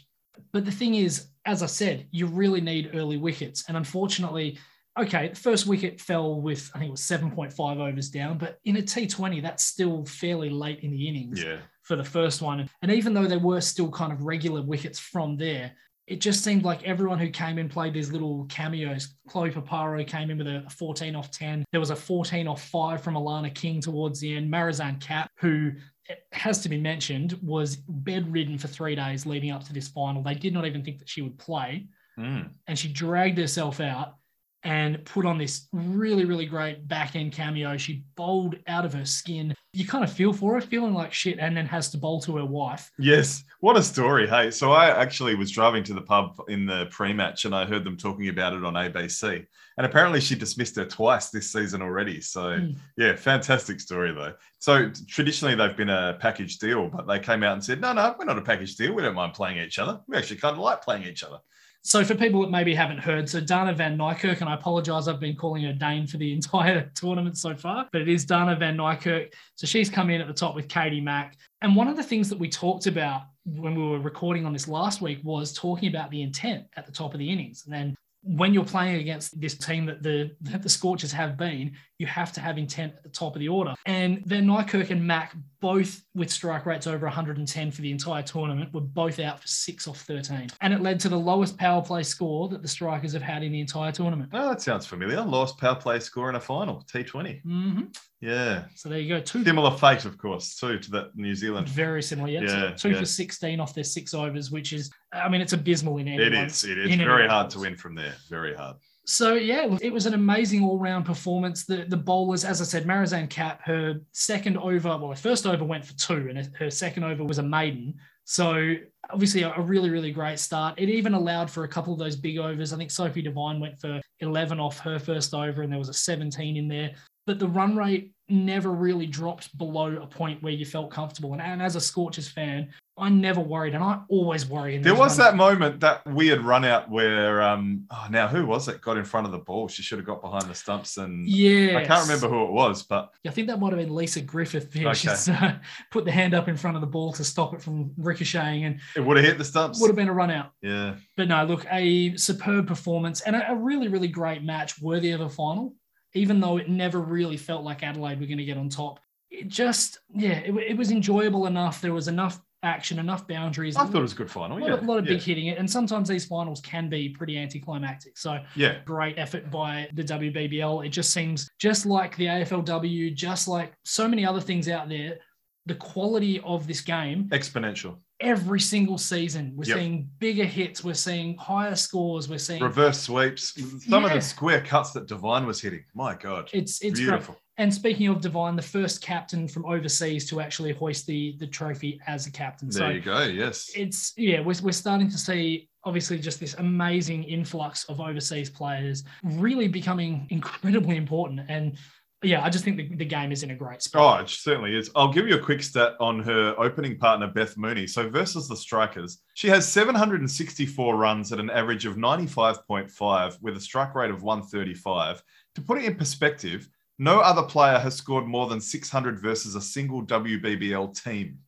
But 0.51 0.65
the 0.65 0.71
thing 0.71 0.95
is, 0.95 1.27
as 1.45 1.63
I 1.63 1.67
said, 1.67 2.07
you 2.11 2.25
really 2.25 2.61
need 2.61 2.91
early 2.93 3.17
wickets. 3.17 3.65
And 3.67 3.77
unfortunately, 3.77 4.57
okay, 4.99 5.29
the 5.29 5.35
first 5.35 5.65
wicket 5.65 6.01
fell 6.01 6.41
with, 6.41 6.69
I 6.73 6.79
think 6.79 6.89
it 6.89 6.91
was 6.91 7.01
7.5 7.01 7.77
overs 7.77 8.09
down, 8.09 8.37
but 8.37 8.59
in 8.65 8.77
a 8.77 8.81
T20, 8.81 9.41
that's 9.41 9.63
still 9.63 10.05
fairly 10.05 10.49
late 10.49 10.79
in 10.81 10.91
the 10.91 11.07
innings 11.07 11.41
Yeah. 11.41 11.57
for 11.83 11.95
the 11.95 12.03
first 12.03 12.41
one. 12.41 12.69
And 12.81 12.91
even 12.91 13.13
though 13.13 13.25
there 13.27 13.39
were 13.39 13.61
still 13.61 13.89
kind 13.89 14.11
of 14.11 14.23
regular 14.23 14.61
wickets 14.61 14.99
from 14.99 15.37
there, 15.37 15.71
it 16.09 16.19
just 16.19 16.43
seemed 16.43 16.63
like 16.63 16.83
everyone 16.83 17.19
who 17.19 17.29
came 17.29 17.59
in 17.59 17.69
played 17.69 17.93
these 17.93 18.11
little 18.11 18.45
cameos. 18.49 19.13
Chloe 19.27 19.51
Piparo 19.51 20.05
came 20.05 20.31
in 20.31 20.39
with 20.39 20.47
a 20.47 20.65
14 20.67 21.15
off 21.15 21.29
10. 21.29 21.63
There 21.71 21.79
was 21.79 21.91
a 21.91 21.95
14 21.95 22.47
off 22.47 22.63
5 22.63 23.03
from 23.03 23.13
Alana 23.13 23.53
King 23.53 23.79
towards 23.79 24.19
the 24.19 24.35
end. 24.35 24.51
Marizanne 24.51 24.99
Kapp, 24.99 25.29
who 25.37 25.71
it 26.09 26.25
has 26.31 26.63
to 26.63 26.69
be 26.69 26.79
mentioned, 26.79 27.37
was 27.43 27.75
bedridden 27.75 28.57
for 28.57 28.67
three 28.67 28.95
days 28.95 29.27
leading 29.27 29.51
up 29.51 29.63
to 29.65 29.73
this 29.73 29.87
final. 29.87 30.23
They 30.23 30.33
did 30.33 30.51
not 30.51 30.65
even 30.65 30.83
think 30.83 30.97
that 30.97 31.07
she 31.07 31.21
would 31.21 31.37
play. 31.37 31.85
Mm. 32.17 32.49
And 32.65 32.77
she 32.77 32.91
dragged 32.91 33.37
herself 33.37 33.79
out 33.79 34.15
and 34.63 35.03
put 35.05 35.25
on 35.25 35.37
this 35.37 35.67
really, 35.71 36.25
really 36.25 36.45
great 36.45 36.87
back 36.87 37.15
end 37.15 37.31
cameo. 37.31 37.77
She 37.77 38.03
bowled 38.15 38.55
out 38.67 38.85
of 38.85 38.93
her 38.93 39.05
skin. 39.05 39.53
You 39.73 39.87
kind 39.87 40.03
of 40.03 40.11
feel 40.11 40.33
for 40.33 40.55
her, 40.55 40.61
feeling 40.61 40.93
like 40.93 41.13
shit, 41.13 41.39
and 41.39 41.55
then 41.55 41.65
has 41.67 41.89
to 41.91 41.97
bowl 41.97 42.19
to 42.21 42.35
her 42.37 42.45
wife. 42.45 42.91
Yes, 42.97 43.43
what 43.61 43.77
a 43.77 43.83
story. 43.83 44.27
Hey, 44.27 44.51
so 44.51 44.71
I 44.71 44.89
actually 44.89 45.35
was 45.35 45.51
driving 45.51 45.83
to 45.85 45.93
the 45.93 46.01
pub 46.01 46.35
in 46.49 46.65
the 46.65 46.87
pre 46.91 47.13
match 47.13 47.45
and 47.45 47.55
I 47.55 47.65
heard 47.65 47.83
them 47.83 47.95
talking 47.95 48.27
about 48.29 48.53
it 48.53 48.65
on 48.65 48.73
ABC. 48.73 49.45
And 49.77 49.85
apparently 49.85 50.19
she 50.19 50.35
dismissed 50.35 50.75
her 50.75 50.85
twice 50.85 51.29
this 51.29 51.53
season 51.53 51.81
already. 51.81 52.19
So, 52.19 52.41
Mm. 52.59 52.75
yeah, 52.97 53.15
fantastic 53.15 53.79
story 53.79 54.11
though. 54.11 54.33
So, 54.57 54.91
traditionally 55.07 55.55
they've 55.55 55.77
been 55.77 55.89
a 55.89 56.17
package 56.19 56.57
deal, 56.57 56.89
but 56.89 57.07
they 57.07 57.19
came 57.19 57.43
out 57.43 57.53
and 57.53 57.63
said, 57.63 57.79
no, 57.79 57.93
no, 57.93 58.13
we're 58.19 58.25
not 58.25 58.37
a 58.37 58.41
package 58.41 58.75
deal. 58.75 58.93
We 58.93 59.03
don't 59.03 59.15
mind 59.15 59.33
playing 59.35 59.57
each 59.59 59.79
other. 59.79 60.01
We 60.07 60.17
actually 60.17 60.37
kind 60.37 60.53
of 60.53 60.59
like 60.59 60.81
playing 60.81 61.03
each 61.03 61.23
other. 61.23 61.37
So, 61.81 62.03
for 62.03 62.13
people 62.13 62.41
that 62.41 62.51
maybe 62.51 62.75
haven't 62.75 62.97
heard, 62.97 63.29
so 63.29 63.39
Dana 63.39 63.73
Van 63.73 63.97
Niekerk, 63.97 64.41
and 64.41 64.49
I 64.49 64.55
apologize, 64.55 65.07
I've 65.07 65.19
been 65.19 65.35
calling 65.35 65.63
her 65.63 65.73
Dane 65.73 66.05
for 66.05 66.17
the 66.17 66.33
entire 66.39 66.91
tournament 66.93 67.37
so 67.37 67.55
far, 67.55 67.87
but 67.91 68.01
it 68.01 68.09
is 68.09 68.25
Dana 68.25 68.55
Van 68.55 68.77
Niekerk. 68.77 69.33
So, 69.55 69.65
she's 69.65 69.89
come 69.89 70.09
in 70.09 70.21
at 70.21 70.27
the 70.27 70.33
top 70.33 70.55
with 70.55 70.67
Katie 70.67 71.01
Mack. 71.01 71.37
And 71.61 71.75
one 71.75 71.87
of 71.87 71.95
the 71.95 72.03
things 72.03 72.29
that 72.29 72.39
we 72.39 72.49
talked 72.49 72.87
about 72.87 73.23
when 73.45 73.75
we 73.75 73.87
were 73.87 73.99
recording 73.99 74.45
on 74.45 74.53
this 74.53 74.67
last 74.67 75.01
week 75.01 75.19
was 75.23 75.53
talking 75.53 75.89
about 75.89 76.11
the 76.11 76.21
intent 76.21 76.65
at 76.75 76.85
the 76.85 76.91
top 76.91 77.13
of 77.13 77.19
the 77.19 77.29
innings. 77.29 77.63
And 77.65 77.73
then 77.73 77.95
when 78.21 78.53
you're 78.53 78.65
playing 78.65 78.99
against 78.99 79.39
this 79.39 79.57
team 79.57 79.85
that 79.85 80.03
the 80.03 80.31
that 80.41 80.61
the 80.61 80.69
Scorchers 80.69 81.11
have 81.11 81.37
been, 81.37 81.71
you 81.97 82.07
have 82.07 82.31
to 82.33 82.41
have 82.41 82.57
intent 82.57 82.93
at 82.97 83.03
the 83.03 83.09
top 83.09 83.35
of 83.35 83.39
the 83.39 83.47
order. 83.47 83.73
And 83.85 84.21
then 84.25 84.45
Niekerk 84.45 84.89
and 84.89 85.05
Mack, 85.05 85.35
both 85.61 86.01
with 86.15 86.29
strike 86.29 86.65
rates 86.65 86.87
over 86.87 87.05
110 87.05 87.71
for 87.71 87.81
the 87.81 87.91
entire 87.91 88.23
tournament, 88.23 88.73
were 88.73 88.81
both 88.81 89.19
out 89.19 89.39
for 89.39 89.47
six 89.47 89.87
off 89.87 90.01
13. 90.01 90.49
And 90.61 90.73
it 90.73 90.81
led 90.81 90.99
to 91.01 91.09
the 91.09 91.19
lowest 91.19 91.57
power 91.57 91.81
play 91.81 92.03
score 92.03 92.49
that 92.49 92.61
the 92.61 92.67
strikers 92.67 93.13
have 93.13 93.21
had 93.21 93.43
in 93.43 93.51
the 93.51 93.61
entire 93.61 93.91
tournament. 93.91 94.31
Oh, 94.33 94.49
that 94.49 94.61
sounds 94.61 94.85
familiar. 94.85 95.21
Lowest 95.21 95.57
power 95.57 95.75
play 95.75 95.99
score 95.99 96.29
in 96.29 96.35
a 96.35 96.41
final, 96.41 96.85
T20. 96.91 97.41
hmm 97.41 97.81
Yeah. 98.21 98.65
So 98.75 98.89
there 98.89 98.99
you 98.99 99.07
go. 99.09 99.21
Two 99.21 99.43
Similar 99.43 99.71
fate, 99.77 100.05
of 100.05 100.17
course, 100.17 100.55
too, 100.57 100.77
to 100.79 100.91
that 100.91 101.15
New 101.15 101.33
Zealand. 101.35 101.69
very 101.69 102.03
similar. 102.03 102.29
Yeah, 102.29 102.41
Yeah, 102.41 102.71
two 102.71 102.91
yeah. 102.91 102.99
for 102.99 103.05
16 103.05 103.59
off 103.59 103.73
their 103.73 103.83
six 103.83 104.13
overs, 104.13 104.51
which 104.51 104.73
is, 104.73 104.91
I 105.13 105.29
mean, 105.29 105.41
it's 105.41 105.53
abysmal 105.53 105.97
in 105.99 106.07
any 106.09 106.23
It 106.23 106.33
is. 106.33 106.63
It 106.65 106.77
is 106.77 106.95
very 106.95 107.27
hard 107.27 107.49
to 107.51 107.59
win 107.59 107.77
from 107.77 107.95
there. 107.95 108.13
Very 108.29 108.53
hard. 108.55 108.75
So 109.05 109.33
yeah, 109.33 109.75
it 109.81 109.91
was 109.91 110.05
an 110.05 110.13
amazing 110.13 110.63
all-round 110.63 111.03
performance. 111.03 111.65
The 111.65 111.83
the 111.87 111.97
bowlers, 111.97 112.45
as 112.45 112.61
I 112.61 112.63
said, 112.65 112.85
Marizanne 112.85 113.27
Kapp, 113.27 113.59
her 113.63 113.95
second 114.11 114.57
over, 114.57 114.89
well, 114.89 115.09
her 115.09 115.15
first 115.15 115.47
over 115.47 115.63
went 115.63 115.83
for 115.83 115.93
two, 115.95 116.27
and 116.29 116.47
her- 116.57 116.69
second 116.69 117.03
over 117.05 117.23
was 117.23 117.39
a 117.39 117.43
maiden. 117.43 117.95
So 118.25 118.75
obviously 119.09 119.41
a, 119.41 119.51
a 119.53 119.61
really, 119.61 119.89
really 119.89 120.11
great 120.11 120.37
start. 120.37 120.75
It 120.77 120.89
even 120.89 121.15
allowed 121.15 121.49
for 121.49 121.63
a 121.63 121.67
couple 121.67 121.91
of 121.93 121.97
those 121.97 122.15
big 122.15 122.37
overs. 122.37 122.71
I 122.71 122.77
think 122.77 122.91
Sophie 122.91 123.23
Devine 123.23 123.59
went 123.59 123.79
for 123.81 123.99
11 124.19 124.59
off 124.59 124.77
her 124.81 124.99
first 124.99 125.33
over, 125.33 125.63
and 125.63 125.71
there 125.71 125.79
was 125.79 125.89
a 125.89 125.93
17 125.93 126.55
in 126.55 126.67
there. 126.67 126.91
But 127.29 127.37
the 127.37 127.47
run 127.47 127.77
rate 127.77 128.15
never 128.27 128.71
really 128.71 129.05
dropped 129.05 129.55
below 129.55 129.97
a 130.01 130.07
point 130.07 130.41
where 130.41 130.51
you 130.51 130.65
felt 130.65 130.89
comfortable. 130.89 131.33
And, 131.33 131.41
and 131.43 131.61
as 131.61 131.75
a 131.75 131.81
Scorchers 131.81 132.27
fan, 132.27 132.69
I 132.97 133.09
never 133.09 133.39
worried, 133.39 133.75
and 133.75 133.83
I 133.83 134.01
always 134.09 134.47
worry. 134.47 134.75
in 134.75 134.81
There 134.81 134.95
was 134.95 135.15
that 135.17 135.35
moment, 135.35 135.79
that 135.81 136.05
weird 136.07 136.41
run 136.41 136.65
out 136.65 136.89
where, 136.89 137.41
um, 137.41 137.85
oh, 137.91 138.07
now 138.09 138.27
who 138.27 138.45
was 138.47 138.67
it? 138.67 138.81
Got 138.81 138.97
in 138.97 139.05
front 139.05 139.25
of 139.27 139.31
the 139.31 139.37
ball. 139.37 139.67
She 139.67 139.83
should 139.83 139.99
have 139.99 140.07
got 140.07 140.21
behind 140.21 140.45
the 140.45 140.55
stumps, 140.55 140.97
and 140.97 141.25
Yeah, 141.27 141.77
I 141.77 141.85
can't 141.85 142.01
remember 142.01 142.27
who 142.27 142.43
it 142.45 142.51
was, 142.51 142.81
but 142.83 143.11
I 143.25 143.29
think 143.29 143.47
that 143.47 143.59
might 143.59 143.71
have 143.73 143.79
been 143.79 143.93
Lisa 143.93 144.21
Griffith. 144.21 144.75
Yeah, 144.75 144.87
Okay. 144.89 144.95
she's 144.97 145.29
uh, 145.29 145.59
put 145.91 146.03
the 146.03 146.11
hand 146.11 146.33
up 146.33 146.47
in 146.49 146.57
front 146.57 146.75
of 146.77 146.81
the 146.81 146.87
ball 146.87 147.13
to 147.13 147.23
stop 147.23 147.53
it 147.53 147.61
from 147.61 147.91
ricocheting, 147.95 148.65
and 148.65 148.79
it 148.95 149.01
would 149.05 149.17
have 149.17 149.25
hit 149.25 149.37
the 149.37 149.45
stumps. 149.45 149.79
would 149.79 149.87
have 149.87 149.95
been 149.95 150.09
a 150.09 150.13
run 150.13 150.31
out. 150.31 150.49
Yeah, 150.63 150.95
But 151.15 151.27
no, 151.29 151.45
look, 151.45 151.65
a 151.71 152.17
superb 152.17 152.67
performance 152.67 153.21
and 153.21 153.35
a, 153.35 153.51
a 153.51 153.55
really, 153.55 153.87
really 153.87 154.09
great 154.09 154.43
match, 154.43 154.81
worthy 154.81 155.11
of 155.11 155.21
a 155.21 155.29
final. 155.29 155.75
Even 156.15 156.39
though 156.39 156.57
it 156.57 156.69
never 156.69 156.99
really 156.99 157.37
felt 157.37 157.63
like 157.63 157.83
Adelaide 157.83 158.19
were 158.19 158.25
going 158.25 158.39
to 158.39 158.45
get 158.45 158.57
on 158.57 158.69
top, 158.69 158.99
it 159.29 159.47
just 159.47 159.99
yeah, 160.13 160.39
it, 160.39 160.55
it 160.55 160.77
was 160.77 160.91
enjoyable 160.91 161.45
enough. 161.45 161.81
There 161.81 161.93
was 161.93 162.07
enough 162.07 162.41
action, 162.63 162.99
enough 162.99 163.27
boundaries. 163.27 163.75
I 163.75 163.85
thought 163.85 163.99
it 163.99 164.01
was 164.01 164.13
a 164.13 164.15
good 164.15 164.31
final. 164.31 164.57
a 164.57 164.59
lot, 164.59 164.67
Yeah, 164.67 164.73
of, 164.73 164.83
lot 164.83 164.99
of 164.99 165.05
yeah. 165.05 165.13
big 165.13 165.21
hitting 165.21 165.47
it, 165.47 165.57
and 165.57 165.69
sometimes 165.69 166.09
these 166.09 166.25
finals 166.25 166.61
can 166.61 166.89
be 166.89 167.09
pretty 167.09 167.37
anticlimactic. 167.37 168.17
So 168.17 168.39
Yeah, 168.55 168.79
great 168.85 169.17
effort 169.17 169.49
by 169.49 169.89
the 169.93 170.03
WBBL. 170.03 170.85
It 170.85 170.89
just 170.89 171.11
seems 171.11 171.49
just 171.59 171.85
like 171.85 172.15
the 172.17 172.25
AFLW, 172.25 173.13
just 173.15 173.47
like 173.47 173.73
so 173.85 174.07
many 174.07 174.25
other 174.25 174.41
things 174.41 174.67
out 174.67 174.89
there. 174.89 175.17
The 175.65 175.75
quality 175.75 176.39
of 176.41 176.65
this 176.67 176.81
game 176.81 177.25
exponential. 177.29 177.97
Every 178.19 178.59
single 178.59 178.97
season, 178.97 179.53
we're 179.55 179.65
Yep. 179.65 179.77
seeing 179.77 180.09
bigger 180.19 180.43
hits, 180.43 180.83
we're 180.83 180.93
seeing 180.93 181.37
higher 181.37 181.75
scores, 181.75 182.27
we're 182.27 182.37
seeing 182.37 182.61
Reverse 182.61 182.99
sweeps. 182.99 183.53
Some 183.87 184.03
of 184.03 184.11
the 184.11 184.19
square 184.21 184.61
cuts 184.61 184.91
that 184.91 185.07
Devine 185.07 185.45
was 185.45 185.61
hitting. 185.61 185.83
My 185.93 186.15
God, 186.15 186.49
it's 186.51 186.81
it's 186.81 186.99
great. 186.99 187.07
beautiful. 187.07 187.37
And 187.57 187.73
speaking 187.73 188.07
of 188.07 188.21
Devine, 188.21 188.55
the 188.55 188.61
first 188.61 189.01
captain 189.01 189.47
from 189.47 189.65
overseas 189.65 190.29
to 190.29 190.41
actually 190.41 190.73
hoist 190.73 191.05
the 191.07 191.35
the 191.39 191.47
trophy 191.47 191.99
as 192.07 192.27
a 192.27 192.31
captain. 192.31 192.69
There 192.69 192.87
so 192.87 192.89
you 192.89 193.01
go. 193.01 193.23
Yes. 193.23 193.69
it's 193.75 194.13
yeah, 194.17 194.39
we're, 194.41 194.55
we're 194.63 194.71
starting 194.71 195.09
to 195.09 195.17
see 195.17 195.69
obviously 195.85 196.19
just 196.19 196.41
this 196.41 196.55
amazing 196.55 197.23
influx 197.23 197.85
of 197.85 198.01
overseas 198.01 198.49
players 198.49 199.03
really 199.23 199.67
becoming 199.69 200.27
incredibly 200.29 200.97
important. 200.97 201.39
And 201.47 201.77
yeah, 202.21 202.43
I 202.43 202.49
just 202.49 202.65
think 202.65 202.77
the, 202.77 202.95
the 202.95 203.05
game 203.05 203.31
is 203.31 203.43
in 203.43 203.51
a 203.51 203.55
great 203.55 203.81
spot. 203.81 204.19
Oh, 204.19 204.23
it 204.23 204.29
certainly 204.29 204.75
is. 204.75 204.89
I'll 204.95 205.11
give 205.13 205.27
you 205.27 205.35
a 205.35 205.39
quick 205.39 205.63
stat 205.63 205.93
on 205.99 206.19
her 206.19 206.53
opening 206.57 206.97
partner, 206.97 207.27
Beth 207.27 207.55
Mooney. 207.57 207.87
So 207.87 208.09
versus 208.09 208.47
the 208.47 208.57
strikers, 208.57 209.19
she 209.35 209.47
has 209.47 209.67
764 209.67 210.95
runs 210.97 211.31
at 211.31 211.39
an 211.39 211.49
average 211.49 211.85
of 211.85 211.95
95.5 211.95 213.41
with 213.41 213.55
a 213.55 213.61
strike 213.61 213.95
rate 213.95 214.11
of 214.11 214.23
135. 214.23 215.23
To 215.55 215.61
put 215.61 215.77
it 215.77 215.85
in 215.85 215.95
perspective, 215.95 216.69
no 216.97 217.19
other 217.21 217.43
player 217.43 217.79
has 217.79 217.95
scored 217.95 218.27
more 218.27 218.47
than 218.47 218.59
600 218.59 219.19
versus 219.19 219.55
a 219.55 219.61
single 219.61 220.05
WBBL 220.05 221.01
team. 221.01 221.39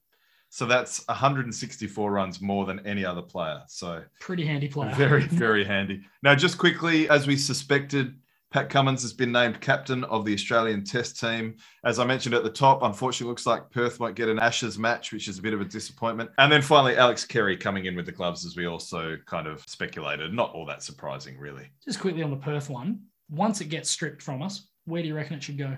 So 0.47 0.65
that's 0.65 1.05
164 1.07 2.11
runs 2.11 2.41
more 2.41 2.65
than 2.65 2.85
any 2.85 3.05
other 3.05 3.21
player. 3.21 3.61
So 3.67 4.03
Pretty 4.19 4.45
handy 4.45 4.67
player. 4.67 4.93
very, 4.95 5.23
very 5.27 5.63
handy. 5.63 6.01
Now, 6.23 6.35
just 6.35 6.57
quickly, 6.57 7.09
as 7.09 7.27
we 7.27 7.37
suspected, 7.37 8.15
Pat 8.51 8.69
Cummins 8.69 9.01
has 9.01 9.13
been 9.13 9.31
named 9.31 9.61
captain 9.61 10.03
of 10.05 10.25
the 10.25 10.33
Australian 10.33 10.83
Test 10.83 11.17
team. 11.17 11.55
As 11.85 11.99
I 11.99 12.05
mentioned 12.05 12.35
at 12.35 12.43
the 12.43 12.49
top, 12.49 12.83
unfortunately, 12.83 13.29
looks 13.29 13.45
like 13.45 13.69
Perth 13.71 13.97
won't 13.97 14.15
get 14.15 14.27
an 14.27 14.39
Ashes 14.39 14.77
match, 14.77 15.13
which 15.13 15.29
is 15.29 15.39
a 15.39 15.41
bit 15.41 15.53
of 15.53 15.61
a 15.61 15.65
disappointment. 15.65 16.31
And 16.37 16.51
then 16.51 16.61
finally, 16.61 16.97
Alex 16.97 17.23
Carey 17.23 17.55
coming 17.55 17.85
in 17.85 17.95
with 17.95 18.05
the 18.05 18.11
gloves, 18.11 18.45
as 18.45 18.57
we 18.57 18.65
also 18.65 19.15
kind 19.25 19.47
of 19.47 19.63
speculated. 19.67 20.33
Not 20.33 20.51
all 20.53 20.65
that 20.65 20.83
surprising, 20.83 21.37
really. 21.39 21.69
Just 21.85 22.01
quickly 22.01 22.23
on 22.23 22.29
the 22.29 22.35
Perth 22.35 22.69
one, 22.69 22.99
once 23.29 23.61
it 23.61 23.69
gets 23.69 23.89
stripped 23.89 24.21
from 24.21 24.41
us, 24.41 24.67
where 24.83 25.01
do 25.01 25.07
you 25.07 25.15
reckon 25.15 25.37
it 25.37 25.43
should 25.43 25.57
go? 25.57 25.77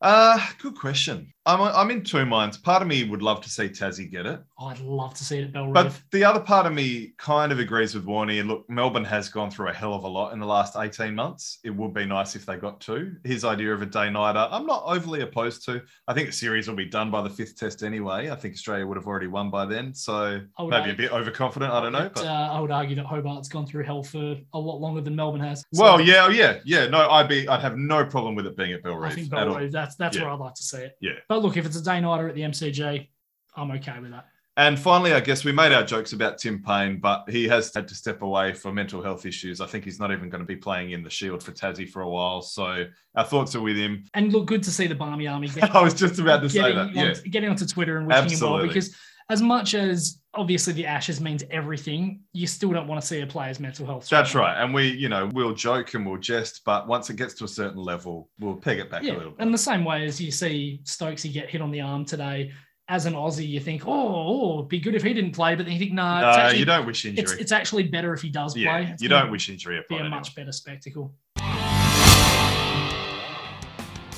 Uh, 0.00 0.40
good 0.62 0.76
question. 0.76 1.33
I'm, 1.46 1.60
I'm 1.60 1.90
in 1.90 2.02
two 2.02 2.24
minds. 2.24 2.56
Part 2.56 2.80
of 2.80 2.88
me 2.88 3.04
would 3.04 3.20
love 3.20 3.42
to 3.42 3.50
see 3.50 3.68
Tassie 3.68 4.10
get 4.10 4.24
it. 4.24 4.40
Oh, 4.58 4.66
I'd 4.68 4.80
love 4.80 5.12
to 5.14 5.24
see 5.24 5.38
it 5.40 5.44
at 5.44 5.52
Bellerive. 5.52 5.74
But 5.74 6.00
the 6.10 6.24
other 6.24 6.40
part 6.40 6.64
of 6.66 6.72
me 6.72 7.12
kind 7.18 7.52
of 7.52 7.58
agrees 7.58 7.94
with 7.94 8.06
Warney. 8.06 8.46
Look, 8.46 8.68
Melbourne 8.70 9.04
has 9.04 9.28
gone 9.28 9.50
through 9.50 9.68
a 9.68 9.72
hell 9.74 9.92
of 9.92 10.04
a 10.04 10.08
lot 10.08 10.32
in 10.32 10.38
the 10.40 10.46
last 10.46 10.74
18 10.76 11.14
months. 11.14 11.58
It 11.62 11.68
would 11.70 11.92
be 11.92 12.06
nice 12.06 12.34
if 12.34 12.46
they 12.46 12.56
got 12.56 12.80
two. 12.80 13.16
His 13.24 13.44
idea 13.44 13.74
of 13.74 13.82
a 13.82 13.86
day 13.86 14.08
nighter, 14.08 14.48
I'm 14.50 14.64
not 14.64 14.84
overly 14.86 15.20
opposed 15.20 15.66
to. 15.66 15.82
I 16.08 16.14
think 16.14 16.28
the 16.28 16.32
series 16.32 16.66
will 16.66 16.76
be 16.76 16.86
done 16.86 17.10
by 17.10 17.20
the 17.20 17.28
fifth 17.28 17.58
test 17.58 17.82
anyway. 17.82 18.30
I 18.30 18.36
think 18.36 18.54
Australia 18.54 18.86
would 18.86 18.96
have 18.96 19.06
already 19.06 19.26
won 19.26 19.50
by 19.50 19.66
then. 19.66 19.92
So 19.92 20.40
maybe 20.58 20.74
a 20.74 20.78
argue- 20.78 20.96
bit 20.96 21.12
overconfident. 21.12 21.70
I 21.70 21.80
don't 21.82 21.92
know. 21.92 22.04
But, 22.04 22.14
But, 22.14 22.26
uh, 22.26 22.48
I 22.52 22.60
would 22.60 22.70
argue 22.70 22.96
that 22.96 23.04
Hobart's 23.06 23.48
gone 23.50 23.66
through 23.66 23.84
hell 23.84 24.02
for 24.02 24.36
a 24.54 24.58
lot 24.58 24.80
longer 24.80 25.02
than 25.02 25.14
Melbourne 25.14 25.42
has. 25.42 25.60
So 25.74 25.82
well, 25.82 26.00
yeah, 26.00 26.28
yeah, 26.30 26.60
yeah. 26.64 26.86
No, 26.86 27.10
I'd 27.10 27.28
be, 27.28 27.46
I'd 27.48 27.60
have 27.60 27.76
no 27.76 28.02
problem 28.06 28.34
with 28.34 28.46
it 28.46 28.56
being 28.56 28.72
at 28.72 28.82
Bell 28.82 29.04
I 29.04 29.10
think. 29.10 29.28
Bellerive, 29.28 29.72
that's 29.72 29.96
that's 29.96 30.16
Yeah. 30.16 30.22
where 30.24 30.32
I'd 30.32 30.38
like 30.40 30.54
to 30.54 30.62
see 30.62 30.78
it. 30.78 30.96
Yeah. 31.00 31.12
But 31.28 31.33
look, 31.38 31.56
if 31.56 31.66
it's 31.66 31.76
a 31.76 31.82
day 31.82 32.00
nighter 32.00 32.28
at 32.28 32.34
the 32.34 32.42
MCG, 32.42 33.08
I'm 33.56 33.70
okay 33.72 33.98
with 34.00 34.10
that. 34.12 34.26
And 34.56 34.78
finally, 34.78 35.12
I 35.12 35.18
guess 35.18 35.44
we 35.44 35.50
made 35.50 35.72
our 35.72 35.82
jokes 35.82 36.12
about 36.12 36.38
Tim 36.38 36.62
Paine, 36.62 37.00
but 37.00 37.28
he 37.28 37.48
has 37.48 37.74
had 37.74 37.88
to 37.88 37.94
step 37.94 38.22
away 38.22 38.52
for 38.52 38.72
mental 38.72 39.02
health 39.02 39.26
issues. 39.26 39.60
I 39.60 39.66
think 39.66 39.82
he's 39.84 39.98
not 39.98 40.12
even 40.12 40.30
going 40.30 40.42
to 40.42 40.46
be 40.46 40.54
playing 40.54 40.92
in 40.92 41.02
the 41.02 41.10
Shield 41.10 41.42
for 41.42 41.50
Tassie 41.50 41.88
for 41.88 42.02
a 42.02 42.08
while. 42.08 42.40
So 42.40 42.84
our 43.16 43.24
thoughts 43.24 43.56
are 43.56 43.60
with 43.60 43.76
him. 43.76 44.04
And 44.14 44.32
look, 44.32 44.46
good 44.46 44.62
to 44.62 44.70
see 44.70 44.86
the 44.86 44.94
Barmy 44.94 45.26
Army. 45.26 45.48
Get, 45.48 45.74
I 45.74 45.82
was 45.82 45.92
just 45.92 46.20
about 46.20 46.42
to 46.42 46.48
say 46.50 46.72
that. 46.72 46.76
on- 46.78 46.94
Yeah. 46.94 47.14
getting 47.30 47.50
onto 47.50 47.66
Twitter 47.66 47.98
and 47.98 48.06
wishing 48.06 48.38
him 48.38 48.50
well 48.52 48.62
because 48.64 48.94
as 49.30 49.40
much 49.40 49.74
as 49.74 50.20
obviously 50.34 50.72
the 50.72 50.86
Ashes 50.86 51.20
means 51.20 51.44
everything, 51.50 52.20
you 52.32 52.46
still 52.46 52.70
don't 52.72 52.86
want 52.86 53.00
to 53.00 53.06
see 53.06 53.20
a 53.20 53.26
player's 53.26 53.60
mental 53.60 53.86
health. 53.86 54.08
That's 54.08 54.34
right. 54.34 54.60
And 54.62 54.74
we, 54.74 54.88
you 54.90 55.08
know, 55.08 55.30
we'll 55.32 55.54
joke 55.54 55.94
and 55.94 56.04
we'll 56.04 56.18
jest, 56.18 56.62
but 56.64 56.86
once 56.86 57.08
it 57.08 57.16
gets 57.16 57.34
to 57.34 57.44
a 57.44 57.48
certain 57.48 57.78
level, 57.78 58.28
we'll 58.38 58.56
peg 58.56 58.78
it 58.78 58.90
back 58.90 59.02
a 59.02 59.06
little 59.06 59.30
bit. 59.30 59.40
and 59.40 59.54
the 59.54 59.58
same 59.58 59.84
way 59.84 60.04
as 60.04 60.20
you 60.20 60.30
see 60.30 60.80
Stokesy 60.84 61.32
get 61.32 61.48
hit 61.48 61.60
on 61.62 61.70
the 61.70 61.80
arm 61.80 62.04
today. 62.04 62.52
As 62.86 63.06
an 63.06 63.14
Aussie, 63.14 63.48
you 63.48 63.60
think, 63.60 63.86
oh, 63.86 63.90
oh, 63.92 64.58
it'd 64.58 64.68
be 64.68 64.78
good 64.78 64.94
if 64.94 65.02
he 65.02 65.14
didn't 65.14 65.32
play, 65.32 65.54
but 65.54 65.64
then 65.64 65.72
you 65.72 65.78
think, 65.78 65.92
no, 65.92 66.20
No, 66.20 66.28
it's 66.28 66.36
actually, 66.36 66.58
you 66.58 66.64
don't 66.66 66.86
wish 66.86 67.06
injury. 67.06 67.40
it's 67.40 67.50
actually 67.50 67.84
better 67.84 68.12
if 68.12 68.20
he 68.20 68.28
does 68.28 68.54
yeah, 68.54 68.70
play. 68.70 68.90
It's 68.92 69.02
you 69.02 69.08
don't 69.08 69.30
wish 69.30 69.48
injury 69.48 69.80
be 69.88 69.96
a 69.96 70.04
much 70.04 70.34
better 70.34 70.52
spectacle. 70.52 71.14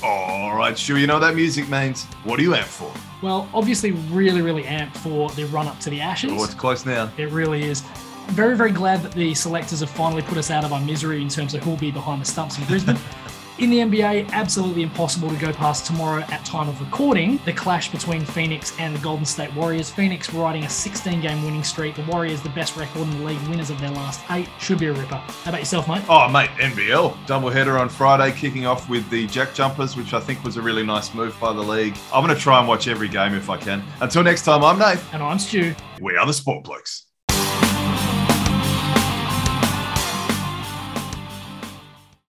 All 0.03 0.55
right, 0.55 0.77
sure. 0.77 0.97
you 0.97 1.07
know 1.07 1.15
what 1.15 1.21
that 1.21 1.35
music 1.35 1.69
means. 1.69 2.05
What 2.23 2.39
are 2.39 2.43
you 2.43 2.51
amped 2.51 2.63
for? 2.65 2.91
Well, 3.21 3.49
obviously, 3.53 3.91
really, 3.91 4.41
really 4.41 4.63
amped 4.63 4.95
for 4.97 5.29
the 5.31 5.45
run 5.45 5.67
up 5.67 5.79
to 5.81 5.89
the 5.89 5.99
Ashes. 6.01 6.31
Oh, 6.33 6.43
it's 6.43 6.53
close 6.53 6.85
now. 6.85 7.11
It 7.17 7.29
really 7.31 7.63
is. 7.63 7.81
Very, 8.27 8.55
very 8.55 8.71
glad 8.71 9.01
that 9.03 9.13
the 9.13 9.33
selectors 9.33 9.79
have 9.79 9.89
finally 9.89 10.21
put 10.21 10.37
us 10.37 10.51
out 10.51 10.63
of 10.63 10.73
our 10.73 10.81
misery 10.81 11.21
in 11.21 11.29
terms 11.29 11.53
of 11.53 11.63
who'll 11.63 11.77
be 11.77 11.91
behind 11.91 12.21
the 12.21 12.25
stumps 12.25 12.57
in 12.57 12.65
Brisbane. 12.65 12.97
In 13.59 13.71
the 13.71 13.79
NBA, 13.79 14.29
absolutely 14.33 14.83
impossible 14.83 15.29
to 15.29 15.35
go 15.35 15.51
past 15.51 15.87
tomorrow 15.87 16.21
at 16.29 16.45
time 16.45 16.69
of 16.69 16.79
recording. 16.79 17.39
The 17.43 17.53
clash 17.53 17.91
between 17.91 18.23
Phoenix 18.23 18.77
and 18.77 18.95
the 18.95 18.99
Golden 18.99 19.25
State 19.25 19.51
Warriors. 19.55 19.89
Phoenix 19.89 20.31
riding 20.31 20.63
a 20.63 20.69
16 20.69 21.21
game 21.21 21.43
winning 21.43 21.63
streak. 21.63 21.95
The 21.95 22.03
Warriors, 22.03 22.39
the 22.43 22.49
best 22.49 22.77
record 22.77 23.01
in 23.01 23.09
the 23.17 23.25
league, 23.25 23.41
winners 23.47 23.71
of 23.71 23.81
their 23.81 23.89
last 23.89 24.21
eight. 24.29 24.47
Should 24.59 24.77
be 24.77 24.85
a 24.85 24.93
ripper. 24.93 25.15
How 25.15 25.49
about 25.49 25.61
yourself, 25.61 25.87
mate? 25.87 26.03
Oh, 26.07 26.29
mate, 26.29 26.51
NBL. 26.57 27.17
Doubleheader 27.25 27.79
on 27.79 27.89
Friday, 27.89 28.31
kicking 28.31 28.67
off 28.67 28.87
with 28.89 29.09
the 29.09 29.25
Jack 29.25 29.55
Jumpers, 29.55 29.97
which 29.97 30.13
I 30.13 30.19
think 30.19 30.43
was 30.43 30.57
a 30.57 30.61
really 30.61 30.83
nice 30.85 31.15
move 31.15 31.35
by 31.39 31.51
the 31.51 31.63
league. 31.63 31.97
I'm 32.13 32.23
going 32.23 32.35
to 32.35 32.39
try 32.39 32.59
and 32.59 32.67
watch 32.67 32.87
every 32.87 33.07
game 33.07 33.33
if 33.33 33.49
I 33.49 33.57
can. 33.57 33.83
Until 34.01 34.21
next 34.21 34.43
time, 34.43 34.63
I'm 34.63 34.77
Nate. 34.77 34.99
And 35.13 35.23
I'm 35.23 35.39
Stu. 35.39 35.73
We 35.99 36.15
are 36.15 36.27
the 36.27 36.33
Sport 36.33 36.63
Blokes. 36.63 37.06